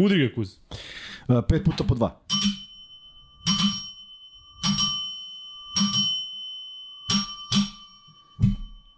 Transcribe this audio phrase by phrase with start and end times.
[0.00, 0.48] Udri ga Kuz.
[1.28, 2.20] Uh, pet puta po dva.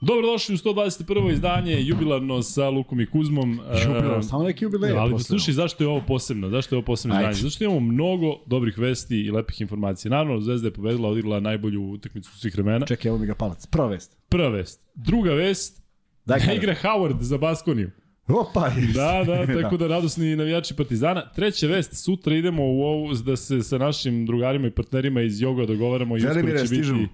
[0.01, 1.33] Dobrodošli u 121.
[1.33, 3.61] izdanje, jubilarno sa Lukom i Kuzmom.
[3.73, 4.93] E, samo neki jubilej.
[4.99, 6.51] Ali slušaj, zašto je ovo posebno?
[6.51, 7.31] Zašto je ovo posebno Ajde.
[7.31, 7.43] izdanje?
[7.43, 10.11] Zašto imamo mnogo dobrih vesti i lepih informacija.
[10.11, 12.87] Naravno, Zvezda je pobedila, odigrala najbolju utakmicu svih vremena.
[12.87, 13.67] Čekaj, evo mi ga palac.
[13.67, 14.17] Prva vest.
[14.29, 14.81] Prva vest.
[14.95, 15.83] Druga vest,
[16.25, 17.91] da igra Howard za Baskoniju.
[18.29, 18.71] Opa!
[18.95, 21.33] Da, da, tako da radosni navijači Partizana.
[21.35, 25.67] Treća vest, sutra idemo u ovu da se sa našim drugarima i partnerima iz Joga
[25.67, 27.09] dogovaramo i uskoro će biti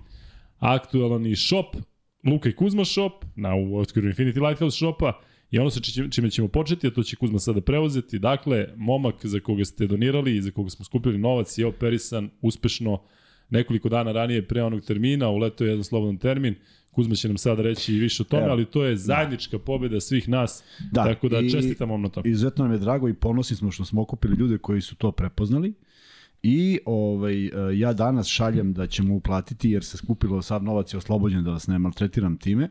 [0.58, 1.76] aktualan i shop,
[2.24, 6.30] Luka i Kuzma shop, na u okviru Infinity Lighthouse shopa i ono sa či- čime
[6.30, 8.18] ćemo početi, a to će Kuzma sada preuzeti.
[8.18, 13.02] Dakle, momak za koga ste donirali i za koga smo skupili novac je operisan uspešno
[13.50, 16.54] nekoliko dana ranije pre onog termina, uletao je jedan slobodan termin.
[16.90, 18.52] Kuzma će nam sada reći i više o tome, Evo.
[18.52, 22.30] ali to je zajednička pobeda svih nas, Da, tako da i- čestitam vam na tome.
[22.30, 25.74] Izuzetno nam je drago i ponosni smo što smo okupili ljude koji su to prepoznali.
[26.42, 30.98] I ovaj, e, ja danas šaljem da ćemo uplatiti jer se skupilo sav novac je
[30.98, 32.68] oslobođen da vas ne maltretiram time.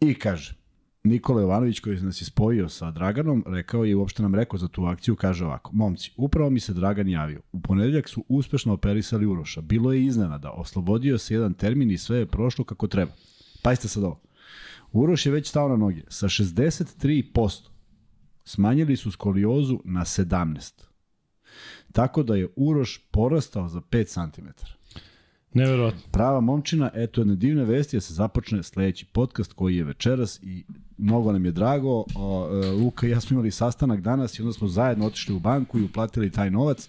[0.00, 0.54] I kaže,
[1.04, 4.68] Nikola Jovanović koji nas je spojio sa Draganom, rekao je i uopšte nam rekao za
[4.68, 7.40] tu akciju, kaže ovako, momci, upravo mi se Dragan javio.
[7.52, 9.60] U ponedeljak su uspešno operisali Uroša.
[9.60, 13.12] Bilo je iznenada, oslobodio se jedan termin i sve je prošlo kako treba.
[13.62, 14.20] Pazite sad ovo.
[14.92, 16.02] Uroš je već stao na noge.
[16.08, 17.68] Sa 63%
[18.44, 20.82] smanjili su skoliozu na 17.
[21.92, 24.46] Tako da je Uroš porastao za 5 cm.
[25.54, 26.00] Neverovatno.
[26.10, 30.64] Prava momčina, eto jedne divne vesti da se započne sledeći podcast koji je večeras i
[30.98, 32.04] mnogo nam je drago.
[32.08, 35.78] E, Luka i ja smo imali sastanak danas i onda smo zajedno otišli u banku
[35.78, 36.88] i uplatili taj novac.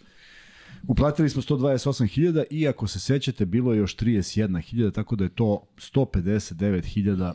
[0.88, 5.64] Uplatili smo 128.000 i ako se sećate bilo je još 31.000, tako da je to
[5.78, 7.34] 159.000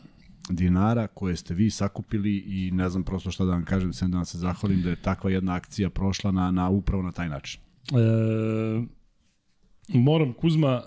[0.49, 4.17] dinara koje ste vi sakupili i ne znam prosto šta da vam kažem, sem da
[4.17, 7.61] vam se zahvalim da je takva jedna akcija prošla na, na upravo na taj način.
[7.61, 8.96] E,
[9.87, 10.83] moram Kuzma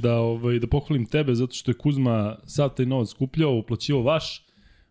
[0.00, 4.46] da ovaj da pohvalim tebe zato što je Kuzma sav taj novac skupljao, uplaćivao vaš,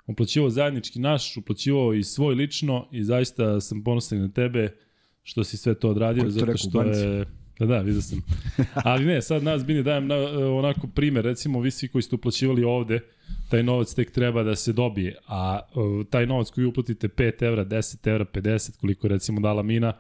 [0.08, 4.76] uplaćivao zajednički naš, uplaćivao i svoj lično i zaista sam ponosan na tebe
[5.24, 7.00] što si sve to odradio Ko je to zato rekao, što banci?
[7.00, 7.26] je
[7.62, 8.22] Da, da, vidio sam.
[8.92, 10.16] Ali ne, sad nas bini dajem na,
[10.58, 13.00] onako primer, recimo vi svi koji ste uplaćivali ovde,
[13.50, 17.66] taj novac tek treba da se dobije, a uh, taj novac koji uplatite 5 evra,
[17.66, 19.94] 10 evra, 50, koliko recimo dala Mina,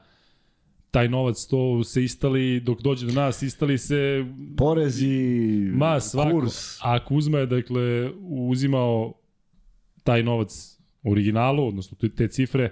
[0.92, 4.26] taj novac to se istali, dok dođe do nas, istali se
[4.58, 5.18] Porezi,
[5.74, 6.32] ma svako.
[6.32, 6.78] kurs.
[6.82, 9.14] A Kuzma je dakle uzimao
[10.04, 12.72] taj novac u originalu, odnosno te- te cifre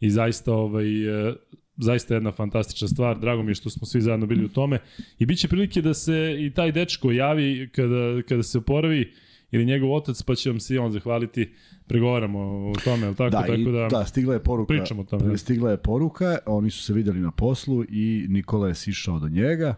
[0.00, 1.34] i zaista ovaj e,
[1.76, 3.18] zaista jedna fantastična stvar.
[3.18, 4.78] Drago mi je što smo svi zajedno bili u tome.
[5.18, 9.12] I biće prilike da se i taj dečko javi kada, kada se oporavi
[9.50, 11.52] ili njegov otac, pa će vam se i on zahvaliti.
[11.86, 13.30] Pregovaramo o tome, jel tako?
[13.30, 14.68] Da, tako i, da, da, stigla je poruka.
[14.68, 15.36] pričamo o tome, da.
[15.36, 19.74] Stigla je poruka, oni su se videli na poslu i Nikola je sišao do njega.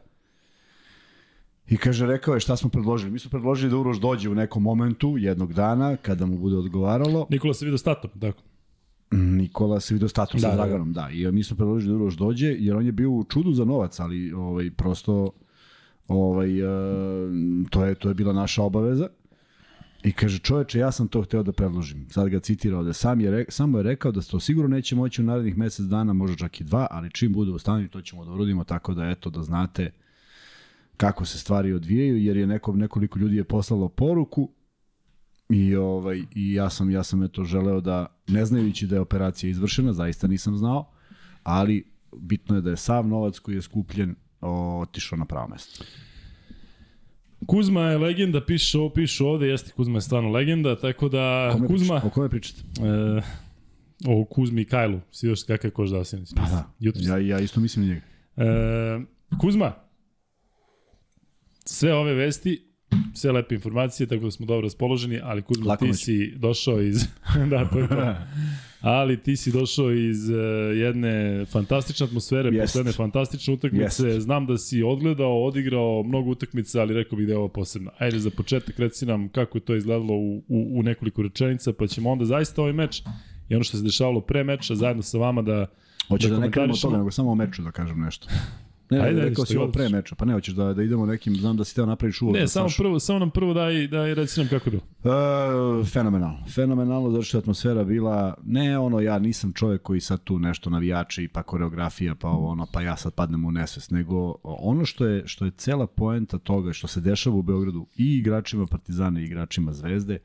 [1.69, 3.11] I kaže, rekao je šta smo predložili.
[3.11, 7.27] Mi smo predložili da Uroš dođe u nekom momentu, jednog dana, kada mu bude odgovaralo.
[7.31, 8.43] Nikola se vidio statom, tako?
[9.11, 10.63] Nikola se vidio status Da, sa da, da.
[10.63, 11.09] Draganom, da.
[11.13, 14.01] I mi smo predložili da Uroš dođe, jer on je bio u čudu za novac,
[14.01, 15.31] ali ovaj, prosto
[16.09, 16.65] ovaj, e,
[17.71, 19.09] to, je, to je bila naša obaveza.
[20.05, 22.07] I kaže, čoveče, ja sam to hteo da predložim.
[22.11, 25.23] Sad ga citirao da sam je, re, samo je rekao da to sigurno neće moći
[25.23, 28.25] u narednih mesec dana, možda čak i dva, ali čim bude u stanju, to ćemo
[28.25, 29.91] da urodimo tako da, eto, da znate
[30.97, 34.51] kako se stvari odvijaju, jer je nekom, nekoliko ljudi je poslalo poruku
[35.49, 39.51] i, ovaj, i ja sam, ja sam eto želeo da, ne znajući da je operacija
[39.51, 40.91] izvršena, zaista nisam znao,
[41.43, 41.85] ali
[42.17, 44.15] bitno je da je sav novac koji je skupljen
[44.83, 45.85] otišao na pravo mesto.
[47.47, 51.67] Kuzma je legenda, piše ovo, piše ovde, jeste Kuzma je stvarno legenda, tako da Kome
[51.67, 51.95] Kuzma...
[51.95, 52.07] Pričate?
[52.07, 52.61] O kome pričate?
[52.81, 53.23] E,
[54.07, 55.01] o Kuzmi i Kajlu.
[55.11, 56.29] Si još kakav koš dao sinoć.
[56.37, 57.07] Pa da, Jutros.
[57.07, 58.01] ja, ja isto mislim njega.
[58.37, 59.01] E,
[59.41, 59.73] Kuzma,
[61.65, 62.63] sve ove vesti,
[63.15, 67.07] sve lepe informacije, tako da smo dobro raspoloženi, ali Kuzma, Lako ti si došao iz...
[67.51, 67.95] da, to je to.
[68.83, 70.37] Ali ti si došao iz uh,
[70.77, 72.61] jedne fantastične atmosfere, Jest.
[72.63, 74.09] posle jedne fantastične utakmice.
[74.09, 74.21] Jest.
[74.21, 77.91] Znam da si odgledao, odigrao mnogo utakmica, ali rekao bih da je ovo posebno.
[77.99, 81.87] Ajde za početak reci nam kako je to izgledalo u, u, u nekoliko rečenica, pa
[81.87, 83.03] ćemo onda zaista ovaj meč
[83.49, 85.67] i ono što se dešavalo pre meča zajedno sa vama da
[86.09, 88.29] Hoćeš da, da ne krenemo od toga, nego samo o meču da kažem nešto.
[88.93, 91.37] Ne, Ajde, ajde, rekao si ovo pre meča, pa ne, hoćeš da, da idemo nekim,
[91.37, 92.35] znam da si teo napraviš uvod.
[92.35, 92.83] Ne, samo Sašu.
[92.83, 94.83] prvo, samo nam prvo daj, daj reci nam kako je bilo.
[95.15, 96.45] E, fenomenalno.
[96.55, 100.71] Fenomenalno zato što je atmosfera bila, ne ono, ja nisam čovjek koji sad tu nešto
[100.71, 105.07] navijači, pa koreografija, pa ovo, ono, pa ja sad padnem u nesvest, nego ono što
[105.07, 109.25] je, što je cela poenta toga, što se dešava u Beogradu i igračima Partizana i
[109.25, 110.19] igračima Zvezde,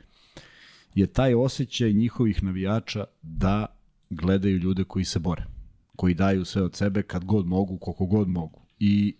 [0.95, 3.65] je taj osjećaj njihovih navijača da
[4.09, 5.56] gledaju ljude koji se bore.
[5.97, 8.61] Koji daju sve od sebe kad god mogu, koliko god mogu.
[8.79, 9.17] I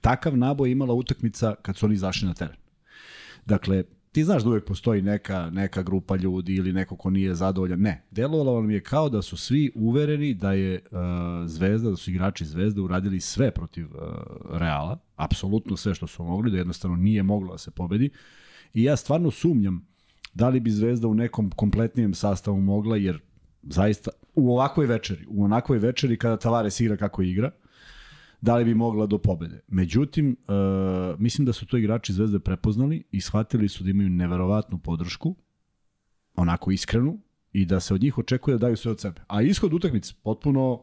[0.00, 2.56] takav naboj imala utakmica kad su oni izašli na teren.
[3.46, 7.80] Dakle, ti znaš da uvek postoji neka, neka grupa ljudi ili neko ko nije zadovoljan.
[7.80, 10.98] Ne, delovalo mi je kao da su svi uvereni da je uh,
[11.46, 14.00] Zvezda, da su igrači Zvezde uradili sve protiv uh,
[14.50, 18.10] Reala, apsolutno sve što su mogli, da jednostavno nije moglo da se pobedi.
[18.74, 19.86] I ja stvarno sumnjam
[20.34, 23.20] da li bi Zvezda u nekom kompletnijem sastavu mogla, jer
[23.66, 27.50] zaista u ovakvoj večeri, u onakvoj večeri kada Tavares igra kako igra,
[28.40, 29.60] da li bi mogla do pobede.
[29.68, 34.78] Međutim, uh, mislim da su to igrači Zvezde prepoznali i shvatili su da imaju neverovatnu
[34.78, 35.34] podršku,
[36.36, 37.18] onako iskrenu,
[37.52, 39.20] i da se od njih očekuje da daju sve od sebe.
[39.28, 40.82] A ishod utakmice potpuno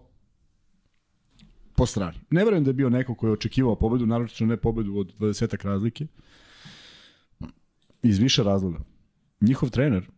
[1.75, 2.17] po strani.
[2.29, 5.65] Ne verujem da je bio neko koji je očekivao pobedu, naročito ne pobedu od 20
[5.65, 6.07] razlike,
[8.03, 8.79] iz više razloga.
[9.41, 10.09] Njihov trener,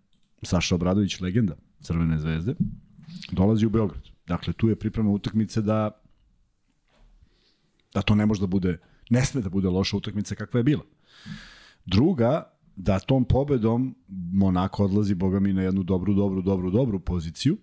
[0.42, 2.56] Saša Obradović, legenda Crvene zvezde,
[3.32, 4.04] dolazi u Beograd.
[4.28, 6.04] Dakle, tu je priprema utakmice da
[7.94, 8.78] da to ne može da bude,
[9.10, 10.84] ne sme da bude loša utakmica kakva je bila.
[11.86, 13.96] Druga, da tom pobedom
[14.34, 17.58] Monako odlazi, boga mi, na jednu dobru, dobru, dobru, dobru poziciju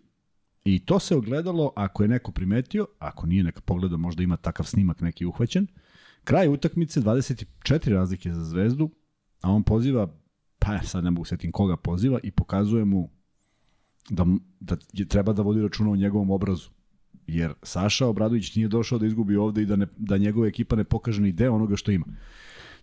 [0.65, 4.67] i to se ogledalo, ako je neko primetio, ako nije, neka pogleda, možda ima takav
[4.67, 5.67] snimak neki uhvaćen,
[6.25, 8.91] kraj utakmice, 24 razlike za zvezdu,
[9.43, 10.09] a on poziva,
[10.59, 13.11] pa sad ne mogu setim koga poziva i pokazuje mu
[14.09, 14.27] da,
[14.61, 16.71] da je, treba da vodi računa o njegovom obrazu
[17.27, 20.85] jer Saša Obradović nije došao da izgubi ovde i da, ne, da njegova ekipa ne
[20.85, 22.07] pokaže ni deo onoga što ima.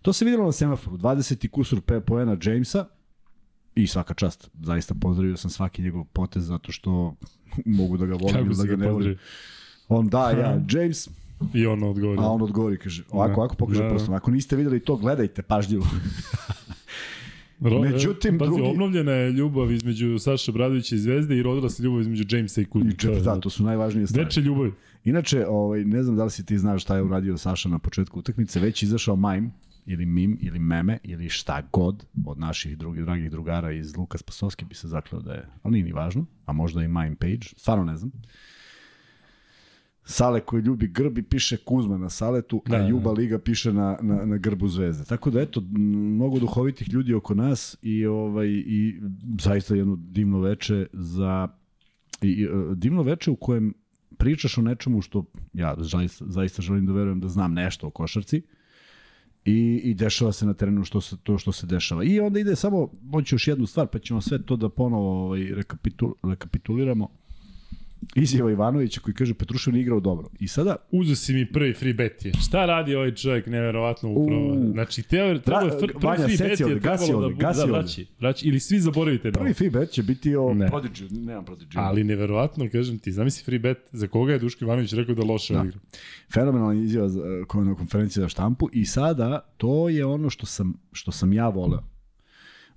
[0.01, 1.49] To se videlo na semaforu, 20.
[1.49, 2.85] kusur pe poena Jamesa
[3.75, 7.15] i svaka čast, zaista pozdravio sam svaki njegov potez zato što
[7.79, 9.17] mogu da ga volim ili da ga ne volim.
[9.87, 11.09] On da, ja, James,
[11.53, 12.19] I on odgovori.
[12.21, 13.37] A on odgovori, kaže, ovako, da.
[13.37, 13.89] ovako pokaže da.
[13.89, 14.13] prstom.
[14.13, 15.85] Ako niste videli to, gledajte pažljivo.
[17.59, 18.69] Ro, Međutim, pazi, drugi...
[18.69, 22.63] obnovljena je ljubav između Saša Bradovića i Zvezde i rodila se ljubav između Jamesa i.
[22.63, 24.25] I da, to su najvažnije stvari.
[24.25, 24.71] Deče ljubav.
[25.03, 28.19] Inače, ovaj, ne znam da li si ti znaš šta je uradio Saša na početku
[28.19, 29.49] utakmice, već izašao mime
[29.85, 34.65] ili mim ili meme ili šta god od naših drugih dragih drugara iz Lukas Pasovski
[34.65, 37.83] bi se zakleo da je, ali nije ni važno, a možda i mime page, stvarno
[37.83, 38.11] ne znam.
[40.09, 43.11] Sale koji ljubi grb i piše Kuzma na Saletu, da, a Juba da.
[43.11, 45.05] Liga piše na, na, na grbu Zvezde.
[45.05, 49.01] Tako da eto, mnogo duhovitih ljudi oko nas i ovaj i
[49.39, 51.47] zaista jedno divno veče za
[52.21, 53.73] i, i divno veče u kojem
[54.17, 58.41] pričaš o nečemu što ja zaista, zaista želim da verujem da znam nešto o košarci
[59.45, 62.03] i, i dešava se na terenu što se, to što se dešava.
[62.03, 65.43] I onda ide samo, hoću još jednu stvar, pa ćemo sve to da ponovo ovaj,
[65.55, 67.09] rekapitul, rekapituliramo
[68.15, 70.29] izjava Ivanovića koji kaže Petrušev nije igrao dobro.
[70.39, 70.75] I sada...
[70.91, 72.31] Uzu si mi prvi free bet je.
[72.33, 74.47] Šta radi ovaj čovjek neverovatno upravo?
[74.47, 78.07] U, znači, teo, treba, Dra, prvi Vanja, free bet je trebalo da bude da, vraći,
[78.19, 79.31] vraći, ili svi zaboravite.
[79.31, 80.67] Prvi free bet će biti o ne.
[80.67, 81.73] Prodigy, nemam Prodigy.
[81.75, 85.53] Ali neverovatno, kažem ti, zamisli free bet za koga je Duško Ivanović rekao da loše
[85.53, 85.63] da.
[85.63, 85.79] igra.
[86.33, 87.09] Fenomenalna izjava
[87.53, 91.96] na konferenciji za štampu i sada to je ono što sam, što sam ja voleo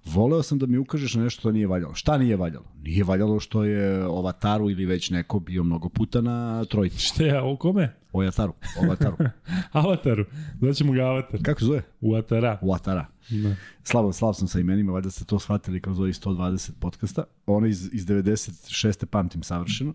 [0.04, 1.94] voleo sam da mi ukažeš na nešto što nije valjalo.
[1.94, 2.64] Šta nije valjalo?
[2.82, 6.98] Nije valjalo što je o Avataru ili već neko bio mnogo puta na trojici.
[6.98, 7.94] Šta je, o kome?
[8.12, 8.52] O Avataru.
[8.80, 9.16] O Avataru.
[9.72, 10.24] Avataru.
[10.60, 11.40] Zvaćemo ga Avatar.
[11.42, 11.82] Kako zove?
[12.00, 12.58] U Atara.
[12.62, 13.06] U Atara.
[13.28, 13.54] Da.
[13.82, 17.24] Slabo, slabo sam sa imenima, valjda ste to shvatili kroz ovih 120 podcasta.
[17.46, 19.06] Ono iz, iz 96.
[19.06, 19.90] pamtim savršeno.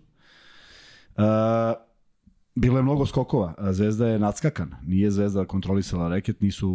[1.16, 1.24] Uh,
[2.58, 3.54] Bilo je mnogo skokova.
[3.70, 4.74] Zvezda je nadskakan.
[4.82, 6.70] Nije Zvezda kontrolisala reket, nisu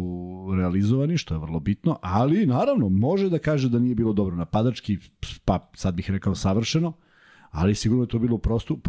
[0.56, 4.98] realizovani, što je vrlo bitno, ali naravno može da kaže da nije bilo dobro napadački,
[5.44, 6.92] pa sad bih rekao savršeno,
[7.50, 8.80] ali sigurno je to bilo prostu,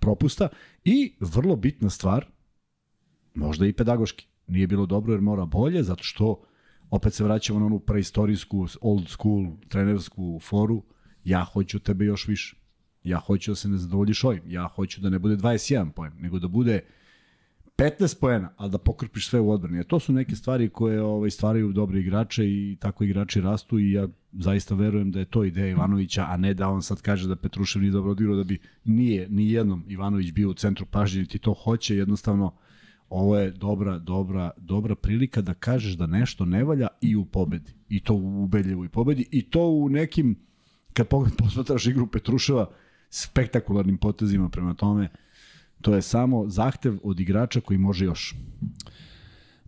[0.00, 0.48] propusta
[0.84, 2.26] i vrlo bitna stvar,
[3.34, 4.26] možda i pedagoški.
[4.46, 6.42] Nije bilo dobro jer mora bolje, zato što
[6.90, 10.82] opet se vraćamo na onu preistorijsku, old school, trenersku foru,
[11.24, 12.59] ja hoću tebe još više
[13.04, 14.42] Ja hoću da se ne zadovoljiš ovim.
[14.46, 16.80] Ja hoću da ne bude 21 poen, nego da bude
[17.80, 19.80] 15 poena, ali da pokrpiš sve u odbrani.
[19.80, 23.92] A to su neke stvari koje ovaj, stvaraju dobre igrače i tako igrači rastu i
[23.92, 27.36] ja zaista verujem da je to ideja Ivanovića, a ne da on sad kaže da
[27.36, 31.38] Petrušev nije dobro odigrao, da bi nije ni jednom Ivanović bio u centru pažnje, ti
[31.38, 32.54] to hoće, jednostavno
[33.10, 37.72] ovo je dobra, dobra, dobra prilika da kažeš da nešto ne valja i u pobedi.
[37.88, 39.28] I to u ubedljivoj pobedi.
[39.30, 40.38] I to u nekim,
[40.92, 41.06] kad
[41.38, 42.70] posmatraš igru Petruševa,
[43.10, 45.08] spektakularnim potezima prema tome.
[45.80, 48.34] To je samo zahtev od igrača koji može još.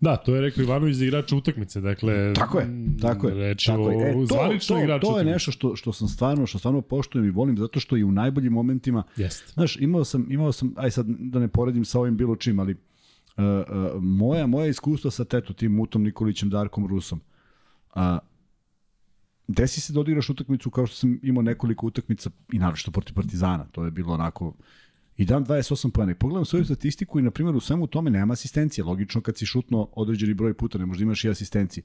[0.00, 2.68] Da, to je rekao Ivanović za igrača utakmice, dakle Tako je,
[3.00, 3.34] tako je.
[3.34, 4.10] Reč tako je.
[4.10, 7.58] E, to, to, to je nešto što što sam stvarno, što stvarno poštujem i volim
[7.58, 9.02] zato što i u najboljim momentima.
[9.16, 9.52] Jeste.
[9.52, 12.72] Znaš, imao sam imao sam aj sad da ne poredim sa ovim bilo čim, ali
[12.72, 12.78] uh,
[13.36, 17.20] uh, moja moja iskustva sa teto tim Mutom Nikolićem, Darkom Rusom.
[17.94, 18.31] A uh,
[19.52, 23.64] desi se da odigraš utakmicu kao što sam imao nekoliko utakmica i naravno protiv Partizana.
[23.64, 24.54] To je bilo onako
[25.16, 26.12] i dam 28 pojena.
[26.12, 28.84] I pogledam svoju statistiku i, na primjer, u svemu tome nema asistencije.
[28.84, 31.84] Logično, kad si šutno određeni broj puta, ne možda imaš i asistencije.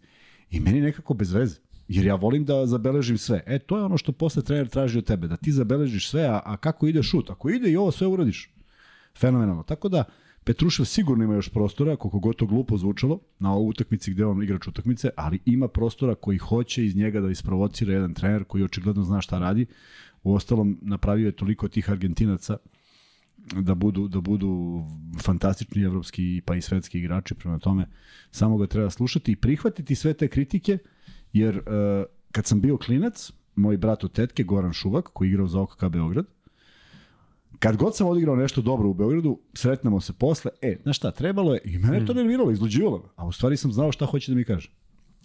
[0.52, 1.56] I meni nekako bez veze.
[1.88, 3.44] Jer ja volim da zabeležim sve.
[3.46, 6.42] E, to je ono što posle trener traži od tebe, da ti zabeležiš sve, a,
[6.46, 7.30] a kako ide šut?
[7.30, 8.50] Ako ide i ovo sve uradiš,
[9.20, 9.64] fenomenalno.
[9.64, 10.04] Tako da,
[10.48, 14.44] Petrušev sigurno ima još prostora, koliko god to glupo zvučalo, na ovoj utakmici gde on
[14.44, 19.04] igrač utakmice, ali ima prostora koji hoće iz njega da isprovocira jedan trener koji očigledno
[19.04, 19.66] zna šta radi.
[20.24, 22.58] U ostalom, napravio je toliko tih Argentinaca
[23.62, 24.84] da budu, da budu
[25.22, 27.88] fantastični evropski pa i svetski igrači, prema tome
[28.32, 30.78] samo ga treba slušati i prihvatiti sve te kritike,
[31.34, 31.64] jer uh,
[32.32, 35.86] kad sam bio klinac, moj brat od tetke, Goran Šuvak, koji je igrao za OKK
[35.90, 36.26] Beograd,
[37.60, 41.54] kad god sam odigrao nešto dobro u Beogradu, sretnemo se posle, e, znaš šta, trebalo
[41.54, 42.22] je, i mene to hmm.
[42.22, 44.70] nerviralo, izluđivalo, a u stvari sam znao šta hoće da mi kaže.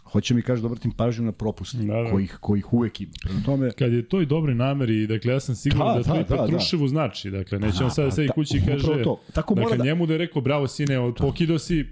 [0.05, 2.11] Hoće mi kaže da obratim pažnju na propuste, da, da.
[2.11, 3.13] kojih, kojih uvek ima.
[3.23, 3.71] Prema tome...
[3.71, 6.21] Kad je to i dobre nameri, dakle, ja sam siguran da, da, da to da,
[6.21, 6.89] i Petruševu da.
[6.89, 7.31] znači.
[7.31, 9.21] Dakle, neće on sada da, i kući i kaže, to.
[9.33, 9.85] Tako dakle, da...
[9.85, 11.87] njemu da je rekao, bravo sine, pokido si,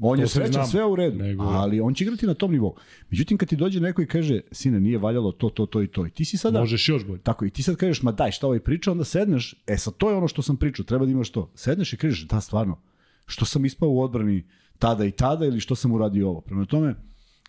[0.00, 1.44] On je srećan, sve u redu, Nego...
[1.44, 2.74] ali on će igrati na tom nivou.
[3.10, 6.06] Međutim, kad ti dođe neko i kaže, sine, nije valjalo to, to, to i to,
[6.06, 6.60] i ti si sada...
[6.60, 7.20] Možeš još bolje.
[7.22, 10.10] Tako, i ti sad kažeš, ma daj, šta ovaj priča, onda sedneš, e sad to
[10.10, 11.50] je ono što sam pričao, treba da imaš to.
[11.54, 12.80] Sedneš i kažeš, da, stvarno,
[13.26, 14.44] što sam ispao u odbrani
[14.78, 16.40] tada i tada ili što sam uradio ovo.
[16.40, 16.94] Prema tome,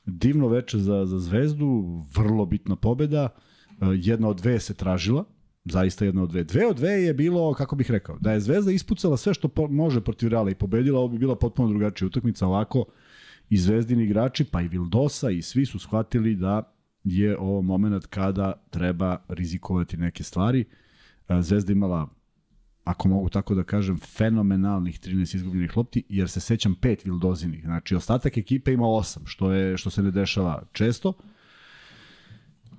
[0.06, 3.30] divno veče za, za Zvezdu, vrlo bitna pobeda,
[3.70, 5.26] e, jedna od dve se tražila,
[5.66, 6.44] zaista jedna od dve.
[6.44, 9.68] Dve od dve je bilo, kako bih rekao, da je Zvezda ispucala sve što po,
[9.68, 12.86] može protiv Reala i pobedila, ovo bi bila potpuno drugačija utakmica, ovako
[13.50, 16.74] i Zvezdini igrači, pa i Vildosa i svi su shvatili da
[17.04, 20.66] je ovo moment kada treba rizikovati neke stvari.
[21.30, 22.08] E, Zvezda imala
[22.84, 27.64] ako mogu tako da kažem, fenomenalnih 13 izgubljenih lopti, jer se sećam pet Vildozinih.
[27.64, 31.14] Znači, ostatak ekipe ima osam, što, je, što se ne dešava često.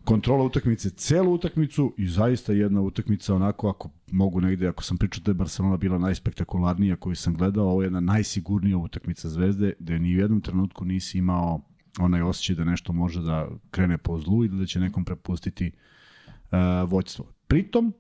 [0.04, 5.23] Kontrola utakmice, celu utakmicu i zaista jedna utakmica onako, ako mogu negde, ako sam pričao
[5.25, 9.99] da je Barcelona bila najspektakularnija koju sam gledao, ovo je jedna najsigurnija utakmica Zvezde, gde
[9.99, 11.61] ni u jednom trenutku nisi imao
[11.99, 16.90] onaj osjećaj da nešto može da krene po zlu ili da će nekom prepustiti uh,
[16.90, 17.33] voćstvo.
[17.47, 17.92] Pritom,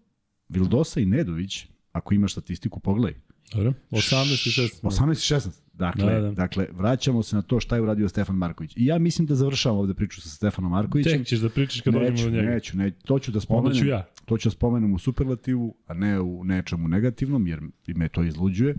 [0.48, 3.20] Vildosa i Nedović ako imaš statistiku, pogledaj.
[3.52, 3.72] Dobro.
[3.90, 4.82] 18 i 16.
[4.82, 5.59] 18 i 16.
[5.72, 6.30] Dakle, da, da.
[6.30, 8.72] dakle, vraćamo se na to šta je uradio Stefan Marković.
[8.76, 11.18] I ja mislim da završavam ovde priču sa Stefanom Markovićem.
[11.18, 12.50] Tek ćeš da pričaš kad dođemo do njega.
[12.50, 13.78] Neću, neću, to ću da spomenem.
[13.78, 14.06] Ću ja.
[14.24, 18.74] To ću da spomenem u superlativu, a ne u nečemu negativnom, jer me to izluđuje.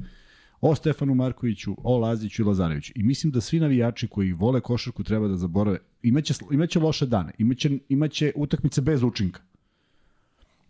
[0.61, 2.93] O Stefanu Markoviću, o Laziću i Lazareviću.
[2.95, 5.77] I mislim da svi navijači koji vole košarku treba da zaborave.
[6.03, 9.41] Imaće, imaće loše dane, imaće, imaće utakmice bez učinka.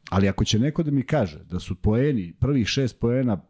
[0.09, 3.41] Ali ako će neko da mi kaže da su poeni, prvih šest poena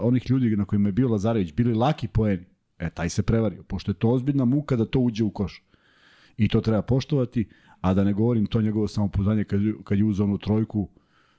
[0.00, 2.44] onih ljudi na kojima je bio Lazarević, bili laki poeni,
[2.78, 5.62] e, taj se prevario, pošto je to ozbiljna muka da to uđe u koš.
[6.36, 7.48] I to treba poštovati,
[7.80, 10.88] a da ne govorim to njegovo samopouzdanje kad, kad je uzao onu trojku,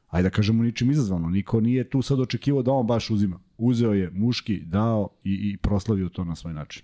[0.08, 3.40] ajde da kažemo ničim izazvano, niko nije tu sad očekivao da on baš uzima.
[3.58, 6.84] Uzeo je muški, dao i, i proslavio to na svoj način.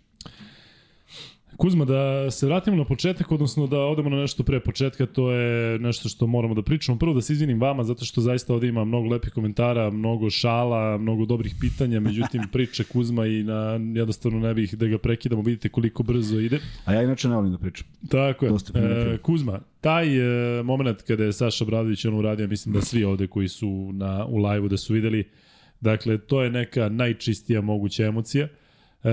[1.57, 5.79] Kuzma, da se vratimo na početak, odnosno da odemo na nešto pre početka, to je
[5.79, 6.97] nešto što moramo da pričamo.
[6.97, 10.97] Prvo da se izvinim vama, zato što zaista ovde ima mnogo lepih komentara, mnogo šala,
[10.97, 15.69] mnogo dobrih pitanja, međutim priča Kuzma i na, jednostavno ne bih da ga prekidamo, vidite
[15.69, 16.59] koliko brzo ide.
[16.85, 17.87] A ja inače ne volim da pričam.
[18.09, 18.51] Tako je.
[18.75, 20.17] E, Kuzma, taj
[20.59, 24.25] e, moment kada je Saša Bradović on uradio, mislim da svi ovde koji su na,
[24.25, 25.29] u live-u da su videli,
[25.81, 28.47] dakle, to je neka najčistija moguća emocija.
[29.03, 29.09] E,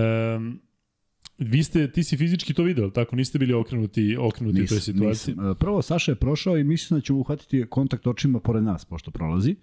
[1.43, 3.17] Vi ste, ti si fizički to video, tako?
[3.17, 5.35] Niste bili okrenuti, okrenuti nis, toj situaciji?
[5.35, 5.51] Nisam.
[5.51, 9.11] E, prvo, Saša je prošao i mislim da ću uhvatiti kontakt očima pored nas, pošto
[9.11, 9.57] prolazi.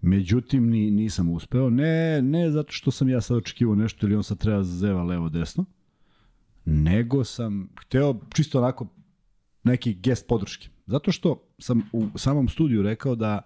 [0.00, 1.70] Međutim, ni, nisam uspeo.
[1.70, 5.28] Ne, ne zato što sam ja sad očekivao nešto ili on sad treba zeva levo
[5.28, 5.64] desno,
[6.64, 8.88] nego sam hteo čisto onako
[9.64, 10.68] neki gest podrške.
[10.86, 13.40] Zato što sam u samom studiju rekao da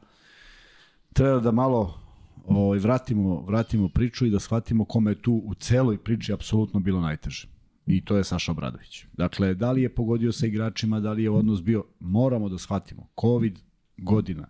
[1.12, 2.05] treba da malo
[2.48, 7.00] ovaj, vratimo, vratimo priču i da shvatimo kome je tu u celoj priči apsolutno bilo
[7.00, 7.48] najteže.
[7.86, 9.04] I to je Saša Obradović.
[9.12, 13.08] Dakle, da li je pogodio sa igračima, da li je odnos bio, moramo da shvatimo.
[13.20, 13.58] Covid
[13.96, 14.48] godina,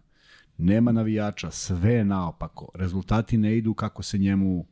[0.58, 4.66] nema navijača, sve je naopako, rezultati ne idu kako se njemu...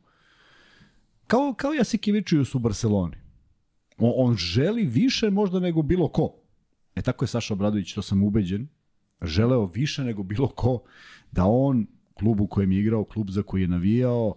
[1.27, 3.17] Kao, kao Jasikevičius u Barceloni.
[3.97, 6.35] On, on želi više možda nego bilo ko.
[6.95, 8.67] E tako je Saša Obradović, to sam ubeđen,
[9.21, 10.83] želeo više nego bilo ko
[11.31, 11.87] da on
[12.19, 14.35] klub u kojem je igrao, klub za koji je navijao,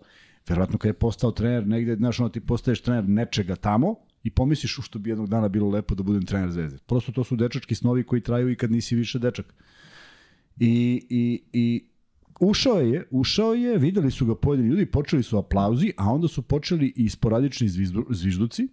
[0.48, 4.78] verovatno kad je postao trener negde, znaš, ono ti postaješ trener nečega tamo i pomisliš
[4.78, 6.78] u što bi jednog dana bilo lepo da budem trener Zvezde.
[6.86, 9.54] Prosto to su dečački snovi koji traju i kad nisi više dečak.
[10.60, 11.84] I, i, i
[12.40, 16.42] ušao je, ušao je, videli su ga pojedini ljudi, počeli su aplauzi, a onda su
[16.42, 17.68] počeli i sporadični
[18.10, 18.68] zvižduci.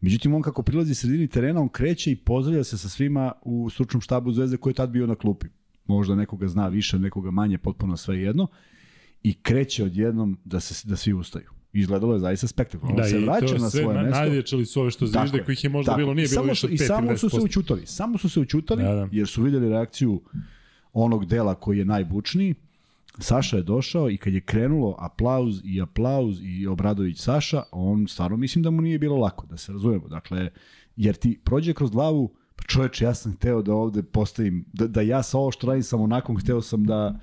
[0.00, 4.00] Međutim, on kako prilazi sredini terena, on kreće i pozdravlja se sa svima u stručnom
[4.00, 5.46] štabu Zvezde koji je tad bio na klupi.
[5.86, 8.46] Možda nekoga zna više, nekoga manje, potpuno sve jedno.
[9.22, 11.50] I kreće odjednom da, se, da svi ustaju.
[11.72, 13.02] Izgledalo je zaista spektakularno.
[13.02, 14.20] Da, se i vraća to na svoje na, mesto.
[14.20, 16.66] nadječali su ove što zvižde, kojih je možda tako bilo, nije I bilo samo više
[16.66, 17.44] od I 5 samo ili su se 10%.
[17.44, 17.86] učutali.
[17.86, 19.08] Samo su se učutali, Da, da.
[19.12, 20.20] jer su videli reakciju
[20.92, 22.54] onog dela koji je najbučniji.
[23.18, 28.36] Saša je došao i kad je krenulo aplauz i aplauz i Obradović Saša, on stvarno
[28.36, 30.08] mislim da mu nije bilo lako, da se razumemo.
[30.08, 30.50] Dakle,
[30.96, 32.34] jer ti prođe kroz glavu,
[32.66, 36.00] čoveče, ja sam hteo da ovde postavim, da, da ja sa ovo što radim sam
[36.00, 37.18] onako, hteo sam da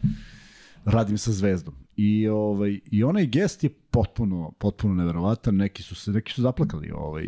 [0.86, 1.74] radim sa zvezdom.
[1.96, 6.92] I ovaj i onaj gest je potpuno potpuno neverovatan, neki su se neki su zaplakali
[6.92, 7.28] ovaj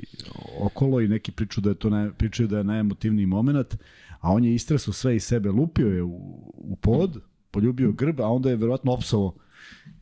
[0.60, 3.78] okolo i neki pričaju da je to naj, pričaju da je najemotivniji momenat,
[4.20, 6.16] a on je istresao sve iz sebe, lupio je u,
[6.54, 9.34] u pod, poljubio grb, a onda je verovatno opsovao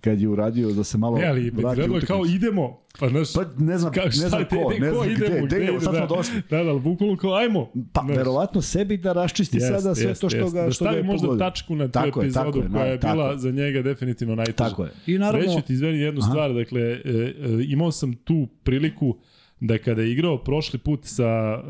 [0.01, 3.43] kad je uradio da se malo Ne, ali izgledalo je kao idemo, pa znaš, Pa
[3.57, 5.98] ne znam, kao, ne znam ko, te- ne znam idemo, gde, gde idemo, sad da,
[5.98, 6.41] smo došli.
[6.50, 7.71] Da, da, ali bukvalno kao ajmo.
[7.93, 10.53] Pa, Znaš, verovatno sebi da raščisti jest, sada sve jest, to što jest.
[10.53, 11.39] ga da što ga stavi je možda pogodio.
[11.41, 13.38] tačku na tu Tako je, epizodu tako je, koja je tako bila je.
[13.38, 14.55] za njega definitivno najteža.
[14.60, 14.91] Tako je.
[15.07, 16.29] I naravno- Reći ti izveni jednu Aha.
[16.29, 17.33] stvar, dakle, e, e,
[17.65, 19.17] imao sam tu priliku
[19.60, 21.62] da kada je igrao prošli put sa e,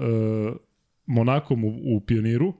[1.06, 2.54] Monakom u, u Pioniru,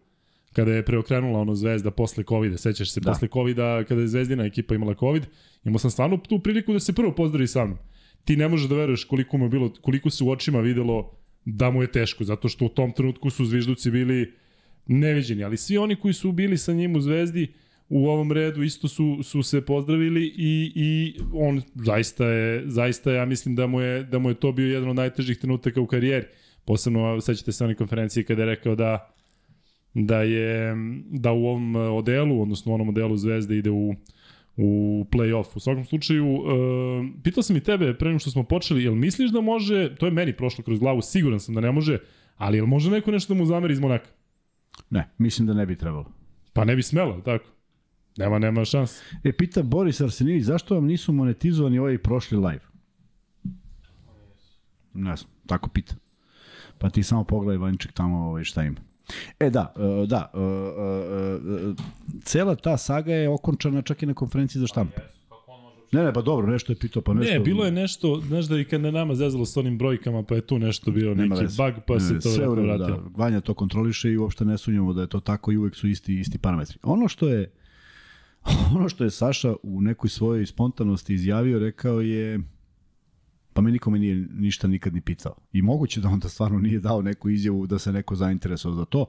[0.54, 3.12] kada je preokrenula ono Zvezda posle Covida, sećaš se, Da.
[3.12, 5.26] posle Covida, kada je Zvezdina ekipa imala Covid,
[5.64, 7.78] imao sam stvarno tu priliku da se prvo pozdravi sa mnom.
[8.26, 11.12] Ti ne možeš da veruješ koliko mu je bilo, koliko se u očima videlo
[11.46, 14.34] da mu je teško, zato što u tom trenutku su zvižduci bili
[14.88, 17.54] neviđeni, ali svi oni koji su bili sa njim u Zvezdi
[17.90, 23.26] u ovom redu isto su, su se pozdravili i, i on zaista je, zaista ja
[23.26, 26.26] mislim da mu, je, da mu je to bio jedan od najtežih trenutaka u karijeri.
[26.66, 29.14] Posebno, sećate se one konferencije kada je rekao da
[29.94, 30.76] da je
[31.12, 33.96] da u ovom odelu, odnosno u onom modelu Zvezde ide u
[34.58, 35.56] u play-off.
[35.56, 36.46] U svakom slučaju, uh,
[37.24, 40.12] pitao sam i tebe pre nego što smo počeli, jel misliš da može, to je
[40.12, 41.98] meni prošlo kroz glavu, siguran sam da ne može,
[42.38, 44.10] ali jel može neko nešto da mu zameri iz Monaka?
[44.90, 46.12] Ne, mislim da ne bi trebalo.
[46.54, 47.46] Pa ne bi smelo, tako?
[48.18, 49.02] Nema, nema šans.
[49.24, 52.62] E, pita Boris Arsenijević, zašto vam nisu monetizovani ovaj prošli live?
[54.94, 55.96] Ne znam, tako pita.
[56.78, 58.91] Pa ti samo pogledaj Vanček tamo ovaj, šta ima.
[59.40, 61.74] E da, e, da, e, e,
[62.24, 65.02] cela ta saga je okončana čak i na konferenciji za štampu.
[65.92, 67.34] Ne, ne, pa dobro, nešto je pitao, pa nešto...
[67.34, 70.36] Ne, bilo je nešto, znaš da i kad na nama zezalo s onim brojkama, pa
[70.36, 71.64] je tu nešto bio Nema neki veze.
[71.64, 72.98] bug, pa se Ne, to sve vratilo.
[72.98, 75.88] Da, Vanja to kontroliše i uopšte ne sumnjamo da je to tako i uvek su
[75.88, 76.78] isti isti parametri.
[76.84, 77.52] Ono što je
[78.76, 82.40] ono što je Saša u nekoj svojoj spontanosti izjavio, rekao je
[83.54, 85.36] pa me nikome nije ništa nikad ni pitao.
[85.54, 89.06] I moguće da onda stvarno nije dao neku izjavu da se neko zainteresovao za to.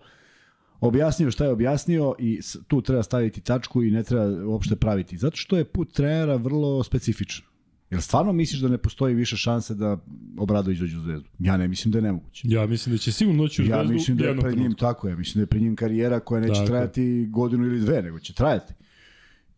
[0.81, 5.17] Objasnio šta je objasnio i tu treba staviti tačku i ne treba uopšte praviti.
[5.17, 7.45] Zato što je put trenera vrlo specifičan.
[7.91, 9.99] Jel stvarno misliš da ne postoji više šanse da
[10.39, 11.29] Obradović dođe u zvezdu?
[11.39, 12.49] Ja ne mislim da je nemoguće.
[12.49, 15.09] Ja mislim da će sigurno doći u Ja zvezdu mislim da je pred njim tako,
[15.09, 16.67] ja mislim da je pred njim karijera koja neće Tako.
[16.67, 18.75] trajati godinu ili dve, nego će trajati.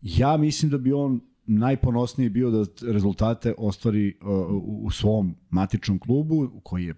[0.01, 4.17] Ja mislim da bi on najponosniji bio da rezultate ostvari
[4.63, 6.95] u svom matičnom klubu, koji je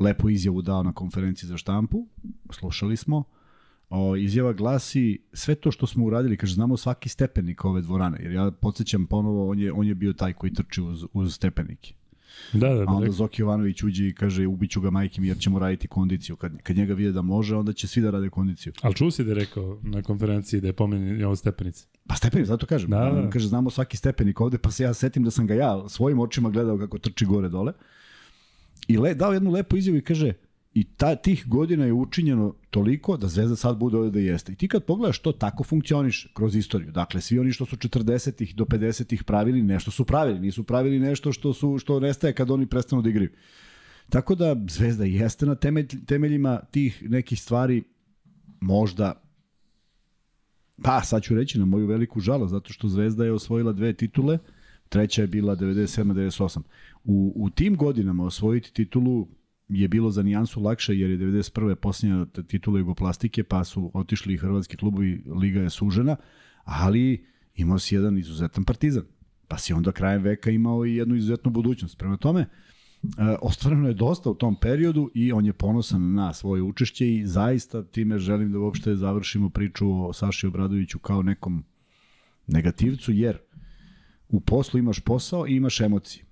[0.00, 2.06] lepo izjavu dao na konferenciji za štampu,
[2.50, 3.24] slušali smo,
[3.90, 8.32] o, izjava glasi sve to što smo uradili, kaže znamo svaki stepenik ove dvorane, jer
[8.32, 11.94] ja podsjećam ponovo, on je, on je bio taj koji trči uz, uz stepenike.
[12.52, 13.12] Da, da, A onda da.
[13.12, 16.36] Zoki Jovanović uđe i kaže ubiću ga majke mi jer ćemo raditi kondiciju.
[16.36, 18.72] Kad, kad njega vide da može, onda će svi da rade kondiciju.
[18.82, 21.86] Ali čuo si da je rekao na konferenciji da je pomenjen ovo stepenice.
[22.06, 22.90] Pa stepenik, zato kažem.
[22.90, 23.22] Da, da.
[23.22, 26.18] On kaže znamo svaki stepenik ovde, pa se ja setim da sam ga ja svojim
[26.18, 27.72] očima gledao kako trči gore dole.
[28.88, 30.32] I le, dao jednu lepu izjavu i kaže
[30.76, 34.52] i ta, tih godina je učinjeno toliko da Zvezda sad bude ovde da jeste.
[34.52, 36.92] I ti kad pogledaš to tako funkcioniše kroz istoriju.
[36.92, 40.40] Dakle, svi oni što su 40-ih do 50-ih pravili, nešto su pravili.
[40.40, 43.30] Nisu pravili nešto što, su, što nestaje kad oni prestanu da igraju.
[44.08, 47.82] Tako da Zvezda jeste na temelj, temeljima tih nekih stvari
[48.60, 49.22] možda
[50.82, 54.38] pa sad ću reći na moju veliku žalost zato što Zvezda je osvojila dve titule
[54.88, 56.60] treća je bila 97-98
[57.04, 59.28] u, u tim godinama osvojiti titulu
[59.68, 61.74] je bilo za nijansu lakše jer je 91.
[61.74, 66.16] posljednja titula Jugoplastike pa su otišli i hrvatski klubovi Liga je sužena
[66.64, 69.04] ali imao si jedan izuzetan partizan
[69.48, 72.46] pa si onda krajem veka imao i jednu izuzetnu budućnost prema tome
[73.18, 77.26] E, ostvareno je dosta u tom periodu i on je ponosan na svoje učešće i
[77.26, 81.64] zaista time želim da uopšte završimo priču o Saši Obradoviću kao nekom
[82.46, 83.38] negativcu, jer
[84.28, 86.24] u poslu imaš posao i imaš emocije.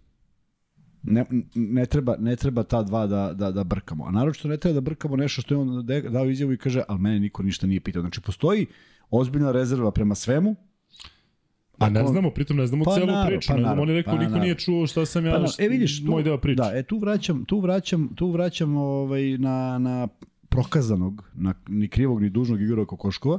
[1.05, 4.05] Ne, ne, treba, ne treba ta dva da, da, da brkamo.
[4.05, 7.01] A naročito ne treba da brkamo nešto što je on dao izjavu i kaže, ali
[7.01, 8.03] mene niko ništa nije pitao.
[8.03, 8.67] Znači, postoji
[9.11, 10.57] ozbiljna rezerva prema svemu,
[11.79, 13.49] Pa ne Ako- znamo, pritom ne znamo Pa celu naravno, priču.
[13.49, 14.43] pa ne znamo, on je rekao, pa niko naravno.
[14.45, 16.62] nije čuo šta sam ja, Pa, e vidiš, tu, moj deo priče.
[16.62, 20.09] Da, e tu vraćam, tu vraćam, tu vraćam ovaj, na, na
[20.49, 23.38] prokazanog, na, ni krivog ni dužnog Igora Kokoškova, a,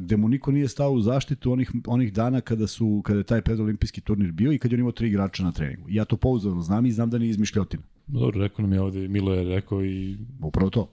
[0.00, 3.42] gde mu niko nije stao u zaštitu onih, onih dana kada su kada je taj
[3.42, 5.86] predolimpijski turnir bio i kad je on imao tri igrača na treningu.
[5.88, 7.82] Ja to pouzdano znam i znam da nije izmišljotina.
[8.06, 10.88] Dobro, rekao nam je ovde, Milo je rekao i Upravo to.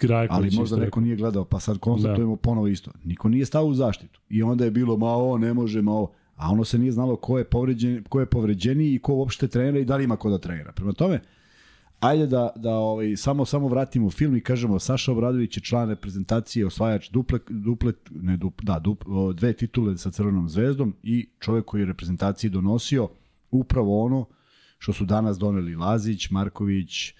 [0.00, 0.54] Grajković.
[0.54, 2.90] Ali možda neko nije gledao, pa sad konstatujemo ponovo isto.
[3.04, 4.20] Niko nije stao u zaštitu.
[4.30, 6.12] I onda je bilo, ma ovo ne može, ma ovo.
[6.36, 9.78] A ono se nije znalo ko je, povređen, ko je povređeniji i ko uopšte trenira
[9.78, 10.72] i da li ima ko da trenira.
[10.72, 11.20] Prema tome,
[12.00, 16.66] ajde da, da ovaj, samo samo vratimo film i kažemo Saša Obradović je član reprezentacije,
[16.66, 19.04] osvajač duple, duple ne dup, da, dup,
[19.34, 23.08] dve titule sa Crvenom zvezdom i čovek koji je reprezentaciji donosio
[23.50, 24.26] upravo ono
[24.78, 27.14] što su danas doneli Lazić, Marković, e,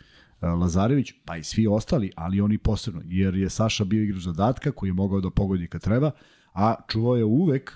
[0.46, 4.88] Lazarević, pa i svi ostali, ali oni posebno, jer je Saša bio igrač zadatka koji
[4.88, 6.10] je mogao da pogodi kad treba,
[6.52, 7.72] a čuvao je uvek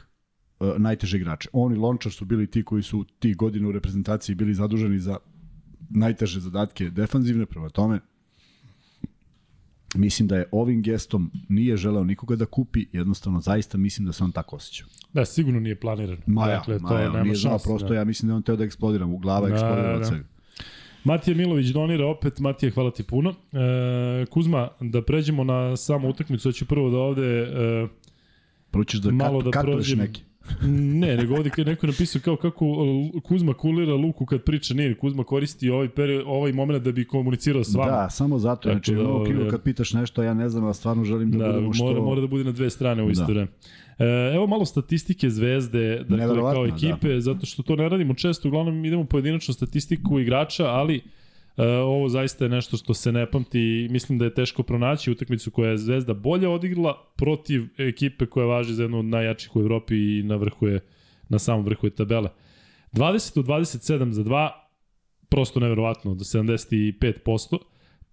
[0.60, 1.48] e, najteže igrače.
[1.52, 5.16] On i Lončar su bili ti koji su tih godina u reprezentaciji bili zaduženi za
[5.90, 8.00] najteže zadatke defanzivne, prema tome
[9.94, 14.24] mislim da je ovim gestom nije želeo nikoga da kupi, jednostavno zaista mislim da se
[14.24, 14.88] on tako osjećao.
[15.12, 16.22] Da, sigurno nije planirano.
[16.26, 17.94] Ma ja, dakle, ma to ja, nema nije znao, prosto da.
[17.94, 20.04] ja mislim da on teo da eksplodira, mu glava Da, eksplodira da, od da.
[20.06, 20.24] svega.
[21.04, 23.34] Matija Milović donira opet, Matija, hvala ti puno.
[23.52, 27.26] E, Kuzma, da pređemo na samu utakmicu, hoću prvo da ovde...
[27.26, 27.88] E,
[28.70, 29.98] Prvo ćeš da, Malo kat, da prođem.
[29.98, 30.22] neki.
[31.00, 34.74] Ne, nego ovde kad neko je napisao kao kako e, Kuzma kulira Luku kad priča,
[34.74, 37.90] nije, Kuzma koristi ovaj, peri, ovaj moment da bi komunicirao s vama.
[37.90, 38.62] Da, samo zato.
[38.62, 41.30] Tako Znači, da, mnogo krivo ovaj, kad pitaš nešto, ja ne znam, a stvarno želim
[41.30, 41.84] da, Da, budemo što...
[41.84, 43.32] mora, mora da bude na dve strane u isto Da.
[43.32, 43.48] vreme.
[43.98, 47.20] E, evo malo statistike Zvezde, dakle, kao ekipe, da.
[47.20, 51.00] zato što to ne radimo često, uglavnom idemo pojedinačnu statistiku igrača, ali
[51.56, 55.10] e, ovo zaista je nešto što se ne pamti i mislim da je teško pronaći
[55.10, 59.60] utakmicu koja je Zvezda bolje odigrala protiv ekipe koja važi za jednu od najjačih u
[59.60, 60.80] Evropi i na vrhu je,
[61.28, 62.28] na samom vrhu je tabele.
[62.92, 64.50] 20 od 27 za 2,
[65.28, 67.58] prosto neverovatno, do 75%.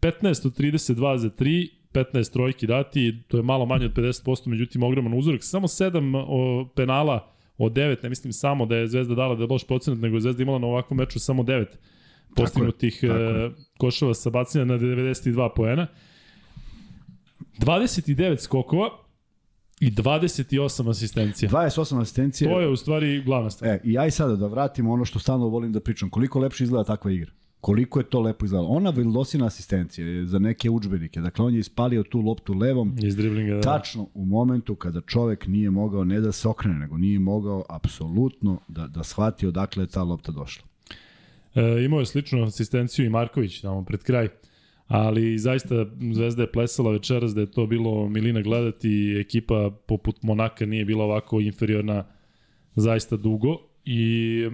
[0.01, 4.83] 15 od 32 za 3, 15 trojki dati, to je malo manje od 50%, međutim
[4.83, 5.43] ogroman uzorak.
[5.43, 9.47] Samo 7 o, penala od 9, ne mislim samo da je Zvezda dala da je
[9.51, 11.65] loš procenat, nego je Zvezda imala na ovakvom meču samo 9
[12.35, 13.45] postignutih tako je.
[13.45, 15.87] e, koševa sa bacanja na 92 poena.
[17.59, 18.89] 29 skokova
[19.79, 21.49] i 28 asistencija.
[21.49, 22.49] 28 asistencije.
[22.49, 23.71] To je u stvari glavna stvar.
[23.71, 26.09] E, i aj sada da vratimo ono što stalno volim da pričam.
[26.09, 27.31] Koliko lepše izgleda takva igra?
[27.61, 28.69] Koliko je to lepo izgledalo?
[28.69, 31.21] Ona Vildosina asistencija je za neke udžbenike.
[31.21, 33.55] Dakle, on je ispalio tu loptu levom, Iz driblinga.
[33.55, 33.61] Da.
[33.61, 38.59] tačno u momentu kada čovek nije mogao ne da se okrene, nego nije mogao apsolutno
[38.67, 40.63] da, da shvati odakle je ta lopta došla.
[41.57, 44.27] E, imao je sličnu asistenciju i Marković tamo pred kraj.
[44.87, 49.17] Ali zaista Zvezda je plesala večeras da je to bilo milina gledati.
[49.19, 52.05] Ekipa poput Monaka nije bila ovako inferiorna
[52.75, 53.57] zaista dugo.
[53.85, 54.49] I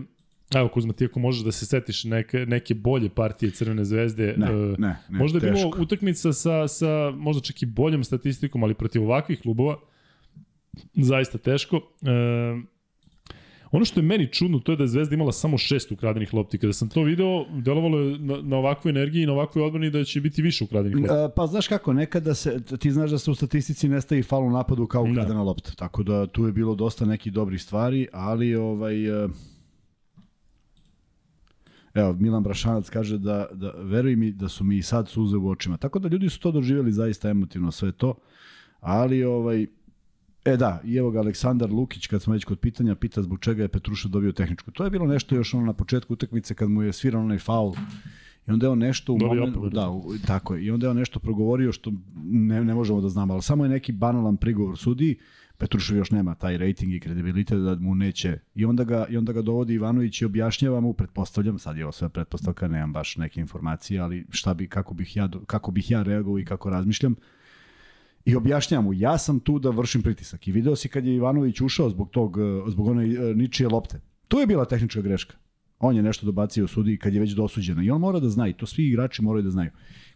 [0.55, 4.33] evo Kuzma, ti ako možeš da se setiš neke, neke bolje partije Crvene zvezde.
[4.37, 5.81] Ne, e, ne, ne, možda je bilo teško.
[5.81, 9.77] utakmica sa, sa možda čak i boljom statistikom, ali protiv ovakvih klubova
[10.93, 11.77] zaista teško.
[11.77, 12.73] E,
[13.73, 16.57] Ono što je meni čudno, to je da je Zvezda imala samo šest ukradenih lopti.
[16.57, 20.03] Kada sam to video, delovalo je na, na ovakvoj energiji i na ovakvoj odbrani da
[20.03, 21.13] će biti više ukradenih lopti.
[21.13, 24.43] E, Pa znaš kako, nekada se, ti znaš da se u statistici ne stavi fal
[24.43, 25.11] u napadu kao Da.
[25.11, 29.23] ukradena lopta, tako da tu je bilo dosta nekih dobrih stvari, ali ovaj...
[29.25, 29.27] e,
[31.93, 35.49] Evo, Milan Brašanac kaže da, da veruj mi da su mi i sad suze u
[35.49, 35.77] očima.
[35.77, 38.13] Tako da ljudi su to doživjeli zaista emotivno sve to.
[38.79, 39.65] Ali ovaj
[40.45, 43.61] E da, i evo ga Aleksandar Lukić, kad smo već kod pitanja, pita zbog čega
[43.61, 44.71] je Petruša dobio tehničku.
[44.71, 47.73] To je bilo nešto još ono na početku utakmice kad mu je sviran onaj faul.
[48.47, 50.63] I onda je on nešto u momentu, da, u, tako je.
[50.63, 51.91] I onda je on nešto progovorio što
[52.23, 55.17] ne, ne možemo da znamo, ali samo je neki banalan prigovor sudiji.
[55.57, 58.39] Petrušev još nema taj rating i kredibilitet da mu neće.
[58.55, 61.91] I onda ga, i onda ga dovodi Ivanović i objašnjava mu, pretpostavljam, sad je ovo
[61.91, 66.03] sve pretpostavka, nemam baš neke informacije, ali šta bi, kako bih ja, kako bih ja
[66.03, 67.15] reagovao i kako razmišljam.
[68.25, 70.47] I objašnjavam mu, ja sam tu da vršim pritisak.
[70.47, 74.01] I video si kad je Ivanović ušao zbog tog, eh, zbog one eh, ničije lopte.
[74.27, 75.35] To je bila tehnička greška.
[75.79, 77.83] On je nešto dobacio sudi kad je već dosuđeno.
[77.83, 79.69] I on mora da zna, i to svi igrači moraju da znaju.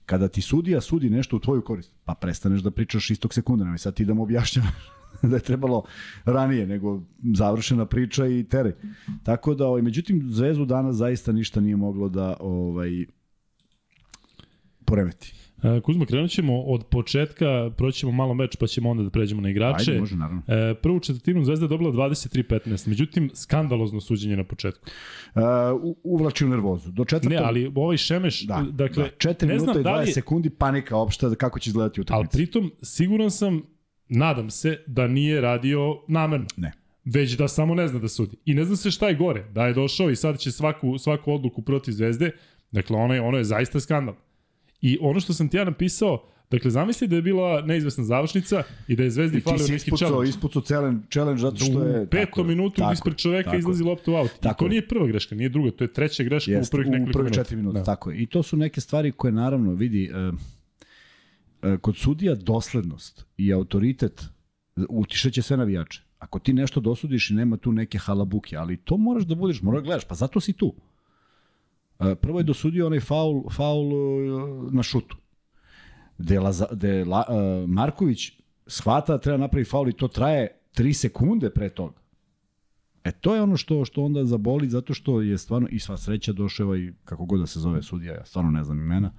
[0.06, 3.78] Kada ti sudija sudi nešto u tvoju korist, pa prestaneš da pričaš istog sekunda, nemoj
[3.78, 4.92] sad ti da mu objašnjavaš
[5.30, 5.84] da je trebalo
[6.26, 7.02] ranije, nego
[7.34, 8.76] završena priča i tere.
[9.24, 13.06] Tako da, ovaj, međutim, Zvezdu danas zaista ništa nije moglo da ovaj,
[14.86, 15.34] poremeti.
[15.58, 17.46] E, Kuzma, krenut ćemo od početka,
[17.78, 19.92] proći ćemo malo meč, pa ćemo onda da pređemo na igrače.
[19.92, 20.42] Ajde, može, naravno.
[20.48, 24.90] E, prvu četvrtinu Zvezda je dobila 23-15, međutim, skandalozno suđenje na početku.
[25.82, 26.92] U- uvlači u nervozu.
[26.92, 27.32] Do četvrtog...
[27.32, 30.14] Ne, ali ovaj Šemeš, Da, dakle, da, 4 ne minuta i da 20 li je-
[30.14, 32.32] sekundi panika opšta kako će izgledati ali utakmica.
[32.32, 33.62] pritom siguran sam,
[34.10, 36.46] nadam se, da nije radio namerno.
[36.58, 36.72] Ne.
[37.06, 38.38] već da samo ne zna da sudi.
[38.46, 41.34] I ne zna se šta je gore, da je došao i sad će svaku, svaku
[41.34, 42.32] odluku protiv Zvezde,
[42.72, 44.16] dakle ono je, ono je zaista skandal.
[44.82, 48.96] I ono što sam ti ja napisao, Dakle, zamisli da je bila neizvesna završnica i
[48.96, 50.30] da je Zvezdi falio neki ispucao, challenge.
[50.30, 52.02] ispucao challenge, challenge zato što je...
[52.02, 54.32] U petom minutu tako, ispred čoveka tako, izlazi lopta u aut.
[54.32, 54.70] I Tako to je.
[54.70, 57.24] nije prva greška, nije druga, to je treća greška Jest, u prvih nekoliko u prvih
[57.26, 57.44] minuta.
[57.44, 57.84] četiri minuta, Da.
[57.86, 58.18] tako je.
[58.18, 60.32] I to su neke stvari koje naravno vidi e,
[61.64, 64.26] e, kod sudija doslednost i autoritet
[64.90, 66.02] utišeće sve navijače.
[66.20, 69.82] Ako ti nešto dosudiš i nema tu neke halabuke, ali to moraš da budeš, moraš
[69.82, 70.76] da gledaš, pa zato si tu.
[71.98, 75.18] Prvo je dosudio onaj faul, faul e, na šutu.
[76.18, 77.24] De, Laza, de La,
[77.68, 78.32] Marković
[78.68, 82.02] shvata da treba napravi faul i to traje 3 sekunde pre toga.
[83.04, 86.34] E to je ono što što onda zaboli zato što je stvarno i sva sreća
[86.34, 89.12] došao ovaj kako god da se zove sudija, ja stvarno ne znam imena.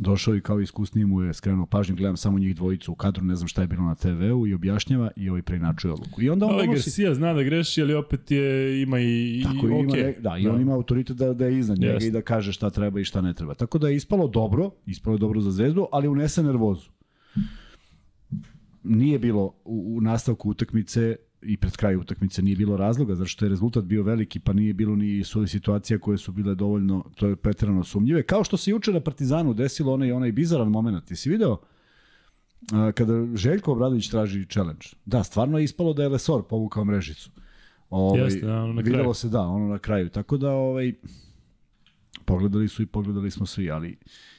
[0.00, 3.36] Došao i kao iskusniji mu je skrenuo pažnju, gledam samo njih dvojicu u kadru, ne
[3.36, 6.22] znam šta je bilo na TV-u i objašnjava i ovaj preinačuje odluku.
[6.22, 9.66] I onda on Ali donosi Garcia zna da greši, ali opet je, ima i, Tako
[9.66, 10.04] i ima, okay.
[10.04, 12.08] ne, da, i on ima autoritet da, da je iznad njega Jeste.
[12.08, 13.54] i da kaže šta treba i šta ne treba.
[13.54, 16.90] Tako da je ispalo dobro, ispalo je dobro za zvezdu, ali unese nervozu.
[18.82, 23.44] Nije bilo u, u nastavku utakmice i pred kraj utakmice nije bilo razloga, zato što
[23.44, 27.36] je rezultat bio veliki, pa nije bilo ni situacija koje su bile dovoljno, to je
[27.36, 28.22] preterano sumnjive.
[28.22, 31.04] Kao što se juče na Partizanu desilo onaj, onaj bizaran moment.
[31.04, 31.56] Ti si video
[32.72, 34.86] a, kada Željko Obradović traži challenge.
[35.04, 37.30] Da, stvarno je ispalo da je Lesor povukao mrežicu.
[37.90, 40.08] Ovaj, Jeste, da, ono na videlo se da, ono na kraju.
[40.08, 40.92] Tako da ovaj
[42.24, 43.96] pogledali su i pogledali smo svi, ali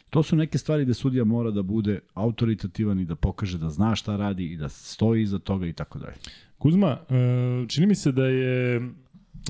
[0.09, 3.95] to su neke stvari gde sudija mora da bude autoritativan i da pokaže da zna
[3.95, 6.15] šta radi i da stoji iza toga i tako dalje.
[6.59, 8.81] Kuzma, e, čini mi se da je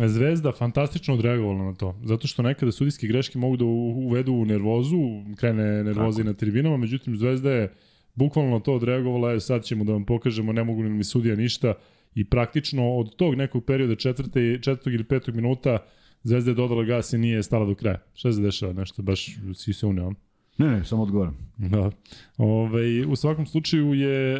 [0.07, 4.97] Zvezda fantastično odreagovala na to, zato što nekada sudijske greške mogu da uvedu u nervozu,
[5.37, 7.73] krene nervoza i na tribinama, međutim Zvezda je
[8.15, 11.73] bukvalno na to odreagovala, je sad ćemo da vam pokažemo, ne mogu ni sudija ništa
[12.15, 15.77] i praktično od tog nekog perioda četvrte, četvrtog ili petog minuta
[16.23, 17.99] Zvezda je dodala gas i nije stala do kraja.
[18.13, 18.73] Šta se dešava?
[18.73, 20.13] Nešto baš si se uneo.
[20.57, 21.37] Ne, ne, samo odgovaram.
[21.57, 21.91] Da.
[22.37, 24.39] Ove, u svakom slučaju je...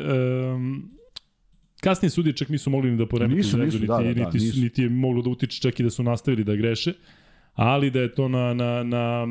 [0.53, 0.98] Um,
[1.79, 4.25] kasnije sudije čak nisu mogli ni da poremeti Nisu, Zvezdu, nisu, niti, da, da, da,
[4.25, 4.61] niti, su- nisu.
[4.61, 6.93] niti je moglo da utiče čak i da su nastavili da greše
[7.55, 9.27] ali da je to na, na, na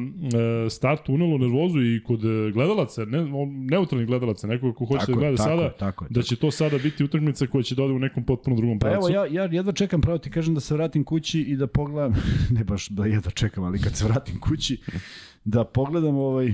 [0.67, 3.19] e, startu unelo nervozu i kod e, gledalaca, ne,
[3.71, 6.51] neutralnih gledalaca, nekoga ko hoće Tako da gleda tako sada, tako je, da će to
[6.51, 9.13] sada biti utakmica koja će da ode u nekom potpuno drugom Pa pravcu.
[9.13, 12.15] evo, ja, ja jedva čekam, pravo ti kažem da se vratim kući i da pogledam,
[12.59, 14.81] ne baš da jedva čekam, ali kad se vratim kući,
[15.45, 16.53] da pogledam ovaj...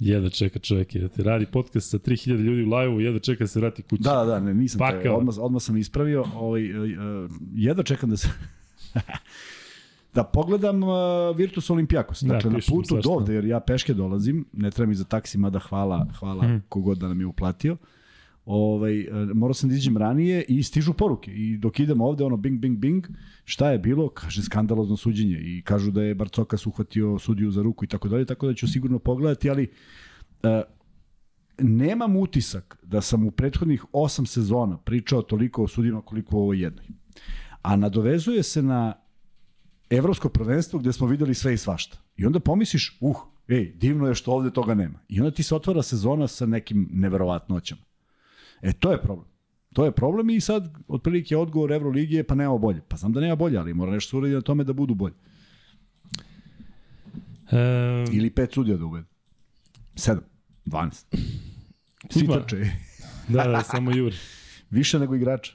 [0.00, 3.48] Jedva čeka čovjek, da ti radi podcast sa 3000 ljudi u live-u, jedva čeka da
[3.48, 4.02] se vrati kući.
[4.02, 5.16] Da, da, da, ne, nisam te, Pakao.
[5.16, 8.28] odmah, odmah sam ispravio, ovaj, uh, jedva čekam da se...
[10.14, 10.88] da pogledam uh,
[11.36, 12.22] Virtus Olimpijakos.
[12.22, 15.04] Da, Dakle, na pišem putu do ovde, jer ja peške dolazim, ne treba mi za
[15.04, 16.52] taksi, mada hvala, hvala Mhm.
[16.52, 16.62] mm.
[16.68, 17.76] kogod da nam je uplatio.
[18.44, 21.30] Ovaj, uh, morao sam da izađem ranije i stižu poruke.
[21.30, 23.06] I dok idem ovde, ono bing, bing, bing,
[23.44, 24.08] šta je bilo?
[24.08, 25.38] Kaže skandalozno suđenje.
[25.42, 28.68] I kažu da je Barcokas uhvatio sudiju za ruku i tako dalje, tako da ću
[28.68, 29.68] sigurno pogledati, ali
[30.42, 30.48] uh,
[31.58, 36.62] nemam utisak da sam u prethodnih osam sezona pričao toliko o sudijama koliko u ovoj
[36.62, 36.86] jednoj.
[37.62, 38.94] A nadovezuje se na
[39.90, 41.98] evropsko prvenstvo gde smo videli sve i svašta.
[42.16, 43.16] I onda pomisliš, uh,
[43.48, 44.98] ej, divno je što ovde toga nema.
[45.08, 47.89] I onda ti se otvara sezona sa nekim neverovatnoćama.
[48.62, 49.26] E, to je problem.
[49.72, 52.80] To je problem i sad, otprilike, odgovor Euroligi je pa nema bolje.
[52.88, 55.14] Pa znam da nema bolje, ali mora nešto uraditi na tome da budu bolje.
[57.50, 59.06] E, Ili pet sudija da uvede.
[59.94, 60.24] Sedam.
[60.66, 61.04] 12.
[62.10, 62.56] Svi trče.
[63.28, 64.16] da, da, samo Juri.
[64.70, 65.52] Više nego igrača.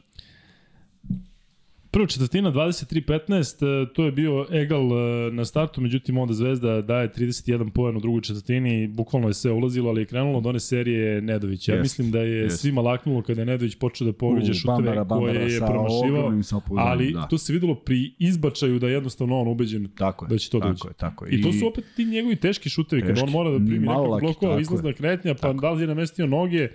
[1.95, 7.09] Prva četvrtina 23-15, e, to je bio egal e, na startu, međutim onda Zvezda daje
[7.09, 11.21] 31 poen u drugoj četvrtini, bukvalno je sve ulazilo, ali je krenulo od one serije
[11.21, 11.67] Nedović.
[11.67, 12.59] Ja Jest, mislim da je jest.
[12.59, 16.33] svima laknulo kada je Nedović počeo da pogađa U, šuteve Bambara, Bambara koje je promašivao,
[16.77, 17.27] ali da.
[17.27, 20.29] to se videlo pri izbačaju da je jednostavno on ubeđen Tako je.
[20.29, 20.87] da će to tako doći.
[20.87, 21.31] je, tako je.
[21.31, 24.59] I to su opet ti njegovi teški šutevi, kada on mora da primi nekog blokova,
[24.59, 26.69] izlazna kretnja, pa da li je namestio noge,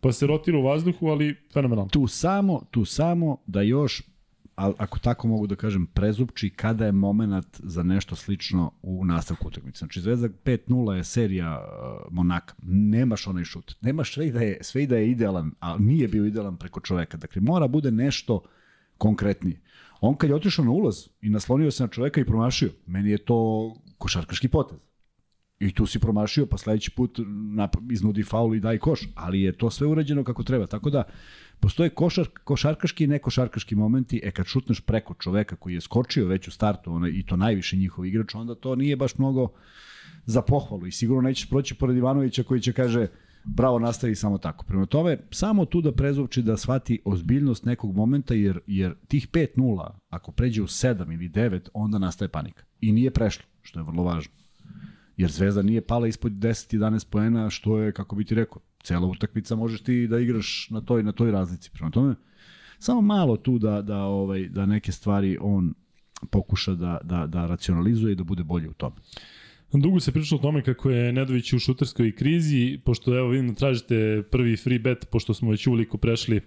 [0.00, 1.90] pa se rotira u vazduhu, ali fenomenalno.
[1.90, 4.13] tu samo, tu samo da još
[4.56, 9.78] ako tako mogu da kažem, prezupči kada je moment za nešto slično u nastavku utakmice.
[9.78, 12.54] Znači, Zvezda 5-0 je serija uh, Monaka.
[12.62, 13.74] Nemaš onaj šut.
[13.80, 16.80] Nemaš sve i da je, sve i da je idealan, a nije bio idealan preko
[16.80, 17.16] čoveka.
[17.16, 18.42] Dakle, mora bude nešto
[18.98, 19.60] konkretnije.
[20.00, 23.18] On kad je otišao na ulaz i naslonio se na čoveka i promašio, meni je
[23.18, 24.78] to košarkaški potez.
[25.58, 27.18] I tu si promašio, pa sledeći put
[27.90, 29.08] iznudi faul i daj koš.
[29.14, 30.66] Ali je to sve urađeno kako treba.
[30.66, 31.02] Tako da,
[31.60, 36.48] postoje košar, košarkaški i nekošarkaški momenti, e kad šutneš preko čoveka koji je skočio već
[36.48, 39.48] u startu, onaj, i to najviše njihov igrač, onda to nije baš mnogo
[40.26, 40.86] za pohvalu.
[40.86, 43.06] I sigurno nećeš proći pored Ivanovića koji će kaže,
[43.44, 44.64] bravo nastavi samo tako.
[44.64, 49.90] Prema tome, samo tu da prezupči da shvati ozbiljnost nekog momenta, jer, jer tih 5-0,
[50.08, 52.64] ako pređe u 7 ili 9, onda nastaje panika.
[52.80, 54.43] I nije prešlo, što je vrlo važno.
[55.16, 59.56] Jer Zvezda nije pala ispod 10-11 poena, što je, kako bi ti rekao, cela utakmica
[59.56, 61.70] možeš ti da igraš na toj na toj razlici.
[61.70, 62.14] Prema tome,
[62.78, 65.74] samo malo tu da, da, ovaj, da neke stvari on
[66.30, 68.96] pokuša da, da, da racionalizuje i da bude bolji u tome.
[69.72, 73.54] Dugo se pričalo o tome kako je Nedović u šuterskoj krizi, pošto evo vidim da
[73.54, 76.40] tražite prvi free bet, pošto smo već uveliko prešli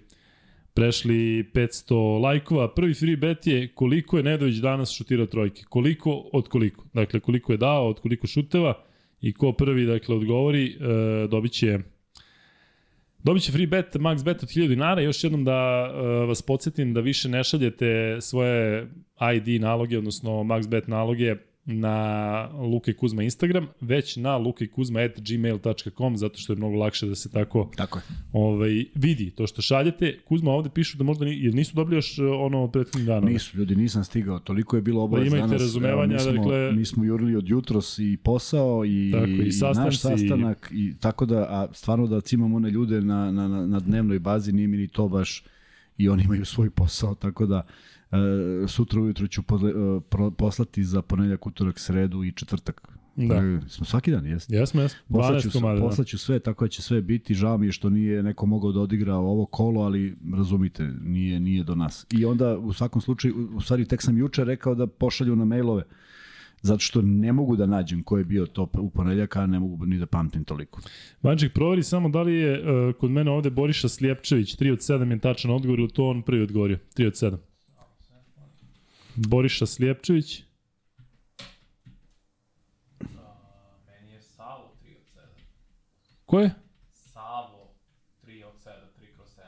[0.78, 2.68] prešli 500 lajkova.
[2.74, 5.62] Prvi free bet je koliko je Nedović danas šutirao trojke.
[5.68, 6.84] Koliko od koliko.
[6.92, 8.74] Dakle, koliko je dao, od koliko šuteva
[9.20, 11.78] i ko prvi dakle, odgovori, e, dobit će
[13.24, 15.00] Dobit će free bet, max bet od 1000 dinara.
[15.00, 18.86] Još jednom da uh, vas podsjetim da više ne šaljete svoje
[19.36, 21.36] ID naloge, odnosno max bet naloge
[21.70, 27.30] na Luka i Kuzma Instagram, već na lukajkuzma.gmail.com, zato što je mnogo lakše da se
[27.30, 28.02] tako, tako je.
[28.32, 30.18] Ovaj, vidi to što šaljete.
[30.24, 33.26] Kuzma ovde pišu da možda ni, jer nisu dobili još ono prethodnih dana.
[33.26, 34.38] Nisu, ljudi, nisam stigao.
[34.38, 35.48] Toliko je bilo obavez da danas.
[35.48, 36.72] imajte razumevanja, mi smo, dakle...
[36.72, 40.68] Mi smo jurili od jutros i posao i, tako, i, i naš sastanak.
[40.72, 40.84] I...
[40.84, 44.68] I, tako da, a stvarno da cimamo one ljude na, na, na, dnevnoj bazi, nije
[44.68, 45.44] mi ni to baš
[45.98, 47.66] i oni imaju svoj posao, tako da
[48.68, 52.88] sutra ujutro ću podle, uh, pro, poslati za ponedljak, utorak, sredu i četvrtak.
[53.16, 53.34] Da.
[53.36, 54.56] Uh, smo svaki dan, jesmo?
[54.56, 54.98] Jesmo, jesmo.
[55.08, 57.34] Poslaću, komada, poslaću sve, tako da će sve biti.
[57.34, 61.64] Žao mi je što nije neko mogao da odigra ovo kolo, ali razumite, nije, nije
[61.64, 62.06] do nas.
[62.10, 65.82] I onda u svakom slučaju, u stvari tek sam juče rekao da pošalju na mailove
[66.62, 69.86] zato što ne mogu da nađem ko je bio to u ponedljak, a ne mogu
[69.86, 70.80] ni da pamtim toliko.
[71.22, 75.10] Vanček, proveri samo da li je uh, kod mene ovde Boriša Slijepčević, 3 od 7
[75.10, 76.78] je tačan odgovor ili to on prvi odgovorio?
[76.96, 77.36] 3 od 7.
[79.26, 80.42] Boriša Slijepčević.
[83.86, 85.20] meni je Savo 3 od 7.
[86.26, 86.54] Ko je?
[86.92, 87.74] Savo
[88.26, 89.42] 3 od 7, 3 kroz 7.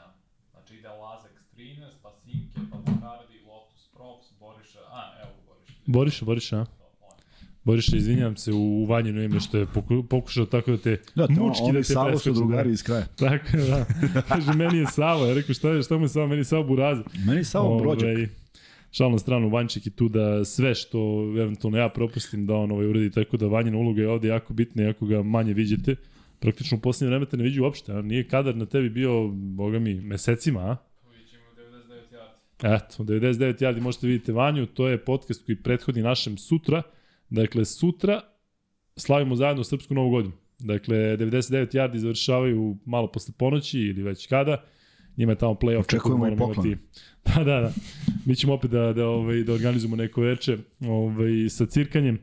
[0.51, 5.73] Znači ide Lazek 13, pa Sinke, pa Bakardi, Lotus Props, Boriša, a evo Boriša.
[5.85, 6.65] Boriša, Boriša, a?
[7.63, 11.33] Boriša, izvinjam se u vanjeno ime što je poku, pokušao tako da te da, to,
[11.33, 12.23] mučki oni da te Savo preskoči.
[12.23, 13.05] su drugari iz kraja.
[13.15, 13.85] Tako, da.
[14.27, 15.25] Kaže, meni je Savo.
[15.25, 16.27] Ja rekao, šta, je, šta mu je Savo?
[16.27, 17.03] Meni je Savo Buraza.
[17.25, 18.17] Meni je Savo Brođak.
[18.91, 23.11] Šalno stranu, Vanček je tu da sve što eventualno ja propustim da on ovaj uradi,
[23.11, 25.95] tako da Vanjina uloga je ovde jako bitna, jako ga manje viđete.
[26.39, 29.79] Praktično u poslednje vreme te ne viđu uopšte, a nije kadar na tebi bio, boga
[29.79, 30.77] mi, mesecima, a?
[31.09, 32.75] Vidjet ćemo 99 yardi.
[32.75, 36.81] Eto, 99 yardi možete vidite Vanju, to je podcast koji prethodi našem sutra.
[37.29, 38.21] Dakle, sutra
[38.95, 40.33] slavimo zajedno Srpsku novu godinu.
[40.59, 44.63] Dakle, 99 yardi završavaju malo posle ponoći ili već kada.
[45.17, 45.79] Njima je tamo play-off.
[45.79, 46.77] Očekujemo i poklon.
[47.25, 47.71] Da, da, da.
[48.25, 52.19] Mi ćemo opet da, da, ovaj, da organizujemo neko veče ovaj, sa cirkanjem.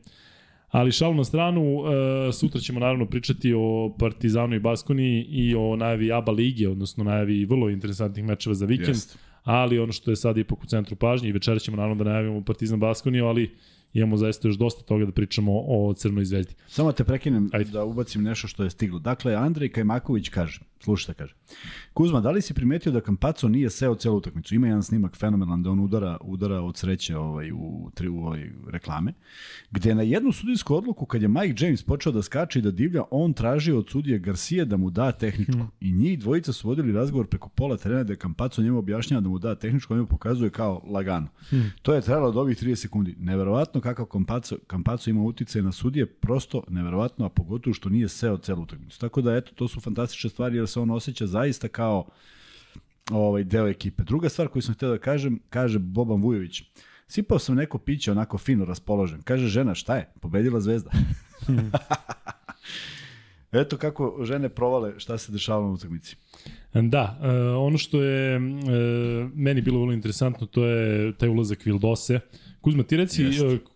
[0.68, 1.88] Ali šalu na stranu, uh,
[2.34, 7.44] sutra ćemo naravno pričati o Partizanu i Baskoni i o najavi ABA lige, odnosno najavi
[7.44, 8.88] vrlo interesantnih mečeva za vikend.
[8.88, 9.18] Jest.
[9.44, 12.44] Ali ono što je sad ipak u centru pažnje i večera ćemo naravno da najavimo
[12.44, 13.50] Partizan Baskoniju, ali
[13.92, 16.54] imamo zaista još dosta toga da pričamo o Crnoj zvezdi.
[16.66, 17.70] Samo te prekinem Ajde.
[17.70, 18.98] da ubacim nešto što je stiglo.
[18.98, 21.34] Dakle, Andrej Kajmaković kaže, slušajte, kaže,
[21.92, 24.54] Kuzma, da li si primetio da Kampaco nije seo celu utakmicu?
[24.54, 28.50] Ima jedan snimak fenomenalan da on udara, udara od sreće ovaj, u, tri, u ovaj
[28.66, 29.12] reklame,
[29.70, 33.02] gde na jednu sudijsku odluku, kad je Mike James počeo da skače i da divlja,
[33.10, 35.52] on traži od sudije Garcia da mu da tehničku.
[35.52, 35.70] Hmm.
[35.80, 39.28] I njih dvojica su vodili razgovor preko pola terena da je Kampaco njemu objašnjava da
[39.28, 41.28] mu da tehničku, on mu pokazuje kao lagano.
[41.48, 41.72] Hmm.
[41.82, 43.14] To je trajalo od ovih 30 sekundi.
[43.18, 48.36] Neverovatno kakav Kampaco, Kampaco ima utice na sudije, prosto neverovatno, a pogotovo što nije seo
[48.38, 49.00] celu utakmicu.
[49.00, 52.08] Tako da, eto, to su fantastične stvari jer se on osjeća zaista kao
[53.10, 54.02] ovaj deo ekipe.
[54.02, 56.62] Druga stvar koju sam htio da kažem, kaže Boban Vujović.
[57.06, 59.22] Sipao sam neko piće onako fino raspoložen.
[59.22, 60.12] Kaže žena, šta je?
[60.20, 60.90] Pobedila zvezda.
[63.52, 66.16] Eto kako žene provale šta se dešavalo na utakmici.
[66.74, 67.26] Da, uh,
[67.66, 68.42] ono što je uh,
[69.34, 72.20] meni bilo vrlo interesantno, to je taj ulazak Vildose.
[72.60, 73.22] Kuzma, ti reci,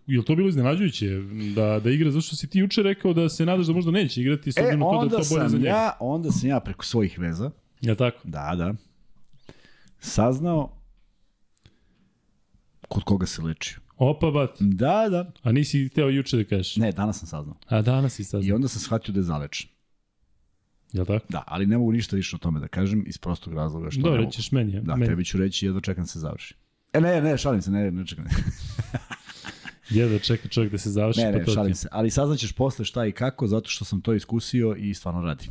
[0.06, 1.08] je li to bilo iznenađujuće
[1.54, 4.52] da, da igra, zašto si ti juče rekao da se nadaš da možda neće igrati
[4.52, 5.68] s e, obzirom to da to bolje za njega?
[5.68, 8.18] Ja, onda sam ja preko svojih veza, Ja tako?
[8.24, 8.74] da, da,
[9.98, 10.78] saznao
[12.88, 13.78] kod koga se lečio.
[13.96, 14.50] Opa, bat.
[14.60, 15.32] Da, da.
[15.42, 16.76] A nisi hteo juče da kažeš?
[16.76, 17.56] Ne, danas sam saznao.
[17.66, 18.44] A danas si sad.
[18.44, 19.68] I onda sam shvatio da je zalečen.
[20.92, 21.26] Jel tako?
[21.28, 24.18] Da, ali ne mogu ništa više o tome da kažem iz prostog razloga što Dobro,
[24.18, 24.32] ne mogu.
[24.32, 24.80] ćeš meni.
[24.80, 25.06] Da, meni.
[25.10, 26.54] tebi ću reći, jedva čekam da se završi.
[26.92, 28.24] E, ne, ne, šalim se, ne, ne čekam.
[29.90, 31.20] Jedva čeka čovjek da se završi.
[31.20, 31.88] ne, ne, šalim se.
[31.92, 35.48] Ali saznaćeš posle šta i kako, zato što sam to iskusio i stvarno radi.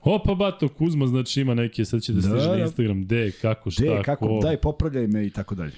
[0.00, 2.62] Opa, bato, Kuzma, znači ima neke, sad će da Da, stiže na da.
[2.62, 4.40] Instagram, de, kako, šta, De, kako, ko.
[4.42, 5.72] daj, popravljaj me i tako dalje.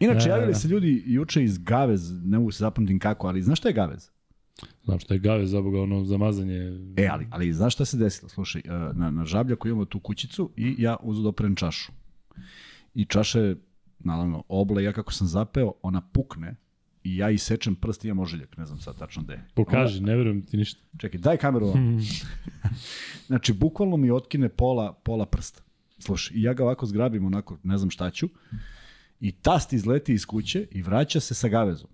[0.00, 0.58] Inače, Da, javili da.
[0.58, 4.10] se ljudi juče iz Gavez, ne mogu se zapamtim kako, ali znaš šta je Gavez?
[4.84, 6.78] Znam što je Gave zaboga ono zamazanje.
[6.96, 8.28] E, ali, ali znaš šta se desilo?
[8.28, 11.92] Slušaj, e, na, na žabljaku imamo tu kućicu i ja uzu da čašu.
[12.94, 13.56] I čaša je,
[13.98, 16.56] naravno, obla, ja kako sam zapeo, ona pukne
[17.04, 19.40] i ja isečem prst i imam ožiljak, ne znam sad tačno gde.
[19.54, 20.80] Pokaži, ne verujem ti ništa.
[20.98, 21.98] Čekaj, daj kameru vam.
[23.28, 25.62] znači, bukvalno mi otkine pola, pola prsta.
[25.98, 28.28] Slušaj, i ja ga ovako zgrabim, onako, ne znam šta ću,
[29.20, 31.90] i tast izleti iz kuće i vraća se sa gavezom.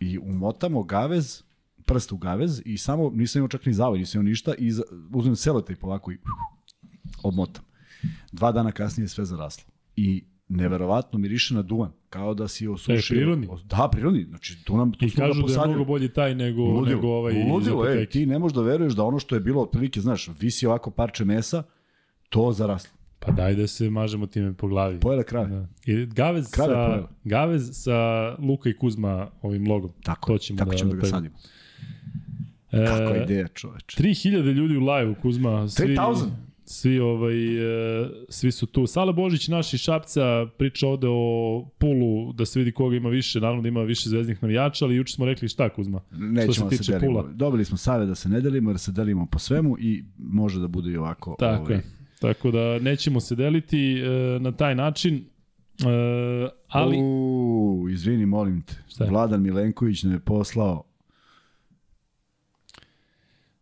[0.00, 1.42] I umotamo gavez,
[1.84, 4.72] prst u gavez i samo, nisam imao čak ni zavoj, nisam imao ništa i
[5.12, 6.18] uzmem selotejp ovako i
[7.22, 7.64] obmotam.
[8.32, 9.72] Dva dana kasnije je sve zaraslo.
[9.96, 13.16] I neverovatno miriše na duvan, kao da si osušio.
[13.16, 13.48] prirodni?
[13.64, 14.24] Da, prirodni.
[14.24, 17.34] Znači, tu nam tu I ga kažu da je mnogo bolji taj nego, nego ovaj
[17.52, 18.10] Ludilo, ej, apoteke.
[18.10, 21.24] ti ne možeš da veruješ da ono što je bilo otprilike, znaš, visi ovako parče
[21.24, 21.62] mesa,
[22.28, 22.98] to zaraslo.
[23.18, 25.00] Pa daj da se mažemo time po glavi.
[25.00, 25.48] Pojele krave.
[25.48, 25.66] Da.
[25.86, 27.08] I Gavez Krave sa, pojela.
[27.24, 29.90] Gavez sa Luka i Kuzma ovim logom.
[30.02, 31.30] Tako, to ćemo tako da, ćemo da, ga napravimo.
[31.30, 31.38] sadimo.
[32.72, 34.02] E, Kakva ideja, čoveče.
[34.02, 35.68] 3000 ljudi u live Kuzma.
[35.68, 36.30] Svi, 3000?
[36.70, 37.56] Svi, ovaj,
[38.02, 38.86] e, svi su tu.
[38.86, 43.40] Sala Božić, naš iz Šapca, priča ovde o pulu, da se vidi koga ima više,
[43.40, 46.00] naravno da ima više zvezdnih navijača, ali juče smo rekli šta Kuzma?
[46.10, 47.22] Nećemo se da se tiče delimo.
[47.22, 47.32] Pula.
[47.32, 50.68] Dobili smo save da se ne delimo, jer se delimo po svemu i može da
[50.68, 51.36] bude i ovako.
[51.38, 51.82] Tako ovaj, je.
[52.20, 56.96] Tako da nećemo se deliti e, na taj način, e, ali...
[56.96, 58.74] Uuu, izvini, molim te.
[58.88, 59.10] Šta je?
[59.10, 60.84] Vladan Milenković nam je poslao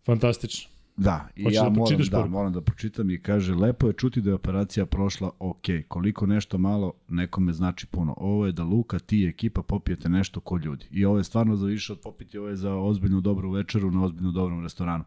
[0.07, 0.76] Fantastično.
[0.97, 2.31] Da, i Hoćeš ja da moram, da, poruku?
[2.31, 6.59] moram da pročitam i kaže, lepo je čuti da je operacija prošla ok, koliko nešto
[6.59, 8.15] malo nekome znači puno.
[8.17, 10.87] Ovo je da Luka, ti i ekipa popijete nešto ko ljudi.
[10.91, 14.05] I ovo je stvarno za više od popiti, ovo je za ozbiljnu dobru večeru na
[14.05, 15.05] ozbiljnu dobrom restoranu.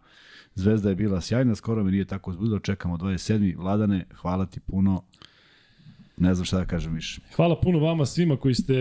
[0.56, 3.58] Zvezda je bila sjajna, skoro me nije tako uzbudilo, čekamo 27.
[3.58, 5.04] Vladane, hvala ti puno.
[6.20, 7.22] Ne znam šta da kažem više.
[7.36, 8.74] Hvala puno vama svima koji ste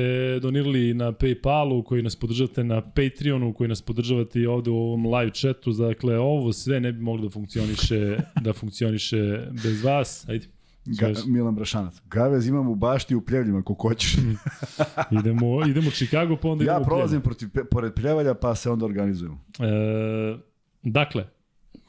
[0.43, 5.07] donirali na Paypalu, koji nas podržavate na Patreonu, koji nas podržavate i ovde u ovom
[5.07, 5.73] live chatu.
[5.73, 10.29] Dakle, ovo sve ne bi moglo da funkcioniše, da funkcioniše bez vas.
[10.29, 10.47] Ajde.
[10.85, 11.95] Ga, Milan Brašanac.
[12.11, 14.17] Gavez imam u bašti u pljevljima, ako hoćeš.
[15.21, 18.71] idemo, idemo u Chicago, pa onda ja idemo u prolazim protiv, pored pljevalja, pa se
[18.71, 19.45] onda organizujemo.
[19.61, 20.39] E,
[20.83, 21.27] dakle,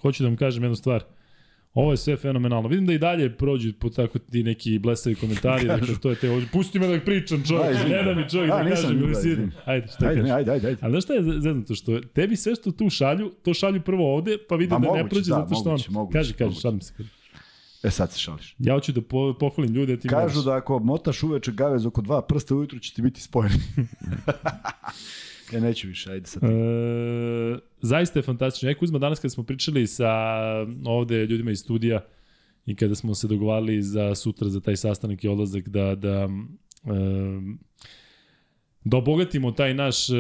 [0.02, 1.04] hoću da vam kažem jednu stvar.
[1.74, 2.70] Ovo je sve fenomenalno.
[2.70, 5.68] Vidim da i dalje prođu po tako ti neki blesavi komentari.
[5.78, 6.48] dakle, to je te ovdje.
[6.54, 7.76] Pusti me da pričam, Da, čovjek.
[7.76, 7.92] izvini.
[7.92, 8.88] Ne da mi čovjek da kaže.
[8.88, 9.52] ili da, izvini.
[9.66, 10.24] Ajde, šta Ajde, kažeš?
[10.24, 10.80] ne, ajde, ajde, ajde.
[10.82, 11.76] Ali znaš šta je zeznuto?
[11.76, 14.88] Što tebi sve što tu šalju, to šalju prvo ovde, pa vide Pa da ne
[14.90, 15.94] moguće, prođe da, zato što moguće, on...
[15.94, 16.62] moguće, kaže, kaže, moguće.
[16.62, 16.94] šalim se.
[17.84, 18.56] E sad se šališ.
[18.60, 20.46] Ja hoću da po, pohvalim ljude, ti Kažu moraš.
[20.46, 23.56] da ako motaš uveče gavez oko dva prsta ujutru će ti biti spojeni.
[25.54, 26.44] ja neću više, ajde sad.
[26.44, 26.48] E,
[27.82, 28.70] zaista je fantastično.
[28.70, 30.12] E, Kuzma, danas kada smo pričali sa
[30.86, 32.06] ovde ljudima iz studija
[32.66, 36.30] i kada smo se dogovarali za sutra, za taj sastanak i odlazak, da, da,
[36.86, 37.40] e,
[38.84, 40.14] da obogatimo taj naš e,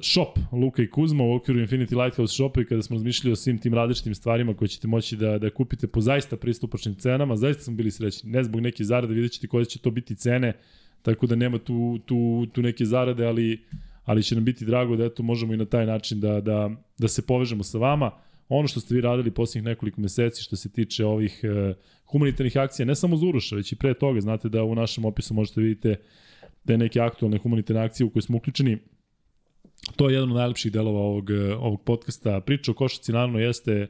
[0.00, 3.58] shop Luka i Kuzma u okviru Infinity Lighthouse shopa i kada smo razmišljali o svim
[3.58, 7.74] tim različitim stvarima koje ćete moći da, da kupite po zaista pristupačnim cenama, zaista smo
[7.74, 8.30] bili srećni.
[8.30, 10.52] Ne zbog neke zarade, vidjet ćete koje će to biti cene,
[11.02, 13.64] tako da nema tu, tu, tu neke zarade, ali
[14.04, 17.08] ali će nam biti drago da eto možemo i na taj način da, da, da
[17.08, 18.10] se povežemo sa vama.
[18.48, 21.74] Ono što ste vi radili poslednjih nekoliko meseci što se tiče ovih e,
[22.06, 25.34] humanitarnih akcija, ne samo za Uroša, već i pre toga, znate da u našem opisu
[25.34, 25.96] možete vidite
[26.66, 28.78] te neke aktualne humanitarne akcije u koje smo uključeni.
[29.96, 32.40] To je jedan od najlepših delova ovog, e, ovog podcasta.
[32.40, 33.86] Priča o košaci naravno jeste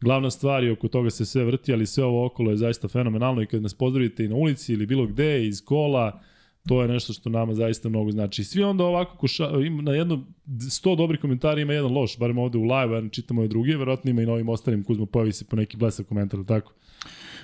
[0.00, 3.42] glavna stvar i oko toga se sve vrti, ali sve ovo okolo je zaista fenomenalno
[3.42, 6.20] i kad nas pozdravite i na ulici ili bilo gde, iz kola,
[6.68, 8.44] to je nešto što nama zaista mnogo znači.
[8.44, 12.58] Svi onda ovako koša, ima na jedno 100 dobrih komentara ima jedan loš, barem ovde
[12.58, 15.44] u live, ja čitamo ove druge, verovatno ima i na ovim ostalim Kuzma pojavi se
[15.44, 16.72] po neki blesav komentar, tako?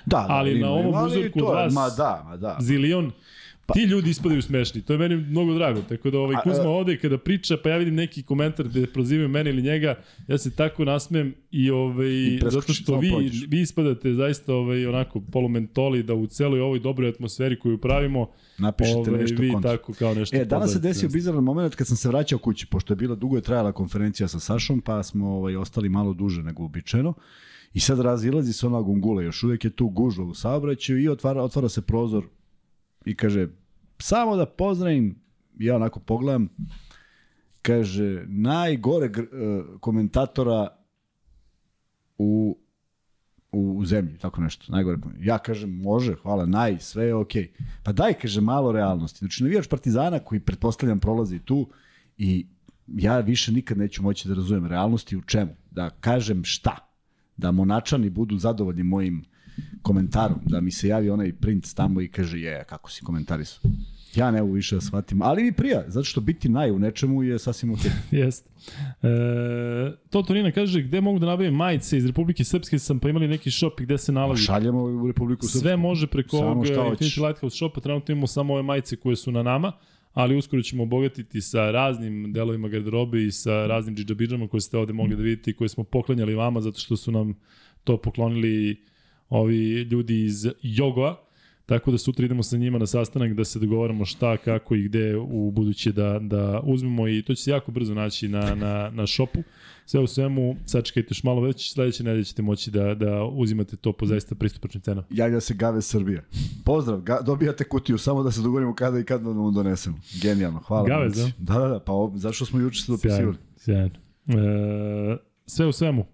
[0.05, 2.57] Da, da, ali na ovom uzorku je- vas- Ma da, ma da.
[2.61, 3.11] Zilion,
[3.65, 6.67] pa, ti ljudi ispadaju smešni, to je meni mnogo drago, tako da ovaj Kuzma e-
[6.67, 9.95] ovde kada priča, pa ja vidim neki komentar gde prozivaju mene ili njega,
[10.27, 13.45] ja se tako nasmem i ovaj I zato što vi prođeš.
[13.47, 19.09] vi ispadate zaista ovaj onako polumentoli da u celoj ovoj dobroj atmosferi koju pravimo, Napišite
[19.09, 19.71] ovaj, nešto vi kontra.
[19.71, 20.35] tako kao nešto.
[20.37, 23.35] E, danas se desio bizaran moment kad sam se vraćao kući, pošto je bila dugo
[23.35, 27.13] je trajala konferencija sa Sašom, pa smo ovaj, ostali malo duže nego uobičajeno.
[27.73, 31.43] I sad razilazi se ona gungula, još uvijek je tu gužva u saobraćaju i otvara,
[31.43, 32.25] otvara se prozor
[33.05, 33.47] i kaže,
[33.99, 35.15] samo da pozdravim,
[35.59, 36.49] ja onako pogledam,
[37.61, 39.21] kaže, najgore eh,
[39.79, 40.67] komentatora
[42.17, 42.57] u
[43.55, 44.97] u, u zemlji, tako nešto, najgore.
[45.19, 47.51] Ja kažem, može, hvala, naj, sve je okej.
[47.83, 49.19] Pa daj, kaže, malo realnosti.
[49.19, 51.69] Znači, navijač Partizana koji pretpostavljam prolazi tu
[52.17, 52.47] i
[52.87, 55.51] ja više nikad neću moći da razumem realnosti u čemu.
[55.71, 56.77] Da kažem šta.
[57.37, 59.23] Da monačani budu zadovoljni mojim
[59.85, 60.39] komentarom.
[60.45, 63.71] Da mi se javi onaj princ tamo i kaže, je, kako si komentarisao.
[64.15, 67.23] Ja ne mogu više da shvatim, ali mi prija, zato što biti naj u nečemu
[67.23, 67.79] je sasvim ok.
[68.11, 68.49] Jeste.
[69.03, 69.07] E,
[70.09, 73.51] to Torina kaže, gde mogu da nabavim majice iz Republike Srpske, sam pa imali neki
[73.51, 74.43] shop gde se nalazi.
[74.43, 75.59] Šaljemo u Republiku Srpsku.
[75.59, 77.15] Sve može preko Samo ovog hoćeš.
[77.15, 79.71] Infinity Lighthouse shopa, trenutno imamo samo ove majice koje su na nama,
[80.13, 84.93] ali uskoro ćemo obogatiti sa raznim delovima garderobe i sa raznim džidžabidžama koje ste ovde
[84.93, 87.33] mogli da vidite i koje smo poklanjali vama zato što su nam
[87.83, 88.77] to poklonili
[89.29, 91.25] ovi ljudi iz Jogoa.
[91.65, 95.15] Tako da sutra idemo sa njima na sastanak da se dogovaramo šta, kako i gde
[95.17, 99.07] u buduće da, da uzmemo i to će se jako brzo naći na, na, na
[99.07, 99.39] šopu.
[99.85, 103.93] Sve u svemu, sačekajte još malo već, sledeće nedelje ćete moći da, da uzimate to
[103.93, 105.07] po zaista pristupačnim cenama.
[105.09, 106.21] Javlja se Gave Srbija.
[106.65, 109.97] Pozdrav, ga, dobijate kutiju, samo da se dogovorimo kada i kada da vam donesemo.
[110.21, 110.87] Genijalno, hvala.
[110.87, 111.33] Gavez, momci.
[111.39, 113.37] Da, da, da, pa o, zašto smo juče se dopisivali?
[113.57, 113.89] Sjajno,
[114.27, 114.45] sjajno.
[115.13, 116.05] E, sve u svemu,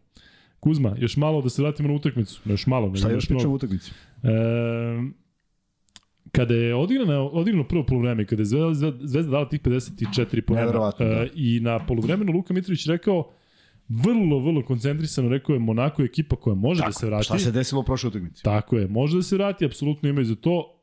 [0.62, 2.42] Kuzma, još malo da se vratimo na utakmicu.
[2.46, 2.86] Ne, još malo.
[2.86, 3.56] nego Šta još pričamo o mnogo.
[3.56, 3.92] utakmici?
[4.24, 4.30] E,
[6.32, 11.06] kada je odigrano, odigrano prvo polovreme, kada je Zvezda, Zvezda, dala tih 54 poena Neverovatno,
[11.06, 11.12] da.
[11.24, 13.32] e, i na polovremenu Luka Mitrović rekao
[13.90, 17.24] vrlo, vrlo koncentrisano, rekao je Monako je ekipa koja može da se vrati.
[17.26, 18.44] Šta se desilo u prošloj utakmici?
[18.44, 20.78] Tako je, može da se vrati, apsolutno imaju za to.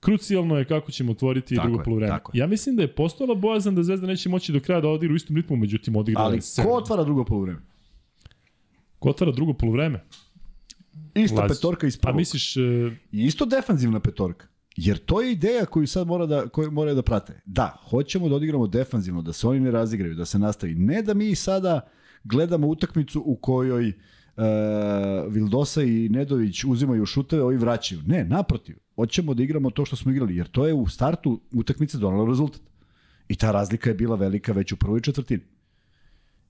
[0.00, 2.10] Krucijalno je kako ćemo otvoriti Tako drugo polovreme.
[2.12, 2.32] tako.
[2.34, 5.16] Ja mislim da je postojala bojazan da Zvezda neće moći do kraja da odigra u
[5.16, 7.58] istom ritmu, međutim odigrala Ali je ko otvara drugo poluvreme?
[9.00, 10.04] Ko otvara drugo polovreme?
[11.14, 11.56] Ista Lazić.
[11.58, 12.16] petorka iz Pa prvog.
[12.18, 12.60] misliš, e,
[13.12, 14.46] I isto defanzivna petorka.
[14.76, 17.40] Jer to je ideja koju sad mora da, koju moraju da prate.
[17.46, 20.74] Da, hoćemo da odigramo defanzivno, da se oni ne razigraju, da se nastavi.
[20.74, 21.80] Ne da mi sada
[22.24, 24.44] gledamo utakmicu u kojoj uh,
[25.28, 28.00] Vildosa i Nedović uzimaju šuteve, ovi vraćaju.
[28.06, 28.76] Ne, naprotiv.
[28.96, 32.60] Hoćemo da igramo to što smo igrali, jer to je u startu utakmice donalo rezultat.
[33.28, 35.42] I ta razlika je bila velika već u prvoj četvrtini.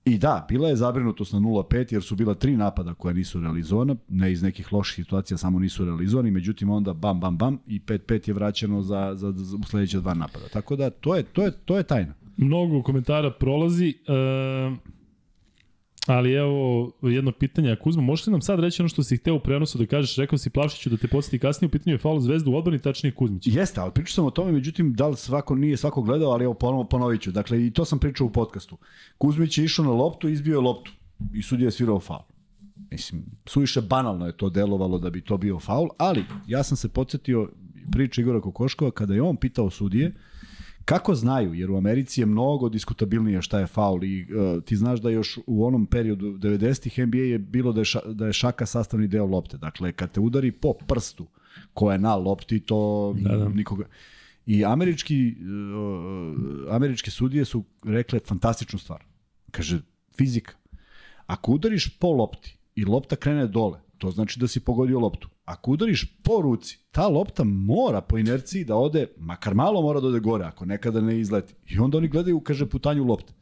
[0.05, 3.95] I da, bila je zabrinutost na 0-5 jer su bila tri napada koja nisu realizovana,
[4.09, 8.27] ne iz nekih loših situacija, samo nisu realizovani, međutim onda bam, bam, bam i 5-5
[8.27, 10.47] je vraćeno za, za, za u sledeće dva napada.
[10.53, 12.13] Tako da to je, to je, to je tajna.
[12.37, 14.91] mnogo komentara prolazi, e,
[16.07, 17.75] ali evo jedno pitanje.
[17.75, 20.15] Kuzma, možeš li nam sad reći ono što si hteo u prenosu da kažeš?
[20.15, 23.13] Rekao si Plavšiću da te podsjeti kasnije u pitanju je faul Zvezdu u odbrani, tačnije
[23.13, 23.47] Kuzmić.
[23.47, 26.53] Jeste, ali pričao sam o tome, međutim, da li svako nije svako gledao, ali evo
[26.53, 27.31] ponovo ponovit ću.
[27.31, 28.77] Dakle, i to sam pričao u podcastu.
[29.17, 30.91] Kuzmić je išao na loptu, izbio je loptu
[31.33, 32.23] i sudija je svirao faul.
[32.91, 36.89] Mislim, suviše banalno je to delovalo da bi to bio faul, ali ja sam se
[36.89, 37.49] podsjetio
[37.91, 40.13] priče Igora Kokoškova kada je on pitao sudije
[40.85, 45.01] kako znaju, jer u Americi je mnogo diskutabilnije šta je faul i uh, ti znaš
[45.01, 48.65] da još u onom periodu 90-ih NBA je bilo da je, ša, da je šaka
[48.65, 49.57] sastavni deo lopte.
[49.57, 51.27] Dakle, kad te udari po prstu
[51.73, 53.49] ko je na lopti, to Da, da.
[53.49, 53.85] nikoga...
[54.45, 59.03] I američki, uh, američke sudije su rekle fantastičnu stvar.
[59.51, 59.81] Kaže,
[60.17, 60.53] fizika.
[61.25, 65.29] Ako udariš po lopti i lopta krene dole, to znači da si pogodio loptu.
[65.45, 70.07] Ako udariš po ruci, ta lopta mora po inerciji da ode, makar malo mora da
[70.07, 71.53] ode gore, ako nekada ne izleti.
[71.67, 73.33] I onda oni gledaju, kaže, putanju lopte.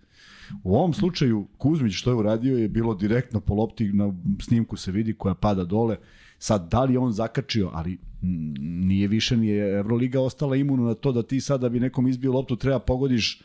[0.64, 4.92] U ovom slučaju Kuzmić što je uradio je bilo direktno po lopti, na snimku se
[4.92, 5.98] vidi koja pada dole.
[6.40, 11.12] Sad, da li on zakačio, ali mm, nije više, nije Evroliga ostala imuna na to
[11.12, 13.42] da ti sad da bi nekom izbio loptu treba pogodiš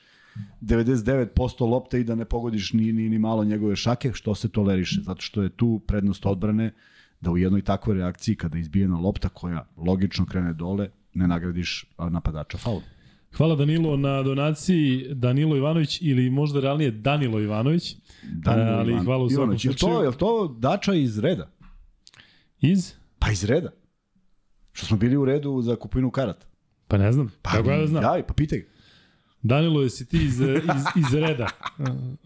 [0.61, 5.01] 99% lopte i da ne pogodiš ni, ni, ni malo njegove šake, što se toleriše,
[5.03, 6.73] zato što je tu prednost odbrane
[7.21, 11.85] da u jednoj takvoj reakciji kada je izbijena lopta koja logično krene dole, ne nagradiš
[12.11, 12.81] napadača faul.
[13.33, 17.97] Hvala Danilo na donaciji Danilo Ivanović ili možda realnije Danilo Ivanović.
[18.25, 20.03] Danilo ali Ivan- hvala u svakom Ivanović, jel to, slučaju.
[20.03, 21.51] jel to dača iz reda?
[22.61, 22.93] Iz?
[23.19, 23.71] Pa iz reda.
[24.73, 26.47] Što smo bili u redu za kupovinu karata.
[26.89, 27.33] Pa ne znam.
[27.43, 28.03] Pa, Kako ja da znam?
[28.03, 28.67] Ja, pa pitaj ga.
[29.45, 31.47] Danilo, jesi ti iz, iz, iz reda?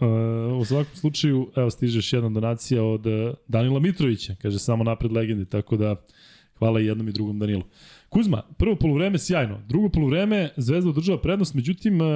[0.01, 4.85] Uh, u svakom slučaju, evo stiže još jedna donacija od uh, Danila Mitrovića, kaže samo
[4.85, 5.97] napred legende, tako da
[6.59, 7.63] hvala i jednom i drugom Danilu.
[8.09, 12.07] Kuzma, prvo polovreme sjajno, drugo polovreme Zvezda održava prednost, međutim uh,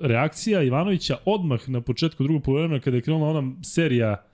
[0.00, 4.24] reakcija Ivanovića odmah na početku drugog polovremena kada je krenula ona serija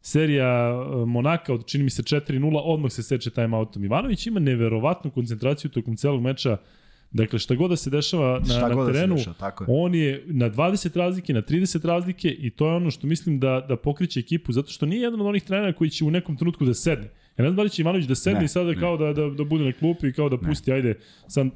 [0.00, 3.84] serija uh, Monaka od čini mi se 4-0, odmah se seče timeoutom.
[3.84, 6.56] Ivanović ima neverovatnu koncentraciju tokom celog meča
[7.12, 9.68] Dakle, šta god da se dešava na, Šta na da terenu, dešava, tako je.
[9.70, 13.66] on je na 20 razlike, na 30 razlike i to je ono što mislim da,
[13.68, 16.64] da pokreće ekipu, zato što nije jedan od onih trenera koji će u nekom trenutku
[16.64, 17.04] da sedne.
[17.04, 18.80] Ja ne znam da li će Ivanović da sedne Ne, i sada ne.
[18.80, 20.94] kao da, da, da bude na klupi i kao da pusti, ajde,
[21.28, 21.46] sad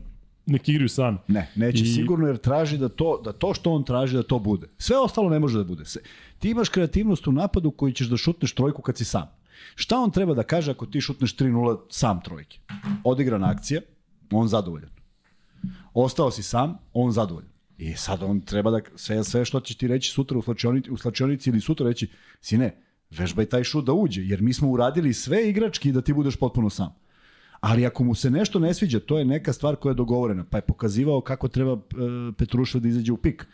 [0.47, 1.19] neki igraju san.
[1.29, 1.87] Ne, neće I...
[1.87, 4.67] sigurno jer traži da to, da to što on traži da to bude.
[4.79, 5.85] Sve ostalo ne može da bude.
[5.85, 6.01] Se-
[6.39, 9.27] Ti imaš kreativnost u napadu koji ćeš da šutneš trojku kad si sam.
[9.75, 12.59] Šta on treba da kaže ako ti šutneš 3-0 sam trojke?
[13.05, 13.81] Odigrana akcija,
[14.31, 14.91] on zadovoljan.
[15.99, 17.51] Ostao si sam, on zadovoljan.
[17.79, 20.97] I sad on treba da, sve, sve što će ti reći sutra u slačionici, u
[20.97, 22.09] slačionici ili sutra reći,
[22.41, 26.37] sine, vežbaj taj šut da uđe, jer mi smo uradili sve igrački da ti budeš
[26.37, 26.95] potpuno sam.
[27.61, 30.45] Ali ako mu se nešto ne sviđa, to je neka stvar koja je dogovorena.
[30.45, 31.77] Pa je pokazivao kako treba e,
[32.39, 33.47] Petrušev da izađe u pik.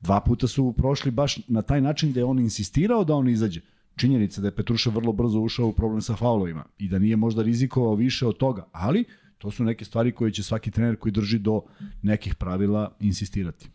[0.00, 3.60] Dva puta su prošli baš na taj način da je on insistirao da on izađe.
[3.96, 7.42] Činjenica da je Petrušev vrlo brzo ušao u problem sa faulovima i da nije možda
[7.42, 9.04] rizikovao više od toga, ali
[9.42, 11.62] to su neke stvari koje će svaki trener koji drži do
[12.02, 13.68] nekih pravila insistirati.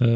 [0.00, 0.06] E,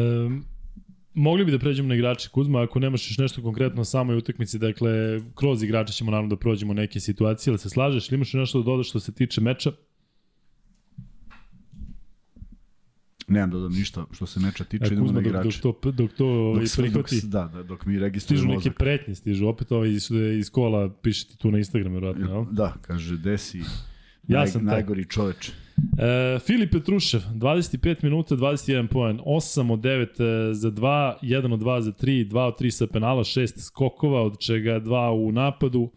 [1.13, 4.59] mogli bi da pređemo na igrače Kuzma, ako nemaš još nešto konkretno o samoj utakmici,
[4.59, 4.91] dakle,
[5.35, 8.65] kroz igrače ćemo naravno da prođemo neke situacije, ali se slažeš, ili imaš nešto da
[8.65, 9.71] dodaš što se tiče meča?
[13.27, 15.59] Nemam da dodam ništa što se meča tiče, idemo Kuzma, na dok, igrače.
[15.63, 18.69] dok to, dok to ovaj, Dok, dok, prihvati, da, da, dok mi registruje stižu neke
[18.69, 18.77] mozak.
[18.77, 22.45] pretnje, stižu opet ovaj iz, iz kola, piše ti tu na Instagramu, vjerojatno, jel?
[22.51, 23.61] Da, kaže, desi
[24.29, 24.73] Ja naj, sam taj.
[24.73, 25.49] najgori čoveč.
[25.49, 31.59] E, Filip Petrušev, 25 minuta, 21 poen, 8 od 9 e, za 2, 1 od
[31.59, 35.89] 2 za 3, 2 od 3 sa penala, 6 skokova, od čega 2 u napadu.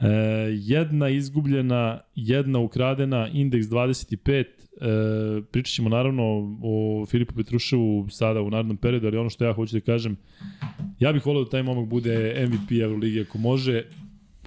[0.00, 0.08] E,
[0.52, 4.44] jedna izgubljena, jedna ukradena, indeks 25.
[4.80, 6.22] E, pričat ćemo naravno
[6.62, 10.16] o Filipu Petruševu sada u narednom periodu, ali ono što ja hoću da kažem,
[10.98, 13.82] ja bih volio da taj momak bude MVP Euroligi ako može,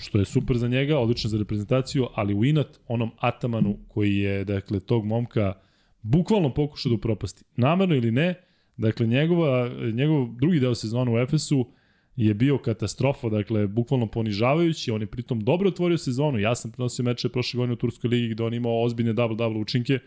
[0.01, 4.45] što je super za njega, odlično za reprezentaciju, ali u inat onom Atamanu koji je,
[4.45, 5.53] dakle, tog momka
[6.01, 7.43] bukvalno pokušao da upropasti.
[7.55, 8.35] Namerno ili ne,
[8.77, 11.67] dakle, njegova, njegov drugi deo sezona u Efesu
[12.15, 17.05] je bio katastrofa, dakle, bukvalno ponižavajući, on je pritom dobro otvorio sezonu, ja sam prenosio
[17.05, 19.99] meče prošle godine u Turskoj ligi gde on imao ozbiljne double-double učinke,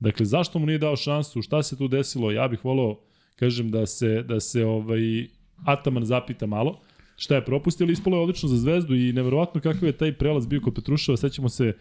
[0.00, 3.00] dakle, zašto mu nije dao šansu, šta se tu desilo, ja bih volao,
[3.36, 5.28] kažem, da se, da se ovaj,
[5.64, 6.80] Ataman zapita malo,
[7.22, 10.46] šta je propustio, ali ispalo je odlično za Zvezdu i neverovatno kakav je taj prelaz
[10.46, 11.16] bio kod Petruševa.
[11.16, 11.72] Sećamo se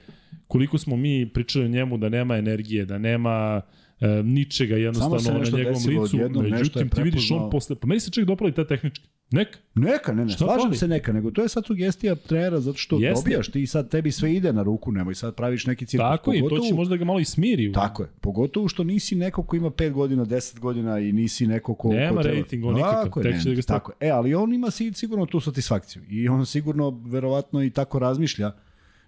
[0.47, 3.61] koliko smo mi pričali o njemu da nema energije, da nema
[3.99, 6.17] e, ničega jednostavno na njegovom licu.
[6.17, 7.75] je Međutim, ti vidiš on posle...
[7.75, 9.05] Pa meni se čak dopala i ta tehnička.
[9.31, 9.59] Neka.
[9.75, 10.77] Neka, ne, ne, Šta slažem fali?
[10.77, 13.21] se neka, nego to je sad sugestija trenera zato što Jeste.
[13.21, 16.03] dobijaš ti sad tebi sve ide na ruku, nemoj sad praviš neki cirkus.
[16.07, 17.71] Tako je, to pogotovo- će možda ga malo i smiri.
[17.71, 21.75] Tako je, pogotovo što nisi neko ko ima 5 godina, 10 godina i nisi neko
[21.75, 21.89] ko...
[21.89, 24.07] Nema ko rating on nikakav, Tako je, tek ne, će da ga tako je.
[24.07, 28.51] E, ali on ima si- sigurno tu satisfakciju i on sigurno, verovatno i tako razmišlja,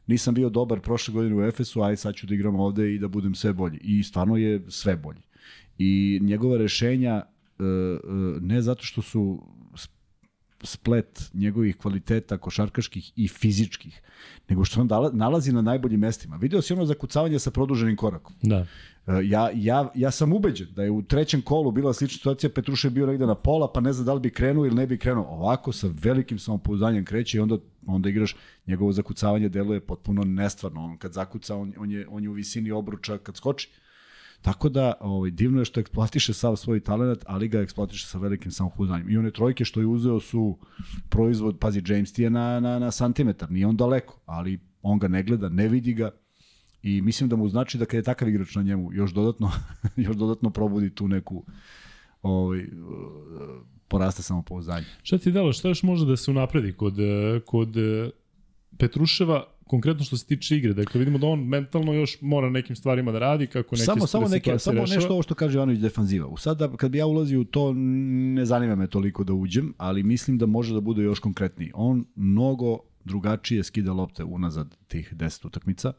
[0.07, 3.07] nisam bio dobar prošle godine u Efesu, aj sad ću da igram ovde i da
[3.07, 3.80] budem sve bolji.
[3.82, 5.21] I stvarno je sve bolji.
[5.78, 7.97] I njegova rešenja, e, e,
[8.41, 9.41] ne zato što su
[10.64, 14.01] splet njegovih kvaliteta košarkaških i fizičkih,
[14.49, 16.36] nego što on nalazi na najboljim mestima.
[16.36, 18.36] Video si ono zakucavanje sa produženim korakom.
[18.41, 18.66] Da.
[19.07, 22.88] E, Ja, ja, ja sam ubeđen da je u trećem kolu bila slična situacija, Petruša
[22.88, 24.97] je bio negde na pola, pa ne zna da li bi krenuo ili ne bi
[24.97, 25.26] krenuo.
[25.26, 28.36] Ovako sa velikim samopouzdanjem kreće i onda, onda igraš,
[28.68, 30.86] njegovo zakucavanje deluje potpuno nestvarno.
[30.86, 33.70] On kad zakuca, on, on, je, on je u visini obruča kad skoči.
[34.43, 38.51] Tako da, ovaj, divno je što eksploatiše sav svoj talent, ali ga eksploatiše sa velikim
[38.51, 39.09] samopouzdanjem.
[39.09, 40.57] I one trojke što je uzeo su
[41.09, 45.07] proizvod, pazi, James ti je na, na, na santimetar, nije on daleko, ali on ga
[45.07, 46.11] ne gleda, ne vidi ga,
[46.81, 49.51] i mislim da mu znači da kad je takav igrač na njemu još dodatno
[50.05, 51.45] još dodatno probudi tu neku
[52.21, 52.65] ovaj
[53.87, 54.85] poraste samopouzdanje.
[55.03, 56.95] Šta ti delo, šta još može da se unapredi kod,
[57.45, 58.09] kod e,
[58.77, 60.74] Petruševa, konkretno što se tiče igre?
[60.74, 64.28] Dakle, vidimo da on mentalno još mora nekim stvarima da radi, kako neke Samo samo
[64.28, 64.95] neke samo rešava.
[64.95, 66.28] nešto ovo što kaže Ivanović defanziva.
[66.28, 70.03] U sada kad bi ja ulazio u to ne zanima me toliko da uđem, ali
[70.03, 71.72] mislim da može da bude još konkretniji.
[71.74, 75.93] On mnogo drugačije skida lopte unazad tih 10 utakmica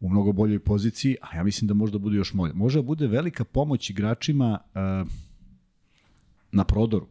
[0.00, 2.52] u mnogo boljoj poziciji, a ja mislim da može da bude još bolje.
[2.52, 5.08] Može da bude velika pomoć igračima uh,
[6.52, 7.08] na prodoru,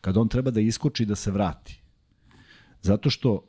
[0.00, 1.82] kada on treba da iskoči i da se vrati.
[2.82, 3.48] Zato što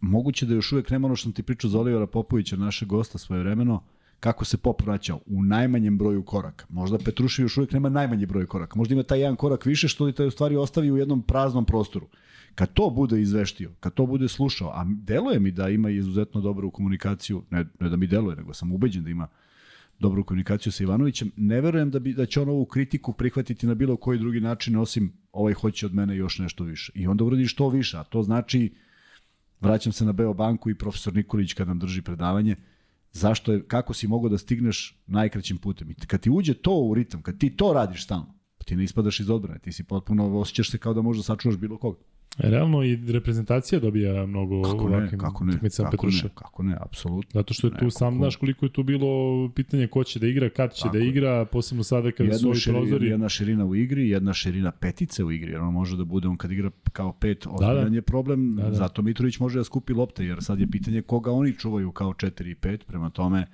[0.00, 3.40] moguće da još uvek nema ono što ti pričao za Olivera Popovića, našeg gosta svoje
[3.40, 3.82] vremeno,
[4.20, 6.66] kako se Pop vraćao u najmanjem broju koraka.
[6.68, 8.76] Možda Petrušev još uvek nema najmanji broj koraka.
[8.76, 11.64] Možda ima taj jedan korak više što li taj u stvari ostavi u jednom praznom
[11.64, 12.06] prostoru.
[12.54, 16.70] Kad to bude izveštio, kad to bude slušao, a deluje mi da ima izuzetno dobru
[16.70, 19.28] komunikaciju, ne, ne da mi deluje, nego sam ubeđen da ima
[19.98, 23.74] dobru komunikaciju sa Ivanovićem, ne verujem da, bi, da će on ovu kritiku prihvatiti na
[23.74, 26.92] bilo koji drugi način, osim ovaj hoće od mene još nešto više.
[26.94, 28.74] I onda uradiš to više, a to znači,
[29.60, 32.56] vraćam se na Beo banku i profesor Nikolić kad nam drži predavanje,
[33.12, 35.90] zašto je, kako si mogao da stigneš najkraćim putem.
[35.90, 38.84] I kad ti uđe to u ritam, kad ti to radiš stalno, pa ti ne
[38.84, 41.98] ispadaš iz odbrane, ti si potpuno, osjećaš se kao da možeš da sačuvaš bilo koga.
[42.38, 46.32] Realno i reprezentacija dobija mnogo Kako ne, ovakvim kako ne, utakmicama kako ne, Petruševa.
[46.34, 47.30] kako ne, apsolutno.
[47.34, 49.08] Zato što je tu Neko sam, ko- znaš koliko je tu bilo
[49.50, 52.48] pitanje ko će da igra, kad će Tako da igra, posebno sada kada su Jedna,
[52.48, 53.06] ovi širi, prozori.
[53.06, 56.36] jedna širina u igri, jedna širina petice u igri, jer on može da bude, on
[56.36, 57.50] kad igra kao pet, da.
[57.50, 58.72] ozbiljan je problem, Da, da.
[58.72, 62.26] zato Mitrović može da skupi lopte, jer sad je pitanje koga oni čuvaju kao 4
[62.42, 63.46] i 5, prema tome,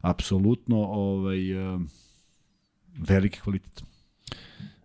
[0.00, 1.78] apsolutno ovaj, eh,
[2.98, 3.82] veliki kvalitet.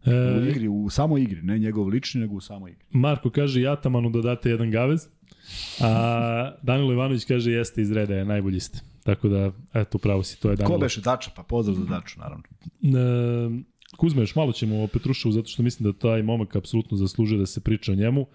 [0.07, 2.85] U igri, u samoj igri, ne njegov lični, nego u samoj igri.
[2.91, 5.07] Marko kaže Jatamanu da date jedan gavez,
[5.81, 8.79] a Danilo Ivanović kaže jeste iz reda, je najbolji ste.
[9.03, 10.75] Tako da, eto, pravo si, to je Danilo.
[10.75, 11.31] Ko beše Dača?
[11.35, 12.43] Pa pozdrav za Daču, naravno.
[12.83, 17.39] E, Kuzma, još malo ćemo o Petruševu, zato što mislim da taj momak apsolutno zaslužuje
[17.39, 18.25] da se priča o njemu.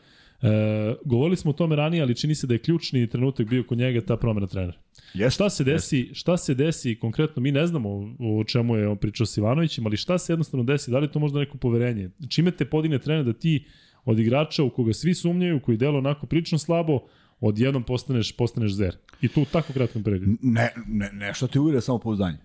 [0.43, 3.79] E, govorili smo o tome ranije, ali čini se da je ključni trenutak bio kod
[3.79, 4.79] njega ta promena trenera.
[5.15, 5.35] Jeste.
[5.35, 7.89] Šta se desi, šta se desi konkretno, mi ne znamo
[8.19, 11.13] o čemu je on pričao s Ivanovićem, ali šta se jednostavno desi, da li je
[11.13, 12.11] to možda neko poverenje?
[12.29, 13.65] Čime te podigne trener da ti
[14.05, 17.01] od igrača u koga svi sumnjaju, koji delo onako prilično slabo,
[17.41, 18.97] odjednom postaneš, postaneš zer.
[19.21, 20.27] I to u tako kratkom periodu.
[20.43, 22.39] Ne, ne, nešto ti uvire samo pouzdanje.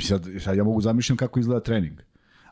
[0.00, 2.00] Sad, sad ja mogu zamišljam kako izgleda trening.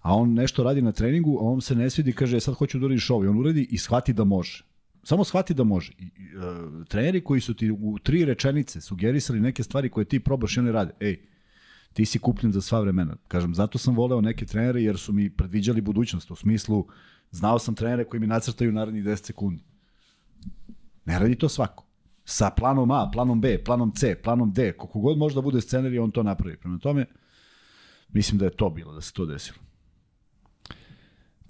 [0.03, 2.78] A on nešto radi na treningu, a on se ne svidi, kaže, "E, sad hoću
[2.78, 3.24] da uradiš ovo.
[3.24, 4.64] I on uradi i shvati da može.
[5.03, 5.92] Samo shvati da može.
[5.98, 10.57] I, uh, treneri koji su ti u tri rečenice sugerisali neke stvari koje ti probaš
[10.57, 10.92] i oni rade.
[11.01, 11.20] Ej,
[11.92, 13.16] ti si kupljen za sva vremena.
[13.28, 16.30] Kažem, zato sam voleo neke trenere jer su mi predviđali budućnost.
[16.30, 16.86] U smislu,
[17.30, 19.62] znao sam trenere koji mi nacrtaju narednih 10 sekundi.
[21.05, 21.86] Ne radi to svako.
[22.24, 25.98] Sa planom A, planom B, planom C, planom D, koliko god može da bude scenarij,
[25.98, 26.57] on to napravi.
[26.57, 27.07] Prema tome,
[28.09, 29.59] mislim da je to bilo, da se to desilo.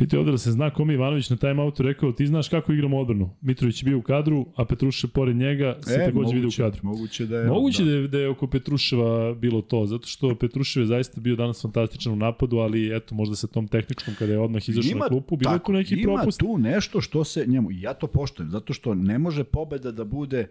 [0.00, 2.98] Pitao je ovde da se zna kome Ivanović na timeoutu rekao, ti znaš kako igramo
[2.98, 3.30] odbranu.
[3.40, 6.80] Mitrović je bio u kadru, a Petruše pored njega se e, takođe vidi u kadru.
[6.82, 7.46] Moguće da je...
[7.46, 7.90] Moguće da.
[7.90, 11.62] da je, da je oko Petruševa bilo to, zato što Petrušev je zaista bio danas
[11.62, 15.36] fantastičan u napadu, ali eto, možda sa tom tehničkom kada je odmah izašao na klupu,
[15.36, 16.42] bilo je tu neki ima propust.
[16.42, 20.04] Ima tu nešto što se njemu, ja to poštojem, zato što ne može pobeda da
[20.04, 20.48] bude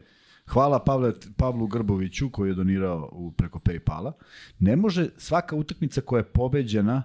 [0.47, 4.11] Hvala Pavle, Pavlu Grboviću koji je donirao u, preko Paypala.
[4.59, 7.03] Ne može svaka utakmica koja je pobeđena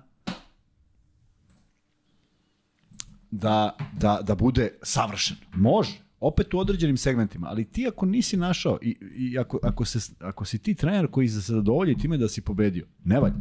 [3.35, 5.37] da, da, da bude savršen.
[5.55, 10.15] Može, opet u određenim segmentima, ali ti ako nisi našao i, i ako, ako, se,
[10.21, 13.35] ako si ti trener koji se zadovolji time da si pobedio, ne valja.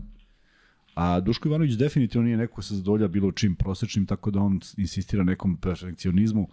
[0.95, 4.59] A Duško Ivanović definitivno nije neko ko se zadovolja bilo čim prosečnim, tako da on
[4.77, 6.47] insistira nekom perfekcionizmu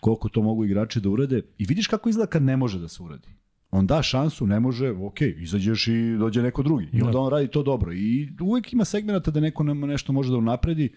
[0.00, 1.42] koliko to mogu igrači da urade.
[1.58, 3.28] I vidiš kako izgleda kad ne može da se uradi.
[3.70, 6.88] On da šansu, ne može, ok, izađeš i dođe neko drugi.
[6.92, 7.92] I onda on radi to dobro.
[7.92, 10.92] I uvek ima segmenta da neko nešto može da unapredi,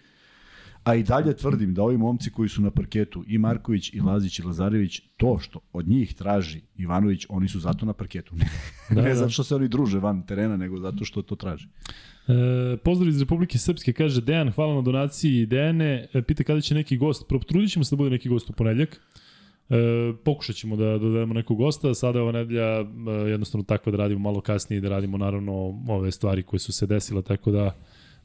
[0.86, 4.40] A i dalje tvrdim da ovi momci koji su na parketu, i Marković, i Lazić,
[4.40, 8.36] i Lazarević, to što od njih traži Ivanović, oni su zato na parketu.
[8.36, 8.46] Ne,
[8.96, 9.16] da, ne da.
[9.16, 11.68] zato što se oni druže van terena, nego zato što to traži.
[11.68, 16.76] E, pozdrav iz Republike Srpske, kaže Dejan, hvala na donaciji Dejane, e, pita kada će
[16.76, 19.02] neki gost, trudit ćemo se da bude neki gost u ponedljak,
[19.70, 22.86] E, pokušat ćemo da dodajemo nekog gosta, sada je ova nedelja e,
[23.30, 25.54] jednostavno takva da radimo malo kasnije, da radimo naravno
[25.88, 27.76] ove stvari koje su se desile, tako da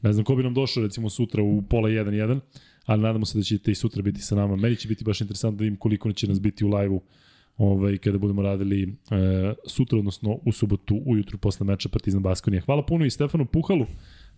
[0.01, 2.39] Ne znam ko bi nam došao recimo sutra u pola 1-1,
[2.85, 4.55] ali nadamo se da ćete i sutra biti sa nama.
[4.55, 7.01] Meni će biti baš interesantno da vidim koliko će nas biti u live-u
[7.57, 12.61] ovaj, kada budemo radili e, sutra, odnosno u subotu ujutru posle meča Partizan Baskonija.
[12.61, 13.85] Hvala puno i Stefanu Puhalu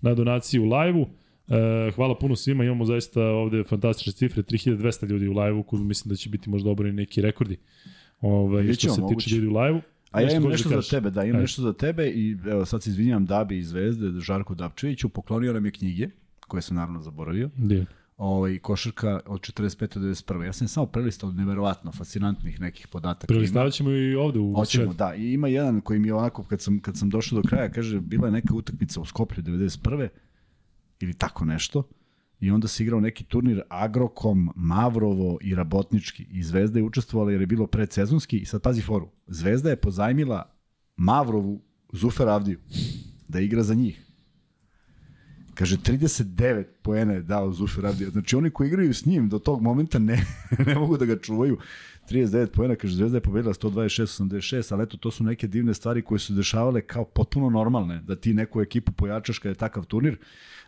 [0.01, 1.07] na donaciji u live-u.
[1.47, 6.15] E, hvala puno svima, imamo zaista ovde fantastične cifre, 3200 ljudi u live-u, mislim da
[6.15, 7.57] će biti možda oboreni neki rekordi.
[8.21, 9.81] Ovaj, što se tiče ljudi u live-u.
[10.13, 12.83] A ja imam nešto da za tebe, da, imam nešto za tebe i evo sad
[12.83, 16.09] se izvinjam Dabi iz Zvezde, Žarko Dapčeviću, poklonio nam je knjige,
[16.47, 17.49] koje sam naravno zaboravio.
[17.57, 17.85] Dio.
[18.17, 19.99] Ovaj, košarka od 45.
[19.99, 20.43] do 91.
[20.43, 23.27] Ja sam samo prelistao neverovatno fascinantnih nekih podataka.
[23.27, 24.97] Prelistavat ćemo i ovde u Hoćemo, sred.
[24.97, 25.15] da.
[25.15, 27.99] I ima jedan koji mi je onako, kad sam, kad sam došao do kraja, kaže,
[27.99, 30.07] bila je neka utakmica u Skoplju 91.
[30.99, 31.83] ili tako nešto
[32.43, 37.41] i onda se igrao neki turnir Agrokom, Mavrovo i Rabotnički i Zvezda je učestvovala jer
[37.41, 40.51] je bilo predsezonski i sad pazi foru, Zvezda je pozajmila
[40.95, 42.59] Mavrovu Zufer Avdiju
[43.27, 44.05] da igra za njih.
[45.53, 48.09] Kaže, 39 poena je dao Zufer Avdija.
[48.09, 50.25] Znači, oni koji igraju s njim do tog momenta ne,
[50.67, 51.57] ne mogu da ga čuvaju.
[52.09, 56.19] 39 poena, kaže, Zvezda je pobedila 126-86, ali eto, to su neke divne stvari koje
[56.19, 60.17] su dešavale kao potpuno normalne, da ti neku ekipu pojačaš kada je takav turnir.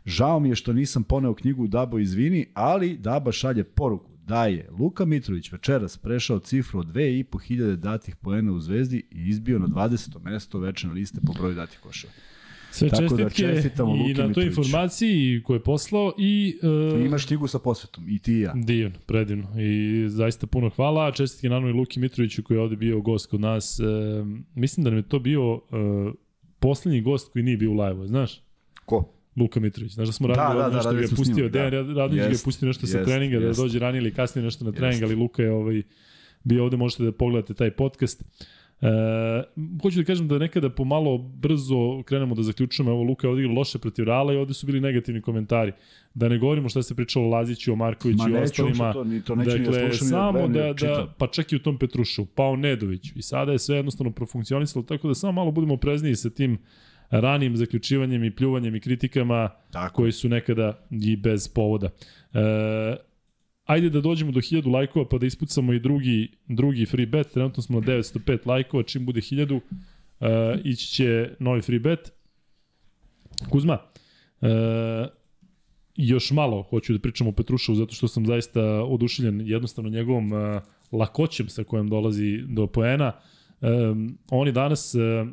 [0.05, 4.69] Žao mi je što nisam poneo knjigu Dabo izvini, ali Daba šalje poruku da je
[4.79, 10.23] Luka Mitrović večeras prešao cifru od 2500 datih poena u Zvezdi i izbio na 20.
[10.23, 12.13] mesto večne liste po broju datih koševa.
[12.75, 16.57] Sve Tako da čestitke da i na toj informaciji koju je poslao i...
[16.93, 18.53] Uh, I imaš knjigu sa posvetom, i ti i ja.
[18.55, 19.47] Divno, predivno.
[19.59, 21.11] I zaista puno hvala.
[21.11, 23.79] Čestitke naravno i Luki Mitroviću koji je ovde bio gost kod nas.
[23.79, 25.61] Uh, mislim da nam je to bio uh,
[26.59, 28.41] poslednji gost koji nije bio u live znaš?
[28.85, 29.11] Ko?
[29.37, 29.93] Luka Mitrović.
[29.93, 31.93] Znaš da smo radili da, da, nešto da, da, ga je pustio, Dejan da.
[31.93, 33.57] Radonjić ga je pustio nešto sa treninga, jest.
[33.57, 35.81] da dođe ranije ili kasnije nešto na trening, ali Luka je ovaj,
[36.43, 38.23] bio ovde, možete da pogledate taj podcast.
[38.81, 38.87] E,
[39.81, 43.79] hoću da kažem da nekada pomalo brzo krenemo da zaključujemo, evo Luka je odigrao loše
[43.79, 45.71] protiv Rala i ovde su bili negativni komentari.
[46.13, 48.93] Da ne govorimo šta se pričalo o Laziću, o Markoviću i ostalima.
[48.93, 51.77] To, ni, to neću dakle, ni da samo da, da, pa čak i u tom
[51.77, 53.13] Petrušu, pa o Nedoviću.
[53.15, 56.57] I sada je sve jednostavno profunkcionisalo, tako da samo malo budemo prezniji sa tim
[57.09, 59.95] ranim zaključivanjem i pljuvanjem i kritikama Tako.
[59.95, 61.89] koji su nekada i bez povoda.
[62.33, 62.95] E,
[63.65, 67.31] ajde da dođemo do 1000 lajkova pa da ispucamo i drugi, drugi free bet.
[67.33, 69.59] Trenutno smo na 905 lajkova, čim bude 1000
[70.19, 72.11] e, ići će novi free bet.
[73.49, 73.77] Kuzma,
[74.41, 74.47] e,
[75.95, 80.61] još malo hoću da pričam o Petruševu zato što sam zaista oduševljen jednostavno njegovom e,
[80.91, 83.11] lakoćem sa kojom dolazi do poena.
[83.61, 83.67] E,
[84.29, 85.25] on je danas e,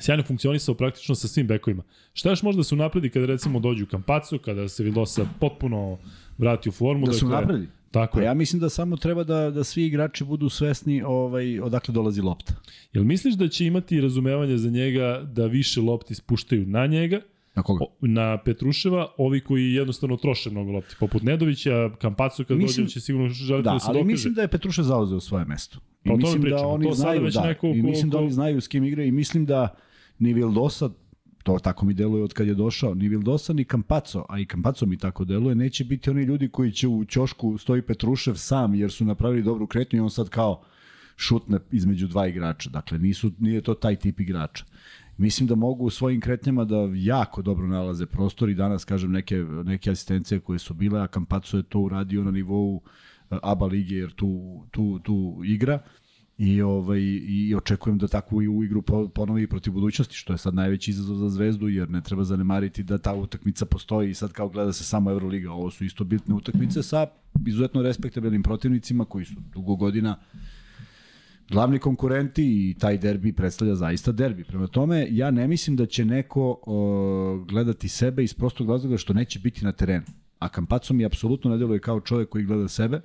[0.00, 1.82] sjajno funkcionisao praktično sa svim bekovima.
[2.12, 5.98] Šta još možda se unapredi kada recimo dođu u Kampacu, kada se Vidosa potpuno
[6.38, 7.06] vrati u formu?
[7.06, 7.68] Da dakle, napredi.
[7.90, 11.94] Tako Pa ja mislim da samo treba da, da svi igrači budu svesni ovaj, odakle
[11.94, 12.54] dolazi lopta.
[12.92, 17.20] Jel misliš da će imati razumevanje za njega da više lopti spuštaju na njega,
[17.54, 17.84] Na koga?
[17.84, 22.92] o- na Petruševa, ovi koji jednostavno troše mnogo lopti, poput Nedovića, Kampacu kad Mislim- dođe
[22.92, 24.12] će sigurno želiti da, Da, se ali dokaže.
[24.12, 25.78] mislim da je Petruša zauzeo svoje mesto.
[26.04, 28.10] I Pa o mislim da pričamo, oni to znaju, već da, neko i ko- mislim
[28.10, 29.74] da ko- oni znaju s kim igraju i mislim da
[30.18, 30.90] ni Vildosa,
[31.42, 34.86] to tako mi deluje od kad je došao, ni Vildosa ni Campazzo, a i Campazzo
[34.86, 38.90] mi tako deluje, neće biti oni ljudi koji će u ćošku stoji Petrušev sam jer
[38.90, 40.62] su napravili dobru kretnju i on sad kao
[41.16, 42.70] šutne između dva igrača.
[42.70, 44.64] Dakle, nisu, nije to taj tip igrača.
[45.18, 49.36] Mislim da mogu u svojim kretnjama da jako dobro nalaze prostor i danas, kažem, neke,
[49.64, 52.80] neke asistencije koje su bile, a Campazzo je to uradio na nivou
[53.30, 55.78] eh, ABA lige jer tu, tu, tu igra.
[56.38, 60.32] I ovaj i očekujem da takvu i u igru po- ponovi i protiv budućnosti što
[60.32, 64.14] je sad najveći izazov za Zvezdu jer ne treba zanemariti da ta utakmica postoji i
[64.14, 67.06] sad kao gleda se samo Evroliga ovo su isto bitne utakmice sa
[67.46, 70.16] izuzetno respektabilnim protivnicima koji su dugo godina
[71.50, 74.44] glavni konkurenti i taj derbi predstavlja zaista derbi.
[74.44, 79.12] Prema tome, ja ne mislim da će neko o, gledati sebe iz prostog razloga što
[79.12, 80.06] neće biti na terenu.
[80.38, 83.00] A Kampaco mi apsolutno ne deluje kao čovek koji gleda sebe,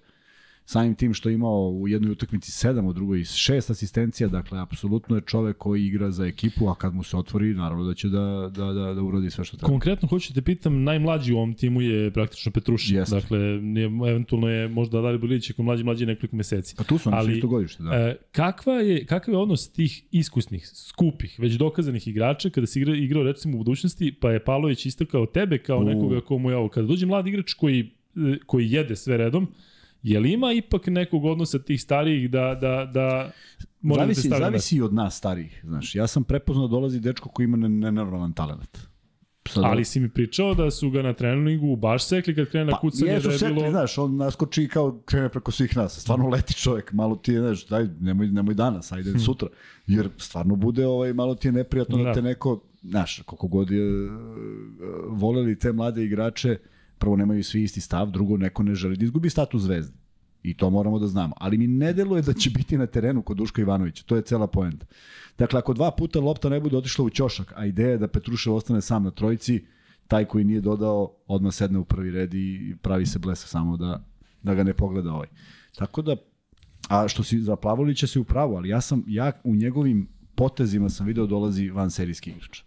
[0.70, 5.16] samim tim što je imao u jednoj utakmici sedam, u drugoj šest asistencija, dakle, apsolutno
[5.16, 8.52] je čovek koji igra za ekipu, a kad mu se otvori, naravno da će da,
[8.56, 9.70] da, da, da uradi sve što treba.
[9.70, 12.96] Konkretno hoću te pitam, najmlađi u ovom timu je praktično Petruši.
[12.96, 13.16] Jeste.
[13.16, 16.76] Dakle, nije, eventualno je možda Dali Bilić ako mlađi mlađi nekoliko meseci.
[16.76, 17.96] Pa tu su oni isto godište, da.
[17.96, 22.96] E, kakva je, kakav je odnos tih iskusnih, skupih, već dokazanih igrača kada si igra,
[22.96, 25.84] igrao recimo u budućnosti, pa je Pavlović istakao tebe kao U.
[25.84, 26.70] nekoga komu je ovo.
[26.70, 27.80] Kada dođe mlad igrač koji,
[28.16, 29.48] e, koji jede sve redom,
[30.04, 33.32] je li ima ipak nekog odnosa tih starijih da, da, da
[33.82, 35.62] mora da zavisi, na zavisi i od nas starijih.
[35.64, 38.78] Znaš, ja sam prepoznao da dolazi dečko koji ima ne- nenormalan talent.
[39.50, 42.72] Sad, Ali si mi pričao da su ga na treningu baš sekli kad krene na
[42.72, 43.70] Pa, kucanje jesu da je setli, bilo...
[43.72, 46.00] znaš, on naskoči kao krene preko svih nas.
[46.00, 49.48] Stvarno leti čovjek, malo ti je, znaš, daj, nemoj, nemoj danas, ajde sutra.
[49.88, 52.14] Jer stvarno bude, ovaj, malo ti je neprijatno da, Da.
[52.14, 54.10] te neko, znaš, koliko god je e,
[55.08, 56.58] voleli te mlade igrače,
[57.00, 59.98] prvo nemaju svi isti stav, drugo neko ne želi da izgubi status zvezde.
[60.44, 61.36] I to moramo da znamo.
[61.38, 64.04] Ali mi ne deluje da će biti na terenu kod Duška Ivanovića.
[64.04, 64.86] To je cela poenta.
[65.38, 68.56] Dakle, ako dva puta lopta ne bude otišla u ćošak, a ideja je da Petrušev
[68.56, 69.66] ostane sam na trojici,
[70.08, 74.04] taj koji nije dodao odmah sedne u prvi red i pravi se blesak samo da,
[74.44, 75.28] da ga ne pogleda ovaj.
[75.76, 76.16] Tako da,
[76.90, 80.90] a što si za Plavolića si u pravu, ali ja sam, ja u njegovim potezima
[80.90, 82.62] sam video dolazi van serijski igrač.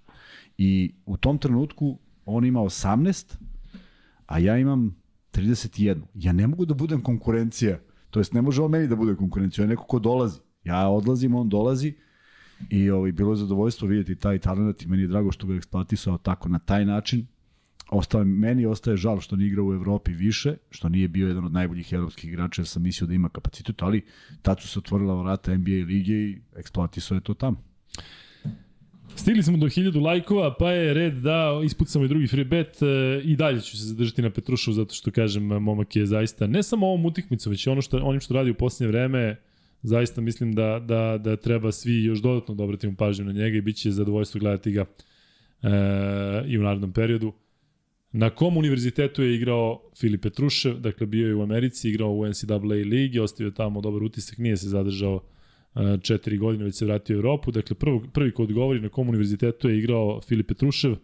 [0.58, 3.34] I u tom trenutku on ima 18,
[4.32, 4.96] a ja imam
[5.32, 6.00] 31.
[6.14, 7.78] Ja ne mogu da budem konkurencija.
[8.10, 10.40] To jest ne može on meni da bude konkurencija, on je neko ko dolazi.
[10.64, 11.94] Ja odlazim, on dolazi
[12.70, 15.56] i ovaj, bilo je zadovoljstvo vidjeti taj talent i meni je drago što ga je
[15.56, 17.26] eksploatisao tako na taj način.
[17.90, 21.52] Ostao, meni ostaje žal što nije igrao u Evropi više, što nije bio jedan od
[21.52, 24.04] najboljih evropskih igrača, jer sam mislio da ima kapacitet, ali
[24.42, 27.62] tad su se otvorila vrata NBA lige i eksploatisao je to tamo.
[29.16, 33.20] Stigli smo do 1000 lajkova, pa je red da ispucamo i drugi free bet e,
[33.24, 36.86] i dalje ću se zadržati na Petrušu zato što kažem momak je zaista ne samo
[36.86, 39.36] ovom utikmicom, već i ono što onim što radi u posljednje vreme
[39.82, 43.60] zaista mislim da, da, da treba svi još dodatno da obratimo pažnju na njega i
[43.60, 44.84] bit će zadovoljstvo gledati ga
[45.62, 45.68] e,
[46.46, 47.32] i u narednom periodu.
[48.12, 52.56] Na kom univerzitetu je igrao Filip Petrušev, dakle bio je u Americi, igrao u NCAA
[52.66, 55.20] ligi, ostavio tamo dobar utisak, nije se zadržao
[56.02, 57.50] četiri godine, već se vratio u Evropu.
[57.50, 60.96] Dakle, prvo, prvi ko odgovori na kom univerzitetu je igrao Filip Petrušev,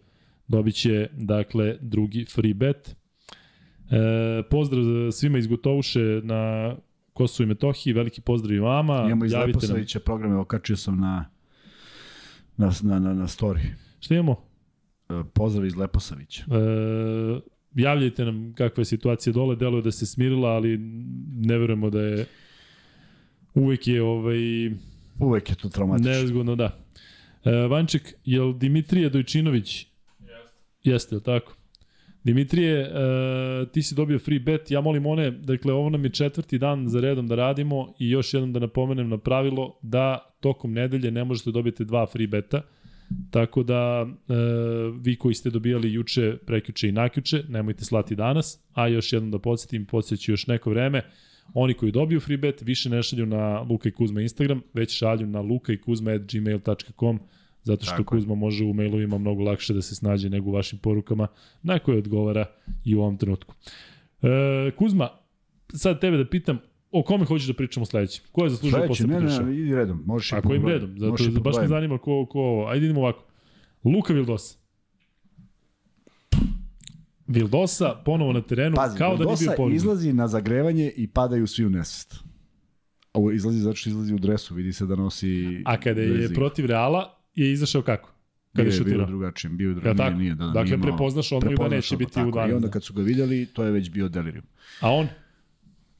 [0.47, 2.95] dobit će, dakle, drugi free bet.
[3.91, 6.75] E, pozdrav svima iz Gotovuše na
[7.13, 9.03] Kosovo i Metohiji, veliki pozdrav i vama.
[9.05, 9.55] Imamo iz Javite nam.
[9.55, 11.25] Leposavića programe, okačio sam na,
[12.57, 13.59] na, na, na, na story.
[13.99, 14.35] Šta imamo?
[15.09, 16.43] E, Pozdrav iz Leposavića.
[16.43, 17.39] E,
[17.75, 20.77] javljajte nam kakva je situacija dole, deluje da se smirila, ali
[21.35, 22.25] ne verujemo da je
[23.53, 24.39] uvek je ovaj
[25.19, 26.11] Uvek je to traumatično.
[26.11, 26.77] nezgodno, da.
[27.45, 29.85] E, Vanček, jel Dimitrije Dojčinović
[30.19, 30.35] Jeste.
[30.83, 31.55] Jeste, jel tako?
[32.23, 32.91] Dimitrije, e,
[33.73, 36.99] ti si dobio free bet, ja molim one, dakle ovo nam je četvrti dan za
[36.99, 41.51] redom da radimo i još jednom da napomenem na pravilo da tokom nedelje ne možete
[41.51, 42.61] dobiti dva free beta.
[43.31, 44.33] Tako da e,
[45.01, 49.39] vi koji ste dobijali juče, prekjuče i nakjuče, nemojte slati danas, a još jednom da
[49.39, 51.01] podsjetim, podsjeću još neko vreme,
[51.53, 55.27] oni koji dobiju free bet više ne šalju na Luka i Kuzma Instagram, već šalju
[55.27, 57.19] na lukaikuzma.gmail.com
[57.63, 58.03] zato što Tako.
[58.03, 61.27] Kuzma može u mailovima mnogo lakše da se snađe nego u vašim porukama
[61.63, 62.45] na koje odgovara
[62.85, 63.55] i u ovom trenutku.
[64.21, 65.09] E, Kuzma,
[65.73, 66.59] sad tebe da pitam,
[66.91, 68.21] o kome hoćeš da pričamo sledeći?
[68.31, 69.41] Ko je zaslužio posle ne, Petraša?
[69.41, 70.03] ne, idi redom.
[70.05, 70.73] Možeš i A po kojim broju.
[70.73, 70.99] redom?
[70.99, 72.67] Zato, baš me zanima ko, ko ovo.
[72.67, 73.23] Ajde idemo ovako.
[73.83, 74.58] Luka Vildosa.
[77.29, 79.75] Vildosa ponovo na terenu, Pazi, kao da nije bio Vildosa povređen.
[79.75, 82.15] izlazi na zagrevanje i padaju svi u nesvest.
[83.13, 85.61] Ovo izlazi zato što izlazi u dresu, vidi se da nosi...
[85.65, 86.35] A kada je drezik.
[86.35, 88.09] protiv Reala, je izašao kako?
[88.53, 89.05] Kada bio je je, bio šutirao?
[89.07, 90.17] drugačijim, bio je Ja, tako?
[90.17, 92.29] nije, da, da, Dakle, nije prepoznaš odmah da neće biti u tako.
[92.29, 92.71] 12, I onda da.
[92.71, 94.45] kad su ga vidjeli, to je već bio delirium.
[94.79, 95.07] A on?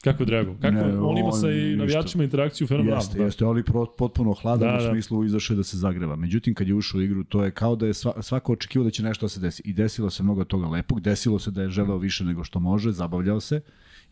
[0.03, 0.55] Kako je Drago?
[0.61, 3.01] Kako, Ne, on ima sa on i navijačima interakciju fenomenalno.
[3.01, 3.23] Jeste, da.
[3.23, 4.89] jeste, ali pro, potpuno hladan Da, da, da.
[4.89, 6.15] u smislu izašao je da se zagreva.
[6.15, 8.91] Međutim, kad je ušao u igru, to je kao da je sva, svako očekivao da
[8.91, 9.61] će nešto da se desi.
[9.65, 12.91] I desilo se mnogo toga lepog, desilo se da je želeo više nego što može,
[12.91, 13.61] zabavljao se.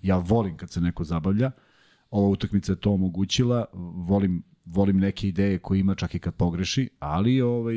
[0.01, 1.51] Ja volim kad se neko zabavlja.
[2.11, 3.65] Ova utakmica je to omogućila.
[3.95, 7.75] Volim volim neke ideje koje ima čak i kad pogreši, ali ovaj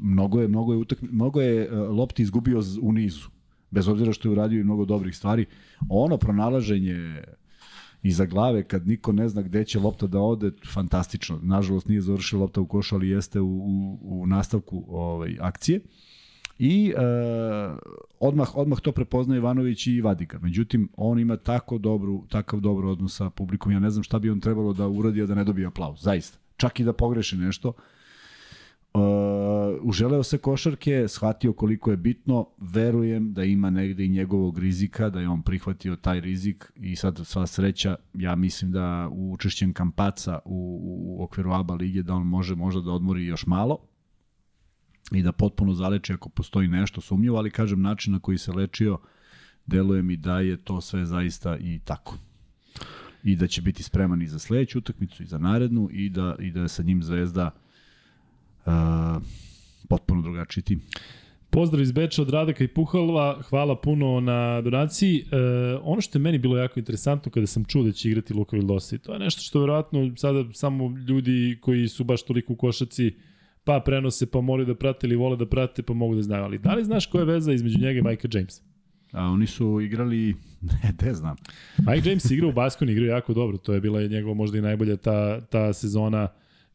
[0.00, 3.28] mnogo je mnogo je utakmi, mnogo je eh, lopti izgubio u nizu.
[3.70, 5.46] Bez obzira što je uradio i mnogo dobrih stvari,
[5.88, 7.22] ono pronalaženje
[8.02, 11.40] iza glave kad niko ne zna gde će lopta da ode, fantastično.
[11.42, 15.80] Nažalost nije završila lopta u košu, ali jeste u, u, u nastavku ovaj, akcije.
[16.58, 17.00] I e,
[18.20, 20.38] odmah, odmah to prepoznaje Ivanović i Vadiga.
[20.42, 23.72] Međutim, on ima tako dobru, takav dobar odnos sa publikom.
[23.72, 26.00] Ja ne znam šta bi on trebalo da uradi, a da ne dobije aplauz.
[26.02, 26.38] Zaista.
[26.56, 27.72] Čak i da pogreši nešto.
[28.94, 29.00] Uh,
[29.82, 35.20] uželeo se košarke, shvatio koliko je bitno, verujem da ima negde i njegovog rizika, da
[35.20, 40.38] je on prihvatio taj rizik i sad sva sreća, ja mislim da u učešćem Kampaca
[40.44, 40.80] u,
[41.18, 43.78] u okviru ABA lige da on može možda da odmori još malo
[45.12, 48.98] i da potpuno zaleči ako postoji nešto sumnjivo, ali kažem način na koji se lečio
[49.66, 52.18] deluje mi da je to sve zaista i tako.
[53.24, 56.50] I da će biti spreman i za sledeću utakmicu i za narednu i da, i
[56.50, 57.67] da je sa njim Zvezda uh,
[59.88, 60.80] potpuno drugačiji tim.
[61.50, 65.24] Pozdrav iz Beča od Radaka i Puhalva, hvala puno na donaciji.
[65.32, 65.36] E,
[65.82, 68.96] ono što je meni bilo jako interesantno kada sam čuo da će igrati Luka Vildosa,
[68.96, 73.14] i to je nešto što verovatno sada samo ljudi koji su baš toliko u košaci
[73.64, 76.44] pa prenose, pa moraju da prate ili vole da prate, pa mogu da znaju.
[76.44, 78.62] Ali da li znaš koja je veza između njega i Majka Jamesa?
[79.12, 80.34] A oni su igrali,
[80.82, 81.36] ne, de znam.
[81.78, 83.58] Mike James igra u Baskoni, igrao jako dobro.
[83.58, 86.28] To je bila njegova možda i najbolja ta, ta sezona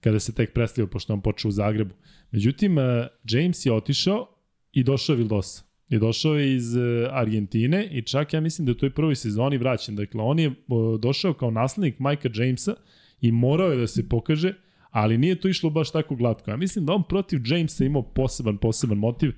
[0.03, 1.95] kada se tek predstavio, pošto je on počeo u Zagrebu.
[2.31, 4.27] Međutim, eh, James je otišao
[4.73, 5.63] i došao je Vildosa.
[5.89, 9.15] I došao je iz eh, Argentine i čak ja mislim da je u toj prvoj
[9.15, 9.95] sezoni vraćen.
[9.95, 10.51] Dakle, on je
[10.99, 12.75] došao kao naslednik Majka Jamesa
[13.21, 14.53] i morao je da se pokaže,
[14.91, 16.51] ali nije to išlo baš tako glatko.
[16.51, 19.31] Ja mislim da on protiv Jamesa imao poseban, poseban motiv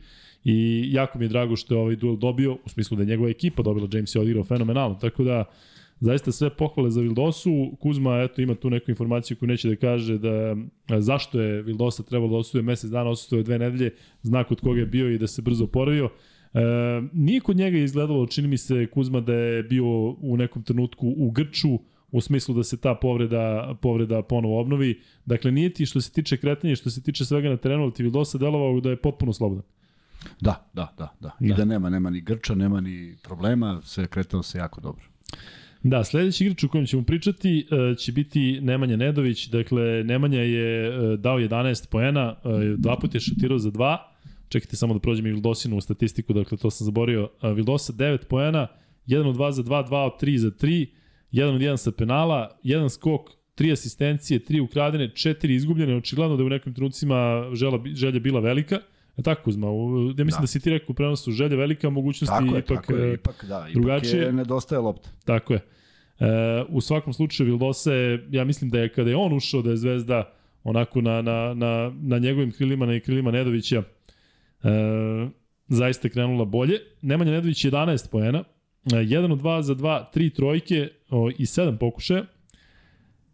[0.44, 3.30] i jako mi je drago što je ovaj duel dobio, u smislu da je njegova
[3.30, 5.46] ekipa dobila, James je odigrao fenomenalno, tako da
[6.00, 7.78] zaista sve pohvale za Vildosu.
[7.80, 10.56] Kuzma eto ima tu neku informaciju koju neće da kaže da
[11.00, 14.86] zašto je Vildosa trebalo da osuje mesec dana, osuje dve nedelje, znak od koga je
[14.86, 16.10] bio i da se brzo oporavio.
[16.54, 16.60] E,
[17.14, 21.32] nije kod njega izgledalo, čini mi se Kuzma da je bio u nekom trenutku u
[21.32, 21.80] Grču,
[22.12, 25.02] u smislu da se ta povreda, povreda ponovo obnovi.
[25.26, 28.04] Dakle, nije ti što se tiče kretanja što se tiče svega na terenu, ali ti
[28.04, 29.64] Vildosa delovao da je potpuno slobodan.
[30.42, 31.32] Da, da, da, da.
[31.40, 31.56] I Da.
[31.56, 35.04] da, nema, nema ni grča, nema ni problema, sve je kretalo se jako dobro.
[35.86, 39.48] Da, sledeći igrač o kojem ćemo pričati e, će biti Nemanja Nedović.
[39.48, 44.12] Dakle, Nemanja je e, dao 11 poena, e, dva puta je šutirao za dva.
[44.50, 47.30] Čekajte samo da prođem i Vildosinu u statistiku, dakle to sam zaborio.
[47.56, 48.68] Vildosa 9 poena,
[49.08, 50.86] 1 od 2 za 2, 2 od 3 za 3,
[51.32, 53.22] 1 od 1 sa penala, 1 skok,
[53.58, 55.96] 3 asistencije, 3 ukradene, 4 izgubljene.
[55.96, 58.80] Očigledno da je u nekim trenucima žela, želja bila velika.
[59.18, 60.48] E tako, Kuzma, u- ja mislim da, Da.
[60.48, 62.78] si ti rekao u prenosu želja velika, mogućnosti Tako je, ipak...
[62.88, 64.22] tako je, ipak, da, ipak drugačije.
[64.24, 65.10] je nedostaje lopta.
[65.26, 65.60] Tako je.
[66.20, 66.26] E,
[66.70, 69.78] u svakom slučaju Vildosa je, ja mislim da je kada je on ušao da je
[69.78, 73.84] Zvezda onako na, na, na, na njegovim krilima, na krilima Nedovića
[74.64, 74.70] e,
[75.68, 76.80] zaista krenula bolje.
[77.02, 78.44] Nemanja Nedović 11 poena,
[78.86, 82.26] e, 1 od 2 za 2, 3 trojke o, i 7 pokušaja.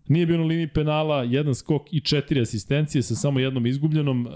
[0.07, 4.27] Nije bio na liniji penala, jedan skok i četiri asistencije sa samo jednom izgubljenom.
[4.27, 4.31] E,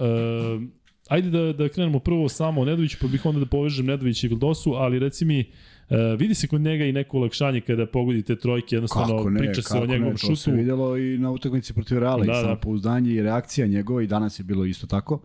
[1.10, 4.28] ajde da, da krenemo prvo samo o Nedoviću, pa bih onda da povežem Nedović i
[4.28, 5.46] Vildosu, ali reci mi,
[5.90, 9.40] e, vidi se kod njega i neko olakšanje kada pogodi te trojke, jednostavno Kako ne,
[9.40, 10.36] priča se o kako njegovom ne, šutu.
[10.36, 12.42] se videlo i na utakmici protiv Reala Da, i da.
[12.42, 15.20] samopouzdanje i reakcija njegova i danas je bilo isto tako.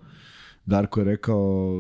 [0.66, 1.72] Darko je rekao,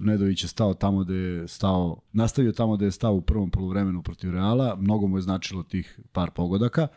[0.00, 4.02] Nedović je stao tamo gde je stao, nastavio tamo gde je stao u prvom poluvremenu
[4.02, 6.88] protiv Reala, mnogo mu je značilo tih par pogodaka.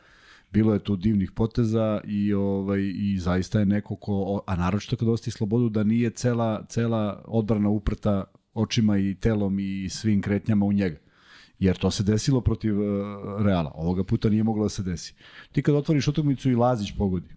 [0.51, 5.07] Bilo je tu divnih poteza i ovaj i zaista je neko ko a naročito kad
[5.07, 8.23] ostaje slobodu da nije cela cela odbrana uprta
[8.53, 10.97] očima i telom i svim kretnjama u njega.
[11.59, 12.85] Jer to se desilo protiv uh,
[13.45, 13.71] Reala.
[13.75, 15.13] Ovoga puta nije moglo da se desi.
[15.51, 17.29] Ti kad otvoriš utakmicu i Lazić pogodi.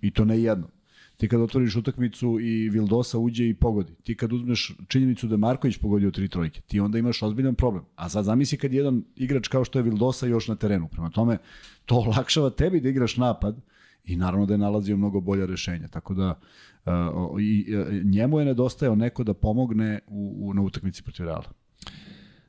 [0.00, 0.68] I to ne jedno.
[1.16, 3.94] Ti kad otvoriš utakmicu i Vildosa uđe i pogodi.
[3.94, 7.84] Ti kad uzmeš činjenicu da je Marković pogodio tri trojke, ti onda imaš ozbiljan problem.
[7.96, 10.88] A sad zamisli kad jedan igrač kao što je Vildosa još na terenu.
[10.88, 11.38] Prema tome,
[11.84, 13.60] to olakšava tebi da igraš napad
[14.04, 15.88] i naravno da je nalazio mnogo bolja rešenja.
[15.88, 16.40] Tako da
[16.84, 21.52] uh, i, uh, njemu je nedostajao neko da pomogne u, u, na utakmici protiv Reala.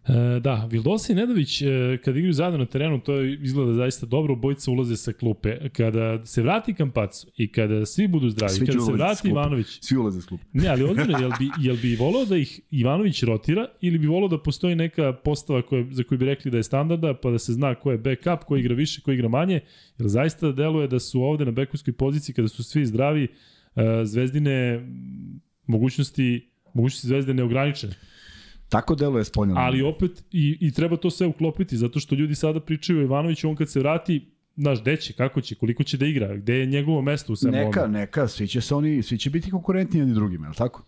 [0.07, 1.65] E, da, Vildosa i Nedović, e,
[2.03, 5.69] kada igraju zajedno na terenu, to izgleda zaista dobro, bojica ulaze sa klupe.
[5.69, 9.27] Kada se vrati Kampacu i kada svi budu zdravi, Svi kada se vrati.
[9.27, 10.43] Ivanović, Svi ulaze s klupe.
[10.53, 14.27] Ne, ali odmah, jel bi, jel bi volao da ih Ivanović rotira ili bi volao
[14.29, 17.53] da postoji neka postava koja, za koju bi rekli da je standarda, pa da se
[17.53, 19.59] zna ko je backup, ko igra više, ko igra manje,
[19.97, 23.23] jer zaista deluje da su ovde na bekovskoj poziciji, kada su svi zdravi,
[23.75, 24.87] uh, zvezdine
[25.67, 27.93] mogućnosti, mogućnosti zvezde neograničene.
[28.69, 29.55] Tako deluje spoljno.
[29.57, 33.49] Ali opet i, i treba to sve uklopiti, zato što ljudi sada pričaju o Ivanoviću,
[33.49, 36.65] on kad se vrati, znaš, gde će, kako će, koliko će da igra, gde je
[36.65, 37.99] njegovo mesto u svemu Neka, ovome.
[37.99, 40.83] neka, svi će se oni, svi će biti konkurentni jedni drugima, je li tako?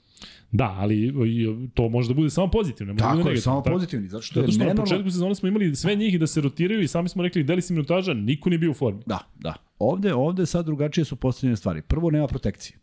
[0.52, 3.42] Da, ali i, to može da bude samo pozitivno, može da Tako je, negativno.
[3.42, 3.76] samo tako.
[3.76, 4.90] pozitivni, zato što Zato što na nenormalno...
[4.92, 7.74] početku sezone smo imali sve njih da se rotiraju i sami smo rekli deli si
[7.74, 9.02] minutaža, niko nije bio u formi.
[9.06, 9.54] Da, da.
[9.80, 11.82] Ovde, ovde sad drugačije su postavljene stvari.
[11.82, 12.78] Prvo, nema protekcije.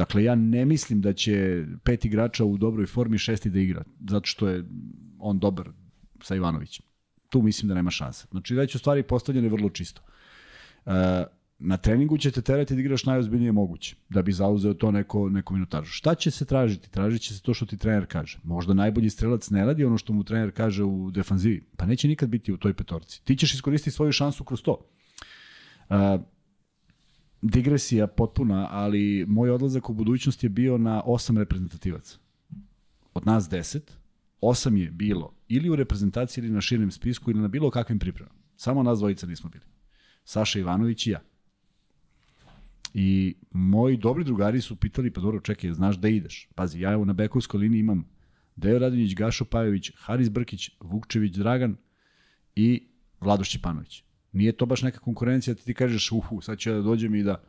[0.00, 4.26] Dakle, ja ne mislim da će pet igrača u dobroj formi šesti da igra, zato
[4.26, 4.64] što je
[5.18, 5.68] on dobar
[6.22, 6.86] sa Ivanovićem.
[7.28, 8.26] Tu mislim da nema šanse.
[8.30, 10.02] Znači, već u stvari postavljene vrlo čisto.
[10.86, 11.24] E,
[11.58, 15.54] na treningu će te terati da igraš najozbiljnije moguće, da bi zauzeo to neko, neko
[15.54, 15.92] minutažu.
[15.92, 16.90] Šta će se tražiti?
[16.90, 18.40] Tražit će se to što ti trener kaže.
[18.44, 22.28] Možda najbolji strelac ne radi ono što mu trener kaže u defanzivi, pa neće nikad
[22.28, 23.24] biti u toj petorci.
[23.24, 24.80] Ti ćeš iskoristiti svoju šansu kroz to.
[25.90, 25.96] Uh,
[27.42, 32.18] digresija potpuna, ali moj odlazak u budućnost je bio na osam reprezentativaca.
[33.14, 33.92] Od nas deset,
[34.40, 38.38] osam je bilo ili u reprezentaciji ili na širem spisku ili na bilo kakvim pripremama.
[38.56, 39.64] Samo nas dvojica nismo bili.
[40.24, 41.20] Saša Ivanović i ja.
[42.94, 46.48] I moji dobri drugari su pitali, pa dobro, čekaj, znaš da ideš?
[46.54, 48.04] Pazi, ja evo na bekovskoj liniji imam
[48.56, 51.76] Dejo Radonjić, Gašo Pajović, Haris Brkić, Vukčević Dragan
[52.56, 52.88] i
[53.20, 54.04] Vlado Šćepanović.
[54.32, 57.22] Nije to baš neka konkurencija, ti ti kažeš, uhu, sad ću ja da dođem i
[57.22, 57.42] da...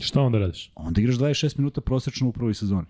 [0.00, 0.72] Šta onda radiš?
[0.74, 2.86] Onda igraš 26 minuta prosečno u prvoj sezoni.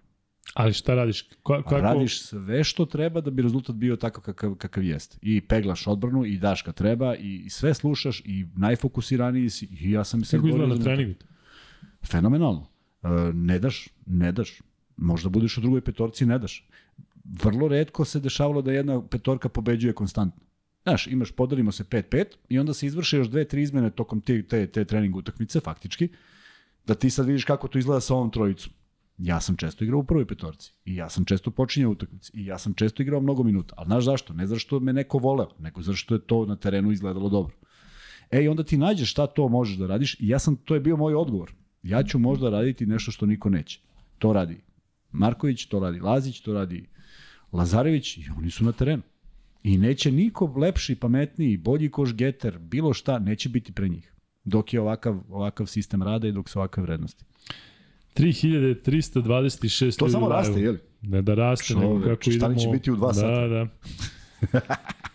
[0.54, 1.22] Ali šta radiš?
[1.22, 1.76] Ka, Pa kako...
[1.76, 5.18] radiš sve što treba da bi rezultat bio takav kakav, kakav jeste.
[5.22, 9.68] I peglaš odbranu, i daš kad treba, i, i sve slušaš, i najfokusiraniji si.
[9.80, 11.14] I ja sam se Kako izgleda na treningu?
[12.06, 12.66] Fenomenalno.
[13.02, 14.60] E, ne daš, ne daš.
[14.96, 16.68] Možda budeš u drugoj petorci, ne daš.
[17.42, 20.47] Vrlo redko se dešavalo da jedna petorka pobeđuje konstantno.
[20.88, 24.42] Znaš, imaš, podelimo se 5-5 i onda se izvrše još dve, tri izmene tokom te,
[24.42, 26.08] te, te trening utakmice, faktički,
[26.86, 28.72] da ti sad vidiš kako to izgleda sa ovom trojicom.
[29.18, 32.58] Ja sam često igrao u prvoj petorci i ja sam često počinjao utakmice i ja
[32.58, 33.74] sam često igrao mnogo minuta.
[33.76, 34.34] Ali znaš zašto?
[34.34, 37.56] Ne zato što me neko voleo, nego zato što je to na terenu izgledalo dobro.
[38.30, 40.80] E, i onda ti nađeš šta to možeš da radiš i ja sam, to je
[40.80, 41.52] bio moj odgovor.
[41.82, 43.80] Ja ću možda raditi nešto što niko neće.
[44.18, 44.60] To radi
[45.12, 46.88] Marković, to radi Lazić, to radi
[47.52, 49.02] Lazarević i oni su na terenu.
[49.62, 54.12] I neće niko lepši, pametniji, bolji koš geter, bilo šta, neće biti pre njih.
[54.44, 57.24] Dok je ovakav, ovakav sistem rada i dok su ovakve vrednosti.
[58.14, 60.78] 3326 To samo raste, je li?
[61.02, 62.60] Ne da raste, nego Čoveče, kako šta idemo...
[62.60, 63.46] će biti u dva da, sata?
[63.46, 63.68] Da,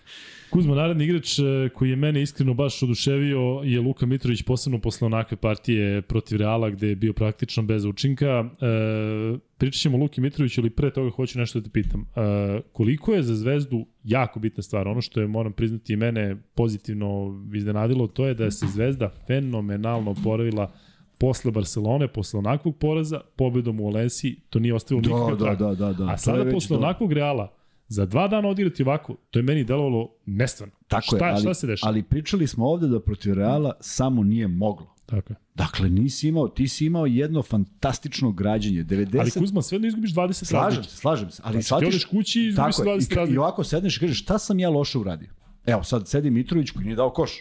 [0.54, 5.06] Kuzma, naredni igrač e, koji je mene iskreno baš oduševio je Luka Mitrović, posebno posle
[5.06, 8.26] onakve partije protiv Reala gde je bio praktično bez učinka.
[8.26, 12.02] E, pričat ćemo o Luki Mitroviću, ali pre toga hoću nešto da te pitam.
[12.02, 16.38] E, koliko je za Zvezdu jako bitna stvar, ono što je, moram priznati, i mene
[16.56, 20.72] pozitivno iznenadilo, to je da se Zvezda fenomenalno oporavila
[21.18, 25.58] posle Barcelone, posle onakvog poraza, pobedom u Valenciji, to nije ostavilo Da, nikakav da, trag.
[25.58, 26.10] da, da, da.
[26.10, 27.63] A je sada posle onakvog Reala,
[27.94, 30.76] za dva dana odigrati ovako, to je meni delovalo nestvarno.
[30.88, 31.90] Tako šta, je, ali, šta se dešava?
[31.90, 34.96] ali pričali smo ovde da protiv Reala samo nije moglo.
[35.06, 35.38] Tako je.
[35.56, 38.84] Dakle, nisi imao, ti si imao jedno fantastično građenje.
[38.84, 39.20] 90...
[39.20, 41.42] Ali Kuzma, sve da izgubiš 20 Slažem se, slažem se.
[41.46, 43.64] Ali Znači, ti shvatiš, odeš kući i izgubiš tako se je, 20 i, I ovako
[43.64, 45.30] sedneš i kažeš šta sam ja loše uradio?
[45.66, 47.32] Evo, sad sedi Mitrović koji nije dao koš.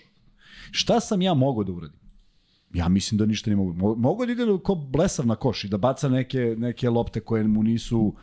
[0.70, 2.00] Šta sam ja mogao da uradim?
[2.74, 3.72] Ja mislim da ništa ne mogu.
[3.72, 7.44] Mo- Mogu da ide ko blesav na koš i da baca neke, neke lopte koje
[7.44, 8.14] mu nisu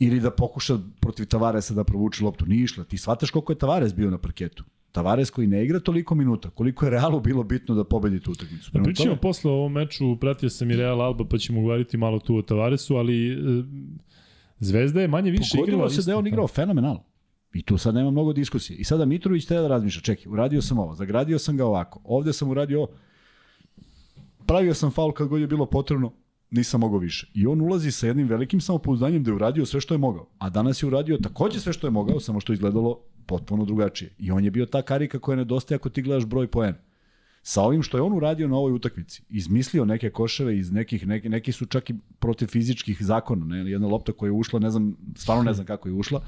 [0.00, 2.46] ili da pokuša protiv Tavaresa da provuče loptu.
[2.46, 2.84] Nije išla.
[2.84, 4.64] Ti shvataš koliko je Tavares bio na parketu.
[4.92, 8.70] Tavares koji ne igra toliko minuta, koliko je Realu bilo bitno da pobedi tu utakmicu.
[8.72, 11.96] Da pričamo tome- posle o ovom meču, pratio sam i Real Alba, pa ćemo govoriti
[11.96, 13.36] malo tu o Tavaresu, ali e,
[14.58, 15.66] Zvezda je manje više igrala...
[15.66, 17.04] Pogodilo se da je on igrao fenomenalno.
[17.54, 18.76] I tu sad nema mnogo diskusije.
[18.76, 22.32] I sada Mitrović treba da razmišlja, čekaj, uradio sam ovo, zagradio sam ga ovako, ovde
[22.32, 22.88] sam uradio ovo,
[24.46, 26.12] pravio sam faul kad god je bilo potrebno,
[26.50, 27.30] nisam mogao više.
[27.34, 30.26] I on ulazi sa jednim velikim samopouzdanjem da je uradio sve što je mogao.
[30.38, 34.10] A danas je uradio takođe sve što je mogao, samo što je izgledalo potpuno drugačije.
[34.18, 36.78] I on je bio ta karika koja nedostaje ako ti gledaš broj poena.
[37.42, 41.28] Sa ovim što je on uradio na ovoj utakmici, izmislio neke koševe iz nekih, neki,
[41.28, 43.70] neki su čak i protiv fizičkih zakona, ne?
[43.70, 46.20] jedna lopta koja je ušla, ne znam, stvarno ne znam kako je ušla,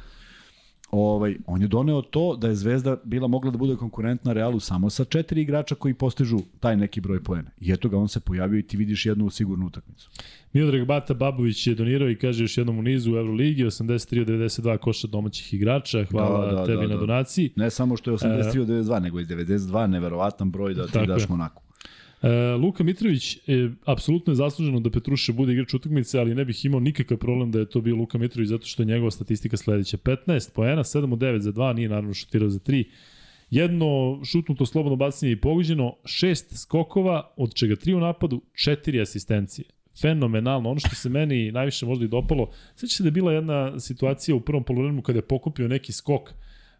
[0.93, 4.90] ovaj, on je doneo to da je Zvezda bila mogla da bude konkurentna Realu samo
[4.90, 7.51] sa četiri igrača koji postižu taj neki broj poena.
[7.60, 10.10] I eto ga, on se pojavio i ti vidiš jednu sigurnu utakmicu.
[10.52, 15.09] Miodrag Bata Babović je donirao i kaže još jednom u nizu u Euroligi 83-92 koša
[15.09, 16.05] domaćih igrača.
[16.05, 16.94] Hvala da, da, tebi da, da.
[16.94, 17.52] na donaciji.
[17.56, 21.62] Ne samo što je 83-92, nego i 92, neverovatan broj da ti daš Monaku.
[22.22, 23.40] E, Luka Mitrović, e,
[23.84, 27.58] apsolutno je zasluženo da Petruše bude igrač utakmice, ali ne bih imao nikakav problem da
[27.58, 29.96] je to bio Luka Mitrović zato što je njegova statistika sledeća.
[29.96, 32.84] 15 poena, 7 od 9 za 2, nije naravno šutirao za 3.
[33.50, 39.64] Jedno šutnuto slobodno bacanje i pogođeno, šest skokova, od čega tri u napadu, četiri asistencije.
[40.02, 40.70] Fenomenalno.
[40.70, 44.34] Ono što se meni najviše možda i dopalo, sveća se da je bila jedna situacija
[44.34, 46.30] u prvom polovremenu kada je pokupio neki skok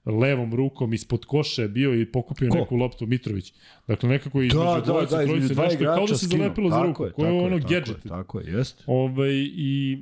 [0.05, 2.59] levom rukom ispod koše bio i pokupio Ko?
[2.59, 3.53] neku loptu Mitrović.
[3.89, 7.07] Dakle, nekako između da, da, dvojice, da, trojice, nešto, kao da se zalepilo za ruku.
[7.15, 8.05] Ko je ono tako gadget.
[8.05, 8.83] Je, tako je, jest.
[8.87, 9.99] Ovaj, I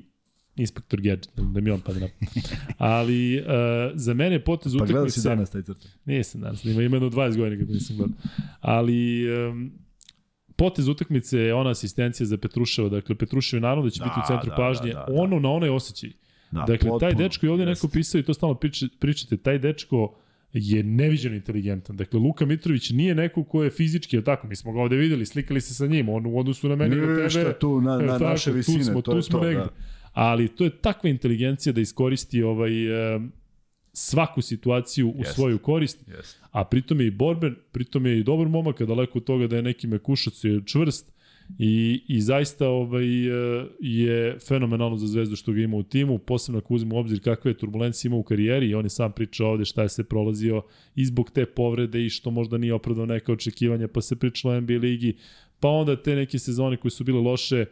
[0.56, 2.10] inspektor gadget, da mi on padne
[2.78, 3.44] Ali uh,
[3.94, 4.93] za mene je potez utakmice...
[4.93, 5.89] Pa gledao si danas taj crta?
[6.05, 8.16] Nisam danas, ima jedno 20 godina kako nisam gledao.
[8.60, 9.72] Ali um,
[10.56, 12.89] potez utakmice je ona asistencija za Petruševa.
[12.89, 14.93] Dakle, Petrušev je naravno da će da, biti u centru da, pažnje.
[14.93, 15.22] Da, da, da.
[15.22, 16.10] Ono na onaj osjećaj.
[16.51, 18.55] Da, dakle, potpuno, taj dečko je ovde neko pisao i to stalno
[18.98, 20.14] pričate, taj dečko
[20.52, 21.97] je neviđeno inteligentan.
[21.97, 25.27] Dakle, Luka Mitrović nije neko ko je fizički, je tako, mi smo ga ovde videli,
[25.27, 27.55] slikali se sa njim, on u odnosu na mene i na tebe.
[27.59, 29.60] tu na, na tako, naše visine, tu smo, to tu je smo to, negde.
[29.60, 29.70] Da.
[30.12, 32.70] Ali to je takva inteligencija da iskoristi ovaj,
[33.93, 35.35] svaku situaciju u yes.
[35.35, 36.36] svoju korist, yes.
[36.51, 39.62] a pritom je i borben, pritom je i dobar momak, daleko od toga da je
[39.62, 41.12] neki mekušac je čvrst,
[41.59, 46.59] I, i zaista ovaj, e, je fenomenalno za Zvezdu što ga ima u timu, posebno
[46.59, 49.51] ako uzmemo u obzir kakve je turbulencije ima u karijeri i on je sam pričao
[49.51, 50.62] ovde šta je se prolazio
[50.94, 54.60] i zbog te povrede i što možda nije opravdao neka očekivanja, pa se pričalo o
[54.60, 55.16] NBA ligi,
[55.60, 57.66] pa onda te neke sezone koje su bile loše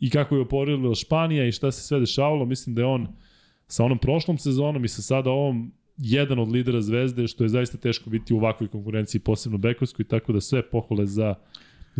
[0.00, 3.08] i kako je oporavila Španija i šta se sve dešavalo, mislim da je on
[3.66, 7.78] sa onom prošlom sezonom i sa sada ovom jedan od lidera Zvezde, što je zaista
[7.78, 11.34] teško biti u ovakvoj konkurenciji, posebno Bekovskoj, tako da sve pohvale za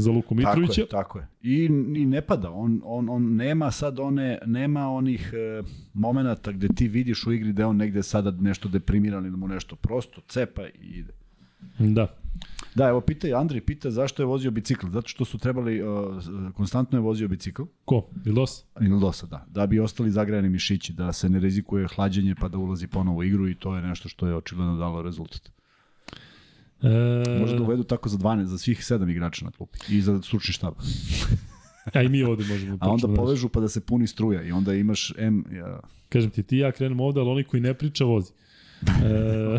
[0.01, 0.73] za Luku Mitrovića.
[0.73, 1.29] Tako je, tako je.
[1.43, 1.65] I,
[1.97, 5.63] i ne pada, on, on, on nema sad one, nema onih e,
[5.95, 9.77] momenata gde ti vidiš u igri da on negde sada nešto deprimiran ili mu nešto
[9.77, 11.13] prosto cepa i ide.
[11.79, 12.07] Da.
[12.75, 14.87] Da, evo pita Andrej pita zašto je vozio bicikl.
[14.89, 15.89] Zato što su trebali, uh,
[16.55, 17.63] konstantno je vozio bicikl.
[17.85, 18.11] Ko?
[18.27, 18.65] Ildos?
[18.81, 19.47] Ildosa, da.
[19.51, 23.25] Da bi ostali zagrajani mišići, da se ne rizikuje hlađenje pa da ulazi ponovo u
[23.25, 25.58] igru i to je nešto što je očigledno dalo rezultat.
[26.83, 27.39] E...
[27.41, 30.55] Može da uvedu tako za 12, za svih 7 igrača na klupi i za stručni
[30.55, 30.75] štab.
[31.95, 32.79] A i mi ovde možemo.
[32.81, 35.45] A onda povežu pa da se puni struja i onda imaš M...
[35.53, 35.81] Ja...
[36.09, 38.33] Kažem ti, ti ja krenemo ovde, ali oni koji ne priča vozi.
[39.05, 39.59] E...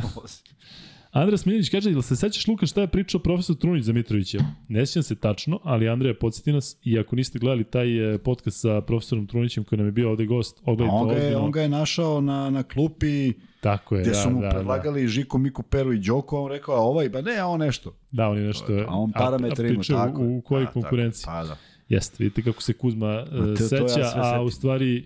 [1.11, 4.37] Andras Miljanić kaže, ili se sećaš Luka šta je pričao profesor Trunić za Mitrovića?
[4.67, 8.61] Ne sjećam se tačno, ali Andreja podsjeti nas i ako niste gledali taj e, podcast
[8.61, 11.61] sa profesorom Trunićem koji nam je bio ovde gost, ogledajte on ga je, on ga
[11.61, 15.07] je našao na, na klupi Tako je, gde da, su mu da, predlagali da.
[15.07, 17.95] Žiku, Miku, Peru i Đoko, on rekao, a ovaj, ba ne, a on nešto.
[18.11, 18.73] Da, on je nešto.
[18.87, 20.21] A on parametre ima, tako.
[20.21, 21.25] U, u kojoj da, konkurenciji.
[21.25, 21.57] Tako, pa da.
[21.89, 25.05] Jeste, vidite kako se Kuzma uh, seća, ja a u stvari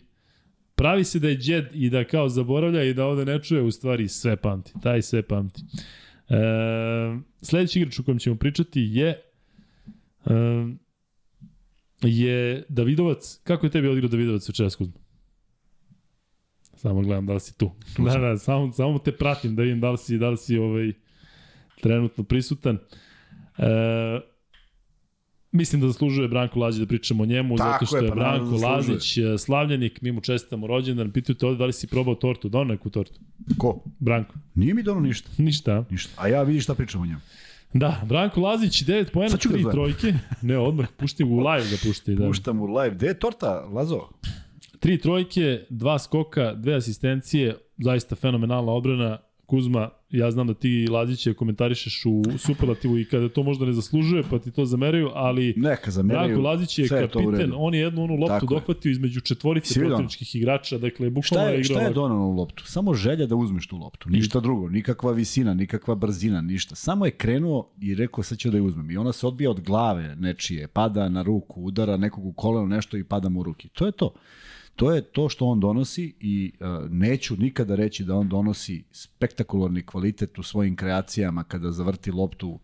[0.75, 3.71] pravi se da je džed i da kao zaboravlja i da ovde ne čuje, u
[3.71, 4.73] stvari sve pamti.
[4.83, 5.61] Taj sve pamti.
[6.29, 6.35] E,
[7.41, 9.21] sledeći igrač o kojem ćemo pričati je
[10.25, 10.33] e,
[12.01, 13.39] je Davidovac.
[13.43, 15.03] Kako je tebi odigrao Davidovac večeras Kuzma?
[16.75, 17.71] Samo gledam da li si tu.
[17.95, 20.57] tu da, da, samo, samo te pratim da vidim da li si, da li si
[20.57, 20.91] ovaj,
[21.81, 22.77] trenutno prisutan.
[23.57, 24.32] E,
[25.53, 28.57] Mislim da zaslužuje Branko Lazić da pričamo o njemu, Tako zato što je, pa Branko
[28.57, 32.15] da Lazić e, slavljanik, mi mu čestitamo rođendan, pitaju te ovde da li si probao
[32.15, 33.19] tortu, donao neku tortu?
[33.57, 33.83] Ko?
[33.99, 34.35] Branko.
[34.55, 35.29] Nije mi donao ništa.
[35.37, 35.85] Ništa.
[35.89, 36.11] Ništa.
[36.17, 37.19] A ja vidi šta pričam o njemu.
[37.73, 40.13] Da, Branko Lazić, 9 poena, 3 trojke.
[40.41, 42.15] Ne, odmah pušti u live da pušti.
[42.15, 42.27] Da.
[42.27, 42.95] Puštam u live.
[42.95, 44.01] Gde je torta, Lazo?
[44.79, 49.17] Tri trojke, dva skoka, dve asistencije, zaista fenomenalna obrana.
[49.53, 54.23] Kuzma, ja znam da ti Lazića komentarišeš u superlativu i kada to možda ne zaslužuje,
[54.29, 58.15] pa ti to zameraju, ali Neka zameraju, Branko Lazić je kapiten, on je jednu onu
[58.15, 61.77] loptu Tako dohvatio između četvorice protivničkih igrača, dakle bukvalno je igrao.
[61.79, 62.65] Šta je donao loptu?
[62.65, 66.75] Samo želja da uzmeš tu loptu, ništa drugo, nikakva visina, nikakva brzina, ništa.
[66.75, 68.91] Samo je krenuo i rekao sad ću da je uzmem.
[68.91, 72.97] I ona se odbija od glave nečije, pada na ruku, udara nekog u koleno nešto
[72.97, 73.69] i pada mu u ruki.
[73.69, 74.13] To je to
[74.75, 79.85] To je to što on donosi i uh, neću nikada reći da on donosi spektakularni
[79.85, 82.59] kvalitet u svojim kreacijama kada zavrti loptu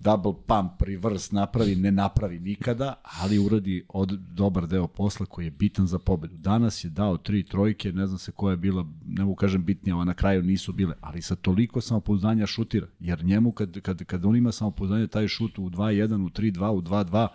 [0.00, 5.50] double pump, reverse napravi, ne napravi nikada, ali uradi od dobar deo posla koji je
[5.50, 6.36] bitan za pobedu.
[6.36, 9.98] Danas je dao tri trojke, ne znam se koja je bila, ne mogu kažem bitnija,
[9.98, 14.24] a na kraju nisu bile, ali sa toliko samopouzdanja šutira, jer njemu kad, kad, kad
[14.24, 17.28] on ima samopouzdanje taj šut u 2-1, u 3-2, u 2-2,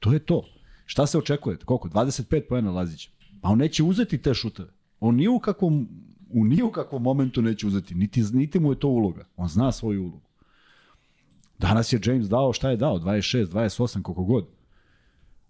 [0.00, 0.44] to je to.
[0.86, 1.56] Šta se očekuje?
[1.56, 1.88] Koliko?
[1.88, 3.10] 25 pojena Lazića.
[3.40, 4.72] Pa on neće uzeti te šuteve.
[5.00, 5.88] On nije u kakvom,
[6.30, 9.24] u nije u kakvom momentu neće uzeti, niti, niti mu je to uloga.
[9.36, 10.20] On zna svoju ulogu.
[11.58, 14.46] Danas je James dao šta je dao, 26, 28, koliko god.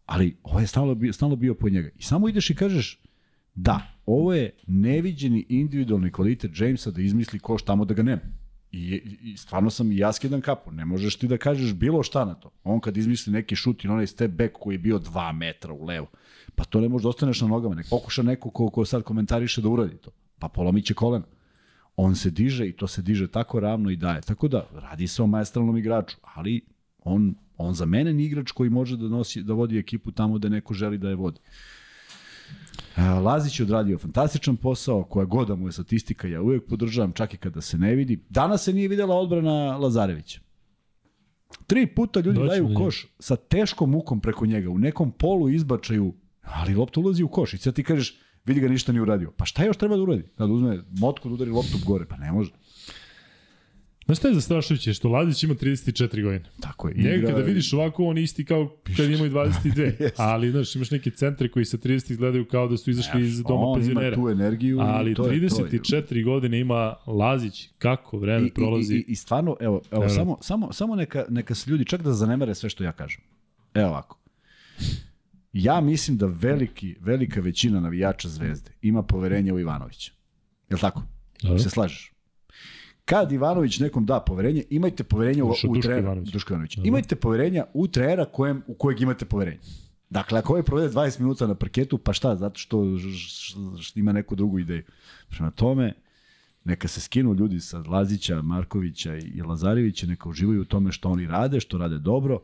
[0.06, 1.88] Ali ovo je stalno bio, stalno bio po njega.
[1.98, 3.00] I samo ideš i kažeš,
[3.54, 8.22] da, ovo je neviđeni individualni kvalitet Jamesa da izmisli koš tamo da ga nema.
[8.72, 10.70] I, I stvarno sam i ja skidam kapu.
[10.70, 12.50] Ne možeš ti da kažeš bilo šta na to.
[12.64, 15.84] On kad izmisli neki šut i onaj step back koji je bio 2 metra u
[15.84, 16.06] levo,
[16.54, 17.74] pa to ne možeš da ostaneš na nogama.
[17.74, 20.10] Nek pokuša neko ko, ko sad komentariše da uradi to.
[20.38, 21.24] Pa polomit će kolena
[21.96, 24.20] on se diže i to se diže tako ravno i daje.
[24.20, 26.60] Tako da, radi se o maestralnom igraču, ali
[26.98, 30.48] on, on za mene ni igrač koji može da, nosi, da vodi ekipu tamo da
[30.48, 31.38] neko želi da je vodi.
[31.38, 31.50] E,
[33.24, 37.34] Lazić je odradio fantastičan posao, koja god da mu je statistika, ja uvek podržavam, čak
[37.34, 38.24] i kada se ne vidi.
[38.28, 40.40] Danas se nije videla odbrana Lazarevića.
[41.66, 42.80] Tri puta ljudi Doći daju njega.
[42.80, 47.54] koš sa teškom mukom preko njega, u nekom polu izbačaju, ali lopta ulazi u koš
[47.54, 49.32] i sad ti kažeš, vidi ga ništa nije uradio.
[49.36, 50.24] Pa šta još treba da uradi?
[50.38, 52.50] Da uzme motku da udari loptu gore, pa ne može.
[54.06, 54.94] Znaš šta je zastrašujuće?
[54.94, 56.44] Što Lazić ima 34 godine.
[56.60, 56.94] Tako je.
[56.96, 59.78] Njega kada vidiš ovako, on isti kao kad imaju 22.
[60.02, 60.12] Jeste.
[60.16, 63.60] Ali, znaš, imaš neke centre koji sa 30 izgledaju kao da su izašli iz doma
[63.66, 64.06] on penzionera.
[64.06, 64.80] ima tu energiju.
[64.80, 65.70] Ali to je, to je.
[65.70, 68.94] 34 godine ima Lazić, kako vreme I, prolazi.
[68.94, 70.08] I, i, I stvarno, evo, evo, Evo.
[70.08, 73.20] samo, samo, samo neka, neka se ljudi čak da zanemere sve što ja kažem.
[73.74, 74.18] Evo ovako.
[75.52, 80.12] Ja mislim da veliki, velika većina navijača Zvezde ima poverenje u Ivanovića.
[80.70, 81.02] Je li tako?
[81.42, 81.58] Da.
[81.58, 82.11] Se slažeš?
[83.04, 86.00] Kad Ivanović nekom da poverenje, imajte poverenje u, u trenera.
[86.02, 86.30] Ivanović.
[86.30, 86.76] Duško Ivanović.
[86.76, 86.82] Da.
[86.84, 89.58] Imajte poverenja u trenera kojem, u kojeg imate poverenje.
[90.10, 93.92] Dakle, ako ovaj provede 20 minuta na parketu, pa šta, zato što, ž- ž- ž-
[93.94, 94.82] ima neku drugu ideju.
[95.28, 95.92] Prema tome,
[96.64, 101.26] neka se skinu ljudi sa Lazića, Markovića i Lazarevića, neka uživaju u tome što oni
[101.26, 102.40] rade, što rade dobro.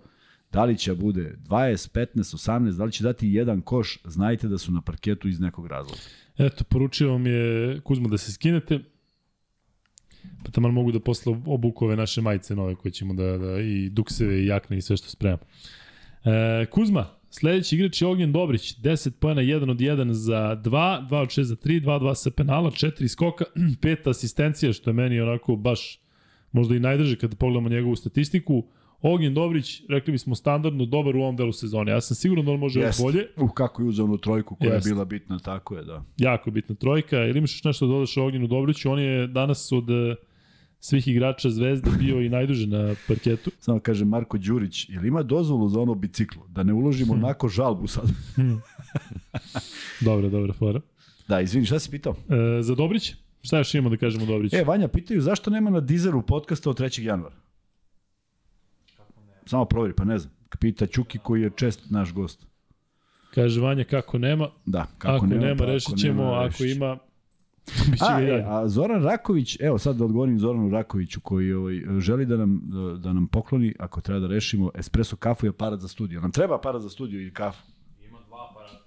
[0.53, 4.59] Da li će bude 20, 15, 18, da li će dati jedan koš, znajte da
[4.59, 6.01] su na parketu iz nekog razloga.
[6.39, 8.81] Eto, poručio vam je Kuzma da se skinete.
[10.45, 13.89] Pa tamo mogu da posle obuku ove naše majice nove koje ćemo da, da i
[13.89, 15.43] dukseve i jakne i sve što spremamo.
[16.25, 21.17] E, Kuzma, sledeći igrač je Ognjen Dobrić, 10 pojena, 1 od 1 za 2, 2
[21.17, 23.45] od 6 za 3, 2 2 sa penala, 4 skoka,
[23.83, 26.01] 5 asistencija, što je meni onako baš
[26.53, 28.65] možda i najdrže kada pogledamo njegovu statistiku.
[29.03, 31.93] Ognjen Dobrić, rekli bismo standardno, dobar u ovom delu sezone.
[31.93, 33.27] Ja sam siguran da on može još bolje.
[33.37, 34.89] Uh, kako je uzeo onu trojku koja Jeste.
[34.89, 36.05] je bila bitna, tako je, da.
[36.17, 37.17] jako bitna trojka.
[37.25, 38.91] Ili imaš nešto da dodaš Ognjenu Dobriću?
[38.91, 40.15] On je danas od e,
[40.81, 43.51] svih igrača Zvezde bio i najduže na parketu.
[43.61, 46.47] Samo kaže Marko Đurić, jel ima dozvolu za ono biciklo?
[46.49, 47.25] Da ne uložimo Hmm.
[47.25, 48.05] onako žalbu sad.
[50.01, 50.81] Dobro, dobro, fora.
[51.29, 52.13] Da, izvini, šta si pitao?
[52.59, 53.15] E, za Dobrić?
[53.43, 54.57] Šta još imamo da kažemo o Dobriću?
[54.57, 57.03] E, Vanja, pitaju zašto nema na Dizeru podcasta od 3.
[57.03, 57.35] januara?
[59.49, 60.33] Samo proveri, pa ne znam.
[60.61, 62.47] Pita Ćuki koji je čest naš gost.
[63.35, 64.49] Kaže Vanja kako nema.
[64.67, 66.99] Da, Kako ako nema, pa nema ako rešit ćemo, nema, ako rešit ima...
[67.91, 72.27] Biće A, e, a Zoran Raković, evo sad da odgovorim Zoranu Rakoviću koji ovaj, želi
[72.27, 75.89] da nam, da, da nam pokloni, ako treba da rešimo, espresso kafu i aparat za
[75.89, 76.21] studio.
[76.21, 77.63] Nam treba aparat za studio i kafu.
[78.09, 78.85] Ima dva aparata.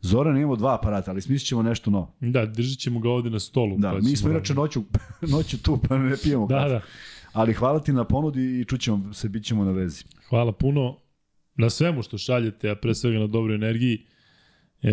[0.00, 2.14] Zoran imamo dva aparata, ali smislit ćemo nešto novo.
[2.20, 3.76] Da, držat ćemo ga ovde na stolu.
[3.78, 4.82] Da, pa mi smo inače noću,
[5.32, 6.68] noću tu, pa ne pijemo Da, kafu.
[6.70, 6.80] da.
[7.32, 10.04] Ali hvala ti na ponudi i čućemo se, bit ćemo na vezi.
[10.28, 10.96] Hvala puno
[11.54, 14.04] na svemu što šaljete, a pre svega na dobroj energiji.
[14.82, 14.90] E,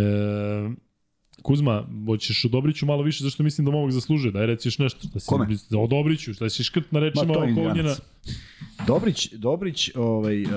[1.42, 5.08] Kuzma, hoćeš o Dobriću malo više, zašto mislim da ovog zaslužuje, daj reci još nešto.
[5.14, 5.48] Da si, Kome?
[5.78, 7.70] O Dobriću, šta si škrt na rečima Ma, to je oko Ognjena.
[7.70, 8.02] Indijanac.
[8.88, 10.50] Dobrić, Dobrić ovaj, uh,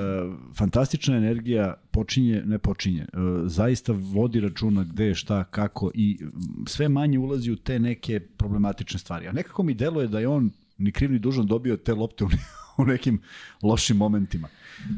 [0.55, 6.19] fantastična energija počinje, ne počinje, uh, zaista vodi računa gde šta, kako i
[6.67, 9.29] sve manje ulazi u te neke problematične stvari.
[9.29, 10.51] A nekako mi deluje da je on
[10.81, 12.29] ni kriv ni dužan dobio te lopte u,
[12.83, 13.21] u nekim
[13.63, 14.49] lošim momentima.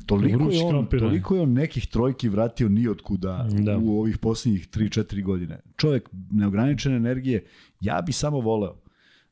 [0.06, 3.78] Toliko je, on, toliko je on nekih trojki vratio ni otkuda Da.
[3.78, 5.60] u ovih poslednjih 3-4 godine.
[5.76, 7.46] Čovek neograničene energije,
[7.80, 8.76] ja bi samo voleo,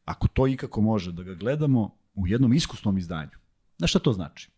[0.04, 3.30] ako to ikako može, da ga gledamo u jednom iskusnom izdanju.
[3.78, 4.50] Znaš šta to znači?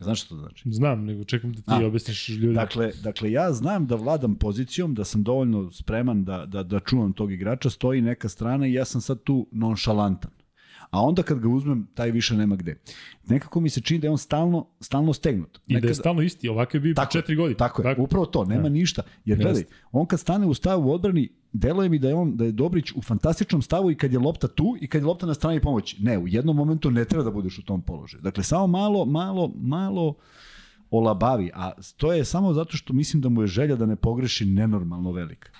[0.00, 0.62] Znaš šta to znači?
[0.72, 2.52] Znam, nego čekam da ti A, objasniš ljudima.
[2.52, 7.12] Dakle, dakle, ja znam da vladam pozicijom, da sam dovoljno spreman da, da, da čuvam
[7.12, 10.30] tog igrača, stoji neka strana i ja sam sad tu nonšalantan.
[10.90, 12.80] A onda kad ga uzmem, taj više nema gde.
[13.26, 15.60] Nekako mi se čini da je on stalno, stalno stegnut.
[15.66, 17.56] I da je stalno isti, ovako je bio Tako četiri godine.
[17.56, 18.68] Tako je, upravo to, nema Da.
[18.68, 19.02] ništa.
[19.24, 19.74] Jer gledaj, Jeste.
[19.92, 22.92] on kad stane u stavu u odbrani, deluje mi da je on da je Dobrić
[22.92, 26.02] u fantastičnom stavu i kad je lopta tu i kad je lopta na strani pomoći.
[26.02, 28.22] Ne, u jednom momentu ne treba da budeš u tom položaju.
[28.22, 30.14] Dakle, samo malo, malo, malo
[30.90, 34.44] olabavi, a to je samo zato što mislim da mu je želja da ne pogreši
[34.46, 35.50] nenormalno velika.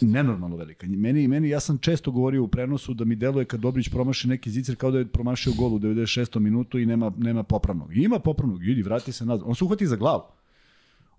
[0.00, 0.86] Nenormalno velika.
[0.86, 4.50] Meni, meni, ja sam često govorio u prenosu da mi deluje kad Dobrić promaši neki
[4.50, 6.38] zicer kao da je promašio gol u 96.
[6.38, 7.96] minutu i nema, nema popravnog.
[7.96, 9.46] I ima popravnog, idi, vrati se nazad.
[9.48, 10.22] On se uhvati za glavu.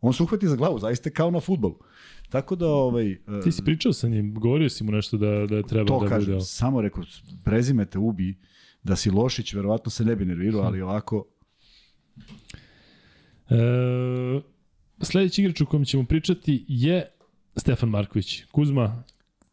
[0.01, 1.79] On se uhvati za glavu, zaista kao na futbolu.
[2.29, 5.55] Tako da, ovaj, e, Ti si pričao sa njim, govorio si mu nešto da, da
[5.55, 6.33] je treba to da kažem, bude.
[6.33, 6.41] ovo.
[6.41, 7.03] samo rekao,
[7.43, 8.37] prezime te ubi,
[8.83, 11.25] da si Lošić, verovatno se ne bi nervirao, ali ovako,
[13.51, 14.41] E,
[15.01, 17.05] sledeći igrač o kojem ćemo pričati je
[17.55, 18.43] Stefan Marković.
[18.51, 19.03] Kuzma,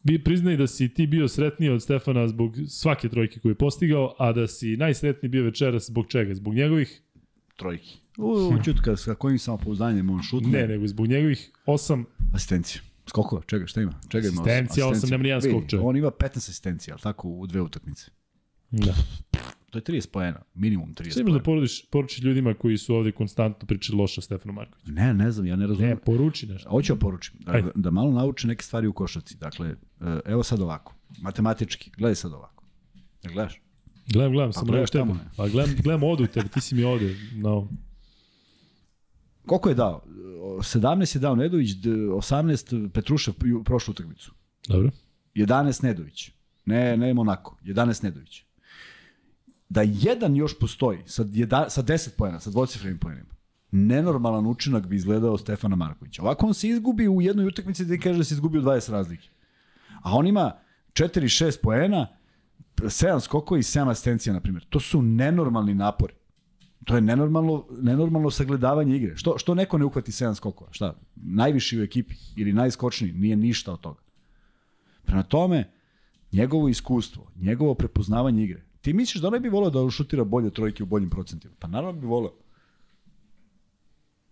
[0.03, 4.15] bi priznaj da si ti bio sretniji od Stefana zbog svake trojke koju je postigao,
[4.19, 6.35] a da si najsretniji bio večeras zbog čega?
[6.35, 7.01] Zbog njegovih,
[7.55, 7.97] trojki.
[8.17, 10.49] U, čutka, sa kojim samopouzdanjem on šutne.
[10.49, 12.81] ne, nego zbog njegovih osam Asistencija.
[13.07, 13.93] Skokova, čega, šta ima?
[14.09, 14.41] Čega ima?
[14.41, 15.87] Asistencija, osam, nema ni jedan Vidi, skok, čovjek.
[15.87, 18.11] On ima 15 asistencija, ali tako u dve utakmice.
[18.71, 18.93] Da.
[19.69, 21.43] To je 30 poena, minimum 30 Šta imaš da poena.
[21.43, 24.91] poručiš, poručiš ljudima koji su ovde konstantno pričali loše o Stefanu Markoviću?
[24.91, 25.89] Ne, ne znam, ja ne razumem.
[25.89, 26.69] Ne, poruči nešto.
[26.69, 29.37] Hoću da poručim, da, da malo nauče neke stvari u košarci.
[29.37, 29.75] Dakle, e,
[30.25, 32.63] evo sad ovako, matematički, gledaj sad ovako.
[33.23, 33.61] Ne gledaš?
[34.07, 35.19] Gledam, gledam, ne u gledaš tamo, ne?
[35.37, 37.15] Pa gledam, gledam ovde u tebe, ti si mi ovde.
[37.35, 37.69] No.
[39.45, 40.03] Koliko je dao?
[40.57, 43.33] 17 je dao Nedović, d- 18 Petrušev
[43.65, 44.31] prošlu utakmicu.
[44.67, 44.89] Dobro.
[45.35, 46.31] 11 Nedović.
[46.65, 48.43] Ne, ne Monako, 11 Nedović.
[49.69, 53.35] Da jedan još postoji sa, jeda, sa 10 pojena, sa dvocifrenim pojenima,
[53.71, 56.21] nenormalan učinak bi izgledao Stefana Markovića.
[56.21, 59.29] Ovako on se izgubi u jednoj utakmici da kaže da se izgubio 20 razlike.
[60.01, 60.51] A on ima
[60.93, 62.07] 4-6 poena,
[62.77, 64.65] 7 skokova i 7 asistencija, na primjer.
[64.69, 66.13] To su nenormalni napori.
[66.85, 69.15] To je nenormalno, nenormalno sagledavanje igre.
[69.15, 70.73] Što, što neko ne uhvati 7 skokova?
[70.73, 70.95] Šta?
[71.15, 73.13] Najviši u ekipi ili najskočniji?
[73.13, 74.01] Nije ništa od toga.
[75.05, 75.71] Prema tome,
[76.31, 78.68] njegovo iskustvo, njegovo prepoznavanje igre.
[78.81, 81.53] Ti misliš da ne bi voleo da šutira bolje trojke u boljim procentima?
[81.59, 82.33] Pa naravno da bi voleo.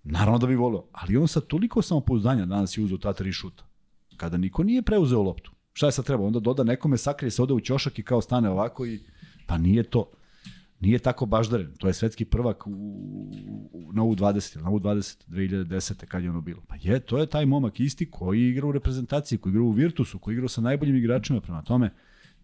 [0.03, 0.83] Naravno da bi voleo.
[0.91, 3.63] Ali on sa toliko samopouzdanja danas je uzeo ta tri šuta.
[4.17, 5.51] Kada niko nije preuzeo loptu.
[5.73, 6.23] Šta je sad treba?
[6.23, 8.99] Onda doda nekome, sakrije se ode u ćošak i kao stane ovako i...
[9.47, 10.11] Pa nije to.
[10.79, 11.73] Nije tako baždaren.
[11.77, 12.71] To je svetski prvak u,
[13.71, 16.05] u, na U20, na U20 2010.
[16.05, 16.61] kad je ono bilo.
[16.67, 20.19] Pa je, to je taj momak isti koji igra u reprezentaciji, koji igra u Virtusu,
[20.19, 21.41] koji igra sa najboljim igračima.
[21.41, 21.93] Prema tome,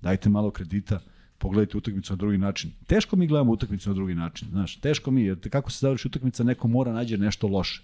[0.01, 0.99] dajte malo kredita,
[1.43, 2.71] pogledajte utakmicu na drugi način.
[2.87, 6.43] Teško mi gledamo utakmicu na drugi način, znaš, teško mi, jer kako se završi utakmica,
[6.43, 7.83] neko mora nađe nešto loše.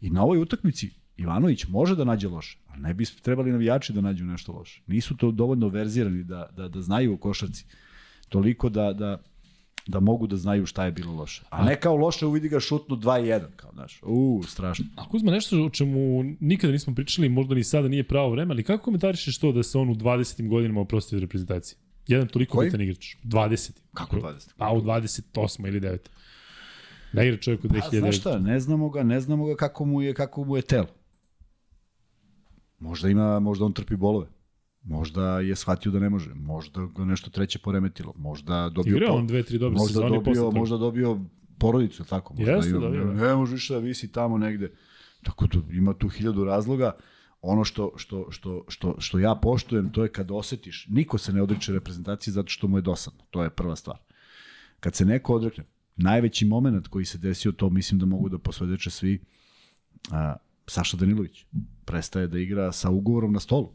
[0.00, 4.00] I na ovoj utakmici Ivanović može da nađe loše, ali ne bi trebali navijači da
[4.00, 4.82] nađu nešto loše.
[4.86, 7.66] Nisu to dovoljno verzirani da, da, da znaju o košarci
[8.28, 9.18] toliko da, da,
[9.86, 11.42] da mogu da znaju šta je bilo loše.
[11.50, 14.84] A ne kao loše uvidi ga šutnu 2-1, kao znaš, u, strašno.
[14.96, 18.62] A Kuzma, nešto o čemu nikada nismo pričali, možda ni sada nije pravo vreme, ali
[18.62, 20.48] kako komentarišeš to da se on u 20.
[20.48, 21.85] godinama oprosti od reprezentacije?
[22.06, 22.66] Jedan toliko Koji?
[22.70, 23.16] bitan igrač.
[23.24, 23.70] 20.
[23.94, 24.50] Kako 20?
[24.56, 25.68] Pa u 28.
[25.68, 25.98] ili 9.
[27.12, 27.98] Da igra čovjek u A, 2009.
[27.98, 30.86] znaš šta, ne znamo ga, ne znamo ga kako mu je, kako mu je telo.
[32.78, 34.26] Možda ima, možda on trpi bolove.
[34.82, 36.30] Možda je shvatio da ne može.
[36.34, 38.12] Možda ga nešto treće poremetilo.
[38.16, 40.58] Možda dobio Igrao on dve, tri dobre možda sezone posle dobio, toga.
[40.58, 41.20] možda dobio
[41.58, 42.34] porodicu, tako?
[42.34, 43.12] Možda Jeste, dobio, da.
[43.28, 44.72] Ne može više da visi tamo negde.
[45.22, 46.92] Tako da ima tu hiljadu razloga.
[47.48, 51.42] Ono što, što, što, što, što ja poštujem, to je kad osetiš, niko se ne
[51.42, 53.24] odriče reprezentacije zato što mu je dosadno.
[53.30, 53.98] To je prva stvar.
[54.80, 55.64] Kad se neko odrekne,
[55.96, 59.20] najveći moment koji se desio, to mislim da mogu da posvedeče svi,
[60.10, 60.36] a,
[60.66, 61.44] Saša Danilović
[61.84, 63.72] prestaje da igra sa ugovorom na stolu.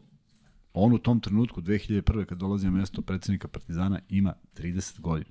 [0.74, 2.24] On u tom trenutku, 2001.
[2.24, 5.30] kad dolazi na mesto predsednika Partizana, ima 30 godina.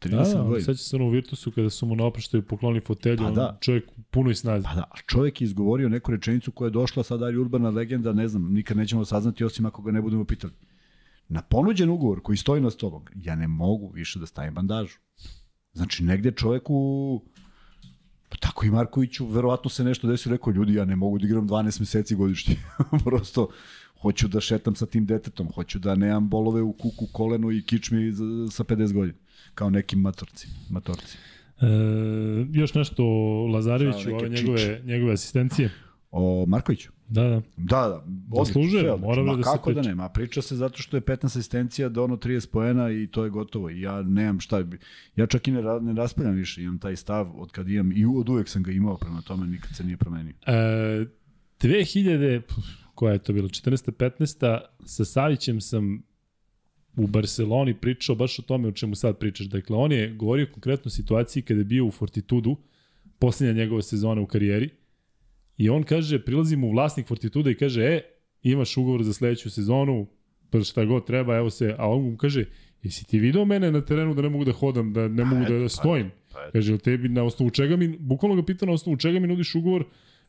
[0.00, 0.60] 30 Da, godina.
[0.62, 3.58] seća se ono u Virtusu kada su mu na oproštaju poklonili fotelju, Pa on da.
[3.60, 4.64] čovjek u punoj snazi.
[4.64, 8.12] Pa da, a čovjek je izgovorio neku rečenicu koja je došla sad dalje urbana legenda,
[8.12, 10.52] ne znam, nikad nećemo saznati osim ako ga ne budemo pitali.
[11.28, 14.96] Na ponuđen ugovor koji stoji na stolom, ja ne mogu više da stavim bandažu.
[15.72, 17.22] Znači, negde čoveku,
[18.28, 21.48] pa tako i Markoviću, verovatno se nešto desilo, rekao, ljudi, ja ne mogu da igram
[21.48, 22.56] 12 meseci godišnje.
[23.04, 23.48] Prosto,
[24.00, 28.12] hoću da šetam sa tim detetom, hoću da nemam bolove u kuku, kolenu i kičmi
[28.12, 29.18] za- sa 50 godina,
[29.54, 30.48] kao nekim matorci.
[30.70, 31.16] matorci.
[31.60, 31.66] E,
[32.52, 35.70] još nešto o Lazareviću, ove njegove, njegove asistencije.
[36.10, 36.90] O Markoviću?
[37.08, 37.42] Da, da.
[37.56, 38.04] Da, da.
[38.38, 39.22] Zaslužuje, sve odlično.
[39.22, 39.88] mora da se kako da priča.
[39.88, 43.24] ne, ma priča se zato što je 15 asistencija do ono 30 poena i to
[43.24, 43.70] je gotovo.
[43.70, 44.78] I ja nemam šta, bi-
[45.16, 48.04] ja čak i ne, ra- ne raspravljam više, imam taj stav od kad imam, i
[48.06, 50.34] od uvek sam ga imao, prema tome nikad se nije promenio.
[50.46, 51.06] E,
[51.60, 52.54] 2000, pf,
[52.94, 53.90] koja je to bilo, 14.
[53.92, 54.58] 15.
[54.80, 56.02] sa Savićem sam
[56.96, 59.46] u Barceloni pričao baš o tome o čemu sad pričaš.
[59.46, 62.56] Dakle, on je govorio konkretno o situaciji kada je bio u Fortitudu,
[63.18, 64.70] posljednja njegova sezona u karijeri,
[65.56, 68.02] i on kaže, prilazi mu vlasnik Fortituda i kaže, e,
[68.42, 70.06] imaš ugovor za sledeću sezonu,
[70.50, 72.44] pa šta god treba, evo se, a on mu kaže,
[72.82, 75.58] jesi ti video mene na terenu da ne mogu da hodam, da ne mogu da,
[75.58, 76.10] da stojim?
[76.52, 79.84] Kaže, tebi na osnovu čega mi, bukvalno ga pita na osnovu čega mi nudiš ugovor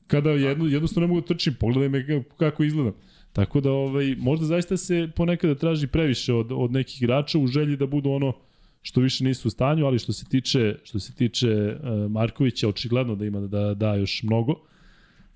[0.07, 2.93] kada jedno, jednostavno ne mogu da trčim, pogledaj me kako izgledam.
[3.33, 7.77] Tako da ovaj, možda zaista se ponekada traži previše od, od nekih igrača u želji
[7.77, 8.33] da budu ono
[8.81, 13.15] što više nisu u stanju, ali što se tiče, što se tiče uh, Markovića, očigledno
[13.15, 14.55] da ima da da još mnogo.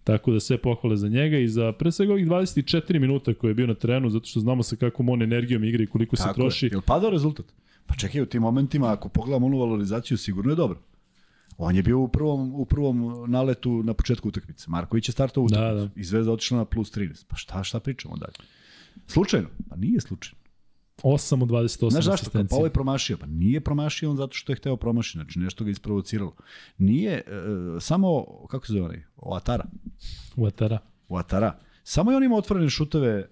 [0.04, 3.56] Tako da sve pohvale za njega i za pre svega ovih 24 minuta koje je
[3.56, 6.36] bio na terenu, zato što znamo sa kakvom on energijom igra i koliko Tako se
[6.36, 6.66] troši.
[6.66, 6.70] Je.
[6.72, 7.46] Jel padao rezultat?
[7.86, 10.80] Pa čekaj, u tim momentima, ako pogledamo onu valorizaciju, sigurno je dobro.
[11.58, 14.66] On je bio u prvom, u prvom naletu na početku utakmice.
[14.68, 15.90] Marković je startao utakmicu da, da.
[15.96, 17.26] i Zvezda otišla na plus 13.
[17.28, 18.34] Pa šta, šta pričamo dalje?
[19.08, 19.48] Slučajno?
[19.70, 20.46] Pa nije slučajno.
[21.04, 22.30] 8 od 28 Znaš zašto?
[22.32, 23.18] Pa ovo je promašio.
[23.18, 25.18] Pa nije promašio on zato što je hteo promašiti.
[25.18, 26.36] Znači nešto ga isprovociralo.
[26.78, 27.24] Nije, e,
[27.80, 29.04] samo, kako se zove onaj?
[29.18, 29.66] Oatara.
[30.36, 30.80] Oatara.
[31.10, 31.60] Oatara.
[31.84, 33.26] Samo je on ima otvorene šuteve e,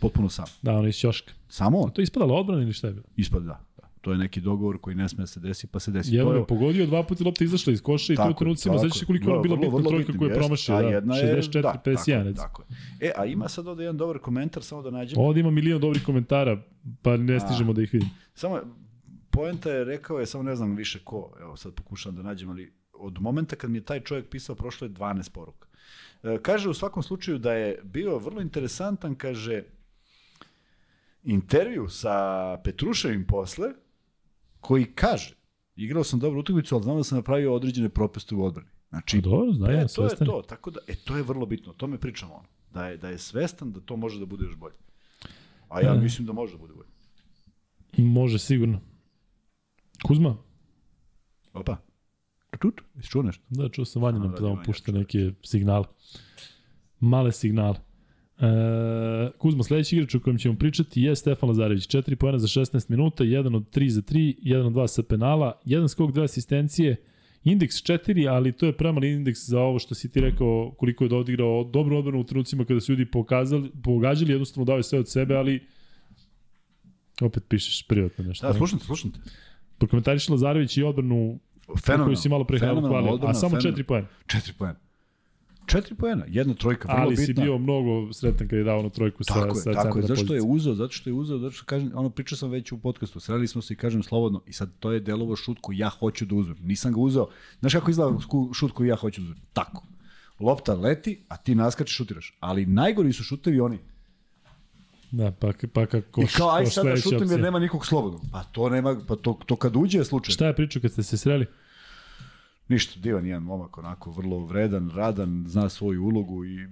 [0.00, 0.44] potpuno sam.
[0.62, 1.32] Da, on je iz Ćoška.
[1.48, 1.90] Samo on.
[1.90, 3.06] To je ispadalo odbrana ili šta je bilo?
[3.16, 3.65] Ispada, da.
[4.06, 6.14] To je neki dogovor koji ne sme da se desi, pa se desi.
[6.14, 9.30] Jedan je pogodio, dva puta lopta izašla iz koša i to u trenucima, znači koliko
[9.30, 10.74] je bila bitna trojka koju je promašio.
[10.74, 12.36] Da, jedna 64, da, 51.
[12.36, 12.64] Tako, tako
[13.00, 15.22] E, a ima sad ovde jedan dobar komentar, samo da nađemo.
[15.22, 16.62] Ovde ima milion dobrih komentara,
[17.02, 18.10] pa ne stižemo a, da ih vidim.
[18.34, 18.60] Samo,
[19.30, 22.72] poenta je, rekao je, samo ne znam više ko, evo sad pokušavam da nađem, ali
[22.92, 25.68] od momenta kad mi je taj čovjek pisao, prošlo je 12 poruka.
[26.22, 29.62] E, kaže u svakom slučaju da je bio vrlo interesantan, kaže,
[31.24, 33.72] intervju sa Petruševim posle,
[34.66, 35.34] koji kaže,
[35.76, 38.70] igrao sam dobru utakmicu, ali znam da sam napravio određene propuste u odbrani.
[38.88, 41.74] Znači, dobro, znam, e, to je to, tako da, e, to je vrlo bitno, o
[41.74, 42.48] tome pričamo ono.
[42.72, 44.74] Da je, da je svestan da to može da bude još bolje.
[45.68, 45.98] A ja e.
[45.98, 46.88] mislim da može da bude bolje.
[47.98, 48.80] Može, sigurno.
[50.02, 50.36] Kuzma?
[51.52, 51.76] Opa.
[52.58, 53.44] Tut, jesi čuo nešto?
[53.48, 55.84] Da, čuo sam Vanja nam da, da pušta neke signale.
[57.00, 57.76] Male signale.
[58.38, 61.86] E, Kuzma, sledeći igrač o kojem ćemo pričati je Stefan Lazarević.
[61.88, 65.60] 4 pojena za 16 minuta, 1 od 3 za 3, 1 od 2 sa penala,
[65.66, 66.96] 1 skok, 2 asistencije,
[67.44, 71.14] indeks 4, ali to je premali indeks za ovo što si ti rekao koliko je
[71.14, 75.10] odigrao dobru odbranu u trenucima kada su ljudi pokazali, pogađali, jednostavno dao je sve od
[75.10, 75.66] sebe, ali
[77.20, 78.46] opet pišeš privatno nešto.
[78.46, 79.18] Da, slušam te, slušam te.
[79.78, 81.38] Prokomentariš Lazarević i odbranu
[82.04, 84.08] koju si malo pre hvalio, a samo 4 pojena.
[84.26, 84.85] 4 pojena.
[85.66, 87.24] Četiri poena, jedna trojka, vrlo Ali bitna.
[87.26, 90.06] si bio mnogo sretan kad je dao onu trojku sa, tako sa je, tako je,
[90.06, 92.78] zašto je uzeo, zato što je uzeo, zato što kažem, ono pričao sam već u
[92.78, 95.88] podcastu, sreli smo se i kažem slobodno i sad to je delovo šut koji ja
[95.88, 96.56] hoću da uzmem.
[96.60, 97.26] Nisam ga uzeo.
[97.60, 98.18] Znaš kako izgleda
[98.54, 99.40] šut koji ja hoću da uzmem?
[99.52, 99.82] Tako.
[100.40, 102.36] Lopta leti, a ti naskačeš šutiraš.
[102.40, 103.78] Ali najgori su šutevi oni.
[105.10, 108.20] Da, pa, pa kako I kao, aj sad da šutim jer nema nikog slobodnog.
[108.32, 110.32] Pa to nema, pa to, to kad uđe je slučaj.
[110.32, 111.46] Šta je pričao kad ste se sreli?
[112.68, 116.66] Ništa, divan jedan momak, onako vrlo vredan, radan, zna svoju ulogu i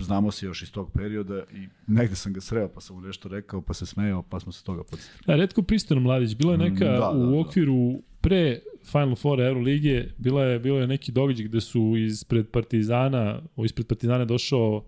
[0.00, 3.28] znamo se još iz tog perioda i negde sam ga sreo pa sam mu nešto
[3.28, 5.22] rekao pa se smejao pa smo se toga podsjetili.
[5.26, 7.38] Da, redko pristano mladić, bilo je mm, neka da, da, u da.
[7.38, 13.42] okviru pre Final Four Euroligije, bila je, bilo je neki događaj gde su ispred Partizana,
[13.64, 14.84] ispred Partizana došao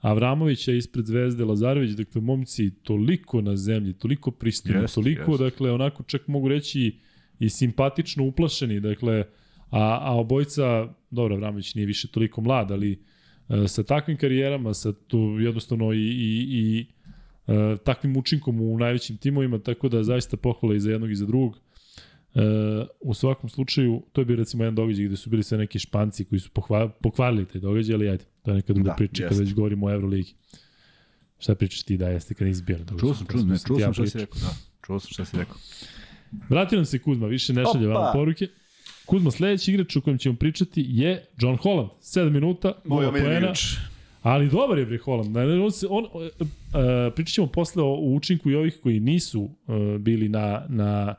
[0.00, 5.42] Avramovića ispred Zvezde Lazarević, dakle momci toliko na zemlji, toliko pristojni, toliko, jest.
[5.42, 6.98] dakle onako čak mogu reći
[7.38, 9.24] i simpatično uplašeni, dakle
[9.70, 13.02] A, a obojca, dobro, Vramović nije više toliko mlad, ali
[13.48, 16.86] e, sa takvim karijerama, sa tu jednostavno i, i, i
[17.46, 21.26] e, takvim učinkom u najvećim timovima, tako da zaista pohvala i za jednog i za
[21.26, 21.58] drugog.
[22.34, 22.40] E,
[23.00, 26.24] u svakom slučaju, to je bio recimo jedan događaj gde su bili sve neki španci
[26.24, 29.40] koji su pohva, pokvarili te događaj, ali ajde, to je neka druga da, priča kada
[29.40, 30.34] već govorimo o Euroligi.
[31.38, 32.78] Šta pričaš ti da jeste kad nisi bio?
[33.00, 34.54] Čuo sam, čuo, ne, čuo sam šta si rekao, da.
[34.86, 35.56] Čuo sam šta si rekao.
[36.48, 38.48] Vratio nam se Kuzma, više ne šalje vam poruke.
[39.06, 41.88] Kuzma, sledeći igrač o kojem ćemo pričati je John Holland.
[42.00, 43.52] 7 minuta, 0 poena.
[44.22, 45.36] Ali dobar je bre Holland.
[45.36, 46.20] On, se, on, uh,
[47.14, 51.14] pričat ćemo posle o, učinku i ovih koji nisu uh, bili na, na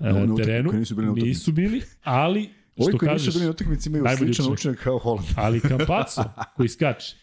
[0.00, 0.72] uh, no, terenu.
[0.72, 2.40] Nisu bili, na nisu bili, ali
[2.76, 5.26] Ovi što koji kažeš, nisu bili na utakmici imaju sličan učinak kao Holland.
[5.44, 6.22] ali Campazzo
[6.56, 7.16] koji skače.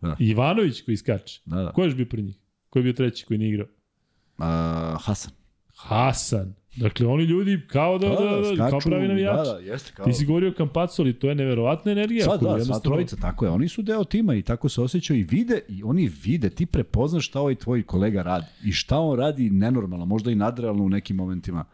[0.00, 0.16] Da.
[0.18, 1.40] Ivanović koji skače.
[1.44, 1.72] Da, da.
[1.72, 2.36] Ko je još bio pre njih?
[2.70, 3.66] Ko je bio treći koji nije igrao?
[4.38, 4.44] Uh,
[5.04, 5.32] Hasan.
[5.74, 6.54] Hasan.
[6.76, 9.48] Dakle, oni ljudi kao da, da, da, da skaču, kao pravi navijači.
[9.48, 10.06] Da, da, jeste kao...
[10.06, 12.24] Ti si govorio o Kampacu, ali to je neverovatna energija.
[12.24, 13.50] Sva, da, sva trojica, tako je.
[13.50, 17.26] Oni su deo tima i tako se osjećaju i vide, i oni vide, ti prepoznaš
[17.26, 18.46] šta ovaj tvoj kolega radi.
[18.64, 21.64] I šta on radi nenormalno, možda i nadrealno u nekim momentima.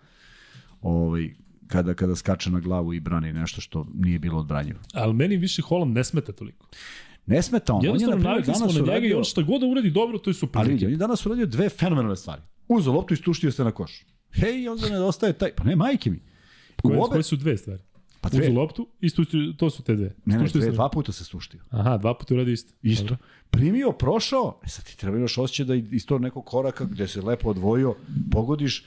[0.82, 1.30] Ovaj,
[1.66, 4.78] kada kada skače na glavu i brani nešto što nije bilo odbranjivo.
[4.94, 6.66] Ali meni više Holland ne smeta toliko.
[7.26, 7.84] Ne smeta on.
[7.84, 10.30] Jednostavno, on je, navikli smo na njega i on šta god da uradi dobro, to
[10.30, 10.60] je super.
[10.60, 12.42] Ali vidi, on je danas uradio dve fenomenalne stvari.
[12.68, 14.04] Uzo loptu i stuštio se na koš.
[14.32, 16.20] Hej, onda nedostaje taj, pa ne, majke mi.
[16.82, 17.82] Koje, obe, koje su dve stvari?
[18.20, 20.14] pa Uzu dve, loptu i stuštio, to su te dve.
[20.24, 21.60] ne, ne, dve, dva puta se stuštio.
[21.70, 22.72] Aha, dva puta uradi isto.
[22.82, 23.04] Isto.
[23.04, 23.16] Dobro.
[23.50, 27.22] Primio, prošao, e sad ti treba imaš osjećaj da iz tog nekog koraka gde se
[27.22, 27.94] lepo odvojio,
[28.30, 28.86] pogodiš,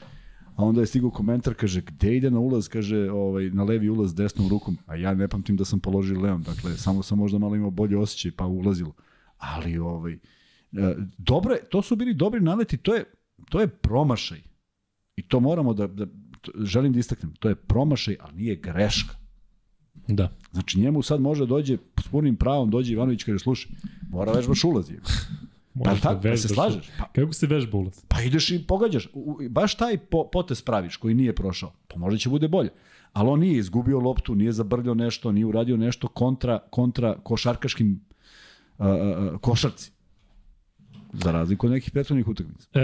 [0.56, 4.16] a onda je stigao komentar, kaže, gde ide na ulaz, kaže, ovaj, na levi ulaz
[4.16, 7.56] desnom rukom, a ja ne pamtim da sam položio levom, dakle, samo sam možda malo
[7.56, 8.94] imao bolje osjećaj, pa ulazilo.
[9.38, 10.18] Ali, ovaj, e,
[11.18, 13.04] dobre, to su bili dobri naleti, to je,
[13.50, 14.42] to je promašaj.
[15.16, 16.06] I to moramo da, da
[16.58, 19.16] želim da istaknem, to je promašaj, ali nije greška.
[20.08, 20.30] Da.
[20.52, 23.72] Znači njemu sad može dođe s punim pravom, dođe Ivanović kaže slušaj,
[24.10, 24.94] mora vežbaš ulazi.
[25.74, 26.16] Možeš tako?
[26.16, 26.52] Da se vežbaš.
[26.54, 26.90] slažeš?
[26.98, 28.02] Pa- Kako se vežba ulaz?
[28.08, 29.10] Pa ideš i pogađaš.
[29.14, 31.72] U- Baš taj po, potez praviš koji nije prošao.
[31.88, 32.70] Pa možda će bude bolje.
[33.14, 38.02] Ali on nije izgubio loptu, nije zabrljao nešto, nije uradio nešto kontra, kontra košarkaškim
[38.78, 38.86] uh,
[39.42, 39.92] košarci.
[41.14, 42.68] Za razliku od nekih prethodnih utakmica.
[42.74, 42.82] E,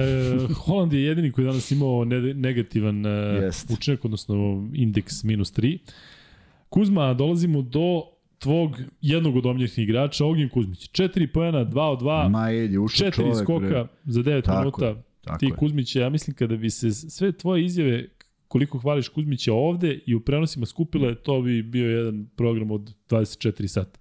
[0.55, 3.71] Holand je jedini koji je danas imao ne, negativan e, Jest.
[3.71, 4.35] učinak, odnosno
[4.73, 5.77] indeks minus 3.
[6.69, 8.03] Kuzma, dolazimo do
[8.39, 10.89] tvog jednog od omljenih igrača, Ognjen Kuzmić.
[10.91, 13.35] 4 poena, 2 od 2, Ma je ušao 4 čovek.
[13.37, 13.87] skoka bre.
[14.05, 14.85] za 9 Tako minuta.
[14.85, 15.51] je, tako Ti je.
[15.51, 18.05] Kuzmiće, ja mislim kada bi se sve tvoje izjave
[18.47, 23.67] koliko hvališ Kuzmića ovde i u prenosima skupile, to bi bio jedan program od 24
[23.67, 23.99] sata.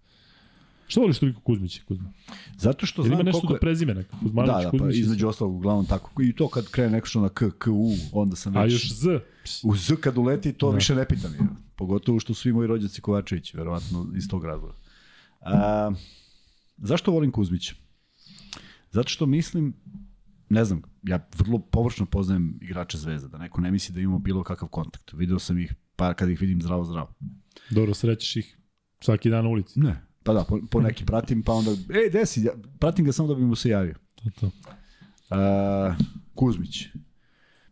[0.88, 2.12] Što voliš toliko Kuzmića, Kuzma?
[2.56, 4.04] Zato što Jel ima znam nešto koliko do prezimena?
[4.22, 6.22] Kuzmanović, Da, da, pa Kuzmić, između ostalog uglavnom tako.
[6.22, 8.72] I to kad krene neko što na K, K, U, onda sam A već...
[8.72, 9.20] još Z.
[9.64, 10.74] U Z kad uleti, to Da.
[10.74, 11.32] više ne pitam.
[11.32, 11.38] Je.
[11.76, 14.74] Pogotovo što su i moji rođaci Kovačević, verovatno iz tog razloga.
[15.40, 15.90] A,
[16.76, 17.74] zašto volim Kuzmića?
[18.90, 19.74] Zato što mislim,
[20.48, 24.42] ne znam, ja vrlo površno poznajem igrače Zvezda, da neko ne misli da imamo bilo
[24.42, 25.12] kakav kontakt.
[25.12, 27.14] Video sam ih, pa kad ih vidim zdravo, zdravo.
[27.70, 28.58] Dobro, srećeš ih
[29.00, 29.80] svaki dan na ulici.
[29.80, 30.07] Ne.
[30.28, 33.34] Pa da, po, po neki pratim, pa onda, ej, desi, ja, pratim ga samo da
[33.34, 33.94] bi mu se javio.
[34.14, 34.50] To, to.
[35.30, 35.94] A,
[36.34, 36.86] Kuzmić.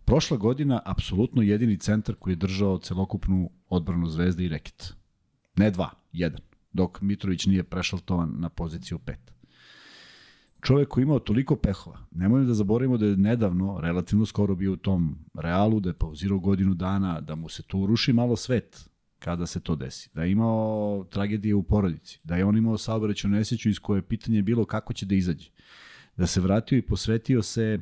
[0.04, 4.94] Prošla godina apsolutno jedini centar koji je držao celokupnu odbranu Zvezde i reket.
[5.56, 6.40] Ne dva, jedan.
[6.72, 9.32] Dok Mitrović nije prešaltovan na poziciju pet.
[10.62, 11.98] Čovek koji je imao toliko pehova.
[12.10, 16.38] Nemojmo da zaboravimo da je nedavno, relativno skoro bio u tom realu, da je pauzirao
[16.38, 20.10] godinu dana, da mu se tu uruši malo svet kada se to desi.
[20.14, 22.20] Da je imao tragedije u porodici.
[22.24, 25.50] Da je on imao saobraćaju nesreću iz koje je pitanje bilo kako će da izađe
[26.16, 27.80] da se vratio i posvetio se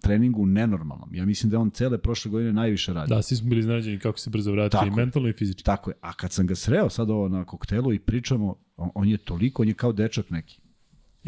[0.00, 1.14] treningu nenormalnom.
[1.14, 3.16] Ja mislim da je on cele prošle godine najviše radio.
[3.16, 5.64] Da, svi smo bili iznenađeni kako se brzo vratio Tako i mentalno i fizički.
[5.64, 5.96] Tako je.
[6.00, 9.62] A kad sam ga sreo sad ovo na koktelu i pričamo, on, on je toliko,
[9.62, 10.60] on je kao dečak neki.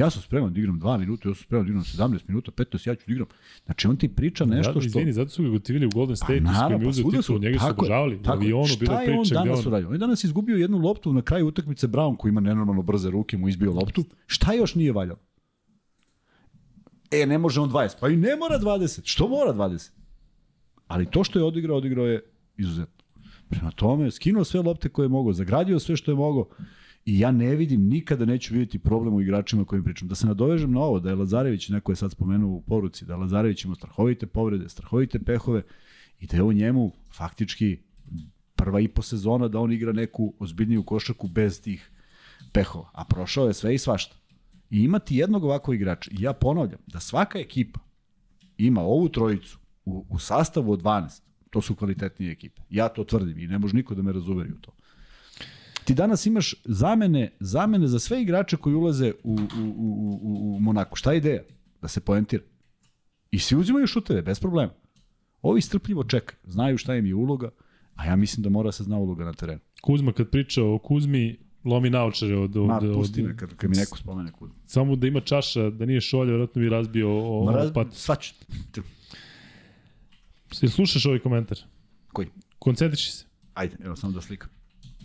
[0.00, 2.88] Ja sam spreman da igram 2 minuta, ja sam spreman da igram 17 minuta, 15,
[2.88, 3.26] ja ću da igram.
[3.64, 4.86] Znači on ti priča nešto da, što...
[4.86, 6.92] Izvini, zato su ga gotivili u Golden State, Pa pa, s kojim naravno, je pa
[6.92, 8.46] svuda titul, njega su tako je, obožavali, tako je.
[8.46, 9.34] avionu, bila Šta je on priča.
[9.34, 9.88] danas uradio?
[9.88, 13.36] On je danas izgubio jednu loptu na kraju utakmice Brown koji ima nenormalno brze ruke,
[13.36, 14.04] mu izbio loptu.
[14.26, 15.18] Šta još nije valjalo?
[17.10, 17.94] E, ne može on 20.
[18.00, 19.00] Pa i ne mora 20.
[19.04, 19.90] Što mora 20?
[20.86, 22.22] Ali to što je odigrao, odigrao je
[22.56, 23.04] izuzetno.
[23.48, 26.48] Prema tome, skinuo sve lopte koje je mogao, zagradio sve što je mogao
[27.04, 30.08] i ja ne vidim, nikada neću vidjeti problem u igračima kojim pričam.
[30.08, 33.16] Da se nadovežem na ovo, da je Lazarević, neko je sad spomenuo u poruci, da
[33.16, 35.62] Lazarević ima strahovite povrede, strahovite pehove
[36.20, 37.78] i da je ovo njemu faktički
[38.54, 41.90] prva i po sezona da on igra neku ozbiljniju košarku bez tih
[42.52, 42.90] pehova.
[42.92, 44.16] A prošao je sve i svašta.
[44.70, 47.80] I imati jednog ovakvog igrača, i ja ponavljam, da svaka ekipa
[48.58, 52.62] ima ovu trojicu u, u sastavu od 12, to su kvalitetnije ekipe.
[52.70, 54.72] Ja to tvrdim i ne može niko da me razuveri u to.
[55.84, 59.36] Ti danas imaš zamene, zamene za sve igrače koji ulaze u, u,
[59.76, 60.96] u, u, u Monaku.
[60.96, 61.42] Šta je ideja?
[61.82, 62.42] Da se poentira.
[63.30, 64.72] I svi uzimaju šuteve, bez problema.
[65.42, 67.50] Ovi strpljivo čekaju, znaju šta im je uloga,
[67.94, 69.60] a ja mislim da mora se zna uloga na terenu.
[69.82, 73.70] Kuzma kad priča o Kuzmi, lomi naočare od, od, Ma, od, pusti me kad, kad
[73.70, 74.50] mi neko spomene kud.
[74.66, 77.08] samo da ima čaša, da nije šolja, vjerojatno bi razbio
[77.40, 77.86] o, Ma, raz, pat.
[77.92, 78.32] svač.
[80.60, 81.58] Jel slušaš ovaj komentar?
[82.12, 82.28] Koji?
[82.58, 83.24] Koncentriši se.
[83.54, 84.50] Ajde, evo samo da slikam.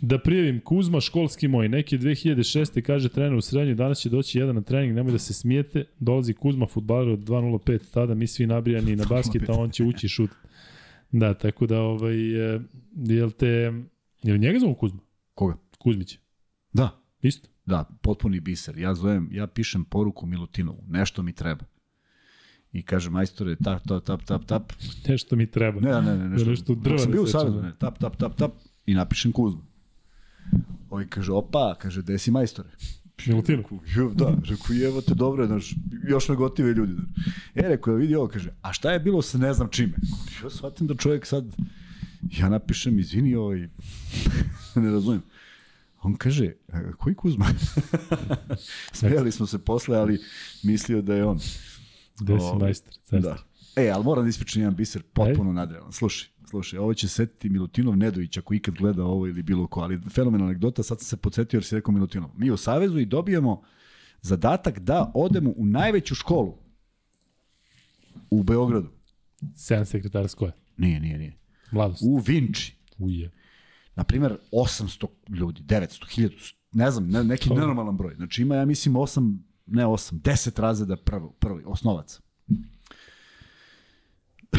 [0.00, 2.82] Da prijavim Kuzma, školski moj, neki 2006.
[2.82, 6.34] kaže trener u srednju, danas će doći jedan na trening, nemoj da se smijete, dolazi
[6.34, 10.30] Kuzma, futbaler od 2.05, tada mi svi nabrijani na basket, a on će ući šut.
[11.12, 12.60] Da, tako da, ovaj, e,
[12.96, 13.72] jel te,
[14.22, 15.00] jel njega zovu Kuzma?
[15.34, 15.56] Koga?
[15.78, 16.18] Kuzmić.
[16.72, 17.48] Da, Isto.
[17.66, 18.78] Da, potpuni biser.
[18.78, 21.64] Ja zovem, ja pišem poruku Milutinovu, nešto mi treba.
[22.72, 24.72] I kaže, majstore, tap, tap, tap, tap, tap.
[25.08, 25.80] Nešto mi treba.
[25.80, 26.50] Ne, ne, ne, nešto.
[26.50, 28.52] nešto drva Dok sam bio u Savezu, ne, tap, tap, tap, tap.
[28.86, 29.60] I napišem Kuzma.
[30.90, 32.68] Ovaj kaže, opa, kaže, gde si majstore?
[33.26, 33.42] Jo,
[34.14, 35.74] da, rekao, evo te dobro, znaš,
[36.08, 36.92] još me gotive ljudi.
[36.92, 37.06] Znaš.
[37.54, 39.92] E, rekao, vidi ovo, kaže, a šta je bilo sa ne znam čime?
[40.44, 41.44] Ja shvatim da čovjek sad,
[42.38, 43.58] ja napišem, izvini, ovaj,
[44.82, 45.22] ne razumijem.
[46.02, 47.46] On kaže, "E, koji Kuzma?
[48.92, 50.20] Smijali smo se posle, ali
[50.62, 51.38] mislio da je on.
[52.20, 52.92] Gde si Ovaj, majstor?
[52.94, 53.18] carstvo.
[53.20, 53.36] Da.
[53.82, 55.92] E, ali moram da ispričam jedan biser potpuno nadrealan.
[55.92, 60.00] Slušaj, slušaj, ovo će setiti Milutinov Nedović ako ikad gleda ovo ili bilo ko, ali
[60.10, 62.30] fenomenalna anegdota, sad sam se podsjetio jer si rekao Milutinov.
[62.36, 63.62] Mi u Savezu i dobijemo
[64.20, 66.58] zadatak da odemo u najveću školu
[68.30, 68.88] u Beogradu.
[69.42, 70.52] 7 sekretara skoja.
[70.76, 71.36] Nije, nije, nije.
[71.72, 72.02] Mladost.
[72.06, 72.76] U Vinči.
[72.98, 73.30] Uje.
[73.94, 75.86] na primjer, 800 ljudi, 900,
[76.20, 78.14] 1000, ne znam, ne, neki nenormalan broj.
[78.14, 82.20] Znači ima, ja mislim, 8, ne 8, 10 razreda prvo, prvi, osnovaca.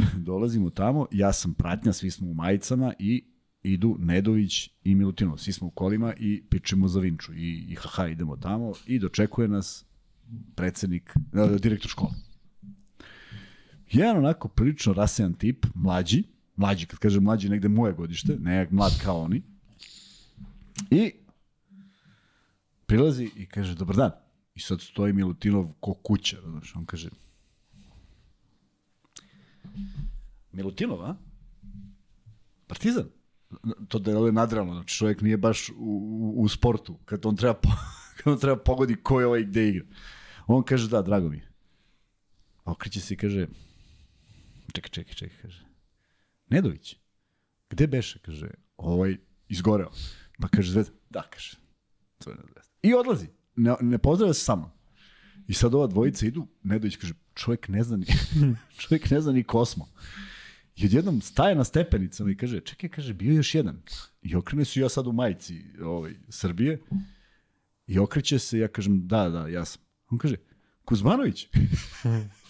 [0.27, 3.23] Dolazimo tamo, ja sam pratnja, svi smo u majicama i
[3.63, 5.37] idu Nedović i Milutinov.
[5.37, 7.33] Svi smo u kolima i pičemo za Vinču.
[7.33, 9.85] I, i haha, idemo tamo i dočekuje nas
[10.55, 12.11] predsednik, e, direktor škole.
[13.91, 16.23] Jedan onako prilično rasejan tip, mlađi,
[16.55, 19.41] mlađi, kad kažem mlađi, negde moje godište, ne mlad kao oni.
[20.91, 21.11] I
[22.85, 24.11] prilazi i kaže, dobar dan.
[24.55, 27.09] I sad stoji Milutinov ko kuća, znaš, on kaže,
[30.51, 31.15] Milutinov, a?
[32.67, 33.09] Partizan?
[33.87, 37.53] To da je nadrealno, znači čovjek nije baš u, u, u sportu, kad on treba,
[37.53, 37.69] po,
[38.17, 39.85] kad on treba pogodi ko je ovaj gde igra.
[40.47, 41.51] On kaže, da, drago mi je.
[42.65, 43.47] Okreće se i kaže,
[44.73, 45.65] čekaj, čekaj, čekaj, kaže,
[46.49, 46.95] Nedović,
[47.69, 49.17] gde beše, kaže, ovaj
[49.49, 49.91] izgoreo.
[50.41, 51.57] Pa kaže, Zvezda, da, kaže,
[52.17, 52.61] to je Zvezda.
[52.81, 54.71] I odlazi, ne, ne pozdravlja se sa mnom.
[55.47, 58.05] I sad ova dvojica idu, Nedović kaže, čovjek ne zna ni,
[58.79, 59.89] čovjek ne zna ni kosmo.
[60.75, 63.81] I odjednom staje na stepenicama i kaže, čekaj, kaže, bio još jedan.
[64.21, 66.81] I okrene su ja sad u majici ovaj, Srbije.
[67.87, 69.81] I okreće se, ja kažem, da, da, ja sam.
[70.09, 70.35] On kaže,
[70.85, 71.47] Kuzmanović.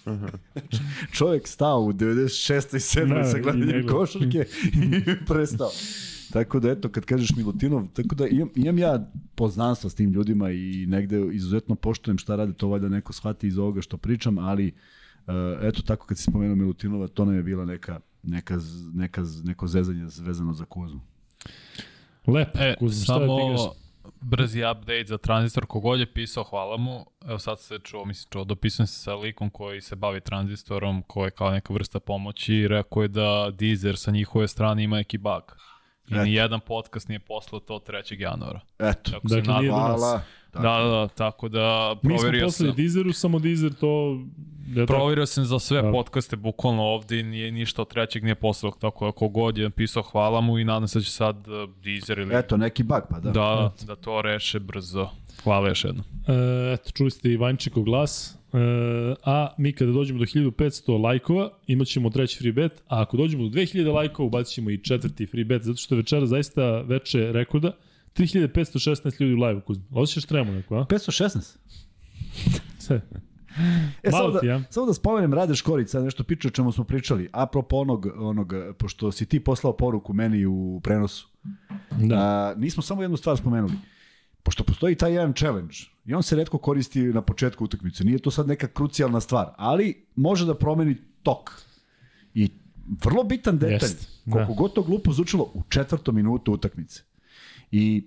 [1.18, 2.76] Čovjek stao u 96.
[2.76, 3.14] i 7.
[3.14, 5.72] Da, sa gledanjem košarke i prestao.
[6.34, 10.52] Tako da, eto, kad kažeš Milutinov, tako da imam, imam ja poznanstva s tim ljudima
[10.52, 14.68] i negde izuzetno poštujem šta rade, to valjda neko shvati iz ovoga što pričam, ali
[14.68, 18.58] uh, eto, tako kad si spomenuo Milutinova, to nam je bila neka, neka,
[18.94, 21.02] neka, neko zezanje vezano za Kuzmu.
[22.28, 22.60] Lepo.
[22.60, 23.62] E, Kuzma, šta da samo igraš?
[24.22, 27.06] brzi update za tranzistor, kogod je pisao, hvala mu.
[27.28, 31.28] Evo sad se čuo, mislim čuo, dopisujem se sa likom koji se bavi tranzistorom, koji
[31.28, 35.18] je kao neka vrsta pomoći i rekao je da Deezer sa njihove strane ima neki
[35.18, 35.58] bug.
[36.08, 36.24] I Eto.
[36.24, 38.22] jedan podcast nije poslao to 3.
[38.22, 38.60] januara.
[38.80, 40.00] Eto, Tako se Dakle, nije nadam.
[40.00, 40.20] do
[40.54, 40.84] hvala.
[40.84, 42.76] Da, da, da, tako da Mi smo proverio poslali sam.
[42.78, 44.20] Deezeru, samo Deezer to...
[44.68, 44.98] Da tako.
[44.98, 45.92] Proverio sam za sve Da.
[45.92, 50.42] podcaste, bukvalno ovde nije ništa od trećeg nije poslao, tako da kogod je napisao hvala
[50.42, 53.32] mu i nadam se da će sad uh, Deezer ili Eto, neki bug, pa da.
[53.32, 55.10] da, da to reše brzo.
[55.44, 56.06] Hvala još jednom.
[56.28, 58.38] E, eto, čuli ste Ivančikov glas.
[58.54, 58.58] E,
[59.26, 63.44] a mi kada dođemo do 1500 lajkova, imat ćemo treći free bet, a ako dođemo
[63.44, 67.32] do 2000 lajkova, ubacit ćemo i četvrti free bet, zato što je večera zaista veče
[67.32, 67.72] rekorda.
[68.18, 69.84] 3516 ljudi u live-u, Kuzma.
[69.92, 70.86] Osjećaš tremu neko, a?
[70.86, 71.58] 516.
[72.80, 73.02] Sve.
[74.04, 74.58] E, Malo samo, ti, a?
[74.58, 77.30] da, samo da spomenem Rade Škorić, sad nešto priča o čemu smo pričali.
[77.32, 81.28] Apropo onog, onog, pošto si ti poslao poruku meni u prenosu.
[81.92, 82.16] Da.
[82.16, 83.74] A, nismo samo jednu stvar spomenuli.
[84.44, 85.76] Pošto postoji taj jedan challenge
[86.06, 88.04] i on se redko koristi na početku utakmice.
[88.04, 91.52] Nije to sad neka krucijalna stvar, ali može da promeni tok.
[92.34, 92.50] I
[93.04, 94.32] vrlo bitan detalj, Jest, da.
[94.32, 97.04] koliko god to glupo zvučilo, u četvrtom minutu utakmice.
[97.72, 98.04] I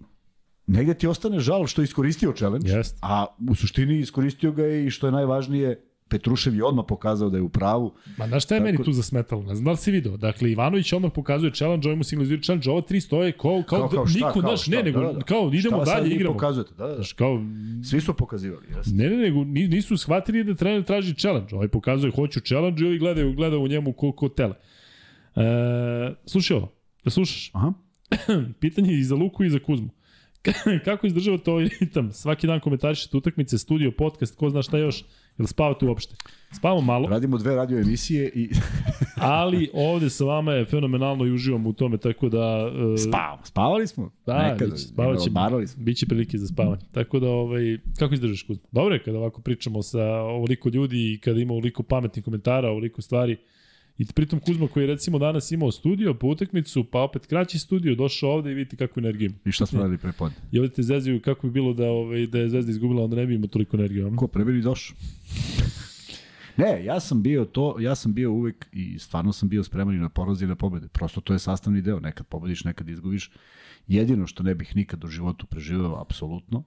[0.67, 2.99] negde ti ostane žal što je iskoristio challenge, Jest.
[3.03, 7.37] a u suštini iskoristio ga je i što je najvažnije, Petrušev je odmah pokazao da
[7.37, 7.93] je u pravu.
[8.19, 9.43] Ma znaš šta je Tako- meni tu zasmetalo?
[9.43, 10.17] Ne znam da li si video.
[10.17, 13.89] Dakle, Ivanović odmah pokazuje challenge, ovaj mu signalizuje challenge, ovo tri stoje kao, kao, Kao-
[13.89, 15.21] kao da, šta, niko, kao znaš, šta, ne, nego, da, da.
[15.21, 16.33] kao idemo Šta dalje, igramo.
[16.35, 16.75] pokazujete?
[16.75, 16.95] Da, da, da.
[16.95, 17.41] Znaš, kao,
[17.85, 18.93] Svi su pokazivali, jesno.
[18.97, 21.55] Ne, ne, nego ni- nisu shvatili da trener traži challenge.
[21.55, 24.55] Ovaj pokazuje hoću challenge i ovi gledaju, gledaju u njemu ko, ko tele.
[25.37, 25.43] E,
[26.27, 26.73] slušaj ovo,
[27.05, 27.51] da slušaš.
[27.55, 27.73] Aha.
[28.61, 29.89] Pitanje i za Luku i za Kuzmu.
[30.85, 32.13] Kako izdržavate ovaj ritam?
[32.13, 35.05] Svaki dan komentarišete utakmice, studio, podcast, ko zna šta još?
[35.39, 36.15] Jel spavate uopšte?
[36.53, 38.51] Spavamo malo, Radimo dve radio emisije i
[39.17, 42.73] ali ovde sa vama je fenomenalno i uživamo u tome, tako da...
[42.95, 43.43] e, spavamo.
[43.45, 44.11] Spavali smo.
[44.27, 45.85] Da, Nekada, biće, spavat će, odmarali smo.
[45.85, 46.83] biće prilike za spavanje.
[46.93, 48.65] Tako da, ovaj, kako izdržaš Kuzma?
[48.73, 53.03] Dobro je kada ovako pričamo sa ovoliko ljudi i kada ima ovoliko pametnih komentara, ovoliko
[53.03, 53.37] stvari.
[54.01, 57.95] I pritom Kuzma koji je recimo danas imao studio po utakmicu, pa opet kraći studio,
[57.95, 59.39] došao ovde i vidite kakvu energiju ima.
[59.45, 60.37] I šta smo radili pre podne?
[60.53, 63.27] I ovde te zezaju kako bi bilo da, ovaj, da je Zvezda izgubila, onda ne
[63.27, 64.17] bi imao toliko energije.
[64.17, 64.97] Ko pre meni došao?
[66.57, 69.99] Ne, ja sam bio to, ja sam bio uvek i stvarno sam bio spreman i
[69.99, 70.89] na porazi i na pobede.
[70.89, 73.31] Prosto to je sastavni deo, nekad pobediš, nekad izgubiš.
[73.87, 76.65] Jedino što ne bih nikad u životu preživeo apsolutno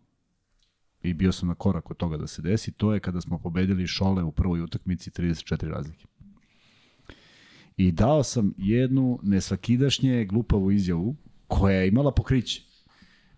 [1.03, 3.87] i bio sam na korak od toga da se desi, to je kada smo pobedili
[3.87, 6.05] Šole u prvoj utakmici 34 razlike.
[7.77, 11.15] I dao sam jednu nesvakidašnje glupavu izjavu
[11.47, 12.61] koja je imala pokriće.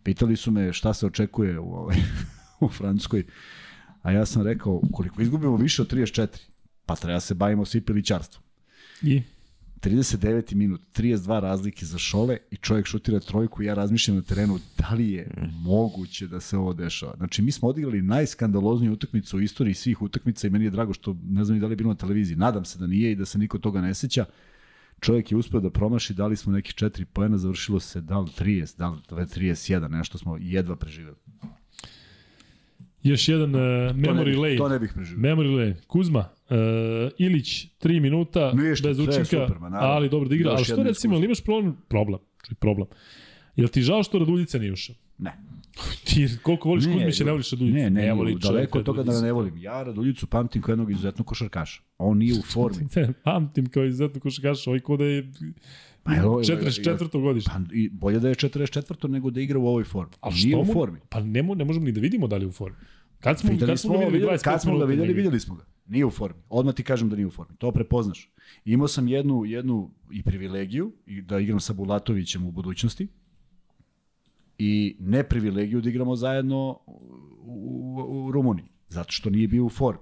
[0.03, 1.97] Pitali su me šta se očekuje u, ovaj,
[2.61, 3.23] u Francuskoj.
[4.01, 6.27] A ja sam rekao, ukoliko izgubimo više od 34,
[6.85, 8.43] pa treba se bavimo svi pilićarstvom.
[9.01, 9.21] I?
[9.85, 10.53] 39.
[10.53, 15.11] minut, 32 razlike za šole i čovjek šutira trojku ja razmišljam na terenu da li
[15.11, 15.31] je
[15.63, 17.13] moguće da se ovo dešava.
[17.17, 21.17] Znači, mi smo odigrali najskandalozniju utakmicu u istoriji svih utakmica i meni je drago što
[21.23, 22.37] ne znam ni da li je bilo na televiziji.
[22.37, 24.25] Nadam se da nije i da se niko toga ne seća.
[24.99, 28.77] Čovjek je uspeo da promaši, dali smo nekih 4 poena, završilo se da li 30,
[28.77, 31.17] da li 31, nešto smo jedva preživeli.
[33.06, 33.61] Još jedan uh,
[33.95, 34.57] memory to ne, lane.
[34.57, 35.22] To ne bih preživio.
[35.22, 35.76] Memory lane.
[35.88, 36.56] Kuzma, uh,
[37.18, 39.95] Ilić, 3 minuta, Ništa, bez učinka, super, ma naravno.
[39.95, 40.52] ali dobro da igra.
[40.52, 41.77] Još Ali što recimo, ili imaš problem?
[41.88, 42.19] Problem.
[42.48, 42.88] Čuj, problem.
[43.56, 44.95] Jel ti žao što Raduljica nije ušao?
[45.18, 45.34] Ne.
[46.03, 47.76] Ti koliko voliš Kuzmića, ne voliš Raduljicu?
[47.76, 49.57] Ne, ne, voli ne čovjek daleko od toga da ne volim.
[49.57, 51.82] Ja Raduljicu pamtim kao jednog izuzetnog košarkaša.
[51.98, 52.88] On nije u formi.
[52.95, 55.32] Ne, pamtim kao izuzetno košakaš, ovaj ko da je
[56.06, 57.22] Pa evo, 44.
[57.22, 57.52] godište.
[57.53, 59.10] Pa, i bolje da je 44.
[59.10, 60.14] nego da igra u ovoj formi.
[60.23, 60.73] Nije što u mu?
[60.73, 60.99] formi.
[61.10, 62.77] Pa ne, ne možemo ni da vidimo da li je u formi.
[63.19, 65.56] Kad smo, kad smo, smo, ga videli, videli, 25 kad smo ga videli, videli smo
[65.56, 65.65] ga.
[65.86, 66.41] Nije u formi.
[66.49, 67.56] Odmah ti kažem da nije u formi.
[67.57, 68.30] To prepoznaš.
[68.65, 73.07] Imao sam jednu, jednu i privilegiju i da igram sa Bulatovićem u budućnosti
[74.57, 77.02] i ne privilegiju da igramo zajedno u,
[77.44, 78.68] u, u Rumuniji.
[78.90, 80.02] Zato što nije bio u formi.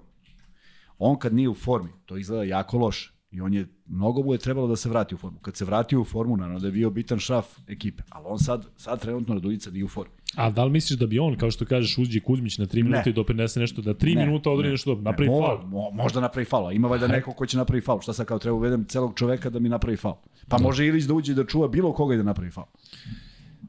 [0.98, 3.13] On kad nije u formi, to izgleda jako loše.
[3.34, 5.38] I on je, mnogo mu je trebalo da se vrati u formu.
[5.38, 8.02] Kad se vratio u formu, naravno da je bio bitan šraf ekipe.
[8.08, 10.12] Ali on sad, sad trenutno Raduljica nije u formi.
[10.36, 13.10] A da li misliš da bi on, kao što kažeš, uđe Kuzmić na 3 minuta
[13.10, 15.66] i doprinese nešto, da 3 Ne, minuta odredi ne, nešto ne, napravi mo- faul?
[15.66, 18.00] Mo, možda napravi faul, ima valjda neko ko će napravi faul.
[18.00, 20.14] Šta sad kao treba uvedem celog čoveka da mi napravi faul?
[20.48, 22.66] Pa može Ilić da uđe i da čuva bilo koga i da napravi faul.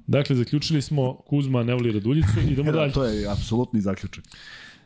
[0.07, 2.91] Dakle, zaključili smo Kuzma ne voli Raduljicu, idemo Da, dalje.
[2.91, 4.23] to je apsolutni zaključak.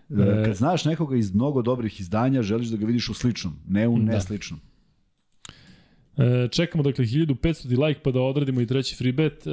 [0.10, 3.88] E, kad znaš nekoga iz mnogo dobrih izdanja, želiš da ga vidiš u sličnom, ne
[3.88, 4.20] u Da.
[6.20, 9.48] E, čekamo dakle 1500 like pa da odradimo i treći free bet.
[9.48, 9.52] E,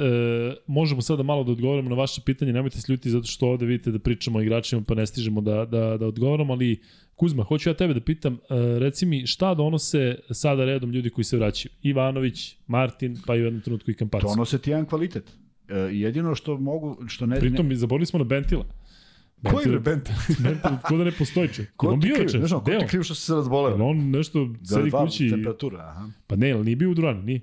[0.67, 3.91] možemo sada malo da odgovorimo na vaše pitanje, nemojte se ljuti zato što ovde vidite
[3.91, 6.81] da pričamo o igračima pa ne stižemo da, da, da odgovaramo, ali
[7.15, 8.37] Kuzma, hoću ja tebe da pitam, e,
[8.79, 11.71] reci mi šta donose sada redom ljudi koji se vraćaju?
[11.81, 14.21] Ivanović, Martin, pa i u jednom trenutku i Kampac.
[14.21, 15.31] To nosi ti jedan kvalitet.
[15.69, 17.39] E, jedino što mogu, što ne...
[17.39, 18.65] Pritom, zaborili smo na Bentila.
[19.43, 20.15] Koji je Bentel?
[20.39, 21.75] Bentil, ko da ne postoji čovjek.
[21.75, 23.85] Ko on ti bio juče, Ne znam, ko ti kriv što si se Jel razboleo?
[23.85, 26.09] on nešto Da, sedi dva kući temperatura, aha.
[26.27, 27.41] Pa ne, ali nije bio u Duranu, nije.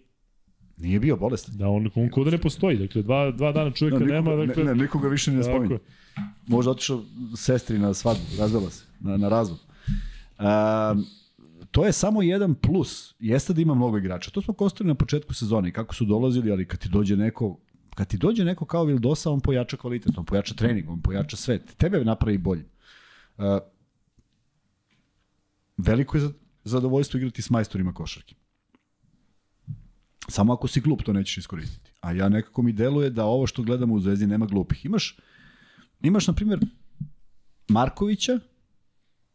[0.77, 1.57] Nije bio bolestan.
[1.57, 2.77] Da, on, on ko da ne postoji.
[2.79, 4.31] Dakle, dva, dva dana čovjeka Da, nema.
[4.31, 5.75] nikoga, Dakle, ne, ne, nikoga više ne spominje.
[5.75, 5.79] je.
[6.47, 7.03] Možda otišao
[7.37, 9.59] sestri na svadbu, razvela se, na, na razvod.
[10.39, 11.05] Um,
[11.71, 13.15] to je samo jedan plus.
[13.19, 14.31] Jeste da ima mnogo igrača.
[14.31, 17.59] To smo konstatili na početku sezone kako su dolazili, ali kad ti dođe neko
[17.95, 21.59] kad ti dođe neko kao Vildosa, on pojača kvalitet, on pojača trening, on pojača sve.
[21.59, 22.65] Tebe napravi bolje.
[23.37, 23.45] Uh,
[25.77, 26.33] veliko je za-
[26.65, 28.35] zadovoljstvo igrati s majstorima košarke.
[30.29, 31.91] Samo ako si glup, to nećeš iskoristiti.
[32.01, 34.85] A ja nekako mi deluje da ovo što gledamo u Zvezdi nema glupih.
[34.85, 35.19] Imaš,
[36.03, 36.61] imaš na primjer,
[37.69, 38.41] Markovića,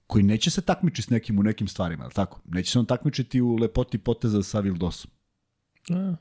[0.08, 2.42] koji neće se takmičiti s nekim u nekim stvarima, ali tako?
[2.46, 5.12] Neće se on takmičiti u lepoti poteza sa Vildosom,
[5.90, 6.16] A,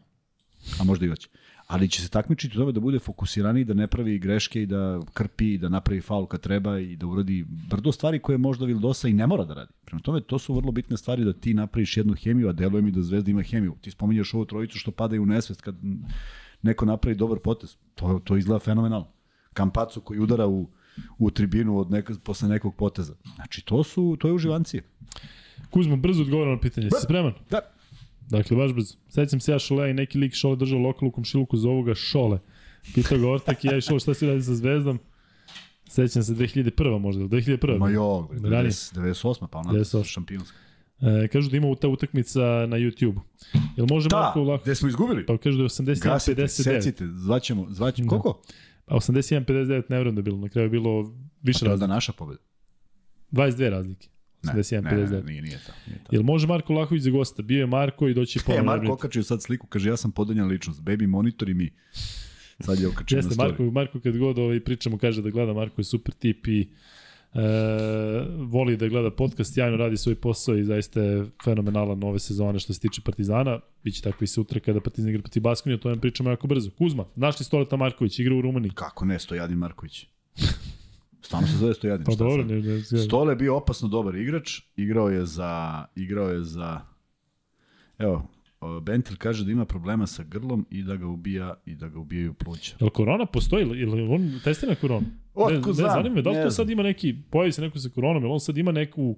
[0.80, 1.28] a možda i hoće.
[1.68, 5.00] Ali će se takmičiti u tome da bude fokusiraniji, da ne pravi greške i da
[5.14, 9.12] krpi, da napravi faul kad treba i da uradi brdo stvari koje možda Vildosa i
[9.12, 9.72] ne mora da radi.
[9.84, 12.90] Prema tome, to su vrlo bitne stvari da ti napraviš jednu hemiju, a deluje mi
[12.90, 13.74] da Zvezda ima hemiju.
[13.80, 15.76] Ti spominješ ovu trojicu što padaju u nesvest kad
[16.62, 17.76] neko napravi dobar potez.
[17.94, 19.06] To, to izgleda fenomenalno.
[19.52, 20.68] Kampacu koji udara u,
[21.18, 23.14] u tribinu od neka, posle nekog poteza.
[23.34, 24.82] Znači, to su to je uživancije.
[25.70, 26.90] Kuzma, brzo odgovara na pitanje.
[26.90, 27.32] Si spreman?
[27.50, 27.60] Da.
[28.28, 28.94] Dakle, baš brzo.
[29.08, 32.38] Sećam se ja Šole i neki lik Šole držao lokal u komšiluku za ovoga Šole.
[32.94, 34.98] Pitao ga Ortak i ja i Šole šta si radi sa Zvezdom.
[35.88, 36.98] Sećam se 2001.
[36.98, 37.78] možda, ili 2001.
[37.78, 38.70] Ma jo, Ranije.
[38.70, 39.46] 90, 98.
[39.46, 40.04] pa ona 98.
[40.04, 40.56] šampionska.
[41.00, 43.20] E, kažu da ima ta utakmica na YouTube.
[43.76, 44.62] Jel može Da, Marko lako?
[44.64, 45.26] gde smo izgubili?
[45.26, 46.46] Pa kažu da je 81 Gasite, 59.
[46.48, 48.06] secite, zvaćemo, zvaćemo.
[48.06, 48.10] Da.
[48.10, 48.40] Koliko?
[48.84, 50.38] Pa 81 59 ne vjerujem da je bilo.
[50.38, 51.88] Na kraju je bilo više To je da razlike.
[51.88, 52.40] naša pobeda.
[53.32, 54.08] 22 razlike.
[54.42, 55.10] 81 ne, 59.
[55.10, 55.72] ne, nije, nije to.
[55.86, 56.08] Nije to.
[56.10, 57.42] Jel može Marko Lahović za gosta?
[57.42, 58.62] Bio je Marko i doći E, pola.
[58.62, 61.70] Marko okačio sad sliku, kaže ja sam podanjan ličnost, baby monitor i mi.
[62.60, 63.48] Sad je okačio na Jeste, story.
[63.48, 66.68] Marko, Marko kad god ovaj pričamo kaže da gleda, Marko je super tip i
[67.34, 67.40] e,
[68.38, 72.72] voli da gleda podcast, jajno radi svoj posao i zaista je fenomenalan ove sezone što
[72.72, 73.60] se tiče Partizana.
[73.84, 76.70] Biće tako i sutra kada Partizan igra protiv Baskonija, o tome pričamo jako brzo.
[76.78, 78.72] Kuzma, znaš li Stoleta Marković, igra u Rumuniji?
[78.74, 80.06] Kako ne, Stojadin Marković.
[81.28, 82.06] Stvarno se zove Stojadin.
[82.06, 86.28] Pa dobro, ne, ne, ne, Stole je bio opasno dobar igrač, igrao je za igrao
[86.28, 86.80] je za
[87.98, 88.28] Evo,
[88.82, 92.34] Bentil kaže da ima problema sa grlom i da ga ubija i da ga ubijaju
[92.34, 92.76] pluća.
[92.80, 93.62] Jel korona postoji?
[93.62, 95.06] ili- on testira koronu?
[95.34, 97.88] Otkud ne, ne, zanima me, da li to sad ima neki, pojavi se neko sa
[97.88, 99.16] koronom, jel on sad ima neku,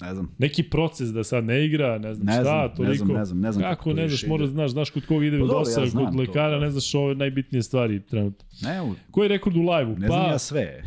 [0.00, 0.34] Ne znam.
[0.38, 2.94] neki proces da sad ne igra, ne znam Ne šta, znam, ne toliko.
[2.96, 4.50] znam, ne znam, ne znam kako Kako to ne znaš, mora ide.
[4.50, 6.58] znaš, znaš kod koga ide Pa dosa, ja kod to, lekara, da.
[6.58, 8.48] ne znaš ove najbitnije stvari trenutno.
[8.62, 9.96] Ne, u- Koji je rekord u live-u?
[9.96, 10.82] ne Pa, znam ja sve.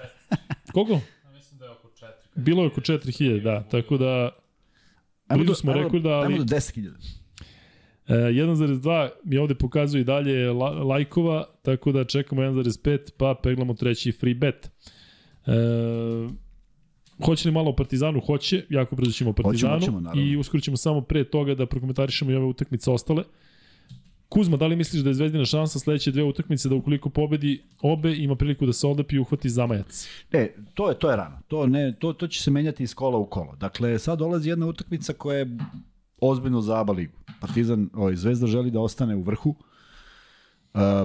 [0.74, 1.00] koliko?
[1.34, 2.06] Mislim da je oko 4.
[2.36, 4.30] Bilo je oko 4000, da, tako da
[5.26, 6.90] Ajmo Blizu do, smo ajmo, rekorda, ali- Ajmo do 10.000.
[8.08, 13.74] E, 1.2 mi ovde pokazuje i dalje la, lajkova, tako da čekamo 1.5, pa peglamo
[13.74, 14.70] treći free bet.
[15.46, 15.50] E,
[17.24, 18.20] hoće li malo o Partizanu?
[18.26, 20.22] Hoće, jako brzo ćemo o Partizanu hoćemo, naravno.
[20.22, 23.24] i uskoro ćemo samo pre toga da prokomentarišemo i ove utakmice ostale.
[24.28, 28.16] Kuzma, da li misliš da je Zvezdina šansa sledeće dve utakmice da ukoliko pobedi obe
[28.16, 30.08] ima priliku da se odepi i uhvati zamajac?
[30.32, 31.38] E, to je to je rano.
[31.48, 33.56] To ne to to će se menjati iz kola u kolo.
[33.56, 35.58] Dakle, sad dolazi jedna utakmica koja je
[36.20, 37.18] ozbiljno za ABA ligu.
[37.40, 39.50] Partizan, ovaj Zvezda želi da ostane u vrhu.
[39.50, 39.75] Uh,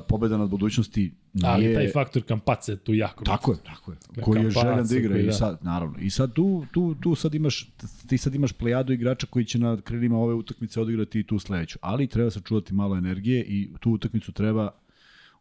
[0.07, 3.97] pobeda nad budućnosti nije Ali taj faktor kampace tu jako Tako je, tako je.
[4.21, 5.33] Koji je željan da igra koji, i da.
[5.33, 5.99] sad, naravno.
[5.99, 7.69] I sad tu, tu, tu sad imaš,
[8.07, 11.79] ti sad imaš plejadu igrača koji će na krilima ove utakmice odigrati i tu sledeću.
[11.81, 14.69] Ali treba sačuvati malo energije i tu utakmicu treba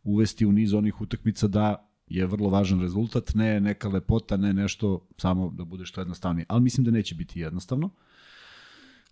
[0.04, 5.06] uvesti u niz onih utakmica da je vrlo važan rezultat, ne neka lepota, ne nešto
[5.18, 6.46] samo da bude što jednostavnije.
[6.48, 7.90] Ali mislim da neće biti jednostavno.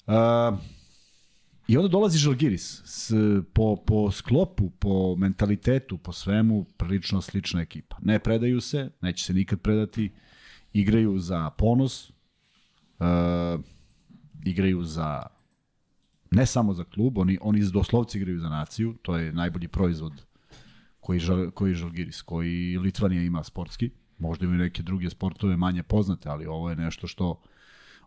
[0.07, 0.15] Uh,
[1.69, 3.13] I onda dolazi Žalgiris s,
[3.53, 7.97] po, po sklopu, po mentalitetu, po svemu, prilično slična ekipa.
[8.03, 10.13] Ne predaju se, neće se nikad predati,
[10.73, 13.61] igraju za ponos, uh,
[14.45, 15.23] igraju za
[16.31, 20.13] ne samo za klub, oni, oni doslovci igraju za naciju, to je najbolji proizvod
[21.01, 26.29] koji, žal, koji Žalgiris, koji Litvanija ima sportski, možda imaju neke druge sportove manje poznate,
[26.29, 27.41] ali ovo je nešto što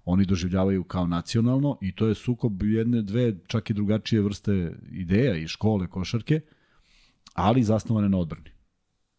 [0.05, 5.35] oni doživljavaju kao nacionalno i to je sukob jedne, dve, čak i drugačije vrste ideja
[5.37, 6.41] i škole košarke,
[7.33, 8.49] ali zasnovane na odbrani.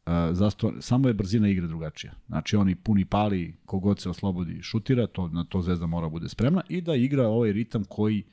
[0.07, 2.13] Uh, zasto, samo je brzina igre drugačija.
[2.27, 6.29] Znači oni puni pali, kogod se oslobodi i šutira, to, na to Zvezda mora bude
[6.29, 8.25] spremna i da igra ovaj ritam koji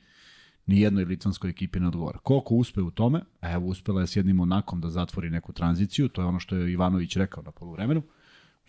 [0.66, 2.18] ni jednoj litvanskoj ekipi ne odgovara.
[2.18, 6.22] Koliko uspe u tome, evo uspela je s jednim onakom da zatvori neku tranziciju, to
[6.22, 8.02] je ono što je Ivanović rekao na poluvremenu,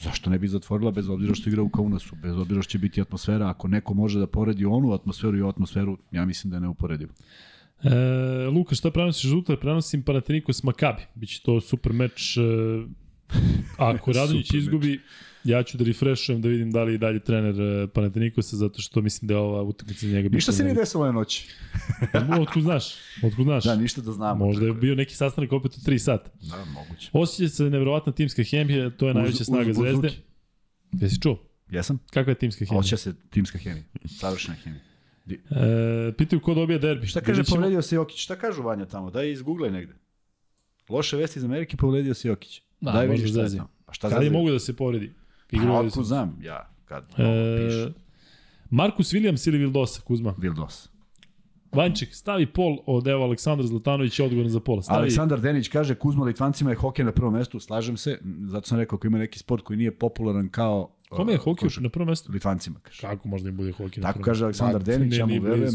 [0.02, 3.02] zašto ne bi zatvorila bez obzira što igra u Kaunasu, bez obzira što će biti
[3.02, 7.14] atmosfera, ako neko može da poredi onu atmosferu i atmosferu, ja mislim da je neuporedivo.
[7.84, 9.58] E, Luka, šta prenosiš žuta?
[9.58, 11.02] Prenosim Panathinaikos Makabi.
[11.16, 12.38] Biće to super meč.
[12.38, 12.42] E,
[13.78, 15.00] ako Radonjić Super meč.
[15.44, 19.02] Ja ću da refreshujem da vidim da li i dalje trener e, Panathinaikosa, zato što
[19.02, 20.36] mislim da je ova utakmica njega bitna.
[20.36, 21.48] Ništa se nije desilo na noći.
[22.42, 22.86] Otkud znaš?
[23.24, 23.64] Otkud znaš?
[23.64, 24.46] Da, ništa da znamo.
[24.46, 26.30] Možda je bio neki sastanak opet u 3 sata.
[26.42, 27.10] Da, moguće.
[27.14, 30.10] Osjeća se nevjerovatna timska hemija, to je najveća Uz- snaga uz zvezde.
[30.94, 31.44] Jesi čuo?
[31.70, 32.00] Jesam?
[32.10, 32.80] Kakva je timska hemija?
[32.80, 33.84] Osjeća se timska hemija.
[34.10, 34.82] Savršena hemija.
[35.30, 37.08] E, pitaju ko dobija derbi.
[37.08, 37.56] Šta kaže Vidjet ćemo.
[37.56, 38.18] povredio se Jokić?
[38.18, 39.12] Šta kažu Vanja tamo?
[39.12, 39.94] Daj izguglaj negde.
[40.90, 42.62] Loše vesti iz Amerike, povredio se Jokić.
[42.82, 43.70] Da, Daj vidiš šta je tamo.
[43.86, 44.34] Pa šta Kad je zezi?
[44.34, 45.12] mogu da se povredi?
[45.52, 46.00] Igrali su.
[46.00, 47.94] otkud znam, ja, kad E, piše.
[48.70, 50.36] Markus Williams ili Vildosa, Kuzma?
[50.38, 50.90] Vildos.
[51.72, 54.82] Vanček, stavi pol od evo Aleksandra Zlatanović je odgovoran za pola.
[54.82, 58.78] Stavi, Aleksandar Denić kaže Kuzma Litvancima je hokej na prvom mestu, slažem se, zato sam
[58.80, 62.08] rekao ako ima neki sport koji nije popularan kao Kome je uh, hokej na prvom
[62.08, 62.32] mestu?
[62.32, 63.02] Litvancima kaže.
[63.02, 64.44] Kako možda im bude hokej na Tako prvom kaže?
[64.44, 65.74] Aleksandar Denić, ne, ja mu verujem.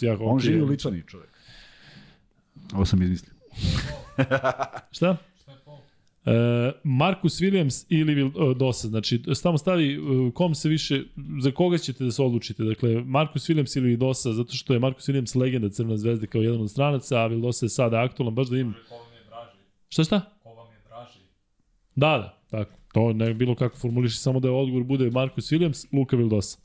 [0.00, 0.26] Ja hokej.
[0.26, 1.30] On živi u Litvaniji, čovjek.
[2.74, 3.34] Ovo sam izmislio.
[4.90, 5.16] Šta?
[6.26, 9.98] E, Markus Williams ili Vil, Dosa, znači tamo stavi e,
[10.34, 11.02] kom se više,
[11.40, 15.08] za koga ćete da se odlučite, dakle Markus Williams ili Dosa, zato što je Markus
[15.08, 18.58] Williams legenda Crvene zvezde kao jedan od stranaca, a Vildosa je sada aktualan, baš da
[18.58, 18.74] im...
[19.88, 20.20] Šta šta?
[20.42, 21.18] Ko vam je draži?
[21.94, 22.78] Da, da, tako.
[22.92, 26.58] To ne bi bilo kako formuliši, samo da je odgovor bude Markus Williams, Luka Vildosa.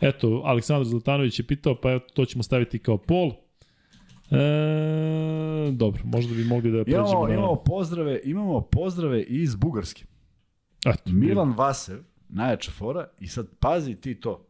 [0.00, 3.32] Eto, Aleksandar Zlatanović je pitao, pa eto, to ćemo staviti kao pol.
[4.32, 7.34] E, dobro, možda bi mogli da pređemo Imamo, na...
[7.34, 10.04] imamo pozdrave, imamo pozdrave iz Bugarske.
[10.86, 11.98] Eto, Milan Vasev,
[12.28, 14.46] najjača fora, i sad pazi ti to.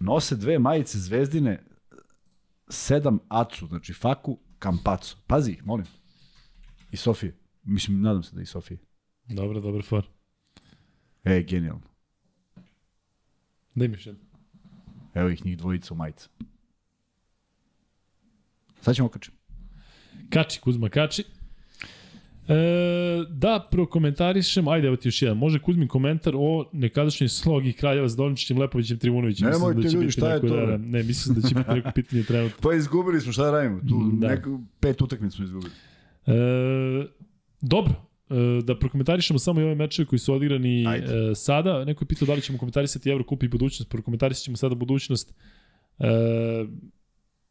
[0.00, 1.64] Nose dve majice zvezdine,
[2.68, 5.16] sedam acu, znači faku, kampacu.
[5.26, 5.86] Pazi ih, molim.
[6.90, 7.38] I Sofije.
[7.62, 8.78] Mislim, nadam se da i Sofije.
[9.28, 10.06] Dobro, dobar for.
[11.24, 11.82] E, genijalno.
[13.74, 14.24] Da imaš jedno.
[15.14, 16.28] Evo ih njih dvojica u majica.
[18.84, 19.36] Sad ćemo okačiti.
[20.30, 21.24] Kači, Kuzma, kači.
[22.48, 22.54] E,
[23.28, 28.16] da prokomentarišem, ajde evo ti još jedan, može Kuzmin komentar o nekadašnjoj slogi Kraljeva s
[28.16, 29.50] Dolničićem, Lepovićem, Trivunovićem.
[29.50, 31.70] Nemojte, da ljudi, biti šta je neko, to, Da, da, ne, mislim da će biti
[31.70, 32.56] neko pitanje trenutno.
[32.68, 33.80] Pa izgubili smo, šta da radimo?
[33.80, 34.28] Tu Da.
[34.28, 35.72] neku, pet utakmica smo izgubili.
[36.26, 36.32] E,
[37.60, 37.94] dobro,
[38.30, 41.06] e, da prokomentarišemo samo i ove mečeve koji su odigrani Ajde.
[41.06, 41.84] e, sada.
[41.84, 43.90] Neko je pitao da li ćemo komentarisati Evrokup i budućnost.
[43.90, 45.34] Prokomentarisat ćemo sada budućnost
[45.98, 46.04] e,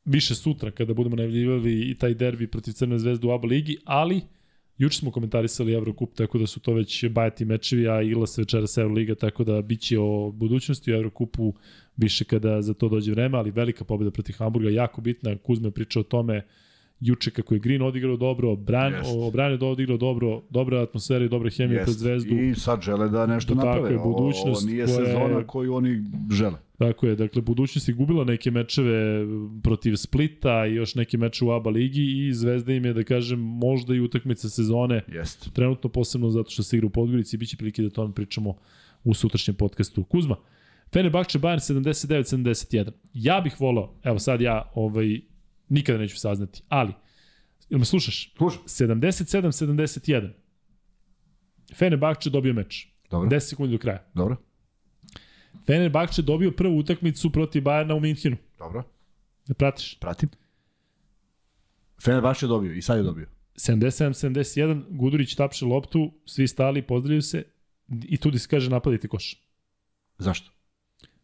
[0.06, 4.22] više sutra kada budemo najavljivali i taj derbi protiv Crne zvezde u ABA ligi, ali
[4.78, 8.78] juče smo komentarisali Evrokup, tako da su to već bajati mečevi, a igla se večeras
[8.78, 11.54] Euroliga, tako da bit će o budućnosti u Evrokupu
[11.98, 15.38] više kada za to dođe vreme, ali velika pobjeda protiv Hamburga, jako bitna.
[15.38, 16.46] Kuzma je pričao o tome
[17.04, 19.10] juče kako je Green odigrao dobro, Bran, Jest.
[19.10, 22.00] o, Bran je odigrao dobro, dobra atmosfera i dobra hemija pred Jest.
[22.00, 22.36] Zvezdu.
[22.36, 23.92] I sad žele da nešto Tako naprave.
[23.92, 26.56] je, Ovo- budućnost Ovo nije koja je- sezona koju oni žele.
[26.78, 29.26] Tako je, dakle, budućnost je gubila neke mečeve
[29.64, 33.40] protiv Splita i još neke meče u ABA ligi i Zvezda im je, da kažem,
[33.40, 35.02] možda i utakmica sezone.
[35.08, 35.50] Jeste.
[35.50, 38.54] Trenutno posebno zato što se igra u Podgorici i bit će prilike da tome pričamo
[39.04, 40.04] u sutrašnjem podcastu.
[40.04, 40.36] Kuzma,
[40.94, 42.92] Fenerbahče Bayern 79-71.
[43.14, 45.20] Ja bih volao, evo sad ja ovaj,
[45.69, 46.94] nikada neću saznati, ali,
[47.69, 48.34] ili me slušaš?
[48.38, 48.64] Slušam.
[48.64, 50.31] 77-71.
[51.76, 52.88] Fenerbahče dobio meč.
[53.10, 53.30] Dobro.
[53.30, 54.06] 10 sekundi do kraja.
[54.14, 54.35] Dobro.
[55.65, 58.38] Fenerbahče dobio prvu utakmicu protiv Bayerna u Minhinu.
[58.57, 58.84] Dobro.
[59.48, 59.99] Da pratiš?
[59.99, 60.30] Pratim.
[62.03, 63.27] Fenerbahče dobio i sad je dobio.
[63.56, 67.44] 77-71, Gudurić tapše loptu, svi stali, pozdravljaju se
[68.03, 69.44] i tu se kaže napadajte koš.
[70.18, 70.52] Zašto?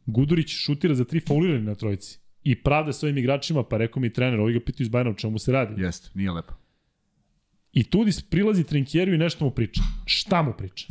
[0.06, 4.40] Gudurić šutira za tri faulirani na trojici i pravda svojim igračima, pa rekao mi trener,
[4.40, 5.82] ovi ga pitaju iz Bajana o čemu se radi.
[5.82, 6.54] Jeste, nije lepo.
[7.74, 9.82] I Tudis prilazi Trinkjeru i nešto mu priča.
[10.06, 10.88] Šta mu priča?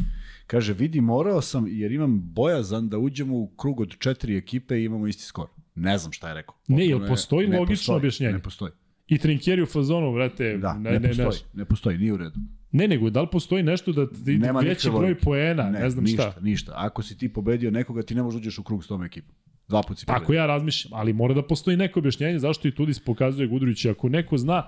[0.47, 4.85] Kaže, vidi, morao sam jer imam bojazan da uđemo u krug od četiri ekipe i
[4.85, 5.47] imamo isti skor.
[5.75, 6.55] Ne znam šta je rekao.
[6.69, 8.33] Ne, jel Potpuno je- postoji ne logično postoji, objašnjenje?
[8.33, 8.73] Ne postoji.
[9.09, 11.25] I Trinkjeri u fazonu, vrate, Da, ne, ne, ne, postoji.
[11.25, 11.53] znaš.
[11.55, 12.37] Ne postoji, nije u redu.
[12.73, 16.05] Ne, nego da li postoji nešto da ti Nema veći broj poena, ne, ne znam
[16.05, 16.41] ništa, šta.
[16.41, 19.05] Ništa, Ako si ti pobedio nekoga, ti ne možeš da uđeš u krug s tom
[19.05, 19.35] ekipom.
[19.69, 20.41] Dva puta si Tako pobedio.
[20.41, 23.91] ja razmišljam, ali mora da postoji neko objašnjenje zašto i Tudis pokazuje Gudurića.
[23.91, 24.63] Ako neko zna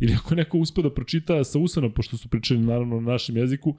[0.00, 3.74] ili ako neko uspe da pročita sa usana, pošto su pričali naravno na našem jeziku,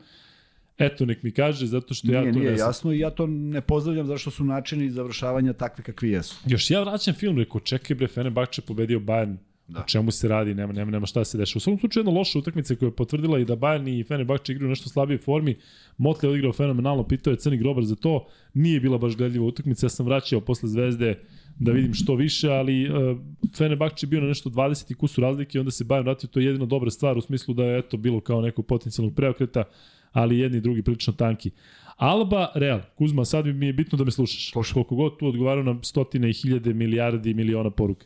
[0.77, 2.69] eto nek mi kaže, zato što ja Nije, to nije ne znam.
[2.69, 6.35] jasno i ja to ne pozdravljam zašto su načini završavanja takvi kakvi jesu.
[6.45, 9.35] Još ja vraćam film, rekao, čekaj bre, Fenerbahče pobedio Bayern,
[9.67, 9.73] da.
[9.73, 9.83] Da.
[9.83, 11.57] o čemu se radi, nema, nema, nema šta se deša.
[11.57, 14.67] U svakom slučaju jedna loša utakmica koja je potvrdila i da Bayern i Fenerbahče igraju
[14.67, 15.55] u nešto slabije formi.
[15.97, 18.27] Motley je odigrao fenomenalno, pitao je Crni Grobar za to.
[18.53, 21.19] Nije bila baš gledljiva utakmica, ja sam vraćao posle Zvezde
[21.59, 23.17] da vidim što više, ali uh,
[23.57, 26.39] Fenerbahče je bio na nešto 20 i kusu razlike i onda se Bayern vratio, to
[26.39, 29.63] je jedino dobra stvar u smislu da je eto bilo kao nekog potencijalnog preokreta,
[30.11, 31.51] ali jedni i drugi prilično tanki.
[31.97, 34.51] Alba, Real, Kuzma, sad mi je bitno da me slušaš.
[34.51, 34.73] Slušam.
[34.73, 38.05] Koliko god tu odgovarao na stotine i hiljade, milijardi i miliona poruka.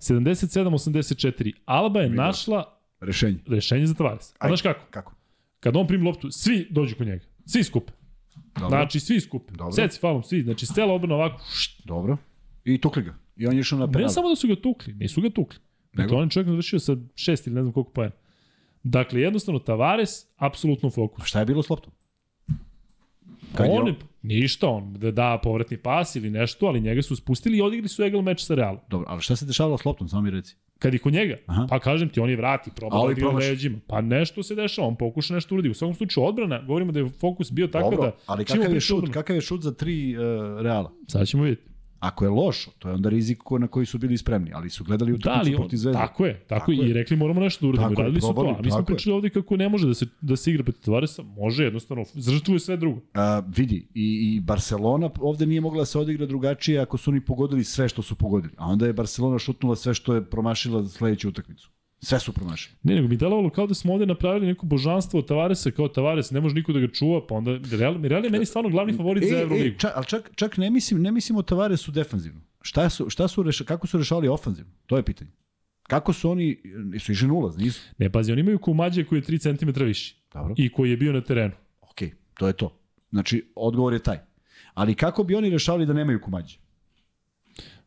[0.00, 1.52] 77-84.
[1.64, 2.22] Alba je Vidio.
[2.22, 3.38] našla Rešenje.
[3.46, 4.34] rešenje za Tavares.
[4.38, 4.80] A znaš kako?
[4.90, 5.14] Kako?
[5.60, 7.24] Kad on primi loptu, svi dođu kod njega.
[7.46, 7.92] Svi skupe.
[8.54, 8.68] Dobro.
[8.68, 9.52] Znači, svi skupe.
[9.52, 9.72] Dobro.
[9.72, 10.42] Seci falom, svi.
[10.42, 11.44] Znači, cela obrana ovako.
[11.52, 11.80] št.
[11.84, 12.16] Dobro.
[12.64, 13.14] I tukli ga.
[13.36, 14.02] I on je išao na penal.
[14.02, 15.58] Ne samo da su ga tukli, nisu ga tukli.
[15.92, 16.16] Dakle, Nego?
[16.16, 18.14] on je čovjek završio sa šest ili ne znam koliko pojena.
[18.82, 21.26] Dakle, jednostavno, Tavares, apsolutno u fokusu.
[21.26, 21.92] Šta je bilo s loptom?
[23.54, 27.58] Kad on- je, ništa, on da da povratni pas ili nešto, ali njega su spustili
[27.58, 28.80] i odigli su egal meč sa Realom.
[28.88, 30.56] Dobro, ali šta se dešavalo s loptom, samo mi reci.
[30.78, 31.66] Kad je kod njega, Aha.
[31.70, 33.48] pa kažem ti, on je vrati, proba Ali da promaši.
[33.48, 33.78] leđima.
[33.86, 35.70] Pa nešto se dešava, on pokuša nešto uradi.
[35.70, 38.16] U svakom slučaju odbrana, govorimo da je fokus bio tako Dobro, da...
[38.26, 40.22] ali kakav je šut, kakav je šut za tri uh,
[40.60, 40.92] reala?
[41.08, 41.69] Sad ćemo vidjeti.
[42.00, 45.12] Ako je loš, to je onda rizik na koji su bili spremni, ali su gledali
[45.12, 45.98] Da, utakmicu on, protiv Zvezde.
[45.98, 46.90] tako je, tako, Tako je.
[46.90, 47.88] I rekli moramo nešto da uradimo.
[47.88, 48.84] Tako je, Radili su to, probali, a mi smo je.
[48.84, 51.22] pričali ovde kako ne može da se, da se igra protiv Tavaresa.
[51.22, 53.00] Može, jednostavno, žrtvuje sve drugo.
[53.14, 57.20] A, vidi, i, i Barcelona ovde nije mogla da se odigra drugačije ako su oni
[57.20, 58.52] pogodili sve što su pogodili.
[58.56, 61.70] A onda je Barcelona šutnula sve što je promašila za sledeću utakmicu.
[62.02, 62.76] Sve su promašili.
[62.82, 66.30] Ne, nego mi delovalo kao da smo ovde napravili neko božanstvo od Tavaresa, kao Tavares,
[66.30, 69.28] ne može niko da ga čuva, pa onda Real, Real je meni stvarno glavni favorit
[69.30, 69.78] za Euroligu.
[69.78, 72.40] čak, ali čak, čak ne mislim, ne mislim o Tavaresu defanzivno.
[72.62, 74.72] Šta su, šta su reša, kako su rešavali ofanzivno?
[74.86, 75.30] To je pitanje.
[75.82, 76.62] Kako su oni,
[77.00, 77.80] su išli nulaz, nisu?
[77.98, 80.54] Ne, pazi, oni imaju kumađe koji je 3 cm viši Dobro.
[80.56, 81.54] i koji je bio na terenu.
[81.80, 81.98] Ok,
[82.34, 82.76] to je to.
[83.10, 84.18] Znači, odgovor je taj.
[84.74, 86.58] Ali kako bi oni rešavali da nemaju kumađe?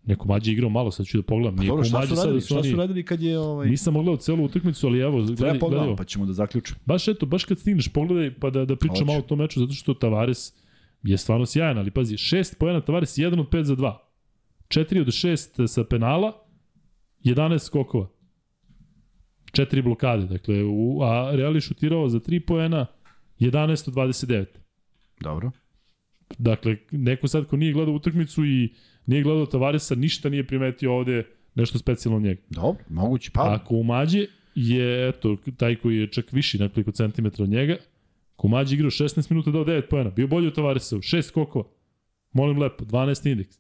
[0.06, 1.56] Neko mađe igrao malo, sad ću da pogledam.
[1.56, 2.42] Pa Nije dobro, šta su radili?
[2.42, 2.70] su Šta oni...
[2.70, 3.40] su radili kad je...
[3.40, 3.70] Ovaj...
[3.70, 5.98] Nisam mogledao celu utakmicu, ali evo, Treba gledaj, pogledamo, gledaj.
[5.98, 6.80] pa ćemo da zaključimo.
[6.86, 9.06] Baš eto, baš kad stigneš, pogledaj pa da, da pričam Hoću.
[9.06, 10.54] malo o tom meču, zato što Tavares
[11.04, 13.98] je stvarno sjajan, ali pazi, šest pojena Tavares, 1 od 5 za 2.
[14.68, 16.34] 4 od 6 sa penala,
[17.24, 18.08] 11 skokova.
[19.52, 22.86] 4 blokade, dakle, u, a Real je šutirao za 3 pojena,
[23.40, 24.46] 11 od 29.
[25.22, 25.52] Dobro.
[26.38, 28.74] Dakle, neko sad ko nije gledao utakmicu i
[29.06, 31.24] nije gledao Tavaresa, ništa nije primetio ovde
[31.56, 32.42] nešto specijalno njega.
[32.50, 33.32] Dobro, moguće.
[33.34, 34.26] Pa, A Kumađe
[34.56, 37.76] je, eto, taj koji je čak viši nekoliko centimetra od njega.
[38.36, 40.10] Kumađe igrao 16 minuta dao 9 pojena.
[40.10, 41.66] Bio bolji od Tavaresa, 6 skokova.
[42.34, 43.58] Molim lepo, 12 indeks.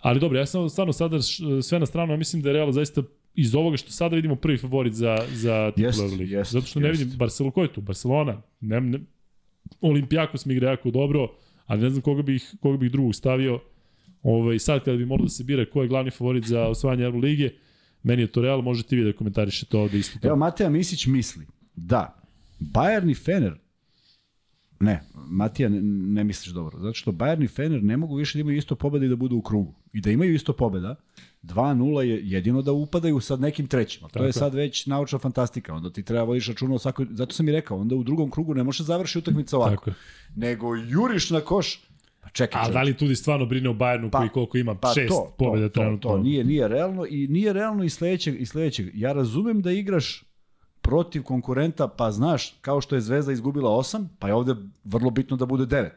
[0.00, 1.18] Ali dobro, ja sam stvarno sada
[1.62, 3.02] sve na stranu, ja mislim da je Real zaista
[3.34, 6.32] iz ovoga što sada vidimo prvi favorit za, za Jest, Euroligi.
[6.32, 7.00] jest, Zato što ne jest.
[7.02, 7.80] vidim Barcelona, ko je tu?
[7.80, 8.42] Barcelona.
[8.60, 8.98] Ne, ne,
[9.80, 11.28] Olimpijakos mi igra jako dobro,
[11.66, 13.60] ali ne znam koga bih, koga bih drugog stavio.
[14.22, 17.56] Ovaj, sad kada bi moralo da se bira ko je glavni favorit za osvajanje Euroligije,
[18.02, 20.28] meni je to Real, možete vi da komentarišete ovde isto to.
[20.28, 21.46] Evo, Mateja Misić misli
[21.76, 22.22] da
[22.60, 23.58] Bayern i Fener
[24.82, 26.78] Ne, Matija, ne, ne misliš dobro.
[26.78, 29.36] Zato što Bayern i Fener ne mogu više da imaju isto pobeda i da budu
[29.36, 29.74] u krugu.
[29.92, 30.96] I da imaju isto pobeda,
[31.42, 34.08] 2-0 je jedino da upadaju sad nekim trećima.
[34.08, 34.32] To Tako je je.
[34.32, 35.74] sad već naučna fantastika.
[35.74, 37.06] Onda ti treba vodiš računa o svakoj...
[37.10, 39.84] Zato sam i rekao, onda u drugom krugu ne može završi utakmica ovako.
[39.84, 39.98] Tako.
[40.36, 41.91] Nego juriš na koš.
[42.22, 42.72] Pa čekaj, A čovječe.
[42.74, 44.74] da li tudi stvarno brine o Bayernu Pa- koji koliko ima?
[44.74, 46.10] Pa Šest to, pobjeda to, to, trenutno.
[46.10, 48.90] to, nije, nije realno i nije realno i sledećeg, i sledećeg.
[48.94, 50.24] Ja razumem da igraš
[50.82, 54.54] protiv konkurenta, pa znaš, kao što je Zvezda izgubila 8, pa je ovde
[54.84, 55.90] vrlo bitno da bude 9.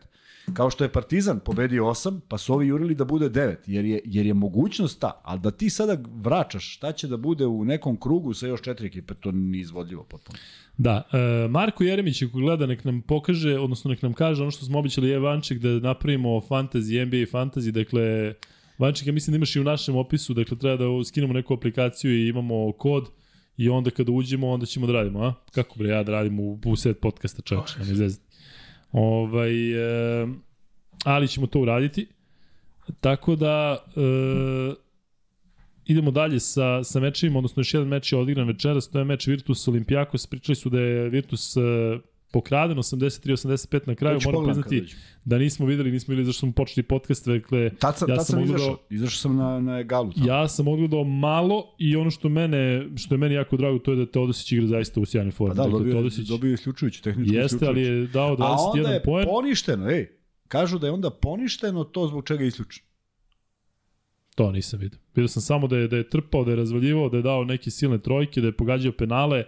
[0.54, 4.02] Kao što je Partizan pobedio 8, pa su ovi jurili da bude 9, jer je,
[4.06, 5.22] jer je mogućnost ta.
[5.24, 8.88] Ali da ti sada vraćaš šta će da bude u nekom krugu sa još četiri
[8.88, 10.38] ekipe, to nije izvodljivo potpuno.
[10.78, 14.66] Da, e, Marko Jeremić ako gleda nek nam pokaže, odnosno nek nam kaže ono što
[14.66, 18.34] smo običali je Vanček da napravimo fantasy, NBA fantasy, dakle
[18.78, 22.12] Vanček ja mislim da imaš i u našem opisu, dakle treba da skinemo neku aplikaciju
[22.12, 23.10] i imamo kod
[23.58, 25.34] i onda kada uđemo onda ćemo da radimo, a?
[25.52, 28.25] Kako bre ja da radim u, u set podcasta čovječe, ne zezati.
[28.98, 29.74] Ovaj,
[30.22, 30.28] e,
[31.06, 32.08] ali ćemo to uraditi.
[33.02, 34.00] Tako da e,
[35.86, 39.28] idemo dalje sa, sa mečevima, odnosno još jedan meč je odigran večeras, to je meč
[39.28, 41.62] Virtus Olimpijakos, pričali su da je Virtus e,
[42.36, 44.86] pokraden 83-85 na kraju, ću moram priznati
[45.26, 48.44] da nismo videli, nismo videli zašto smo počeli podcast, dakle, Tad sam, Ja sam sam
[48.44, 48.78] izašao.
[48.90, 50.14] Izašao sam na, na egalu.
[50.14, 50.28] tamo.
[50.28, 53.98] ja sam odgledao malo i ono što mene, što je meni jako drago, to je
[53.98, 55.56] da Teodosić igra zaista u sjajnoj formi.
[55.56, 58.90] Pa da, dakle, dobio, Teodosić dobio je isključujući, tehnički jeste, ali je dao A onda
[58.90, 59.26] 21 je poen.
[59.26, 60.08] poništeno, ej.
[60.48, 62.84] Kažu da je onda poništeno to zbog čega je isključen.
[64.36, 65.00] To nisam vidio.
[65.16, 67.72] Vidio sam samo da je, da je trpao, da je razvaljivao, da je dao neke
[67.72, 69.44] silne trojke, da je pogađao penale,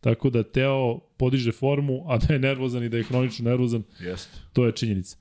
[0.00, 4.38] tako da Teo podiže formu, a da je nervozan i da je hronično nervozan, Jeste.
[4.52, 5.16] to je činjenica.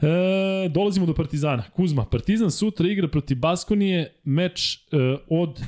[0.00, 1.62] E, dolazimo do Partizana.
[1.70, 4.96] Kuzma, Partizan sutra igra protiv Baskonije, meč e,
[5.28, 5.60] od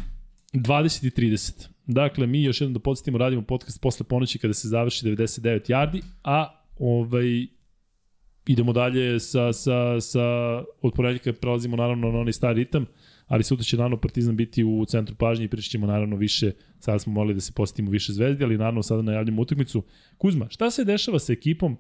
[0.52, 1.68] 20 i 30.
[1.86, 6.02] Dakle, mi još jednom da podsjetimo, radimo podcast posle ponoći kada se završi 99 yardi,
[6.24, 7.46] a ovaj,
[8.46, 10.24] idemo dalje sa, sa, sa
[10.82, 12.86] od ponedjeljka prelazimo naravno na onaj stari ritam,
[13.26, 16.98] ali sutra će naravno Partizan biti u centru pažnje i pričat ćemo naravno više, sada
[16.98, 19.82] smo morali da se posjetimo više zvezdi, ali naravno sada najavljamo utakmicu.
[20.18, 21.76] Kuzma, šta se dešava sa ekipom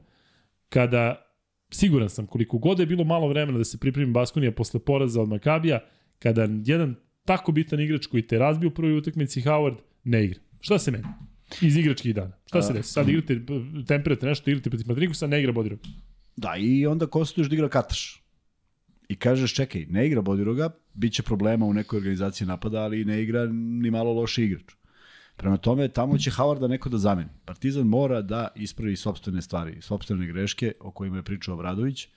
[0.68, 1.32] kada,
[1.70, 5.28] siguran sam, koliko god je bilo malo vremena da se pripremi Baskonija posle poraza od
[5.28, 5.80] Makabija,
[6.18, 6.94] kada jedan
[7.24, 10.40] tako bitan igrač koji te razbio u prvoj utakmici Howard ne igra.
[10.60, 11.04] Šta se meni?
[11.62, 12.32] Iz igračkih dana.
[12.46, 12.92] Šta se desi?
[12.92, 13.40] Sad igrate,
[13.86, 15.78] temperate nešto, igrate protiv Matrikusa, ne igra Bodirog.
[16.36, 18.25] Da, i onda konstatuješ da igra Kataš.
[19.08, 23.22] I kažeš, čekaj, ne igra Bodiroga, bit će problema u nekoj organizaciji napada, ali ne
[23.22, 24.74] igra ni malo loši igrač.
[25.36, 27.30] Prema tome, tamo će Howarda neko da zameni.
[27.44, 32.08] Partizan mora da ispravi sobstvene stvari, sobstvene greške o kojima je pričao Obradović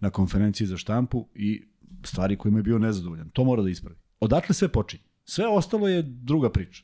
[0.00, 1.62] na konferenciji za štampu i
[2.04, 3.30] stvari kojima je bio nezadovoljan.
[3.30, 3.96] To mora da ispravi.
[4.20, 5.02] Odatle sve počinje.
[5.24, 6.82] Sve ostalo je druga priča.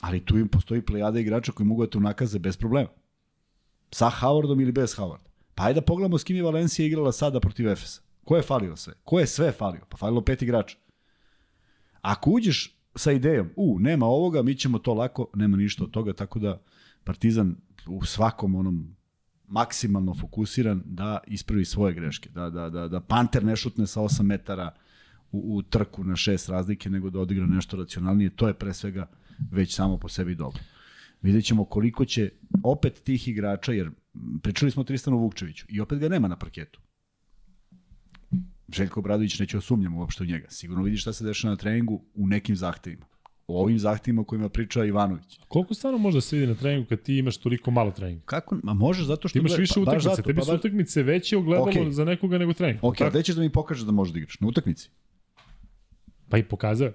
[0.00, 2.88] Ali tu im postoji plejada igrača koji mogu da te unakaze bez problema.
[3.90, 5.28] Sa Howardom ili bez Howarda.
[5.54, 8.07] Pa ajde da pogledamo s kim je Valencija igrala sada protiv Efesa.
[8.28, 8.94] Ko je falio sve?
[9.04, 9.80] Ko je sve falio?
[9.88, 10.76] Pa falilo pet igrača.
[12.00, 16.12] Ako uđeš sa idejom, u, nema ovoga, mi ćemo to lako, nema ništa od toga,
[16.12, 16.60] tako da
[17.04, 17.56] Partizan
[17.86, 18.96] u svakom onom
[19.46, 24.22] maksimalno fokusiran da ispravi svoje greške, da, da, da, da Panter ne šutne sa 8
[24.22, 24.74] metara
[25.32, 29.06] u, u trku na šest razlike, nego da odigra nešto racionalnije, to je pre svega
[29.50, 30.60] već samo po sebi dobro.
[31.22, 32.30] Vidjet ćemo koliko će
[32.62, 33.90] opet tih igrača, jer
[34.42, 36.80] pričali smo o Tristanu Vukčeviću i opet ga nema na parketu.
[38.72, 40.46] Željko Obradović neće osumnjamo uopšte u njega.
[40.50, 43.06] Sigurno vidi šta se dešava na treningu u nekim zahtevima.
[43.46, 45.38] O ovim zahtevima o kojima priča Ivanović.
[45.48, 48.22] Koliko stvarno može da se vidi na treningu kad ti imaš toliko malo treninga?
[48.26, 48.56] Kako?
[48.62, 49.32] Ma može zato što...
[49.32, 51.90] Ti imaš gleda- više pa, utakmice, zato, tebi pa su utakmice veće ogledalo Okej.
[51.92, 52.78] za nekoga nego trening.
[52.82, 54.40] Ok, a gde ćeš da mi pokažeš da možeš da igraš?
[54.40, 54.90] Na utakmici?
[56.28, 56.92] Pa i pokazao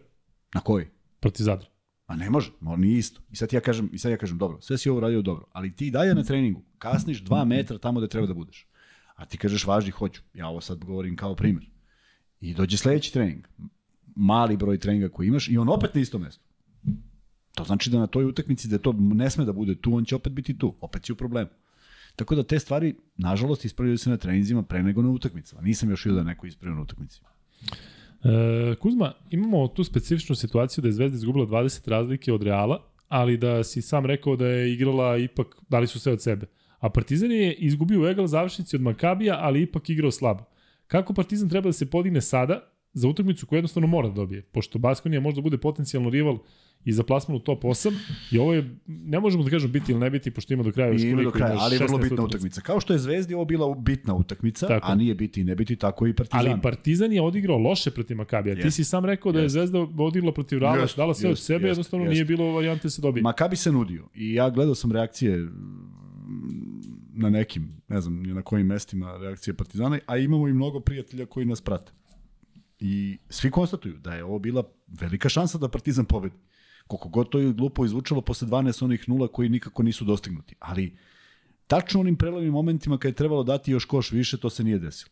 [0.54, 0.88] Na kojoj?
[1.20, 1.68] protiv Zadra.
[2.06, 3.22] A ne može, mo, nije isto.
[3.32, 5.76] I sad ja kažem, i sad ja kažem dobro, sve si ovo radio dobro, ali
[5.76, 8.68] ti dalje na treningu kasniš dva metra tamo da treba da budeš.
[9.24, 10.22] A ti kažeš važni, hoću.
[10.34, 11.66] Ja ovo sad govorim kao primjer.
[12.42, 13.48] I dođe sledeći trening.
[14.16, 16.44] Mali broj treninga koji imaš i on opet na istom mestu.
[17.56, 20.16] To znači da na toj utakmici da to ne sme da bude tu, on će
[20.16, 20.76] opet biti tu.
[20.82, 21.50] Opet si u problemu.
[22.16, 25.62] Tako da te stvari, nažalost, ispravljaju se na treninzima pre nego na utakmicama.
[25.62, 27.22] Nisam još vidio da neko ispravio na utakmici.
[28.24, 33.38] E, Kuzma, imamo tu specifičnu situaciju da je Zvezda izgubila 20 razlike od Reala, ali
[33.38, 36.46] da si sam rekao da je igrala ipak, dali su sve od sebe.
[36.84, 40.44] A Partizan je izgubio u egal završnici od Makabija, ali ipak igrao slabo.
[40.88, 44.42] Kako Partizan treba da se podigne sada za utakmicu koju jednostavno mora da dobije?
[44.42, 46.38] Pošto Baskonija možda bude potencijalno rival
[46.86, 47.94] i za plasman u top 8
[48.32, 50.92] i ovo je, ne možemo da kažemo biti ili ne biti, pošto ima do kraja
[50.92, 52.26] još I ima do koliko, kraja, ali je vrlo 16 bitna utakmica.
[52.26, 52.62] utakmica.
[52.62, 54.92] Kao što je Zvezdi ovo bila bitna utakmica, Tako.
[54.92, 56.40] a nije biti i ne biti, tako i Partizan.
[56.52, 58.56] Ali Partizan je odigrao loše protiv Makabija.
[58.56, 58.76] Ti Jest.
[58.76, 59.50] si sam rekao da je.
[59.50, 62.14] Zvezda odigrala protiv Reala, Jest, dala sve od jest, sebe, jest, jednostavno jest.
[62.14, 63.24] nije bilo varijante da se dobije.
[63.24, 65.48] Makabi se nudio i ja gledao sam reakcije
[67.14, 71.46] na nekim, ne znam na kojim mestima reakcije Partizana, a imamo i mnogo prijatelja koji
[71.46, 71.92] nas prate.
[72.80, 76.36] I svi konstatuju da je ovo bila velika šansa da Partizan pobedi.
[76.88, 80.56] Koliko god to je glupo izvučalo posle 12 onih nula koji nikako nisu dostignuti.
[80.60, 80.98] Ali
[81.68, 85.12] tačno onim prelovnim momentima kad je trebalo dati još koš više, to se nije desilo.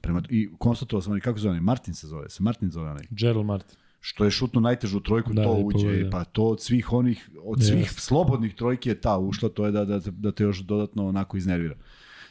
[0.00, 3.78] Prema, I konstatovao sam, kako zove, Martin se zove, se Martin zove Gerald Martin.
[4.06, 6.08] Što je šutno najtežu trojku, Da, to i uđe, pogodio.
[6.10, 8.00] pa to od svih onih, od svih Jeste.
[8.00, 11.74] slobodnih trojki je ta ušla, to je da, da, da te još dodatno onako iznervira.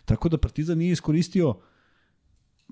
[0.06, 1.56] Tako da Partizan nije iskoristio,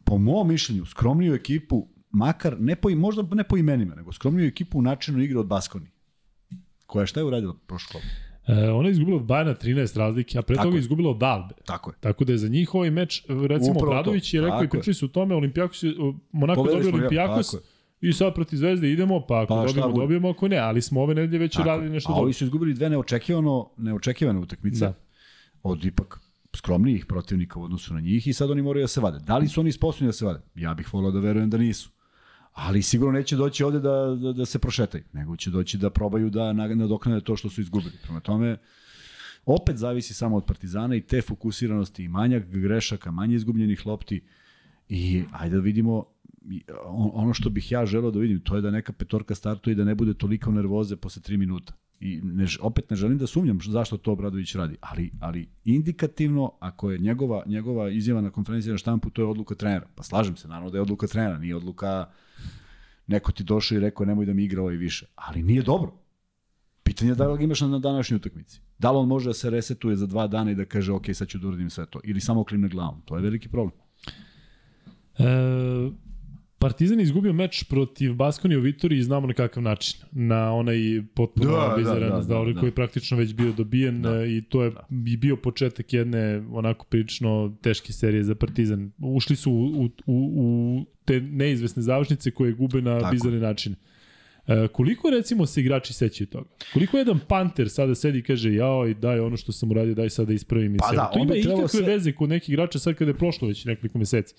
[0.03, 4.79] po mom mišljenju, skromniju ekipu, makar, ne po, možda ne po imenima, nego skromniju ekipu
[4.79, 5.89] u načinu igre od Baskoni.
[6.85, 8.13] Koja šta je uradila prošle godine?
[8.47, 11.23] E, ona je izgubila od Bajana 13 razlike, a pre Tako toga je izgubila od
[11.23, 11.53] Albe.
[11.65, 11.95] Tako je.
[11.99, 13.79] Tako da je za njih ovaj meč, recimo.
[13.79, 14.69] Obradović je rekao i Tako je.
[14.69, 15.83] pričali su o tome, Olimpijakos,
[16.31, 17.55] Monako dobio Olimpijakos
[18.01, 21.15] i sad protiv Zvezde idemo, pa ako Pa, dobijemo, dobijemo, ako ne, ali smo ove
[21.15, 22.23] nedelje već Tako radili nešto A dobro.
[22.23, 24.85] ovi su izgubili dve neočekivano, neočekivane utakmice.
[24.85, 24.93] Da.
[25.63, 26.19] od ipak
[26.55, 29.19] skromnijih protivnika u odnosu na njih i sad oni moraju da se vade.
[29.19, 30.39] Da li su oni sposobni da se vade?
[30.55, 31.89] Ja bih volao da verujem da nisu.
[32.53, 36.29] Ali sigurno neće doći ovde da, da, da se prošetaju, nego će doći da probaju
[36.29, 37.93] da na- nadoknade to što su izgubili.
[38.03, 38.57] Prema tome,
[39.45, 44.23] opet zavisi samo od Partizana i te fokusiranosti i manjak grešaka, manje izgubljenih lopti
[44.89, 46.05] i ajde da vidimo
[47.13, 49.83] ono što bih ja želeo da vidim, to je da neka petorka startuje i da
[49.83, 51.73] ne bude toliko nervoze posle 3 minuta.
[51.99, 56.91] I ne, opet ne želim da sumnjam zašto to Obradović radi, ali, ali indikativno, ako
[56.91, 59.87] je njegova, njegova izjava na konferenciji na štampu, to je odluka trenera.
[59.95, 62.05] Pa slažem se, naravno da je odluka trenera, nije odluka
[63.07, 65.05] neko ti došao i rekao nemoj da mi igra ovaj više.
[65.15, 65.93] Ali nije dobro.
[66.83, 68.61] Pitanje je da li ga imaš na današnjoj utakmici.
[68.79, 71.27] Da li on može da se resetuje za dva dana i da kaže ok, sad
[71.27, 71.99] ću da uradim sve to.
[72.03, 73.01] Ili samo klimne glavom.
[73.05, 73.77] To je veliki problem.
[75.17, 75.23] E,
[76.61, 79.99] Partizan je izgubio meč protiv Baskonije u Vitoriji i znamo na kakav način.
[80.11, 80.77] Na onaj
[81.13, 82.59] potpuno Da, da, da, bizaran da, da, da, da, da.
[82.59, 84.25] koji je praktično već bio dobijen da.
[84.25, 84.71] i to je
[85.07, 88.91] i bio početak jedne onako prilično teške serije za Partizan.
[88.99, 89.89] Ušli su u, u,
[90.35, 90.45] u,
[91.05, 93.11] te neizvesne završnice koje gube na Tako.
[93.11, 93.75] bizarni način.
[94.47, 96.49] E, koliko recimo se igrači sećaju toga?
[96.73, 100.09] Koliko jedan panter sada sedi i kaže jao i daj ono što sam uradio, daj
[100.09, 102.95] sada da ispravim i Pa da, to ima ikakve sve- veze kod nekih igrača sad
[102.95, 104.35] kada je prošlo već nekoliko meseci.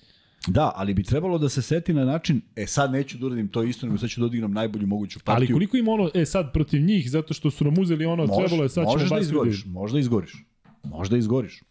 [0.48, 3.62] Da, ali bi trebalo da se seti na način, e sad neću da uradim to
[3.62, 5.47] isto, nego sad ću da odigram najbolju moguću partiju.
[5.47, 8.40] Ali koliko ima ono, e sad protiv njih, zato što su nam uzeli ono, Može-
[8.40, 10.44] trebalo je sad ćemo da baš izgoriš, možda izgoriš.
[10.85, 11.62] Možda izgoriš.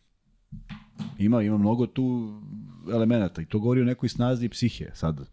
[1.18, 2.34] Ima, ima mnogo tu
[2.92, 4.90] elemenata i to govori o nekoj snazi i psihe.
[4.94, 5.30] Sad,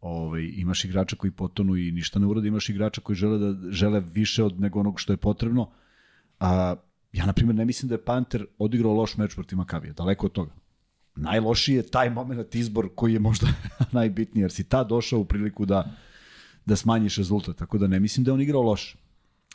[0.00, 4.02] ovaj, imaš igrača koji potonu i ništa ne urade, imaš igrača koji žele, da, žele
[4.14, 5.70] više od nego onog što je potrebno.
[6.40, 6.74] A,
[7.12, 10.32] ja, na primjer, ne mislim da je Panter odigrao loš meč protiv Makavija, daleko od
[10.32, 10.59] toga.
[11.20, 13.46] Najlošiji je taj moment izbor koji je možda
[13.92, 15.96] najbitniji, jer si ta došao u priliku da,
[16.66, 18.96] da smanjiš rezultat, tako da ne mislim da je on igrao loše.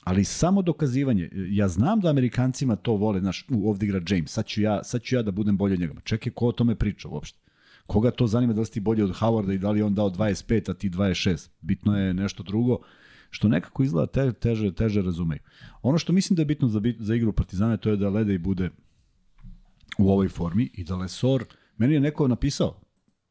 [0.04, 4.46] Ali samo dokazivanje, ja znam da Amerikancima to vole, znaš, u, ovdje igra James, sad
[4.46, 5.94] ću, ja, sad ću ja da budem bolji od njega.
[6.04, 7.40] Čekaj, ko o tome priča uopšte?
[7.88, 10.72] Koga to zanima da li ti bolji od Howarda i da li on dao 25,
[10.72, 11.50] a ti 26?
[11.62, 12.80] Bitno je nešto drugo,
[13.30, 15.40] što nekako izgleda te, teže, teže razumeju.
[15.82, 18.70] Ono što mislim da je bitno za, za igru Partizana, to je da Ledej bude
[19.98, 21.46] u ovoj formi i da Lesor,
[21.78, 22.82] meni je neko napisao,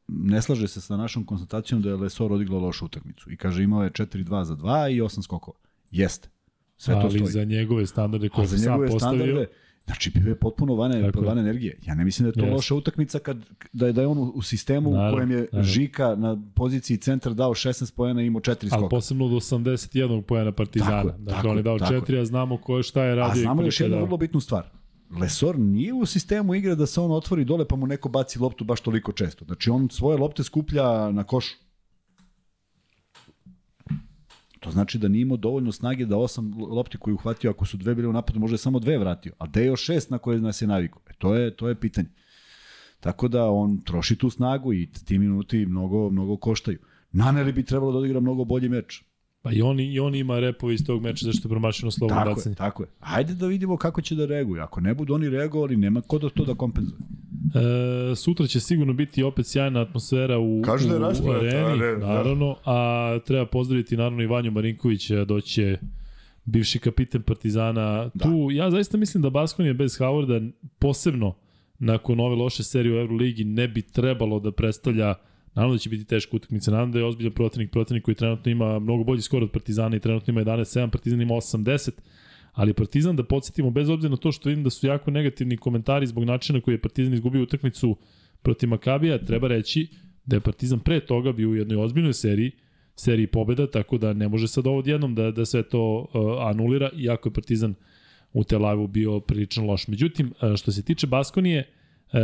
[0.07, 3.83] ne slaže se sa našom konstatacijom da je Lesor odigrao lošu utakmicu i kaže imao
[3.83, 5.57] je 4-2 za 2 i 8 skokova.
[5.91, 6.29] Jeste.
[6.77, 7.31] Sve to ali stoji.
[7.31, 9.47] za njegove standarde koje sam postavio, standarde,
[9.85, 11.27] znači bio je potpuno van, Tako je.
[11.27, 11.79] van energije.
[11.85, 12.55] Ja ne mislim da je to Jeste.
[12.55, 13.37] loša utakmica kad,
[13.73, 15.63] da, je, da je on u, sistemu Naravno, u kojem je naravno.
[15.63, 18.87] Žika na poziciji centra dao 16 pojena i imao 4 ali skoka.
[18.87, 20.21] posebno od 81.
[20.21, 21.03] pojena Partizana.
[21.03, 22.01] Tako dakle, tako on je dao tako je.
[22.01, 23.41] 4, a znamo ko je šta je radio.
[23.41, 24.63] A znamo još je jednu vrlo bitnu stvar.
[25.19, 28.63] Lesor nije u sistemu igre da se on otvori dole pa mu neko baci loptu
[28.63, 29.45] baš toliko često.
[29.45, 31.55] Znači on svoje lopte skuplja na košu.
[34.59, 37.77] To znači da nije imao dovoljno snage da osam lopti koje je uhvatio, ako su
[37.77, 39.33] dve bile u napadu, može je samo dve vratio.
[39.37, 41.01] A gde je još šest na koje nas je navikao?
[41.09, 42.09] E, to, je, to je pitanje.
[42.99, 46.79] Tako da on troši tu snagu i ti minuti mnogo, mnogo koštaju.
[47.11, 49.03] Naneli bi trebalo da odigra mnogo bolji meč.
[49.45, 52.35] Pa i on, i on ima repove iz tog meča zašto je promašeno slobodno Tako
[52.35, 52.51] bacanje.
[52.51, 52.89] je, tako je.
[52.99, 54.61] Ajde da vidimo kako će da reaguju.
[54.61, 56.97] Ako ne budu oni reagovali, nema ko da to da kompenzuje.
[58.11, 62.07] E, sutra će sigurno biti opet sjajna atmosfera u, Kažu da u areni, da, da.
[62.07, 65.77] naravno, a treba pozdraviti naravno i Vanju Marinkovića, doće
[66.45, 68.09] bivši kapiten Partizana.
[68.13, 68.25] Da.
[68.25, 71.35] Tu, ja zaista mislim da Baskon je bez Howarda posebno
[71.79, 75.15] nakon ove loše serije u Euroligi ne bi trebalo da predstavlja
[75.55, 78.79] Naravno da će biti teška utakmica, naravno da je ozbiljan protivnik, protivnik koji trenutno ima
[78.79, 81.91] mnogo bolji skor od Partizana i trenutno ima 11-7, Partizan ima 8-10,
[82.53, 86.07] ali Partizan da podsjetimo, bez obzira na to što vidim da su jako negativni komentari
[86.07, 87.97] zbog načina koji je Partizan izgubio utakmicu
[88.41, 89.87] protiv Makabija, treba reći
[90.25, 92.51] da je Partizan pre toga bio u jednoj ozbiljnoj seriji,
[92.95, 96.89] seriji pobeda, tako da ne može sad ovo odjednom da, da sve to uh, anulira,
[96.97, 97.75] iako je Partizan
[98.33, 99.87] u Tel Avivu bio prilično loš.
[99.87, 102.19] Međutim, uh, što se tiče Baskonije, uh,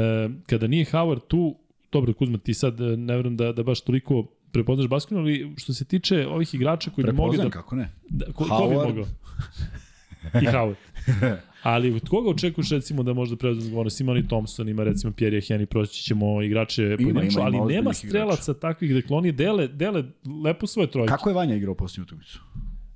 [0.45, 1.55] kada nije Howard tu,
[1.91, 5.73] dobro Kuzma, ti sad uh, ne verujem da, da baš toliko prepoznaš Baskoniju, ali što
[5.73, 7.49] se tiče ovih igrača koji bi mogli da...
[7.49, 7.91] kako ne.
[8.09, 9.05] da ko, ko bi mogao?
[10.41, 10.75] i Howard.
[11.63, 14.01] Ali od koga očekuješ recimo da možda preuzme odgovornost?
[14.01, 18.53] Ima ni Thompson, ima recimo Pierre Henry, proći ćemo igrače pojedinačno, ali ima nema strelaca
[18.53, 20.03] takvih, dakle oni dele, dele
[20.43, 21.09] lepo svoje trojke.
[21.09, 22.39] Kako je Vanja igrao posljednju utakmicu?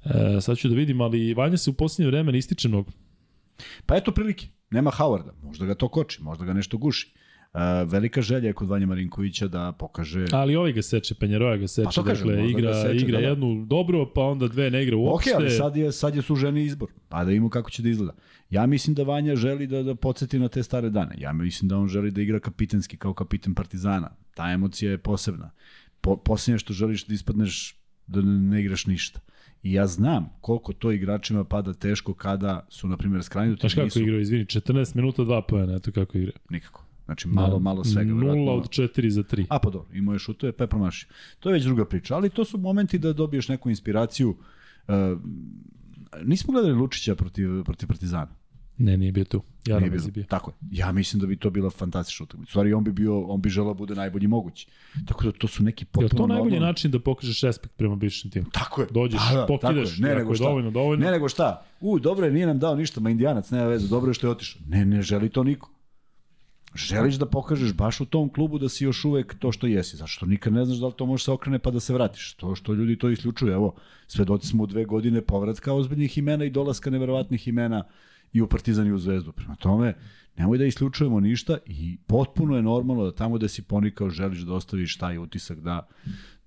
[0.06, 2.92] E, sad ću da vidim, ali Vanja se u posljednje vreme ističe mnogo.
[3.86, 4.48] Pa eto prilike.
[4.70, 5.32] Nema Howarda.
[5.44, 7.14] Možda ga to koči, možda ga nešto guši.
[7.86, 10.26] Velika želja je kod Vanja Marinkovića da pokaže...
[10.32, 13.22] Ali ovaj ga seče, Penjeroja ga seče, Pa kažem, dakle igra, ga seče, igra da,
[13.22, 13.27] da.
[13.27, 15.34] jednu dobro, pa onda dve ne igra Ok, uopšte.
[15.36, 16.90] ali sad je, sad je suženi izbor.
[17.10, 18.14] Pa da vidimo kako će da izgleda.
[18.49, 21.15] Ja mislim da Vanja želi da, da podsjeti na te stare dane.
[21.18, 24.10] Ja mislim da on želi da igra kapitenski kao kapiten Partizana.
[24.34, 25.52] Ta emocija je posebna.
[26.02, 27.76] Po, posljednje što želiš da ispadneš
[28.07, 29.19] da ne, ne igraš ništa.
[29.64, 33.60] I ja znam koliko to igračima pada teško kada su, na primjer, skrajnuti.
[33.60, 36.32] Znaš kako nisu- igrao, izvini, 14 minuta, 2 pojena, eto kako igra.
[36.49, 36.85] Nikako.
[37.06, 38.14] Znači, malo, malo svega.
[38.14, 38.52] 0 verovatno.
[38.53, 39.45] od 4 za 3.
[39.49, 41.10] A pa dobro, imao je šutove, pa je promašio.
[41.40, 44.30] To je već druga priča, ali to su momenti da dobiješ neku inspiraciju.
[44.88, 44.95] Uh,
[46.23, 48.36] nismo gledali Lučića protiv, protiv Partizana.
[48.77, 49.41] Ne, nije bio tu.
[49.65, 50.06] Nije Jaramaz bilo.
[50.07, 50.23] je bio.
[50.23, 50.56] Tako je.
[50.72, 52.49] Ja mislim da bi to bila fantastična utakmica.
[52.49, 54.68] Stvari, on bi bio, on bi želeo da bude najbolji mogući.
[55.06, 57.95] Tako da to su neki potpuno li to najbolji normalni- način da pokažeš respekt prema
[57.95, 58.45] bivšem timu?
[58.52, 58.88] Tako je.
[58.91, 60.10] Dođeš, pokidaš, tako je.
[60.10, 60.44] ne nego šta.
[60.44, 61.06] dovoljno, dovoljno.
[61.06, 61.65] Ne nego šta.
[61.82, 64.32] U, dobro je, nije nam dao ništa, ma indijanac, nema veze, dobro je što je
[64.32, 64.61] otišao.
[64.68, 65.69] Ne, ne želi to niko.
[66.76, 69.98] Želiš da pokažeš baš u tom klubu da si još uvek to što jesi.
[69.98, 72.34] Zašto nikad ne znaš da li to može se okrene pa da se vratiš.
[72.34, 73.52] To što ljudi to isključuju.
[73.52, 73.76] Evo,
[74.08, 77.84] svedoci smo u dve godine povratka ozbiljnih imena i dolaska neverovatnih imena
[78.34, 79.32] i u Partizan i u Zvezdu.
[79.32, 79.94] Prema tome,
[80.38, 84.54] nemoj da isključujemo ništa i potpuno je normalno da tamo da si ponikao želiš da
[84.54, 85.88] ostaviš taj utisak da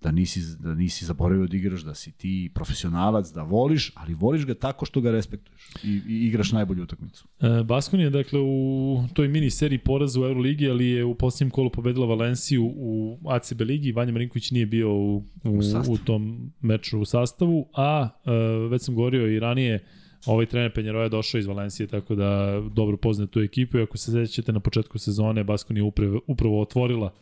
[0.02, 4.46] da nisi, da nisi zaboravio da igraš, da si ti profesionalac, da voliš, ali voliš
[4.46, 7.28] ga tako što ga respektuješ i, i igraš najbolju utakmicu.
[7.40, 11.50] E, Baskon je dakle u toj mini seriji poraza u Euroligi, ali je u posljednjem
[11.50, 13.92] kolu pobedila Valenciju u ACB ligi.
[13.92, 18.30] Vanja Marinković nije bio u, u, U u tom meču u sastavu, a e,
[18.68, 19.84] već sam govorio i ranije,
[20.26, 23.98] ovaj trener Penjeroja je došao iz Valencije, tako da dobro poznaje tu ekipu i ako
[23.98, 27.12] se sećate na početku sezone, Baskon je upravo, upravo otvorila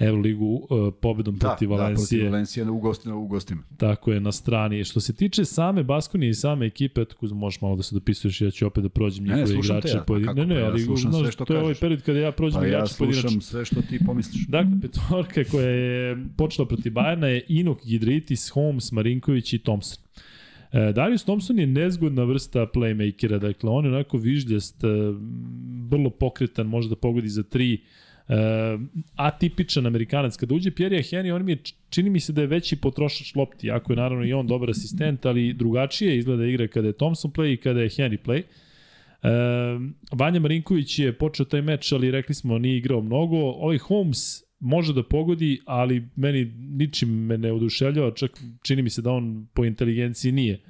[0.00, 2.06] Euroligu e, pobedom protiv da, Valencije.
[2.10, 3.14] protiv Valencije u gostima.
[3.16, 3.62] U gostima.
[3.76, 4.84] Tako je, na strani.
[4.84, 8.50] Što se tiče same Baskonije i same ekipe, Kuzma, možeš malo da se dopisuješ, ja
[8.50, 9.96] ću opet da prođem Ne, ne, njihove slušam te igrače.
[9.96, 11.60] ja, pa pojedin- kako ne, ne, pa, ja ali slušam znaš, sve što to je
[11.60, 13.30] ovaj period kada ja prođem Pa ja igrače pojedinačno.
[13.30, 14.46] slušam sve što ti pomisliš.
[14.46, 20.04] Dakle, petorka koja je počela protiv Bajana je Inok, Gidritis, Holmes, Marinković i Thompson.
[20.72, 24.88] E, Darius Thompson je nezgodna vrsta playmakera, dakle on je onako vižljast, e,
[25.84, 27.80] vrlo pokretan, može da pogodi za tri,
[28.30, 28.78] e,
[29.16, 30.36] atipičan Amerikanac.
[30.36, 31.58] Kada uđe Pierre Henry, on mi je,
[31.90, 35.26] čini mi se da je veći potrošač lopti, jako je naravno i on dobar asistent,
[35.26, 38.42] ali drugačije izgleda igra kada je Thompson play i kada je Henry play.
[38.42, 39.28] E,
[40.12, 43.36] Vanja Marinković je počeo taj meč, ali rekli smo nije igrao mnogo.
[43.36, 49.02] Ovaj Holmes može da pogodi, ali meni ničim me ne oduševljava, čak čini mi se
[49.02, 50.69] da on po inteligenciji nije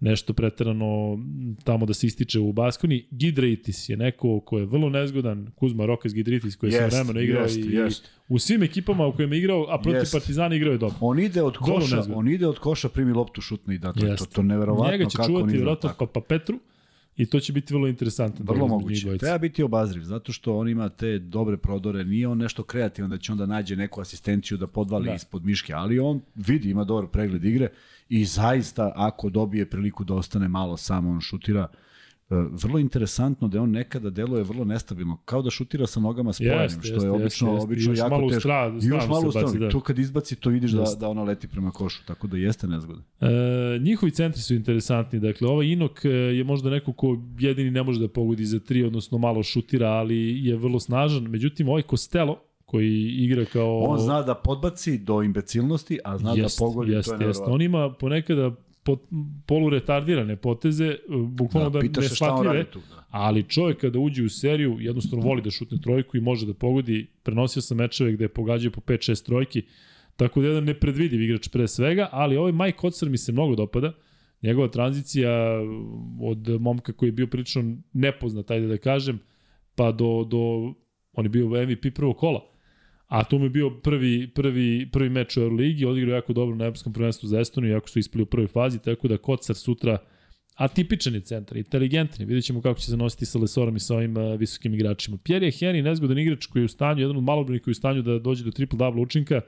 [0.00, 1.18] nešto preterano
[1.64, 3.06] tamo da se ističe u Baskoni.
[3.10, 7.42] Gidreitis je neko ko je vrlo nezgodan, Kuzma Rokas Gidreitis koji je Jest, vremeno igrao
[7.42, 8.10] jest, i jest.
[8.28, 10.12] u svim ekipama u kojima je igrao, a protiv Jest.
[10.12, 10.96] Partizana igrao je dobro.
[11.00, 14.16] On ide od Vrlo koša, on ide od koša, primi loptu, šutne i da to,
[14.16, 16.06] to, to neverovatno Njega će kako on čuvati izgleda vjerojatno tako.
[16.06, 16.58] pa, pa Petru
[17.16, 18.44] i to će biti vrlo interesantno.
[18.44, 19.18] Vrlo između njih moguće.
[19.18, 23.18] Treba biti obazriv, zato što on ima te dobre prodore, nije on nešto kreativan da
[23.18, 25.10] će onda nađe neku asistenciju da podvali Da.
[25.10, 25.16] da.
[25.16, 27.68] ispod miške, ali on vidi, ima dobar pregled igre
[28.08, 31.68] i zaista ako dobije priliku da ostane malo sam, on šutira
[32.30, 36.60] e, vrlo interesantno da on nekada deluje vrlo nestabilno, kao da šutira sa nogama spojenim,
[36.60, 37.64] Jeste, što je obično, jeste, jeste.
[37.64, 38.48] obično Još jako teško.
[38.82, 39.46] I još malo se u stranu.
[39.46, 39.68] baci, da.
[39.68, 43.04] Tu kad izbaci, to vidiš da, da ona leti prema košu, tako da jeste nezgodan.
[43.20, 45.20] E, njihovi centri su interesantni.
[45.20, 48.84] Dakle, ovaj Inok e, je možda neko ko jedini ne može da pogodi za tri,
[48.84, 51.22] odnosno malo šutira, ali je vrlo snažan.
[51.22, 53.78] Međutim, ovaj Costello, koji igra kao...
[53.78, 57.54] On zna da podbaci do imbecilnosti, a zna jest, da pogodi, jest, to je nevjerovatno.
[57.54, 58.50] On ima ponekada
[58.82, 59.00] pot,
[59.46, 62.80] poluretardirane poteze, e, bukvalno da, da neshvatljive, radi tu.
[62.90, 63.04] Da.
[63.10, 67.06] ali čovjek kada uđe u seriju jednostavno voli da šutne trojku i može da pogodi.
[67.22, 69.62] Prenosio sam mečeve gde je pogađao po 5-6 trojki,
[70.16, 73.54] tako da je jedan nepredvidiv igrač pre svega, ali ovaj Mike Hotzer mi se mnogo
[73.54, 73.92] dopada.
[74.42, 75.30] Njegova tranzicija
[76.20, 79.18] od momka koji je bio prilično nepoznat, ajde da kažem,
[79.74, 80.74] pa do, do
[81.12, 82.55] on je bio MVP prvog kola.
[83.06, 86.64] A to mu je bio prvi, prvi, prvi meč u Euroligi, odigrao jako dobro na
[86.64, 89.98] Evropskom prvenstvu za Estoniju, jako su ispali u prvoj fazi, tako da Kocar sutra
[90.54, 92.26] atipičan je centar, inteligentan je.
[92.26, 95.18] Vidjet ćemo kako će se nositi sa Lesorom i sa ovim uh, visokim igračima.
[95.24, 97.82] Pierre je Henry, nezgodan igrač koji je u stanju, jedan od malobrnih koji je u
[97.82, 99.40] stanju da dođe do triple-double učinka,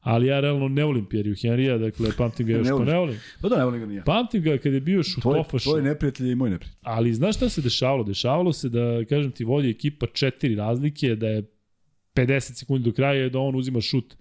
[0.00, 3.16] ali ja realno ne volim Pierre Henrya, dakle pamtim ga još Ne pa ne volim.
[3.42, 4.04] Pa da, ne volim ga nije.
[4.04, 6.78] Pamtim ga kad je bio Tvoj, šutofaš, tvoj neprijatelj je i moj neprijatelj.
[6.82, 8.04] ali znaš šta se dešavalo?
[8.04, 11.42] Dešavalo se da, kažem ti, vodi ekipa četiri razlike, da je
[12.14, 14.16] 50 sekundi do kraja da on uzima šut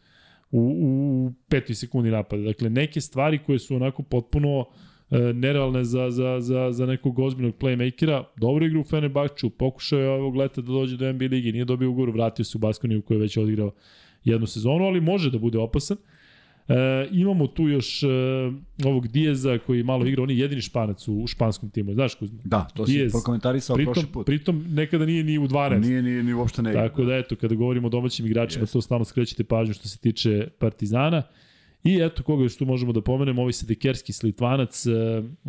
[0.52, 2.44] u, u, petoj sekundi napada.
[2.44, 4.66] Dakle, neke stvari koje su onako potpuno
[5.12, 8.24] e, nerealne za, za, za, za nekog ozbiljnog playmakera.
[8.38, 11.90] Dobro igra u Fenerbahču, pokušao je ovog leta da dođe do NBA ligi, nije dobio
[11.90, 13.72] ugovor, vratio se u Baskoniju koji je već odigrao
[14.24, 15.98] jednu sezonu, ali može da bude opasan.
[17.12, 18.08] Imamo tu još e,
[18.86, 22.40] ovog Dijeza koji malo igra, on je jedini španac u, u španskom timu, znaš Kuzma?
[22.44, 23.12] Da, to si Diaz.
[23.12, 24.26] prokomentarisao Pritom, prošli put.
[24.26, 25.80] pritom nekada nije ni u 12.
[25.80, 26.74] Nije, nije, ni uopšte ne.
[26.74, 28.74] Tako da eto, kada govorimo o domaćim igračima, Jeste.
[28.74, 31.24] to stalno skrećete pažnju što se tiče Partizana.
[31.84, 34.90] I eto, koga još tu možemo da pomenemo, ovaj Sedekerski slitvanac, e,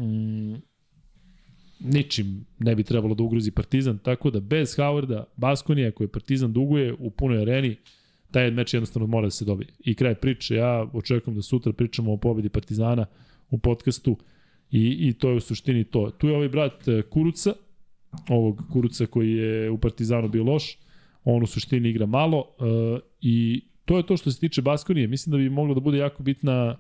[0.00, 0.54] mm,
[1.80, 6.94] ničim ne bi trebalo da ugrozi Partizan, tako da bez Howarda, Baskonija koji Partizan duguje
[6.98, 7.76] u punoj areni,
[8.30, 9.68] taj meč jednostavno mora da se dobije.
[9.84, 13.06] I kraj priče, ja očekujem da sutra pričamo o pobedi Partizana
[13.50, 14.16] u podcastu
[14.70, 16.10] i, i to je u suštini to.
[16.10, 17.52] Tu je ovaj brat e, Kuruca,
[18.28, 20.78] ovog Kuruca koji je u Partizanu bio loš,
[21.24, 25.06] on u suštini igra malo uh, i to je to što se tiče Baskonije.
[25.06, 26.76] Mislim da bi moglo da bude jako bitna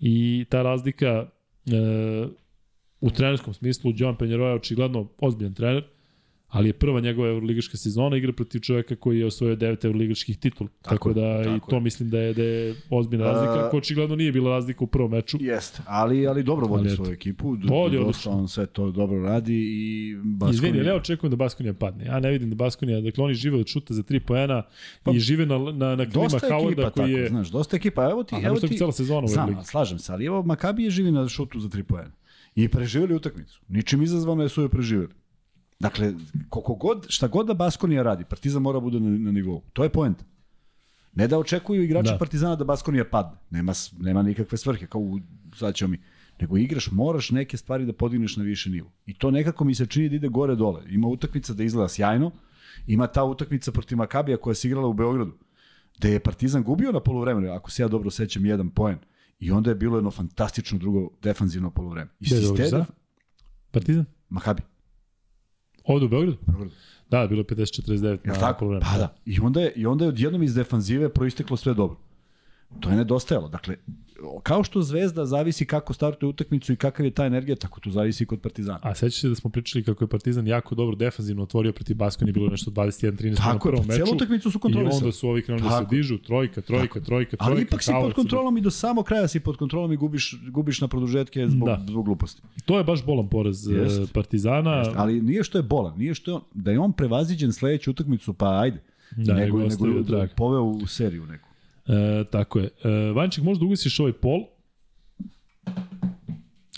[0.00, 1.28] i ta razlika
[1.66, 2.30] uh,
[3.00, 3.92] u trenerskom smislu.
[3.96, 5.84] Joan Penjeroja je očigledno ozbiljan trener,
[6.48, 10.68] ali je prva njegova evroligaška sezona, igra protiv čoveka koji je osvojio devet evroligaških titul.
[10.68, 11.80] Tako, Tako tako da tako i to je.
[11.80, 15.10] mislim da je, da je ozbiljna razlika, A- ako očigledno nije bila razlika u prvom
[15.10, 15.38] meču.
[15.40, 17.56] Jeste, ali, ali dobro vodi svoju ekipu.
[17.64, 18.32] Vodi odlično.
[18.32, 20.54] On sve to dobro radi i Baskonija...
[20.54, 22.04] Izvini, ja očekujem da Baskonija padne.
[22.04, 24.62] Ja ne vidim da Baskonija, dakle oni žive od šuta za 3 poena
[25.02, 27.28] Pa, i žive na, na, na klima Howarda koji tako, je...
[27.28, 28.10] znaš, dosta ekipa.
[28.10, 30.90] Evo ti, A evo ti, cela sezona u znam, slažem se, ali evo Makabi je
[30.90, 32.12] živi na šutu za 3 poena.
[32.54, 33.60] I preživjeli utakmicu.
[33.68, 35.12] Ničim izazvano je su je preživjeli.
[35.80, 36.14] Dakle,
[36.48, 39.62] koliko god, šta god da Baskonija radi, Partizan mora bude na, na nivou.
[39.72, 40.24] To je poenta.
[41.14, 42.12] Ne da očekuju igrači Da.
[42.12, 42.18] da.
[42.18, 43.38] Partizana da Baskonija padne.
[43.50, 45.20] Nema, nema nikakve svrhe, kao u,
[45.56, 46.00] sad ćemo mi.
[46.40, 48.92] Nego igraš, moraš neke stvari da podigneš na više nivo.
[49.06, 50.82] I to nekako mi se čini da ide gore dole.
[50.88, 52.30] Ima utakmica da izgleda sjajno,
[52.86, 55.32] ima ta utakmica protiv Makabija koja se igrala u Beogradu,
[55.98, 58.98] gde je Partizan gubio na poluvremenu, ako se ja dobro sećam, jedan poen.
[59.38, 62.10] I onda je bilo jedno fantastično drugo defanzivno poluvreme.
[62.20, 62.84] I Gde je za?
[63.70, 64.04] Partizan?
[64.28, 64.62] Makabi.
[65.86, 66.36] Ovde u Beogradu?
[66.46, 66.70] Beogradu.
[67.10, 68.80] Da, bilo je 50-49 Jel na.
[68.80, 69.14] Pa da.
[69.24, 71.96] I onda, je, I onda je odjednom iz defanzive proisteklo sve dobro.
[72.80, 73.48] To je nedostajalo.
[73.48, 73.76] Dakle,
[74.42, 78.22] kao što Zvezda zavisi kako startuje utakmicu i kakav je ta energija, tako to zavisi
[78.22, 78.78] i kod Partizana.
[78.82, 82.32] A sećaš se da smo pričali kako je Partizan jako dobro defanzivno otvorio protiv Baskoni,
[82.32, 83.94] bilo nešto 21-13 na Tako prvom meču.
[83.94, 84.98] cijelu utakmicu su I kontrolisali.
[84.98, 85.90] onda su ovi krenuli da se Tako.
[85.90, 87.36] dižu, trojka, trojka, trojka, trojka.
[87.40, 90.80] Ali ipak si pod kontrolom i do samog kraja si pod kontrolom i gubiš, gubiš
[90.80, 91.84] na produžetke zbog, Da.
[91.88, 92.42] zbog gluposti.
[92.64, 93.98] To je baš bolan poraz Jest.
[93.98, 94.12] Jest.
[94.12, 94.72] Partizana.
[94.72, 97.90] Jeste, Ali nije što je bolan, nije što je on, da je on prevaziđen sledeću
[97.90, 98.82] utakmicu, pa ajde.
[99.16, 101.45] Da, nego nego, nego poveo u seriju neku.
[101.88, 102.70] E, tako je.
[102.84, 104.40] E, Vanček, možda ugasiš ovaj pol?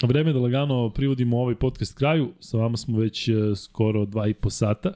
[0.03, 2.33] Vreme je da lagano privodimo ovaj podcast kraju.
[2.41, 4.93] Sa vama smo već e, skoro dva i po sata.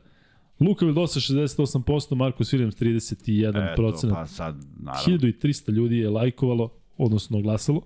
[0.61, 4.11] Luka Vildosa 68%, Markus Williams 31%.
[4.11, 5.17] pa sad, naravno.
[5.19, 7.83] 1300 ljudi je lajkovalo, odnosno glasalo.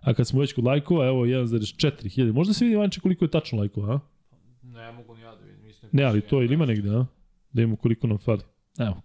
[0.00, 2.32] A kad smo već kod lajkova, evo 1,4 hiljade.
[2.32, 4.00] Možda se vidi Vanče koliko je tačno lajkova, a?
[4.62, 5.66] Ne mogu ni ja da vidim.
[5.66, 7.06] Mislim, Ne, ali to ili ima negde, a?
[7.52, 8.42] Da imamo koliko nam fali.
[8.78, 9.02] Evo.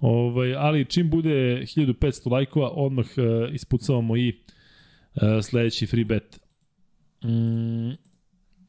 [0.00, 4.28] Ovaj, ali čim bude 1500 lajkova, odmah uh, ispucavamo i
[5.14, 6.40] uh, sledeći free bet.
[7.24, 7.90] Mm,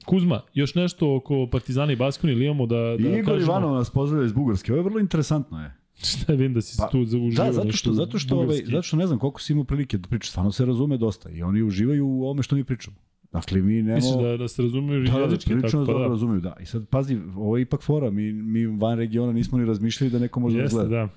[0.05, 3.41] Kuzma, još nešto oko Partizana i Baskoni ili imamo da, da Igor kažemo?
[3.41, 4.71] Ivanov nas pozdravlja iz Bugarske.
[4.71, 5.73] Ovo je vrlo interesantno je.
[6.09, 8.81] Šta vidim da si Pa, tu za uživao Da, zato što, zato što, ovaj, zato
[8.81, 11.63] što ne znam koliko si imao prilike da pričaš, stvarno se razume dosta i oni
[11.63, 12.97] uživaju u ovome što mi pričamo.
[13.31, 13.95] Dakle, mi nemamo...
[13.95, 15.49] Misliš da, da se razumiju Da, da, jezički?
[15.49, 16.13] prilično tako, pa dobro da.
[16.13, 16.55] razumeju, da.
[16.61, 20.19] I sad, pazi, ovo je ipak fora, mi, mi van regiona nismo ni razmišljali da
[20.19, 20.89] neko može da Jeste, gleda.
[20.89, 21.09] da.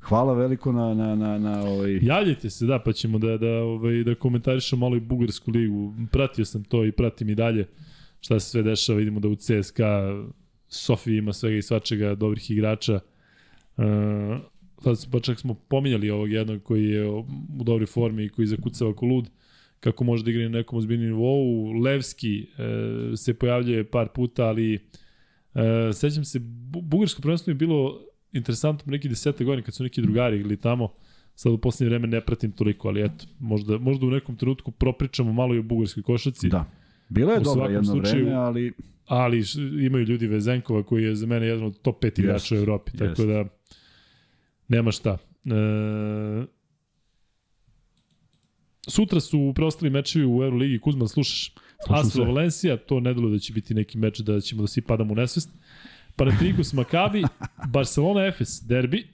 [0.00, 1.98] Hvala veliko na, na, na, na ovaj...
[2.02, 5.94] Javljajte se, da, pa ćemo da, da, ovaj, da komentarišemo malo i Bugarsku ligu.
[6.12, 7.66] Pratio sam to i pratim i dalje
[8.20, 8.98] šta se sve dešava.
[8.98, 10.24] Vidimo da u CSKA
[10.68, 13.00] Sofiji ima svega i svačega dobrih igrača.
[13.76, 13.84] Uh,
[14.82, 17.24] sad pa čak smo pominjali ovog jednog koji je u
[17.64, 19.30] dobroj formi i koji zakucava ko lud
[19.80, 21.72] kako može da igra na nekom ozbiljnom nivou.
[21.72, 22.46] Levski
[23.12, 28.00] e, se pojavljuje par puta, ali e, sećam se, bu, bugarsko prvenstvo je bilo
[28.32, 30.92] interesantno pre neki desete godine kad su neki drugari ili tamo,
[31.34, 35.32] sad u poslednje vreme ne pratim toliko, ali eto, možda, možda u nekom trenutku propričamo
[35.32, 36.64] malo i o bugarskoj košaci, Da.
[37.08, 38.72] Bilo je svakom jedno slučaju- vreme, ali
[39.06, 39.42] ali
[39.86, 43.22] imaju ljudi Vezenkova koji je za mene jedan od top 5 igrača u Evropi, tako
[43.22, 43.26] jest.
[43.26, 43.44] da
[44.68, 45.18] nema šta.
[45.44, 45.48] E,
[48.88, 51.54] sutra su preostali mečevi u Euroligi, Kuzma, slušaš?
[52.10, 52.24] Sve.
[52.24, 55.16] Valencija, to ne deluje da će biti neki meč da ćemo da svi padamo u
[55.16, 55.50] nesvest.
[56.16, 57.22] Panathinaikos Maccabi,
[57.74, 59.06] Barcelona Efes, derbi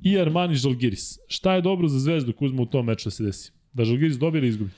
[0.00, 1.18] i Armani Žalgiris.
[1.28, 3.52] Šta je dobro za Zvezdu Kuzma u tom meču da se desi?
[3.72, 4.70] Da Žalgiris dobije ili izgubi?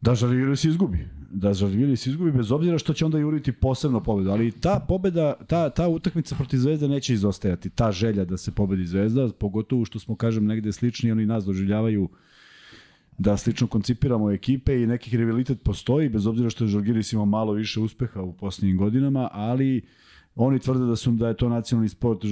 [0.00, 0.98] da Žalgiris izgubi.
[1.30, 4.30] Da Žalgiris izgubi bez obzira što će onda juriti posebno pobedu.
[4.30, 7.70] Ali ta pobeda, ta, ta utakmica protiv Zvezde neće izostajati.
[7.70, 12.08] Ta želja da se pobedi Zvezda, pogotovo što smo, kažem, negde slični, oni nas doživljavaju
[13.18, 17.52] da slično koncipiramo ekipe i neki rivalitet postoji, bez obzira što je Žalgiris imao malo
[17.52, 19.86] više uspeha u posljednjim godinama, ali
[20.34, 22.24] oni tvrde da su da je to nacionalni sport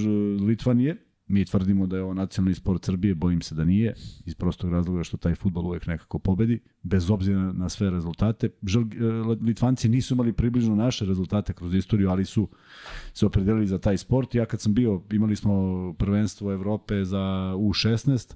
[0.47, 0.97] Litvanije,
[1.27, 3.93] mi tvrdimo da je ovo nacionalni sport Srbije, bojim se da nije,
[4.25, 8.49] iz prostog razloga što taj futbol uvek nekako pobedi, bez obzira na sve rezultate.
[8.63, 8.83] Žal,
[9.41, 12.47] Litvanci nisu imali približno naše rezultate kroz istoriju, ali su
[13.13, 14.35] se opredelili za taj sport.
[14.35, 18.35] Ja kad sam bio, imali smo prvenstvo Evrope za U16,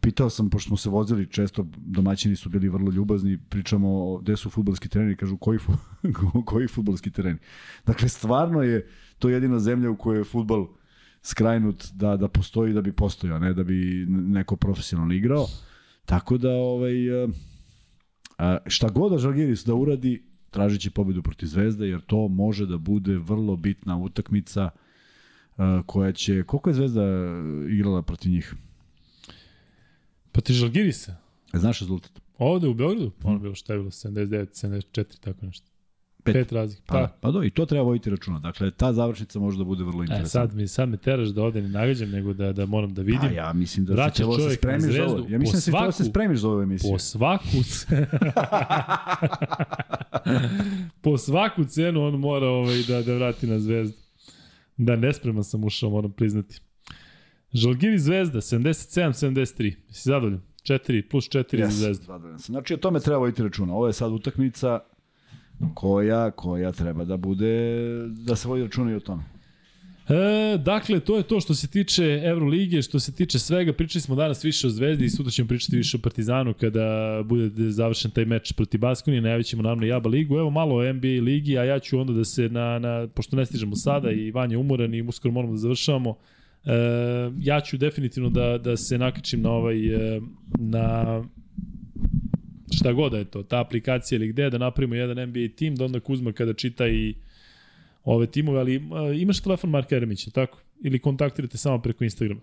[0.00, 4.50] pitao sam, pošto smo se vozili često, domaćini su bili vrlo ljubazni, pričamo gde su
[4.50, 5.72] futbolski treneri, kažu koji, fu,
[6.46, 7.38] koji futbolski treneri.
[7.86, 10.68] Dakle, stvarno je to jedina zemlja u kojoj je futbol
[11.22, 15.46] skrajnut da, da postoji da bi postojao, ne da bi neko profesionalno igrao.
[16.04, 16.94] Tako da, ovaj,
[18.66, 22.78] šta god da Žalgiris da uradi, tražit će pobedu protiv Zvezde, jer to može da
[22.78, 24.70] bude vrlo bitna utakmica
[25.86, 26.42] koja će...
[26.42, 27.02] Koliko je Zvezda
[27.68, 28.54] igrala protiv njih?
[30.32, 31.16] Protiv Žalgirisa?
[31.52, 32.10] Znaš rezultat?
[32.38, 33.12] Ovde u Beogradu?
[33.22, 35.66] Ono bilo šta je bilo, 79, 74, tako nešto.
[36.24, 36.82] Pet, Pet razlika.
[36.86, 38.38] Pa, pa, pa do, i to treba voditi računa.
[38.38, 40.40] Dakle, ta završnica može da bude vrlo interesantna.
[40.42, 43.02] E, sad, mi, sad me teraš da ovde ne nagađam, nego da, da moram da
[43.02, 43.20] vidim.
[43.20, 45.26] Pa ja mislim da Vraća se se spremiš za ovo.
[45.28, 46.92] Ja mislim da se treba se spremiš za ovu emisiju.
[46.92, 47.46] Po svaku
[51.02, 53.96] po svaku cenu on mora ovaj, da, da vrati na zvezdu.
[54.76, 56.60] Da, nespreman sam ušao, moram priznati.
[57.52, 59.74] Žalgiri zvezda, 77-73.
[59.90, 60.40] Si zadovoljan?
[60.62, 62.04] 4 plus 4 yes, za zvezdu.
[62.04, 62.52] Zadovoljan sam.
[62.52, 63.74] Znači, o tome treba voditi računa.
[63.74, 64.80] Ovo je sad utakmica
[65.74, 67.76] koja, koja treba da bude,
[68.08, 69.22] da se vodi računa i o tome.
[70.08, 73.72] E, dakle, to je to što se tiče Evrolige, što se tiče svega.
[73.72, 77.70] Pričali smo danas više o Zvezdi i sutra ćemo pričati više o Partizanu kada bude
[77.70, 79.20] završen taj meč proti Baskoni.
[79.20, 80.38] Najavit ćemo naravno i ABA ligu.
[80.38, 83.46] Evo malo o NBA ligi, a ja ću onda da se, na, na, pošto ne
[83.46, 86.16] stižemo sada i Vanja umoran i uskoro moramo da završavamo,
[86.64, 86.72] e,
[87.38, 90.20] ja ću definitivno da, da se nakačim na ovaj, e,
[90.58, 91.22] na
[92.74, 95.84] šta god da je to, ta aplikacija ili gde, da napravimo jedan NBA tim, da
[95.84, 97.14] onda Kuzma kada čita i
[98.04, 98.82] ove timove, ali
[99.20, 100.58] imaš telefon Marka Eremića, tako?
[100.80, 102.40] Ili kontaktirate samo preko Instagrama?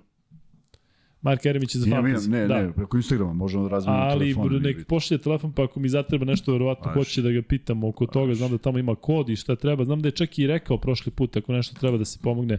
[1.22, 2.30] Mark Eremić je za fantasy.
[2.30, 2.61] Ne, da.
[2.61, 4.44] ne, preko Instagrama možemo da razmenimo telefon.
[4.44, 8.03] Ali nek pošalje telefon, pa ako mi zatreba nešto, verovatno hoće da ga pitamo oko
[8.03, 8.14] Aš.
[8.14, 8.34] toga.
[8.34, 9.85] Znam da tamo ima kod i šta treba.
[9.85, 12.57] Znam da je čak i rekao prošli put, ako nešto treba da se pomogne,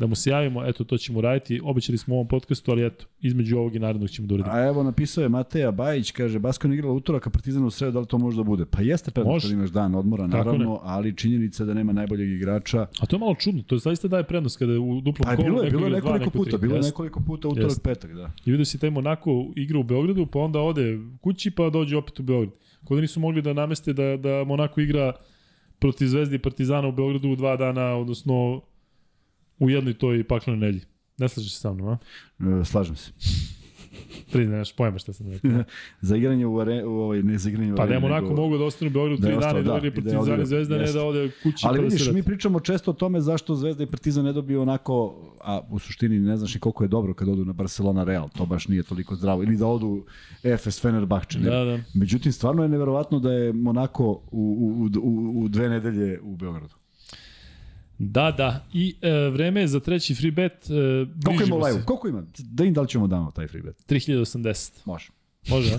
[0.00, 1.60] da mu se javimo, eto to ćemo raditi.
[1.64, 4.56] Obećali smo u ovom podcastu, ali eto, između ovog i narednog ćemo da uradimo.
[4.56, 8.00] A evo napisao je Mateja Bajić, kaže Baskon igrala utorak, a Partizan u sredu, da
[8.00, 8.64] li to može da bude?
[8.66, 12.86] Pa jeste prednost da imaš dan odmora, naravno, ali činjenica da nema najboljeg igrača.
[13.00, 15.36] A to je malo čudno, to je zaista daje prednost kada je u duplom pa,
[15.36, 15.48] kolu.
[15.48, 17.82] Bilo je, bilo je nekoliko puta, bilo je nekoliko puta utorak jest.
[17.82, 18.32] petak, da.
[18.44, 22.20] I vidio si taj Monako igra u Beogradu, pa onda ode kući, pa dođe opet
[22.20, 22.54] u Beograd.
[22.84, 25.12] Kod da nisu mogli da nameste da, da Monako igra
[25.78, 28.60] protiv Zvezdi i Partizana u Beogradu u dva dana, odnosno
[29.60, 30.80] u jednoj toj paklenoj nelji.
[31.18, 31.98] Ne slažeš se sa mnom, a?
[32.60, 33.12] E, slažem se.
[34.32, 35.50] Priznaj, nemaš pojma šta sam rekao.
[36.00, 38.64] za igranje u, are, u ovaj, ne za igranje u Pa da onako mogu da
[38.64, 40.92] ostanu u Beogradu da tri dana i da, da igraju Partizan da i Zvezda, ne
[40.92, 43.86] da ode kući Ali da vidiš, da mi pričamo često o tome zašto Zvezda i
[43.86, 47.44] Partizan ne dobiju onako, a u suštini ne znaš ni koliko je dobro kad odu
[47.44, 50.04] na Barcelona Real, to baš nije toliko zdravo, ili da odu
[50.58, 51.38] FS Fenerbahče.
[51.38, 51.78] Da, da.
[51.94, 56.79] Međutim, stvarno je neverovatno da je Monako u, u, u, u dve nedelje u Beogradu.
[58.02, 58.66] Da, da.
[58.72, 60.52] I e, vreme je za treći free bet.
[60.52, 61.84] E, Koliko ima live?
[61.84, 62.22] Koliko ima?
[62.38, 63.76] Da im da li ćemo damo taj free bet?
[63.88, 64.70] 3080.
[64.84, 65.08] Može.
[65.48, 65.78] Može?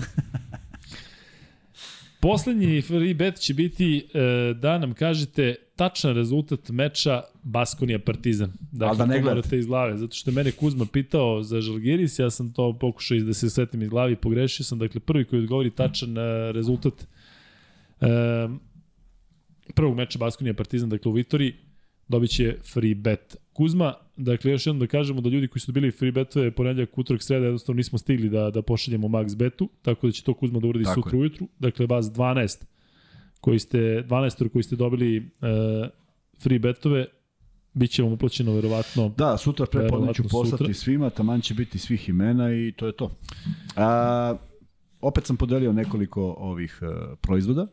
[2.20, 8.52] Poslednji free bet će biti e, da nam kažete tačan rezultat meča Baskonija Partizan.
[8.72, 12.30] Dakle, da ne gledate iz glave, zato što je mene Kuzma pitao za Žalgiris, ja
[12.30, 14.78] sam to pokušao da se setim iz glavi i pogrešio sam.
[14.78, 16.94] Dakle, prvi koji odgovori tačan e, rezultat
[18.00, 18.06] e,
[19.74, 21.54] prvog meča Baskonija Partizan, dakle u Vitoriji,
[22.12, 23.36] dobit će free bet.
[23.52, 27.22] Kuzma, dakle još jednom da kažemo da ljudi koji su dobili free betove ponedljak, utorak,
[27.22, 30.66] sreda, jednostavno nismo stigli da, da pošaljemo max betu, tako da će to Kuzma da
[30.66, 31.20] uradi tako sutra je.
[31.20, 31.48] ujutru.
[31.58, 32.64] Dakle, vas 12
[33.40, 35.88] koji ste, 12 koji ste dobili uh,
[36.42, 37.06] free betove,
[37.74, 39.14] Biće vam uplaćeno verovatno.
[39.16, 40.74] Da, sutra prepodne ću poslati sutra.
[40.74, 43.10] svima, taman će biti svih imena i to je to.
[43.76, 44.36] A,
[45.00, 47.66] opet sam podelio nekoliko ovih uh, proizvoda.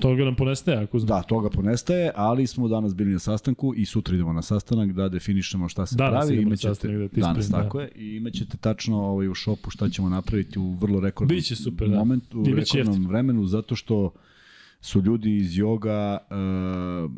[0.00, 1.08] Toga nam ponestaje ako znam.
[1.18, 5.08] Da, toga ponestaje, ali smo danas bili na sastanku i sutra idemo na sastanak da
[5.08, 6.42] definišemo šta se danas pravi.
[6.42, 7.62] Imaćete, da danas, da.
[7.62, 11.56] tako je, i imaćete tačno ovaj, u šopu šta ćemo napraviti u vrlo rekordnom Biće
[11.56, 11.96] super, da.
[11.96, 13.06] momentu, u rekordnom jeftin.
[13.06, 14.12] vremenu, zato što
[14.80, 17.10] su ljudi iz joga uh,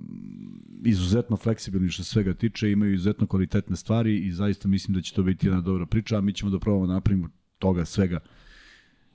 [0.84, 5.22] izuzetno fleksibilni što svega tiče, imaju izuzetno kvalitetne stvari i zaista mislim da će to
[5.22, 7.28] biti jedna dobra priča, a mi ćemo da probamo da napravimo
[7.58, 8.20] toga svega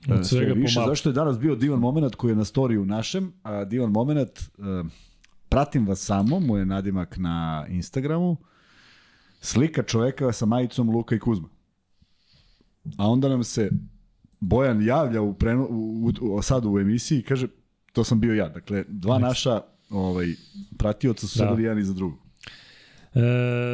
[0.08, 0.92] Od svega više, pomalo.
[0.92, 4.86] zašto je danas bio divan moment koji je na storiju našem, a divan moment, uh,
[5.48, 8.36] pratim vas samo, mu je nadimak na Instagramu,
[9.40, 11.48] slika čoveka sa majicom Luka i Kuzma.
[12.98, 13.70] A onda nam se
[14.40, 17.48] Bojan javlja u, preno, u, u, sad u emisiji i kaže,
[17.92, 18.48] to sam bio ja.
[18.48, 20.26] Dakle, dva naša ovaj,
[20.78, 21.44] pratioca su Da.
[21.44, 22.18] sedali jedan iza drugog.
[23.14, 23.20] E,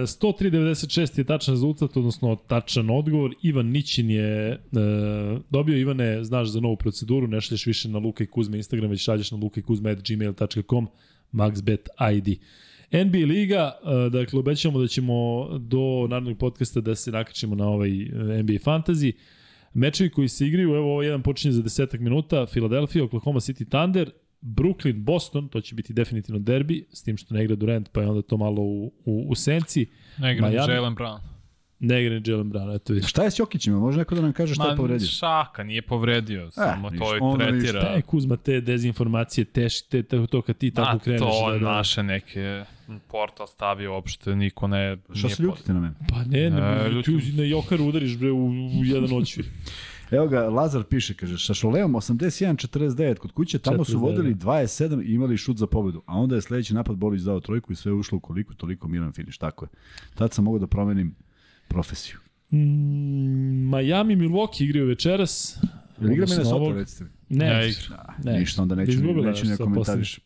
[0.07, 3.35] 103.96 je tačan rezultat, odnosno tačan odgovor.
[3.43, 4.59] Ivan Nićin je e,
[5.51, 9.05] dobio, Ivane, znaš za novu proceduru, ne šalješ više na Luka i Kuzme Instagram, već
[9.05, 10.89] šalješ na lukajkuzme.gmail.com
[11.33, 12.39] maxbet ID.
[13.07, 18.03] NBA Liga, e, dakle, obećamo da ćemo do narednog podcasta da se nakačimo na ovaj
[18.03, 19.13] e, NBA Fantasy.
[19.75, 24.11] Mečevi koji se igraju, evo ovo jedan počinje za desetak minuta, Philadelphia, Oklahoma City Thunder,
[24.41, 28.09] Brooklyn, Boston, to će biti definitivno derbi, s tim što ne igra Durant, pa je
[28.09, 29.87] onda to malo u, u, u senci.
[30.19, 30.73] Ne igra Miami.
[30.73, 31.19] Jalen Brown.
[31.79, 33.11] Ne igra Jalen Brown, eto vidiš.
[33.11, 33.79] Šta je s Jokićima?
[33.79, 35.07] Može neko da nam kaže šta je povredio?
[35.07, 37.81] šaka, nije povredio, samo ništa, to je tretira.
[37.81, 41.21] Šta je Kuzma te dezinformacije, teš, te, te, to kad ti tako kreneš.
[41.21, 41.65] to da, da.
[41.65, 42.65] naše neke
[43.09, 44.97] portal stavio uopšte, niko ne...
[45.15, 45.95] Šta se ljutite na mene?
[46.09, 49.39] Pa ne, ne, E, ne na Jokar udariš bre u, u jedan noć.
[50.11, 54.47] Evo ga, Lazar piše, kaže, sa Šoleom 81-49 kod kuće, tamo su 49, vodili da.
[54.47, 56.03] 27 i imali šut za pobedu.
[56.07, 58.89] A onda je sledeći napad Bolić dao trojku i sve je ušlo u koliko, toliko
[58.89, 59.39] miran finiš.
[59.39, 59.69] Tako je.
[60.15, 61.15] Tad sam mogao da promenim
[61.69, 62.17] profesiju.
[62.53, 65.59] Mm, Miami, Milwaukee igraju večeras.
[66.01, 67.11] Jel igra Minnesota, recite mi?
[67.29, 68.15] Ne, Ne igra.
[68.25, 70.21] Ne, Ne, ništa, onda neću, neću ne sa komentariš.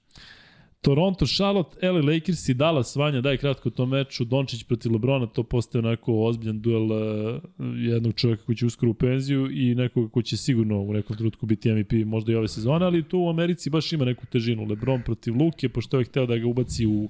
[0.81, 5.27] Toronto, Charlotte, LA Lakers i Dallas, Vanja, daj kratko o tom meču, Dončić protiv Lebrona,
[5.27, 7.41] to postaje onako ozbiljan duel uh,
[7.77, 11.47] jednog čovjeka koji će uskoro u penziju i nekoga ko će sigurno u nekom trenutku
[11.47, 14.65] biti MVP možda i ove sezone, ali to u Americi baš ima neku težinu.
[14.65, 17.09] Lebron protiv Luke, pošto je hteo da ga ubaci u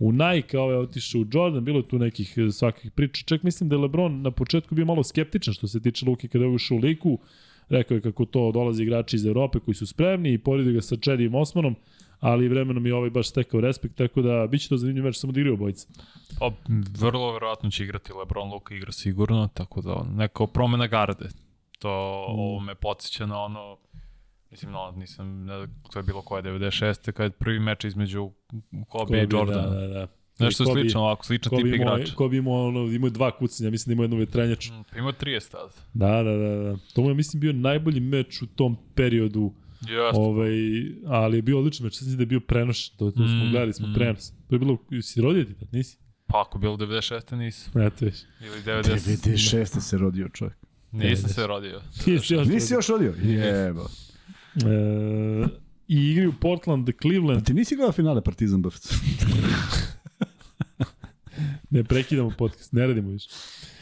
[0.00, 3.24] u Nike, a ovaj otišao u Jordan, bilo tu nekih eh, svakih priča.
[3.26, 6.44] Čak mislim da je LeBron na početku bio malo skeptičan što se tiče Luke kada
[6.44, 7.18] je ušao u liku.
[7.68, 10.96] Rekao je kako to dolaze igrači iz Evrope koji su spremni i poredio ga sa
[10.96, 11.74] Čedijem Osmanom,
[12.20, 15.40] ali vremenom je ovaj baš stekao respekt, tako da biće to zanimljiv meč, samo da
[15.40, 15.88] igraju obojica.
[16.38, 16.50] Pa,
[16.98, 21.28] vrlo verovatno će igrati LeBron, Luka igra sigurno, tako da neko promena garde.
[21.78, 21.88] To
[22.28, 22.38] mm.
[22.40, 23.76] ovo me podsjeća na ono,
[24.50, 27.12] mislim, no, nisam, ne, to je bilo koje, 96.
[27.12, 28.30] kad je prvi meč između
[28.88, 29.68] Kobe, i Jordana.
[29.68, 30.06] Da, da, da.
[30.38, 32.14] Nešto Kobe- slično ovako, sličan Kobe tip imao, igrača.
[32.14, 34.72] Kobe imao, ono, imao dva kucanja, mislim da imao jednu vetrenjaču.
[34.72, 35.70] Mm, Pa ima 30 tada.
[35.94, 36.76] Da, da, da, da.
[36.94, 40.20] To mu je, mislim, bio najbolji meč u tom periodu, Jeste.
[40.20, 40.52] ovaj,
[41.06, 43.72] ali je bio odličan meč, mislim da je bio prenošen, to, to smo Mm, gledali,
[43.72, 43.94] smo mm.
[43.94, 44.32] prenos.
[44.48, 45.98] To je bilo, si rodio ti tad, nisi?
[46.26, 47.36] Pa ako je bilo 96.
[47.36, 47.82] nisam.
[47.82, 48.14] Eto viš.
[48.40, 48.82] Ili 90.
[48.82, 49.80] 96.
[49.80, 50.56] se rodio čovjek.
[50.92, 51.80] Nisam se rodio.
[52.06, 53.14] Nisi još Nisi još rodio?
[53.22, 53.86] Jebo.
[54.54, 55.46] E,
[55.88, 58.92] I igraju Portland, Cleveland, Ti nisi gledao finale Partizan BFC?
[61.70, 63.28] ne prekidamo podcast, ne radimo više.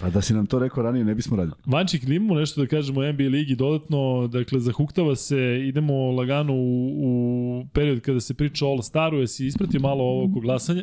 [0.00, 1.56] Pa da si nam to rekao ranije, ne bismo radili.
[1.66, 6.88] Vančik, imamo nešto da kažemo o NBA ligi dodatno, dakle, zahuktava se, idemo lagano u,
[7.04, 10.82] u period kada se priča o All-Staru, jesi ispratio malo ovo oko glasanja?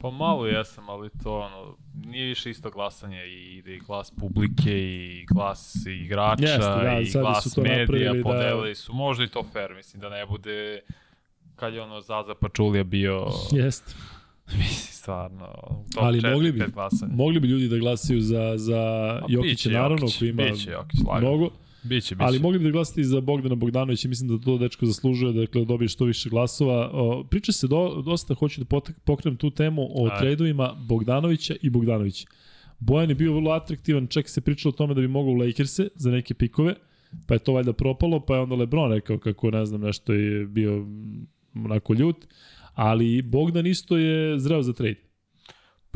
[0.00, 4.78] Pa malo jesam, ali to ono, nije više isto glasanje i ide i glas publike
[4.78, 9.24] i glas igrača Jeste, da, i glas su to medija, napravili da- podelili su, možda
[9.24, 10.80] i to fair, mislim da ne bude
[11.56, 13.94] kad je ono Zaza Pačulija bio, Jeste.
[14.58, 15.46] mislim stvarno,
[15.94, 17.12] top Ali 4, mogli bi, 5 glasanja.
[17.14, 18.80] mogli bi ljudi da glasaju za, za
[19.20, 21.28] Pa, Jokića, biće naravno, Jokić, koji ima biće Jokić, lagano.
[21.28, 21.50] mnogo.
[21.82, 22.24] Biće, biće.
[22.24, 25.60] Ali mogli bi da glasati i za Bogdana Bogdanovića, mislim da to dečko zaslužuje, dakle
[25.60, 26.90] da dobije što više glasova.
[26.92, 30.16] O, priča se do, dosta, hoću da pokrenem tu temu o Ajde.
[30.18, 32.26] trejdovima Bogdanovića i Bogdanovića.
[32.78, 35.88] Bojan je bio vrlo atraktivan, čak se pričalo o tome da bi mogao u Lakerse
[35.94, 36.74] za neke pikove,
[37.26, 40.46] pa je to valjda propalo, pa je onda Lebron rekao kako, ne znam, nešto je
[40.46, 40.86] bio
[41.54, 42.16] onako ljut,
[42.74, 45.11] ali Bogdan isto je zreo za trade.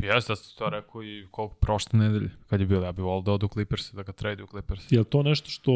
[0.01, 3.21] Jeste, da ste to rekao i koliko prošle nedelje, kad je bilo, ja bih volao
[3.21, 4.91] da odu Clippers, da ga trade u Clippers.
[4.91, 5.71] Je to nešto što,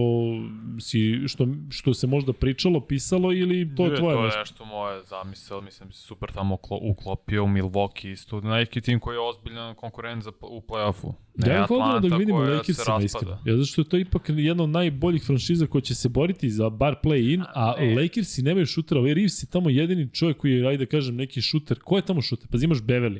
[0.80, 4.38] si, što, što se možda pričalo, pisalo ili to je tvoje to nešto?
[4.38, 8.82] je nešto moje zamisel, mislim da se super tamo uklo, uklopio u Milwaukee isto, neki
[8.82, 11.14] tim koji je ozbiljan konkurent za, u play-offu.
[11.36, 13.38] Ne Ja bih volio da ga vidimo u Lakersima iskreno.
[13.46, 16.70] Ja, zato što je to ipak jedna od najboljih franšiza koja će se boriti za
[16.70, 18.02] bar play-in, a ne.
[18.02, 19.00] Lakersi nemaju šutera.
[19.00, 21.80] Ovaj Reeves je tamo jedini čovjek koji je, ajde da kažem, neki šuter.
[21.80, 22.48] Ko je tamo šuter?
[22.52, 23.20] Pa imaš Beverly,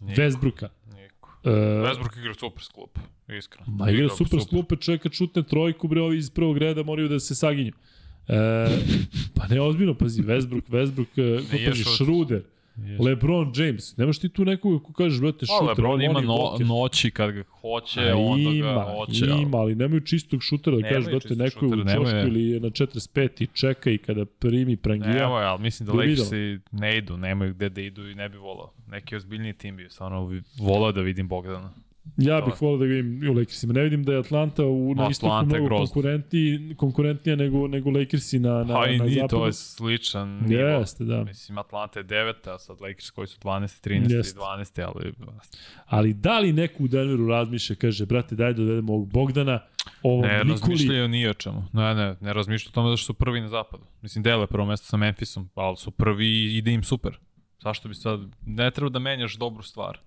[0.00, 0.68] Niko, Westbrooka.
[0.94, 1.30] Niko.
[1.44, 1.52] Uh,
[1.86, 3.00] Westbrook igra super s klupe,
[3.38, 3.72] iskreno.
[3.72, 4.48] Ma igra super, super.
[4.48, 7.72] slupe, čovjek kad šutne trojku, bre, ovi iz prvog reda moraju da se saginju.
[8.28, 8.34] E,
[9.34, 12.42] pa ne, ozbiljno, pazi, Westbrook, e, ko Nije pazi, šuter.
[12.76, 13.04] Jeste.
[13.04, 13.96] LeBron James.
[13.96, 15.68] Nemaš ti tu nekoga ko kažeš, brate, Pa, šuter.
[15.68, 16.66] Lebron on ima no, bloker.
[16.66, 19.24] noći kad ga hoće, A onda ima, ga hoće.
[19.42, 22.60] ima, ali nemaju čistog šutera da Nemaju kažeš, brate, neko je u čošku ili je
[22.60, 25.22] na 45 i čeka i kada primi prangija.
[25.22, 26.24] Evo je, ali mislim da video.
[26.24, 28.72] Lakersi ne idu, nemaju gde da idu i ne bi volao.
[28.88, 31.70] Neki ozbiljniji tim bi, stvarno bi volao da vidim Bogdana.
[32.16, 33.72] Ja bih volio da vidim u Lakersima.
[33.72, 35.86] Ne vidim da je Atlanta u, na istoku Atlanta mnogo grozna.
[35.86, 39.36] konkurentniji, konkurentnija nego, nego Lakersi na, na, Pa i na nije, zapadu.
[39.36, 40.62] to je sličan nivo.
[40.62, 41.24] Jeste, da.
[41.24, 44.38] Mislim, Atlanta je 9, a sad Lakers koji su 12, 13 Jeste.
[44.38, 45.12] i 12, ali...
[45.86, 49.60] Ali da li neko u Denveru razmišlja, kaže, brate, daj da dovedemo ovog Bogdana,
[50.02, 51.64] ovo Ne Nikoli, razmišljaju ni o čemu.
[51.72, 53.84] Ne, ne, ne razmišljaju o tome da su prvi na zapadu.
[54.02, 57.18] Mislim, dele prvo mesto sa Memphisom, ali su prvi i ide im super.
[57.62, 58.20] Zašto bi sad...
[58.46, 59.98] Ne treba da menjaš dobru stvar.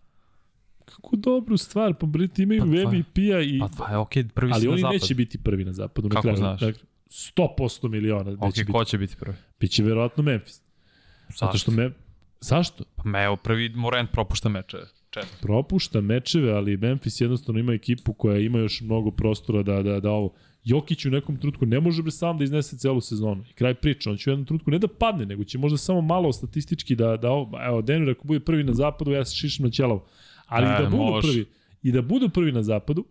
[0.90, 3.60] Kako dobru stvar, pa brate, imaju Pa MVP-a i...
[3.60, 6.08] Pa dva je okej, prvi si ali na oni neće biti prvi na zapadu.
[6.08, 6.38] Na Kako kraju.
[6.38, 6.60] znaš?
[6.60, 8.72] Dakle, 100% miliona Okej, biti.
[8.72, 9.36] ko će biti prvi?
[9.60, 10.62] Biće verovatno Memphis.
[11.40, 11.92] Zato što me...
[12.42, 12.84] Zašto?
[12.96, 14.78] Pa me, evo, prvi Morant propušta meče.
[15.10, 15.38] Često.
[15.42, 20.12] propušta mečeve, ali Memphis jednostavno ima ekipu koja ima još mnogo prostora da, da, da
[20.12, 20.34] ovo...
[20.64, 23.44] Jokić u nekom trutku ne može bre sam da iznese celu sezonu.
[23.50, 26.02] I kraj priče, on će u jednom trutku ne da padne, nego će možda samo
[26.02, 29.66] malo statistički da, da ovo, evo, Denver ako bude prvi na zapadu, ja se šišam
[29.66, 30.02] na ćelavu.
[30.50, 31.28] Ali E, da budu može.
[31.28, 31.46] prvi,
[31.84, 33.06] i da budu prvi na zapadu,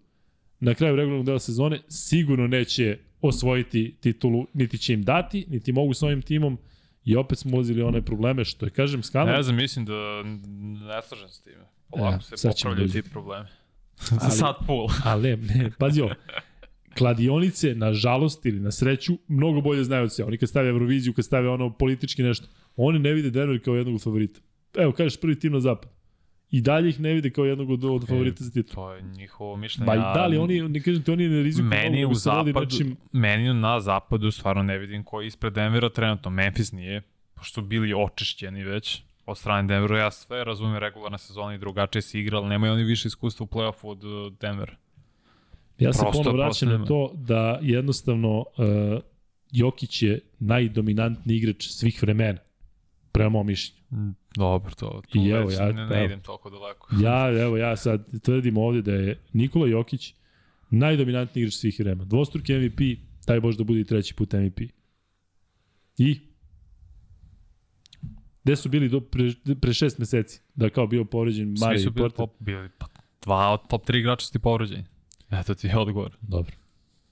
[0.61, 5.95] na kraju regularnog dela sezone, sigurno neće osvojiti titulu, niti će im dati, niti mogu
[5.95, 6.59] s ovim timom,
[7.05, 9.37] i opet smo ulazili one probleme, što je, kažem, skandal.
[9.37, 10.23] Ne znam, mislim da
[10.87, 11.65] ne slažem s time.
[11.89, 13.49] Polako E, se popravljaju ti problemi.
[14.21, 14.87] Ali- sad pool.
[15.05, 16.15] Ali ne, pazi ovo.
[16.99, 20.25] Kladionice, na žalost ili na sreću, mnogo bolje znaju od sve.
[20.25, 24.03] Oni kad stave Euroviziju, kad stave ono politički nešto, oni ne vide Denver kao jednog
[24.03, 24.41] favorita.
[24.75, 25.91] Evo, kažeš prvi tim na zapad.
[26.51, 28.75] I dalje ih ne vide kao jednog od, od favorita za titul.
[28.75, 29.87] To je njihovo mišljenje.
[29.87, 32.97] Ba i da li oni, ne kažem ti, oni ne rizikuju Meni u zapadu, nečim-
[33.13, 36.31] meni na zapadu stvarno ne vidim ko je ispred Denvera trenutno.
[36.31, 37.03] Memphis nije,
[37.35, 39.99] pošto su bili očišćeni već od strane Denvera.
[39.99, 43.47] Ja sve razumem regularna sezona i drugačije se igra, ali nemaju oni više iskustva u
[43.47, 44.77] play-offu od uh, Denvera.
[45.79, 48.45] Ja se ponovo vraćam na to da jednostavno uh,
[49.53, 52.39] Jokić je najdominantniji igrač svih vremena.
[53.13, 53.83] Prema mom mišljenju.
[53.91, 55.91] Mm, Dobro, to, tu I evo, ja- ne, evo.
[55.91, 56.89] ne idem toliko daleko.
[57.05, 60.15] Ja, evo, ja sad tvrdim ovde da je Nikola Jokić
[60.71, 62.05] najdominantniji igrač svih vremena.
[62.05, 62.81] Dvostruki MVP,
[63.27, 64.61] taj bož da bude i treći put MVP.
[65.99, 66.21] I?
[68.45, 70.41] Gde su bili do pre, pre šest meseci?
[70.55, 72.17] Da kao bio povređen Svi Mari su i bili, Porter?
[72.17, 72.87] top, bili pa,
[73.23, 74.85] dva od top 3 igrača su ti povređeni.
[75.31, 76.17] Eto ti je odgovor.
[76.21, 76.53] Dobro.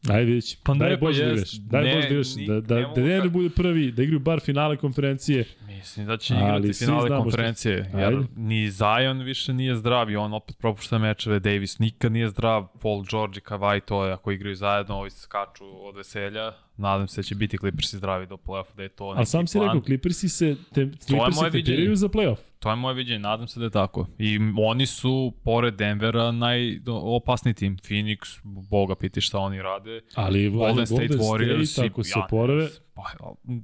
[0.09, 0.61] Ajde vidjet ćemo.
[0.65, 1.21] Pa Daj pa da jest.
[1.23, 1.51] igraš.
[1.53, 4.41] Daj Ne, Bož da ni- Da, da, ne da Denver bude prvi, da igraju bar
[4.41, 5.45] finale konferencije.
[5.69, 8.19] Mislim da će igrati finale konferencije, jer Ajde.
[8.37, 13.05] ni Zion više nije zdrav i on opet propušta mečeve, Davis nikad nije zdrav, Paul
[13.05, 17.23] George i Kawhi to je, ako igraju zajedno, ovi skaču od veselja, nadam se da
[17.23, 19.67] će biti Clippersi zdravi do play-offa, da je to neki Ali sam si plan.
[19.67, 21.77] rekao, Clippersi se, te, Clippersi moje te viđenje.
[21.77, 22.37] tiraju za playoff.
[22.59, 24.07] To je moje viđenje, nadam se da je tako.
[24.19, 27.77] I oni su, pored Denvera, najopasniji tim.
[27.79, 30.01] Phoenix, boga piti šta oni rade.
[30.15, 33.03] Ali Golden State Warriors, State, i- ako se ja, porave, Pa,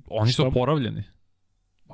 [0.06, 1.02] oni su oporavljeni.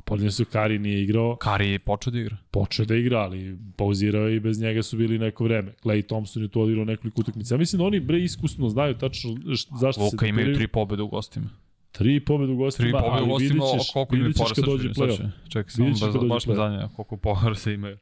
[0.09, 2.37] Pa podljeni su Kari nije igrao, Kari je počeo da igra.
[2.51, 5.73] počeo da igra, ali pauzirao i bez njega su bili neko vreme.
[5.85, 7.55] Clay Thompson je tu odigrao nekoliko utakmica.
[7.55, 11.03] Ja mislim da oni bre iskusno znaju tačno št- zašto se Luka imaju tri pobjede
[11.03, 11.47] u gostima.
[11.93, 14.53] tri pobede u Tri gostima, pobjede u ali gostima, vidjet a ćeš, koliko vidjet ćeš
[14.55, 15.31] kad dođe playoff.
[15.49, 17.99] Čekaj, samo baš, dođe baš me zanima koliko poraza imaju.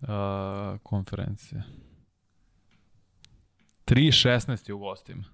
[0.00, 0.08] Uh,
[0.82, 1.62] konferencije.
[3.86, 5.24] 3-16 je u gostima.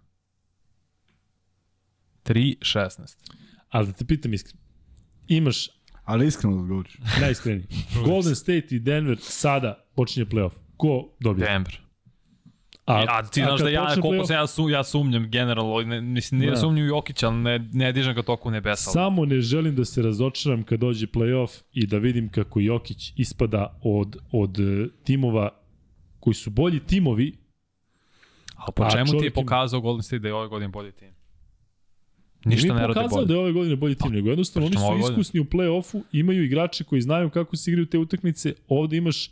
[2.25, 3.17] 3-16.
[3.69, 4.61] Ali da te pitam iskreno,
[5.29, 5.69] imaš
[6.05, 6.99] Ali iskreno da odgovoriš.
[7.21, 7.67] najiskreniji.
[8.05, 10.53] Golden State i Denver sada počinje playoff.
[10.77, 11.49] Ko dobije?
[11.49, 11.81] Denver.
[12.87, 16.01] A, a ti znaš kad da ja, koliko se ja, su, ja sumnjam generalno, ne,
[16.01, 16.57] mislim, nije Da.
[16.57, 18.91] sumnjam u Jokića, ali ne, ne dižem ga toliko u nebesa.
[18.91, 23.79] Samo ne želim da se razočaram kad dođe playoff i da vidim kako Jokić ispada
[23.83, 25.51] od, od e, timova
[26.21, 27.37] koji su bolji timovi,
[28.57, 31.18] Ali po A čemu ti je pokazao Golden State da je ove godine bolji tim?
[32.45, 33.27] Ništa ne radi bolje.
[33.27, 35.09] da je ove godine bolji tim, nego jednostavno oni su godine.
[35.11, 39.31] iskusni u play-offu, imaju igrače koji znaju kako se igraju te utakmice, ovde imaš e,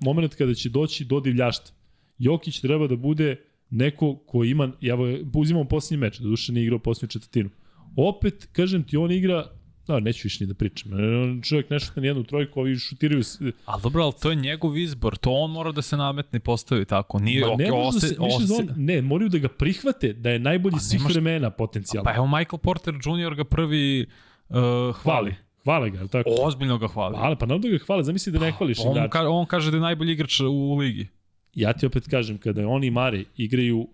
[0.00, 1.72] moment kada će doći do divljašta.
[2.18, 3.36] Jokić treba da bude
[3.70, 4.96] neko ko ima, ja
[5.34, 7.50] uzimam posljednji meč, da duše nije igrao posljednju četvrtinu.
[7.96, 9.46] Opet, kažem ti, on igra,
[9.90, 13.40] da, neću više ni da pričam, on čovjek ne šuta nijednu trojku, ovi šutiraju, s-
[13.64, 16.84] Ali dobro, ali to je njegov izbor, to on mora da se nametne i postavi
[16.84, 17.18] tako.
[17.18, 20.12] Nije, Ma ne, da ose, se, više ose, za on, ne, moraju da ga prihvate
[20.12, 22.04] da je najbolji svih nemaš- vremena potencijalno.
[22.04, 23.34] Pa evo Michael Porter Jr.
[23.34, 24.06] ga prvi
[24.48, 24.92] uh, hvali.
[24.94, 25.34] hvali.
[25.64, 26.30] Hvale ga, je tako?
[26.38, 27.16] Ozbiljno ga hvali.
[27.16, 29.08] Hvale, pa nam da ga hvale, zamisli da ne hvališ On, igrača.
[29.08, 31.06] ka, on kaže da je najbolji igrač u ligi.
[31.54, 33.86] Ja ti opet kažem, kada oni i Mari igraju uh,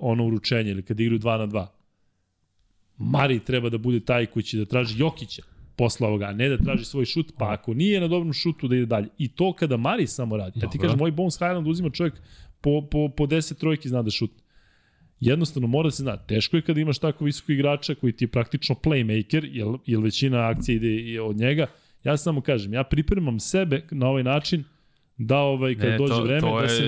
[0.00, 1.66] ono uručenje ili kada igraju 2 na 2,
[2.98, 5.42] Mari treba da bude taj koji će da traži Jokića
[5.76, 8.76] posle ovoga, a ne da traži svoj šut, pa ako nije na dobrom šutu da
[8.76, 9.08] ide dalje.
[9.18, 10.60] I to kada Mari samo radi.
[10.60, 12.14] Ja ti kažem, moj Bones Highland uzima čovjek
[12.60, 14.42] po, po, po 10 trojki zna da šutne.
[15.20, 18.28] Jednostavno mora da se zna, teško je kada imaš tako visoko igrača koji ti je
[18.28, 21.66] praktično playmaker, jer, jer većina akcija ide od njega.
[22.04, 24.64] Ja samo kažem, ja pripremam sebe na ovaj način
[25.18, 26.82] da ovaj, kad Ne, dođe to- vreme, to da se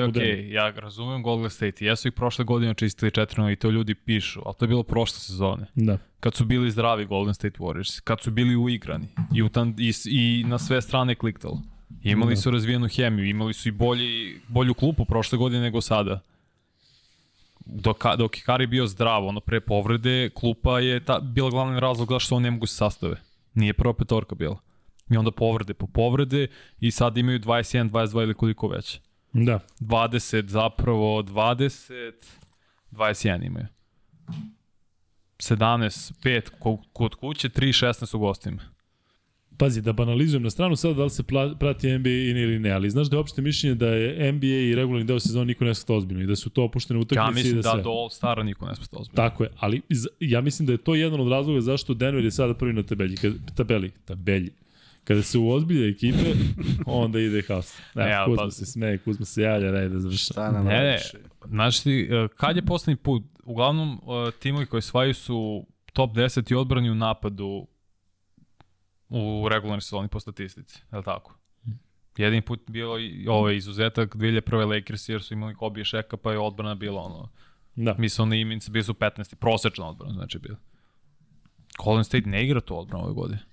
[0.00, 0.26] ne to je.
[0.26, 0.52] Denver.
[0.52, 1.84] Ja razumem Golden State.
[1.84, 5.18] Jesu ih prošle godine čistili 4 i to ljudi pišu, ali to je bilo prošle
[5.18, 5.66] sezone.
[5.74, 5.98] Da.
[6.20, 9.92] Kad su bili zdravi Golden State Warriors, kad su bili uigrani i, u tan, i,
[10.06, 11.62] i na sve strane kliktalo.
[12.02, 12.40] Imali Da.
[12.40, 16.20] su razvijenu hemiju, imali su i bolji, bolju klupu prošle godine nego sada.
[17.66, 22.08] Dok, dok je Kari bio zdrav, ono pre povrede, klupa je ta, bila glavni razlog
[22.08, 23.16] zašto on ne mogu se sastave.
[23.54, 24.58] Nije prva petorka bila.
[25.10, 26.46] I onda povrede po povrede
[26.80, 29.00] i sad imaju 21, 22 ili koliko već.
[29.32, 29.60] Da.
[29.80, 32.12] 20 zapravo, 20,
[32.92, 33.66] 21 imaju.
[35.38, 38.62] 17, 5 ko- kod kuće, 3, 16 u gostima.
[39.58, 41.22] Pazi, da banalizujem na stranu sada da li se
[41.58, 45.06] prati NBA ili ne, ali znaš da je opšte mišljenje da je NBA i regularni
[45.06, 47.62] deo sezona niko ne shvata ozbiljno i da su to opuštene utakmice Ja i da,
[47.62, 47.82] da, sve.
[47.82, 49.16] do All-Stara niko ne smeta ozbiljno.
[49.16, 49.82] Tako je, ali
[50.20, 53.16] ja mislim da je to jedan od razloga zašto Denver je sada prvi na tabelji,
[53.16, 54.50] kad, tabeli, tabelji.
[55.08, 56.34] Kada se uozbilje ekipe,
[56.86, 57.80] onda ide haos.
[57.94, 60.32] Da, ali Kuzma pa- se smeje, Kuzma se javlja, ne da završa.
[60.32, 60.98] Šta nam Ne, ne,
[61.46, 66.52] znaš ti, e, kad je poslednji put, uglavnom e, timovi koji svaju su top 10
[66.52, 67.66] i odbrani u napadu
[69.08, 71.38] u regularnoj sezoni po statistici, je li tako?
[72.16, 74.74] Jedini put bio i ovaj izuzetak 2001.
[74.76, 77.28] Lakers jer su imali Kobe i Šeka pa je odbrana bila ono,
[77.74, 77.94] Da.
[77.98, 79.34] mislim oni iminci bili su 15.
[79.34, 80.56] prosečna odbrana znači bila.
[81.84, 83.47] Golden State ne igra tu odbranu ove godine.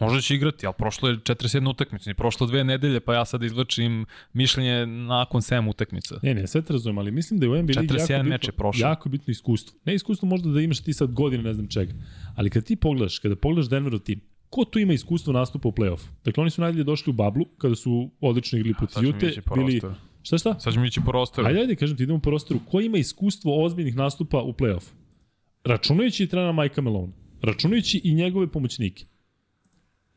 [0.00, 3.42] Možda će igrati, ali prošlo je 41 utakmica, i prošlo dve nedelje, pa ja sad
[3.42, 6.14] izvlačim mišljenje nakon 7 utakmica.
[6.22, 8.52] Ne, ne, sve te razumem, ali mislim da je u NBA ligi 41 jako bitno,
[8.56, 8.88] prošao.
[8.88, 9.78] jako bitno iskustvo.
[9.84, 11.92] Ne iskustvo možda da imaš ti sad godine, ne znam čega,
[12.34, 14.20] ali kad ti pogledaš, kada pogledaš Denverov tim,
[14.50, 16.08] ko tu ima iskustvo nastupa u play-offu?
[16.24, 19.80] Dakle, oni su najdalje došli u bablu, kada su odlično igli protiv Jute, bili...
[20.22, 20.60] Šta šta?
[20.60, 21.46] Sad ćemo ići po rosteru.
[21.46, 22.60] Ajde, ajde, kažem ti, idemo po rosteru.
[22.70, 24.90] Ko ima iskustvo ozbiljnih nastupa u play-offu?
[25.64, 27.12] Računajući i trenera Majka Melona.
[27.42, 29.04] Računajući i njegove pomoćnike.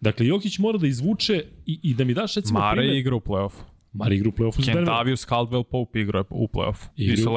[0.04, 2.94] Dakle, Jokić mora da izvuče i, i da mi daš recimo Mare primer.
[2.96, 3.62] je igra u play-offu.
[3.94, 4.66] Mare igra u play-offu.
[4.66, 6.88] Kentavius Caldwell Pope igra u play-offu.
[6.96, 7.36] Igra, u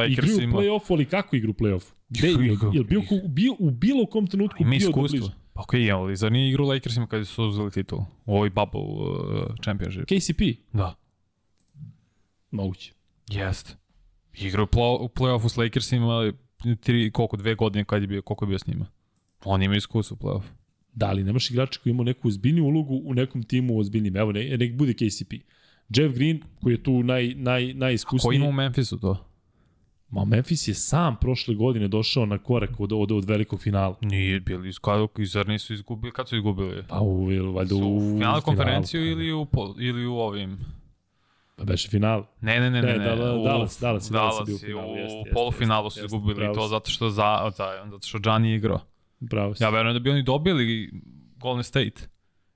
[0.53, 1.93] play-offu, ali kako igra u play-offu?
[2.09, 5.19] Gde Igra- Jel bio, ko- bio u bilo kom trenutku Ima bio iskustvo.
[5.19, 5.33] bliže?
[5.53, 7.99] Pa okej, okay, ali zar nije igra u Lakersima kada su uzeli titul?
[8.25, 10.05] U ovoj bubble uh, championship.
[10.05, 10.41] KCP?
[10.73, 10.95] Da.
[12.51, 12.93] Moguće.
[13.31, 13.77] Jest.
[14.35, 16.33] Igra u, play, u play-offu s Lakersima
[16.81, 18.87] tri, koliko, dve godine kad je bio, koliko je bio s njima.
[19.45, 20.51] On ima iskustvo u play-offu.
[20.97, 24.17] Da, ali nemaš igrača koji ima neku ozbiljniju ulogu u nekom timu ozbiljnim.
[24.17, 25.33] Evo, ne, nek bude KCP.
[25.89, 28.37] Jeff Green, koji je tu naj, naj, Ko najiskusniji.
[28.37, 29.27] ima u Memphisu to?
[30.11, 33.97] Ma Memphis je sam prošle godine došao na korak od, od, od velikog finala.
[34.01, 36.83] Nije bili, kada, zar nisu izgubili, kad su izgubili?
[36.89, 38.43] Pa u, valjda u, u finalu finalu.
[38.43, 39.47] konferenciju ili u,
[39.79, 40.59] ili u ovim?
[41.57, 42.25] Pa beše final.
[42.41, 42.89] Ne, ne, ne, ne.
[42.89, 43.17] Ne, ne.
[43.17, 46.55] da- u, Dallas, Dallas je- Dallas je bio u Dallas finalu, u polufinalu su izgubili
[46.55, 48.81] to zato što za, za, zato što Gianni igrao.
[49.21, 49.63] Bravo si.
[49.63, 50.91] Ja verujem da bi oni dobili
[51.37, 52.09] Golden State.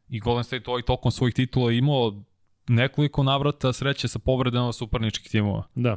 [0.08, 2.22] I Golden State ovaj tokom svojih titula imao
[2.68, 5.66] nekoliko navrata sreće sa povredama suparničkih timova.
[5.74, 5.97] Da.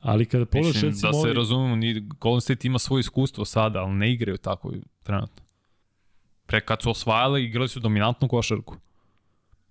[0.00, 1.08] Ali kada pogledaš Mislim, recimo...
[1.08, 4.72] da se ovaj- razumemo, ni Golden State ima svoje iskustvo sada, ali ne igraju tako
[5.02, 5.44] trenutno.
[6.46, 8.76] Pre kad su osvajali, igrali su dominantnu košarku.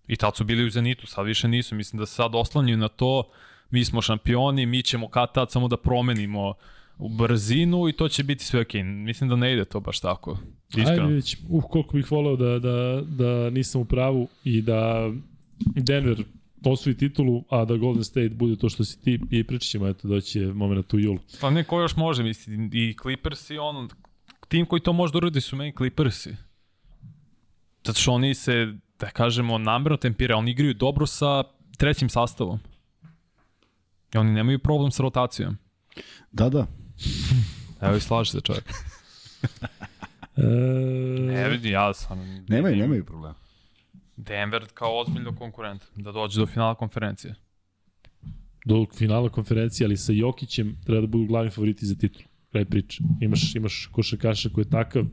[0.07, 1.75] I tad su bili u Zenitu, sad više nisu.
[1.75, 3.23] Mislim da se sad oslanjuju na to,
[3.69, 6.53] mi smo šampioni, mi ćemo kad tad samo da promenimo
[7.01, 8.83] u brzinu i to će biti sve okej.
[8.83, 10.31] Mislim da ne ide to baš tako.
[10.31, 11.07] Ajde, Iskreno.
[11.07, 11.43] vidjet ćemo.
[11.49, 15.11] Uh, koliko bih voleo da, da, da nisam u pravu i da
[15.75, 16.23] Denver
[16.65, 20.07] osvoji titulu, a da Golden State bude to što si ti i pričat ćemo, eto,
[20.07, 21.19] doći je moment u julu.
[21.41, 23.87] Pa ne, ko još može, mislim, i Clippersi, ono,
[24.47, 26.35] tim koji to može da uradi su meni Clippersi.
[27.85, 31.43] Zato što oni se, da kažemo, namerno tempira, oni igraju dobro sa
[31.77, 32.59] trećim sastavom.
[34.13, 35.57] I oni nemaju problem sa rotacijom.
[36.31, 36.67] Da, da.
[37.81, 38.63] Evo i slaže se čovjek.
[40.37, 40.41] E,
[41.19, 42.45] Ne vidi, ja sam...
[42.49, 43.35] Nemaju, nemaju problema.
[44.17, 47.35] Denver kao ozbiljno konkurent, da dođe do finala konferencije.
[48.65, 52.21] do finala konferencije, ali sa Jokićem treba da budu glavni favoriti za titul.
[52.51, 53.03] Kraj priče.
[53.21, 55.05] Imaš, imaš košarkaša koji je takav,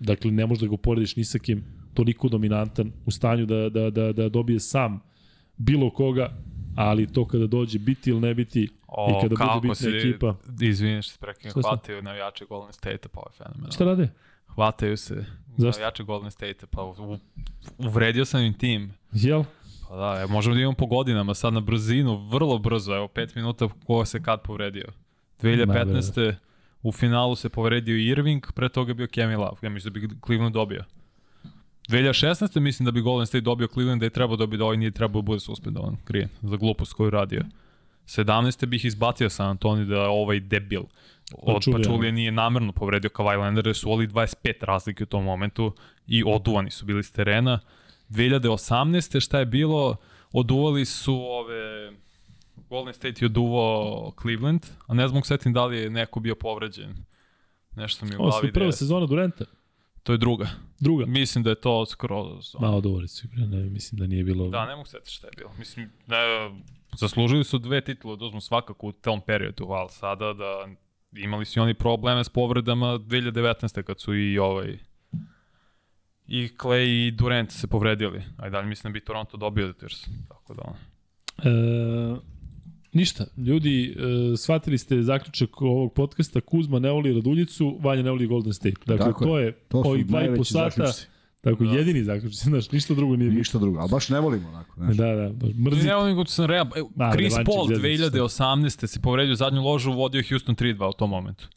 [0.00, 3.90] dakle ne možeš da ga porediš ni sa kim, toliko dominantan, u stanju da, da,
[3.90, 5.00] da, da dobije sam
[5.56, 6.36] bilo koga,
[6.76, 9.88] ali to kada dođe biti ili ne biti O, i kada bude kako bitna se,
[9.88, 10.34] ekipa.
[10.60, 11.18] izvini što se
[11.52, 11.62] sam?
[11.62, 13.72] hvataju navijače Golden State, pa ovo je fenomenalno.
[13.72, 14.08] Šta rade?
[14.46, 15.24] Hvataju se
[15.56, 15.78] Zašto?
[15.80, 17.18] navijače Golden State, pa u,
[17.78, 18.92] uvredio sam im tim.
[19.12, 19.44] Jel?
[19.88, 23.34] Pa da, evo, možemo da imamo po godinama, sad na brzinu, vrlo brzo, evo, pet
[23.34, 24.86] minuta ko se kad povredio.
[25.42, 26.34] 2015.
[26.82, 30.08] u finalu se povredio Irving, pre toga je bio Kemi Love, ja mislim da bi
[30.26, 30.84] Cleveland dobio.
[31.88, 32.60] 2016.
[32.60, 35.22] mislim da bi Golden State dobio Cleveland, da je trebao dobiti da ovaj nije trebao
[35.22, 37.42] da bude suspendovan, krijen, za glupost koju radio.
[38.10, 38.66] 17.
[38.66, 40.82] bih izbacio San Antonio da je ovaj debil
[41.32, 41.78] od Pačulija.
[41.78, 45.74] Pačulije nije namerno povredio Kawhi Leonard, jer su oli 25 razlike u tom momentu
[46.06, 47.60] i oduvani su bili s terena.
[48.08, 49.20] 2018.
[49.20, 49.96] šta je bilo,
[50.32, 51.92] oduvali su ove...
[52.68, 57.04] Golden State je oduvao Cleveland, a ne znam setim da li je neko bio povređen.
[57.76, 58.52] Nešto mi u Ovo su glavi.
[58.52, 59.44] prva sezona Durenta.
[60.02, 60.48] To je druga.
[60.80, 61.06] Druga.
[61.06, 62.56] Mislim da je to skroz...
[62.60, 64.48] Malo dovoli su igra, ne, mislim da nije bilo...
[64.48, 65.50] Da, ne mogu setiti šta je bilo.
[65.58, 66.16] Mislim, ne,
[66.96, 70.68] zaslužili su dve titule da uzmu svakako u tom periodu, ali sada da
[71.12, 73.82] imali su i oni probleme s povredama 2019.
[73.82, 74.78] kad su i ovaj
[76.26, 78.22] i Clay i Durant se povredili.
[78.36, 80.06] Ajde, ali mislim da bi Toronto dobio Deters.
[80.28, 80.74] Tako da.
[81.50, 82.16] E,
[82.92, 88.26] ništa, ljudi, e, shvatili ste zaključak ovog podcasta, Kuzma ne voli Raduljicu, Vanja ne voli
[88.26, 88.76] Golden State.
[88.86, 91.06] Dakle, Tako to je, To su ovih dva i po sata, zaključci.
[91.40, 91.70] Tako Da.
[91.72, 93.30] jedini zaključci, znaš, ništa drugo nije.
[93.30, 94.74] Ništa drugo, ali baš ne volimo onako.
[94.76, 94.96] Znaš.
[94.96, 95.86] Da, da, baš mrzi.
[95.86, 98.86] Ne, nego sam real, e, Da, Chris revančić Paul zeznuti 2018.
[98.86, 101.48] se povredio zadnju ložu, vodio Houston 3-2 u tom momentu.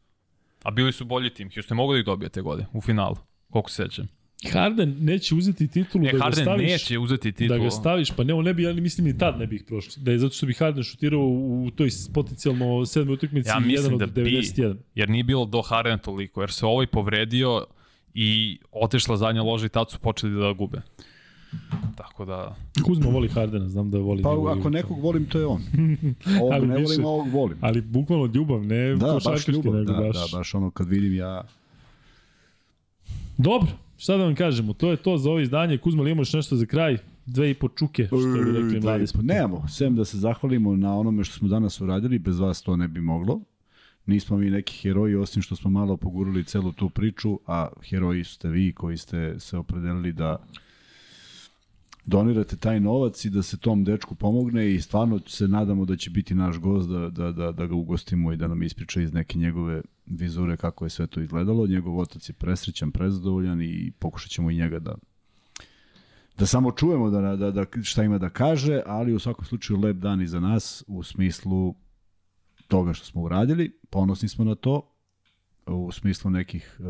[0.63, 1.49] A bili su bolji tim.
[1.53, 3.15] Houston je mogao da ih dobije te godine, u finalu.
[3.49, 4.07] Koliko se sećam.
[4.51, 7.63] Harden neće uzeti titulu E, da ga Harden staviš, neće uzeti da titulu.
[7.63, 10.03] ga staviš, pa ne, on ne bi, ja mislim ni tad ne bi ih prošli.
[10.03, 13.93] Da je zato što bi Harden šutirao u toj potencijalno sedmoj utakmici Ja jedan mislim
[13.93, 14.75] od da bi, 91.
[14.95, 17.65] jer nije bilo do Harden toliko, jer se ovaj povredio
[18.13, 20.81] i otešla zadnja loža i tad su počeli da gube.
[21.95, 24.23] Tako da, Kuzma voli Hardena, znam da voli.
[24.23, 25.61] Pa njegovu ako nekog volim, to je on.
[26.41, 27.57] Ovog Ali ne više- volim, a ovog volim.
[27.61, 30.15] Ali bukvalno ljubav, ne Da, baš ljubav, nego da, baš...
[30.15, 31.43] da, baš ono kad vidim ja...
[33.37, 33.67] Dobro,
[33.97, 35.77] šta da vam kažemo, to je to za ovo izdanje.
[35.77, 36.97] Kuzma, ili imaš nešto za kraj?
[37.25, 39.21] Dve i po čuke, što bi rekli mladi smo.
[39.21, 42.87] Nemamo, sem da se zahvalimo na onome što smo danas uradili, bez vas to ne
[42.87, 43.39] bi moglo.
[44.05, 48.49] Nismo mi neki heroji, osim što smo malo pogurali celu tu priču, a heroji ste
[48.49, 50.37] vi koji ste se opredelili da
[52.05, 56.09] donirate taj novac i da se tom dečku pomogne i stvarno se nadamo da će
[56.09, 59.37] biti naš gost da, da, da, da ga ugostimo i da nam ispriča iz neke
[59.37, 61.67] njegove vizure kako je sve to izgledalo.
[61.67, 64.95] Njegov otac je presrećan, prezadovoljan i pokušat ćemo i njega da
[66.37, 69.97] da samo čujemo da, da, da šta ima da kaže, ali u svakom slučaju lep
[69.97, 71.75] dan i za nas u smislu
[72.67, 74.89] toga što smo uradili, ponosni smo na to,
[75.65, 76.83] u smislu nekih e,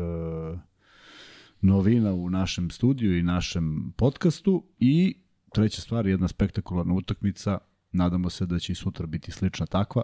[1.60, 4.64] novina u našem studiju i našem podcastu.
[4.78, 5.16] I
[5.52, 7.58] treća stvar, jedna spektakularna utakmica,
[7.92, 10.02] nadamo se da će i sutra biti slična takva,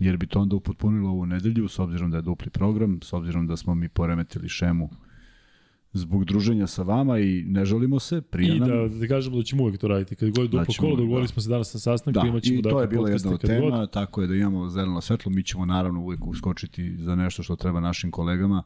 [0.00, 3.46] jer bi to onda upotpunilo ovu nedelju, s obzirom da je dupli program, s obzirom
[3.46, 4.90] da smo mi poremetili šemu
[5.92, 8.68] zbog druženja sa vama i ne žalimo se, prija I nam.
[8.68, 10.16] da, da kažemo da ćemo uvek to raditi.
[10.16, 11.32] Kad god duplo ćemo kolo, uvek, dogovorili da.
[11.32, 13.40] smo se danas na sastanku, Da, imat ćemo i to dakle, je bila jedna od
[13.40, 13.90] tema, god.
[13.92, 17.80] tako je da imamo zeleno svetlo, mi ćemo naravno uvijek uskočiti za nešto što treba
[17.80, 18.62] našim kolegama,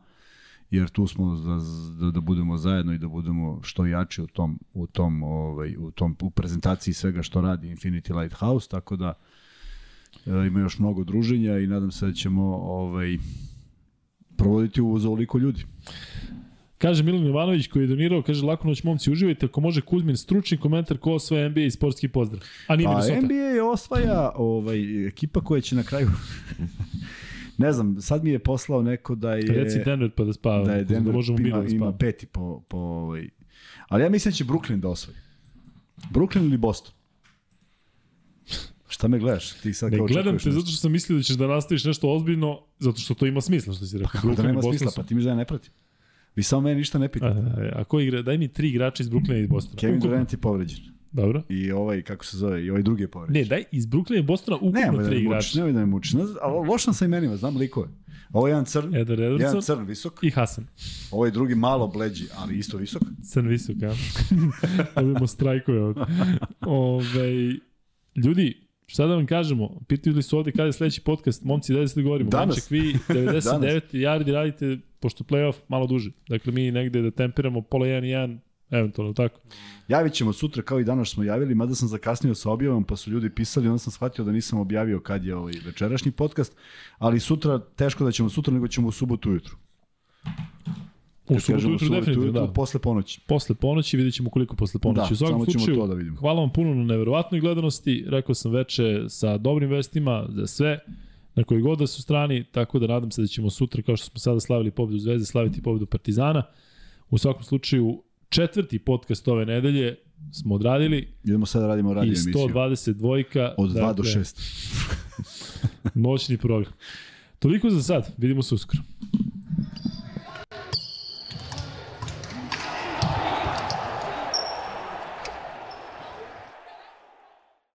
[0.71, 1.61] jer tu smo za,
[2.01, 5.91] da, da budemo zajedno i da budemo što jači u tom, u tom, ovaj, u
[5.91, 9.13] tom u prezentaciji svega što radi Infinity Lighthouse, tako da
[10.27, 13.19] e, ima još mnogo druženja i nadam se da ćemo ovaj,
[14.37, 15.65] provoditi u za ovoliko ljudi.
[16.85, 20.59] Kaže Milan Jovanović koji je donirao, kaže lako noć momci, uživajte, ako može Kuzmin, stručni
[20.59, 22.43] komentar ko osvaja NBA i sportski pozdrav.
[22.67, 23.21] A nije Pa Minnesota.
[23.21, 26.11] NBA osvaja ovaj, ekipa koja će na kraju
[27.65, 30.65] ne znam, sad mi je poslao neko da je Reci Denver pa da spava.
[30.65, 33.29] da je Denver da možemo ima, da ima peti po, po ovaj.
[33.89, 35.17] Ali ja mislim da će Brooklyn da osvoji.
[36.13, 36.93] Brooklyn ili Boston?
[38.89, 39.53] Šta me gledaš?
[39.53, 40.51] Ti sad Ne kao gledam te nešto.
[40.51, 43.75] zato što sam mislio da ćeš da nastaviš nešto ozbiljno, zato što to ima smisla
[43.75, 44.11] što si rekao.
[44.13, 45.73] Kako da nema Boston smisla, pa ti mi da ja ne pratim.
[46.37, 47.39] Vi samo mene ništa ne A, pitate.
[47.39, 48.23] a, a ko igra?
[48.23, 49.77] Daj mi tri igrača iz Brooklyna i iz Bostona.
[49.77, 50.01] Kevin.
[50.01, 50.79] Durant je povređen.
[51.13, 51.43] Dobro.
[51.49, 53.43] I ovaj, kako se zove, i ovaj drugi je povređen.
[53.43, 55.37] Ne, daj iz Brooklyna i Bostona ukupno Nemoj da tri me igrača.
[55.37, 56.13] mučiš, nemoj da me mučiš.
[56.13, 57.89] Ne Ali loš sam sa imenima, znam likove.
[58.33, 60.67] Ovo je jedan crn, Edward jedan crn visok, i Hasan.
[61.11, 63.03] ovaj drugi malo bleđi, ali isto visok.
[63.23, 65.27] Crn visok, a?
[65.27, 66.03] Strajkuje ovdje.
[66.61, 67.31] Ove,
[68.17, 69.81] ljudi, šta da vam kažemo?
[69.89, 72.31] Pitali su ovdje kada je sledeći podcast, momci, da se dogovorimo.
[72.31, 72.71] Danas.
[72.71, 73.83] Manček, vi 99 Danas.
[73.93, 76.11] yardi radite, pošto playoff malo duže.
[76.29, 78.39] Dakle, mi negde da tempiramo pola 1 i 1,
[78.71, 79.41] eventualno tako.
[79.89, 83.11] Javit ćemo sutra kao i danas smo javili, mada sam zakasnio sa objavom, pa su
[83.11, 86.57] ljudi pisali, onda sam shvatio da nisam objavio kad je ovaj večerašnji podcast,
[86.99, 89.57] ali sutra, teško da ćemo sutra, nego ćemo u subotu ujutru.
[91.29, 92.53] U subotu kažemo jutru definitivno, da.
[92.53, 93.21] Posle ponoći.
[93.27, 95.09] Posle ponoći vidjet ćemo koliko posle ponoći.
[95.09, 96.17] Da, u svakom samo ćemo slučaju, to da vidimo.
[96.17, 98.05] hvala vam puno na neverovatnoj gledanosti.
[98.09, 100.79] Rekao sam veče sa dobrim vestima za sve
[101.35, 104.07] na koji god da su strani, tako da nadam se da ćemo sutra, kao što
[104.07, 106.43] smo sada slavili pobedu Zvezde, slaviti pobedu Partizana.
[107.11, 109.97] U svakom slučaju, četvrti podcast ove nedelje
[110.33, 112.33] smo odradili Idemo sad da radimo radio i emisiju.
[112.33, 114.41] 122 Od 2 do 6.
[115.95, 116.73] noćni program.
[117.39, 118.83] Toliko za sad, vidimo se uskoro.